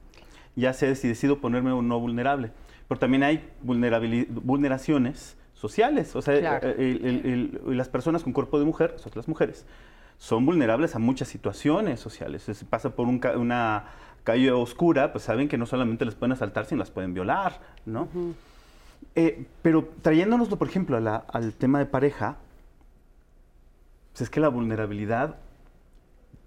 Ya 0.56 0.72
sé 0.72 0.94
si 0.96 1.08
decido 1.08 1.40
ponerme 1.40 1.72
o 1.72 1.82
no 1.82 1.98
vulnerable. 2.00 2.50
Pero 2.88 2.98
también 2.98 3.22
hay 3.22 3.48
vulneraciones 3.62 5.36
sociales, 5.54 6.14
o 6.16 6.22
sea, 6.22 6.60
las 7.66 7.88
personas 7.88 8.22
con 8.22 8.32
cuerpo 8.32 8.58
de 8.58 8.64
mujer, 8.64 8.94
o 8.96 8.98
sea, 8.98 9.12
las 9.14 9.28
mujeres, 9.28 9.66
son 10.16 10.46
vulnerables 10.46 10.94
a 10.94 10.98
muchas 10.98 11.28
situaciones 11.28 12.00
sociales. 12.00 12.50
Si 12.52 12.64
pasa 12.64 12.90
por 12.90 13.06
una 13.06 13.84
calle 14.24 14.50
oscura, 14.52 15.12
pues 15.12 15.24
saben 15.24 15.48
que 15.48 15.58
no 15.58 15.66
solamente 15.66 16.04
les 16.04 16.14
pueden 16.14 16.32
asaltar, 16.32 16.66
sino 16.66 16.80
las 16.80 16.90
pueden 16.90 17.14
violar, 17.14 17.60
¿no? 17.86 18.08
Eh, 19.14 19.46
pero 19.62 19.88
trayéndonoslo, 20.02 20.56
por 20.58 20.68
ejemplo, 20.68 20.96
al 20.96 21.52
tema 21.54 21.78
de 21.78 21.86
pareja, 21.86 22.36
pues 24.18 24.26
es 24.26 24.30
que 24.30 24.40
la 24.40 24.48
vulnerabilidad 24.48 25.36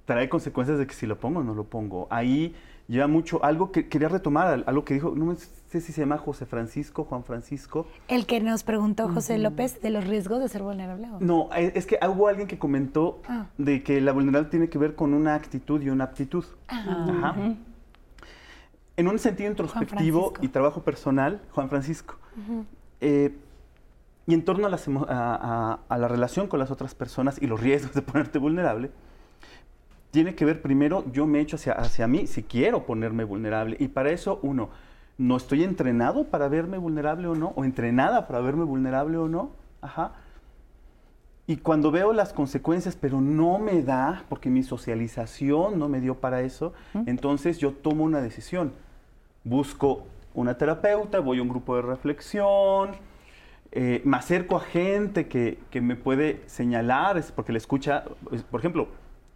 trae 0.03 0.27
consecuencias 0.27 0.77
de 0.77 0.85
que 0.85 0.93
si 0.93 1.05
lo 1.05 1.17
pongo 1.17 1.39
o 1.39 1.43
no 1.43 1.53
lo 1.53 1.63
pongo. 1.63 2.05
Ahí 2.09 2.53
lleva 2.89 3.07
mucho, 3.07 3.41
algo 3.45 3.71
que 3.71 3.87
quería 3.87 4.09
retomar, 4.09 4.65
algo 4.67 4.83
que 4.83 4.95
dijo, 4.95 5.13
no 5.15 5.33
sé 5.35 5.79
si 5.79 5.93
se 5.93 6.01
llama 6.01 6.17
José 6.17 6.45
Francisco, 6.45 7.05
Juan 7.05 7.23
Francisco. 7.23 7.87
El 8.09 8.25
que 8.25 8.41
nos 8.41 8.63
preguntó 8.63 9.07
José 9.07 9.37
López 9.37 9.81
de 9.81 9.89
los 9.89 10.05
riesgos 10.05 10.41
de 10.41 10.49
ser 10.49 10.63
vulnerable. 10.63 11.07
No, 11.21 11.47
eh, 11.55 11.71
es 11.73 11.85
que 11.85 11.97
hubo 12.05 12.27
alguien 12.27 12.49
que 12.49 12.59
comentó 12.59 13.21
ah. 13.29 13.45
de 13.57 13.83
que 13.83 14.01
la 14.01 14.11
vulnerabilidad 14.11 14.51
tiene 14.51 14.67
que 14.67 14.77
ver 14.77 14.95
con 14.95 15.13
una 15.13 15.35
actitud 15.35 15.81
y 15.81 15.89
una 15.89 16.03
aptitud. 16.03 16.43
Ajá. 16.67 17.35
En 18.97 19.07
un 19.07 19.17
sentido 19.17 19.49
introspectivo 19.49 20.33
y 20.41 20.49
trabajo 20.49 20.83
personal, 20.83 21.41
Juan 21.53 21.69
Francisco. 21.69 22.17
Y 24.31 24.33
en 24.33 24.45
torno 24.45 24.65
a, 24.65 25.79
la 25.89 26.07
relación 26.07 26.47
con 26.47 26.57
las 26.57 26.71
otras 26.71 26.95
personas 26.95 27.37
y 27.41 27.47
los 27.47 27.59
riesgos 27.59 27.93
de 27.93 28.01
ponerte 28.01 28.39
vulnerable, 28.39 28.89
tiene 30.09 30.35
que 30.35 30.45
ver 30.45 30.61
primero, 30.61 31.03
yo 31.11 31.27
me 31.27 31.41
echo 31.41 31.57
hacia, 31.57 31.73
hacia 31.73 32.07
mí 32.07 32.27
si 32.27 32.43
quiero 32.43 32.85
ponerme 32.85 33.25
vulnerable. 33.25 33.75
Y 33.77 33.89
para 33.89 34.09
eso, 34.11 34.39
uno, 34.41 34.69
no 35.17 35.35
estoy 35.35 35.65
entrenado 35.65 36.27
para 36.27 36.47
verme 36.47 36.77
vulnerable 36.77 37.27
o 37.27 37.35
no, 37.35 37.51
o 37.57 37.65
entrenada 37.65 38.25
para 38.25 38.39
verme 38.39 38.63
vulnerable 38.63 39.17
o 39.17 39.27
no. 39.27 39.51
Ajá. 39.81 40.13
Y 41.45 41.57
cuando 41.57 41.91
veo 41.91 42.13
las 42.13 42.31
consecuencias, 42.31 42.95
pero 42.95 43.19
no 43.19 43.59
me 43.59 43.83
da, 43.83 44.23
porque 44.29 44.49
mi 44.49 44.63
socialización 44.63 45.77
no 45.77 45.89
me 45.89 45.99
dio 45.99 46.21
para 46.21 46.39
eso, 46.39 46.71
entonces 47.05 47.57
yo 47.57 47.73
tomo 47.73 48.05
una 48.05 48.21
decisión. 48.21 48.71
Busco 49.43 50.05
una 50.33 50.57
terapeuta, 50.57 51.19
voy 51.19 51.39
a 51.39 51.41
un 51.41 51.49
grupo 51.49 51.75
de 51.75 51.81
reflexión, 51.81 53.10
eh, 53.71 54.01
me 54.03 54.17
acerco 54.17 54.57
a 54.57 54.59
gente 54.59 55.27
que, 55.27 55.57
que, 55.69 55.79
me 55.79 55.95
puede 55.95 56.41
señalar, 56.47 57.17
es 57.17 57.31
porque 57.31 57.53
le 57.53 57.57
escucha, 57.57 58.03
por 58.49 58.59
ejemplo, 58.59 58.89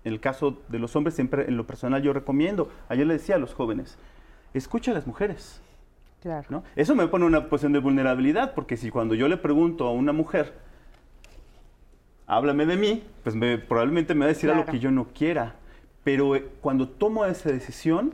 en 0.03 0.13
el 0.13 0.19
caso 0.19 0.61
de 0.67 0.79
los 0.79 0.95
hombres, 0.95 1.15
siempre 1.15 1.45
en 1.47 1.57
lo 1.57 1.65
personal 1.65 2.01
yo 2.01 2.11
recomiendo, 2.11 2.69
ayer 2.89 3.07
le 3.07 3.13
decía 3.13 3.35
a 3.35 3.39
los 3.39 3.53
jóvenes, 3.53 3.97
escucha 4.53 4.91
a 4.91 4.93
las 4.93 5.07
mujeres. 5.07 5.61
Claro. 6.21 6.45
¿no? 6.49 6.63
Eso 6.75 6.95
me 6.95 7.07
pone 7.07 7.25
en 7.25 7.29
una 7.29 7.49
posición 7.49 7.71
de 7.73 7.79
vulnerabilidad, 7.79 8.53
porque 8.55 8.77
si 8.77 8.89
cuando 8.89 9.15
yo 9.15 9.27
le 9.27 9.37
pregunto 9.37 9.87
a 9.87 9.91
una 9.91 10.11
mujer, 10.11 10.53
háblame 12.27 12.65
de 12.65 12.77
mí, 12.77 13.03
pues 13.23 13.35
me, 13.35 13.57
probablemente 13.57 14.13
me 14.15 14.21
va 14.21 14.25
a 14.25 14.29
decir 14.29 14.49
Claro. 14.49 14.61
algo 14.61 14.71
que 14.71 14.79
yo 14.79 14.91
no 14.91 15.05
quiera. 15.13 15.55
Pero 16.03 16.35
eh, 16.35 16.47
cuando 16.61 16.89
tomo 16.89 17.25
esa 17.25 17.51
decisión, 17.51 18.13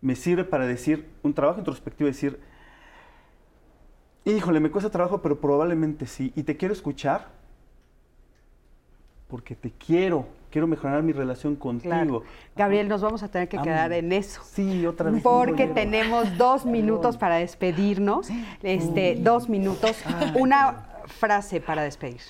me 0.00 0.16
sirve 0.16 0.44
para 0.44 0.66
decir, 0.66 1.06
un 1.22 1.34
trabajo 1.34 1.58
introspectivo, 1.58 2.06
decir, 2.08 2.40
híjole, 4.24 4.60
me 4.60 4.70
cuesta 4.70 4.90
trabajo, 4.90 5.22
pero 5.22 5.40
probablemente 5.40 6.06
sí. 6.06 6.32
Y 6.36 6.42
te 6.42 6.56
quiero 6.56 6.74
escuchar 6.74 7.28
porque 9.28 9.54
te 9.54 9.70
quiero, 9.70 10.26
quiero 10.50 10.66
mejorar 10.66 11.02
mi 11.02 11.12
relación 11.12 11.54
contigo. 11.54 11.90
Claro. 11.90 12.22
Gabriel, 12.56 12.88
nos 12.88 13.00
vamos 13.00 13.22
a 13.22 13.28
tener 13.28 13.48
que 13.48 13.58
quedar 13.58 13.92
en 13.92 14.12
eso. 14.12 14.42
Sí, 14.44 14.84
otra 14.84 15.10
vez. 15.10 15.22
Porque 15.22 15.68
tenemos 15.68 16.36
dos 16.36 16.66
minutos 16.66 17.16
para 17.16 17.36
despedirnos. 17.36 18.28
Este, 18.62 19.16
dos 19.20 19.48
minutos. 19.48 20.02
Una 20.34 20.86
frase 21.06 21.60
para 21.60 21.82
despedir. 21.82 22.20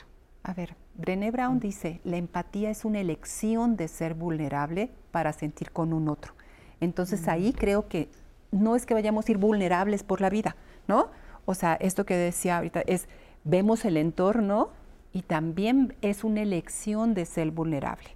A 0.42 0.52
ver, 0.52 0.76
Brené 0.94 1.30
Brown 1.30 1.58
dice, 1.58 2.00
la 2.04 2.18
empatía 2.18 2.70
es 2.70 2.84
una 2.84 3.00
elección 3.00 3.76
de 3.76 3.88
ser 3.88 4.14
vulnerable 4.14 4.90
para 5.10 5.32
sentir 5.32 5.70
con 5.70 5.92
un 5.92 6.08
otro. 6.08 6.34
Entonces 6.80 7.28
ahí 7.28 7.52
creo 7.52 7.88
que 7.88 8.08
no 8.50 8.76
es 8.76 8.86
que 8.86 8.94
vayamos 8.94 9.26
a 9.28 9.32
ir 9.32 9.38
vulnerables 9.38 10.02
por 10.02 10.20
la 10.20 10.30
vida, 10.30 10.56
¿no? 10.86 11.08
O 11.50 11.54
sea, 11.54 11.74
esto 11.80 12.06
que 12.06 12.14
decía 12.14 12.58
ahorita 12.58 12.82
es, 12.86 13.08
vemos 13.42 13.84
el 13.84 13.96
entorno 13.96 14.68
y 15.12 15.22
también 15.22 15.96
es 16.00 16.22
una 16.22 16.42
elección 16.42 17.12
de 17.12 17.24
ser 17.24 17.50
vulnerable. 17.50 18.10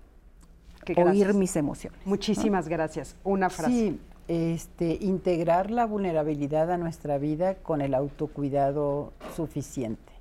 Oír 0.87 0.97
gracias. 0.97 1.35
mis 1.35 1.57
emociones. 1.57 1.99
Muchísimas 2.05 2.69
gracias. 2.69 3.17
Una 3.25 3.51
frase. 3.51 3.73
Sí, 3.73 4.01
este, 4.29 4.99
integrar 5.01 5.73
la 5.73 5.85
vulnerabilidad 5.85 6.71
a 6.71 6.79
nuestra 6.79 7.19
vida 7.19 7.57
con 7.57 7.81
el 7.81 7.93
autocuidado 7.93 9.13
suficiente, 9.35 10.13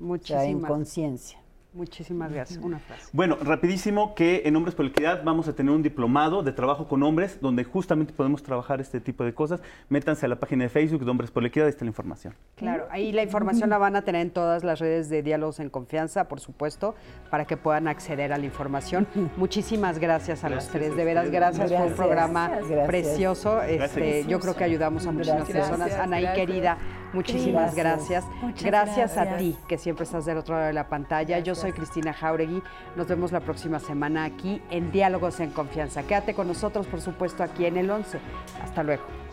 o 0.00 0.16
sea, 0.18 0.44
en 0.44 0.58
Muchísimas, 0.58 0.70
conciencia. 0.70 1.39
Muchísimas 1.72 2.32
gracias. 2.32 2.58
Una 2.62 2.78
frase. 2.78 3.08
Bueno, 3.12 3.36
rapidísimo 3.42 4.14
que 4.14 4.42
en 4.44 4.56
Hombres 4.56 4.74
por 4.74 4.84
la 4.84 4.90
Equidad 4.90 5.22
vamos 5.24 5.48
a 5.48 5.54
tener 5.54 5.72
un 5.72 5.82
diplomado 5.82 6.42
de 6.42 6.52
trabajo 6.52 6.88
con 6.88 7.02
hombres 7.02 7.38
donde 7.40 7.64
justamente 7.64 8.12
podemos 8.12 8.42
trabajar 8.42 8.80
este 8.80 9.00
tipo 9.00 9.24
de 9.24 9.34
cosas. 9.34 9.60
Métanse 9.88 10.26
a 10.26 10.28
la 10.28 10.40
página 10.40 10.64
de 10.64 10.70
Facebook 10.70 11.04
de 11.04 11.10
Hombres 11.10 11.30
por 11.30 11.42
la 11.42 11.48
Equidad, 11.48 11.66
ahí 11.66 11.70
está 11.70 11.84
la 11.84 11.90
información. 11.90 12.34
Claro, 12.56 12.86
ahí 12.90 13.12
la 13.12 13.22
información 13.22 13.70
la 13.70 13.78
van 13.78 13.96
a 13.96 14.02
tener 14.02 14.22
en 14.22 14.30
todas 14.30 14.64
las 14.64 14.78
redes 14.78 15.08
de 15.08 15.22
Diálogos 15.22 15.60
en 15.60 15.70
Confianza, 15.70 16.28
por 16.28 16.40
supuesto, 16.40 16.94
para 17.30 17.44
que 17.44 17.56
puedan 17.56 17.88
acceder 17.88 18.32
a 18.32 18.38
la 18.38 18.44
información. 18.44 19.06
Muchísimas 19.36 19.98
gracias 19.98 20.44
a 20.44 20.48
los 20.50 20.68
tres, 20.68 20.96
de 20.96 21.04
veras, 21.04 21.30
gracias, 21.30 21.70
fue 21.70 21.86
un 21.86 21.94
programa 21.94 22.48
Gracias. 22.48 22.86
precioso. 22.86 23.62
Este, 23.62 24.26
yo 24.26 24.40
creo 24.40 24.56
que 24.56 24.64
ayudamos 24.64 25.06
a 25.06 25.12
muchísimas 25.12 25.48
Gracias. 25.48 25.68
personas. 25.70 25.92
Anaí, 25.98 26.26
querida, 26.34 26.78
muchísimas 27.12 27.74
Gracias. 27.74 28.24
gracias. 28.62 29.16
A 29.16 29.36
ti, 29.36 29.56
que 29.68 29.78
siempre 29.78 30.04
estás 30.04 30.24
del 30.24 30.38
otro 30.38 30.54
lado 30.54 30.66
de 30.66 30.72
la 30.72 30.88
pantalla. 30.88 31.38
Yo 31.40 31.54
soy 31.60 31.72
Cristina 31.72 32.12
Jauregui. 32.12 32.62
Nos 32.96 33.06
vemos 33.06 33.32
la 33.32 33.40
próxima 33.40 33.78
semana 33.78 34.24
aquí 34.24 34.62
en 34.70 34.90
Diálogos 34.90 35.40
en 35.40 35.50
Confianza. 35.50 36.02
Quédate 36.02 36.34
con 36.34 36.48
nosotros, 36.48 36.86
por 36.86 37.00
supuesto, 37.00 37.42
aquí 37.42 37.66
en 37.66 37.76
el 37.76 37.90
11. 37.90 38.18
Hasta 38.62 38.82
luego. 38.82 39.29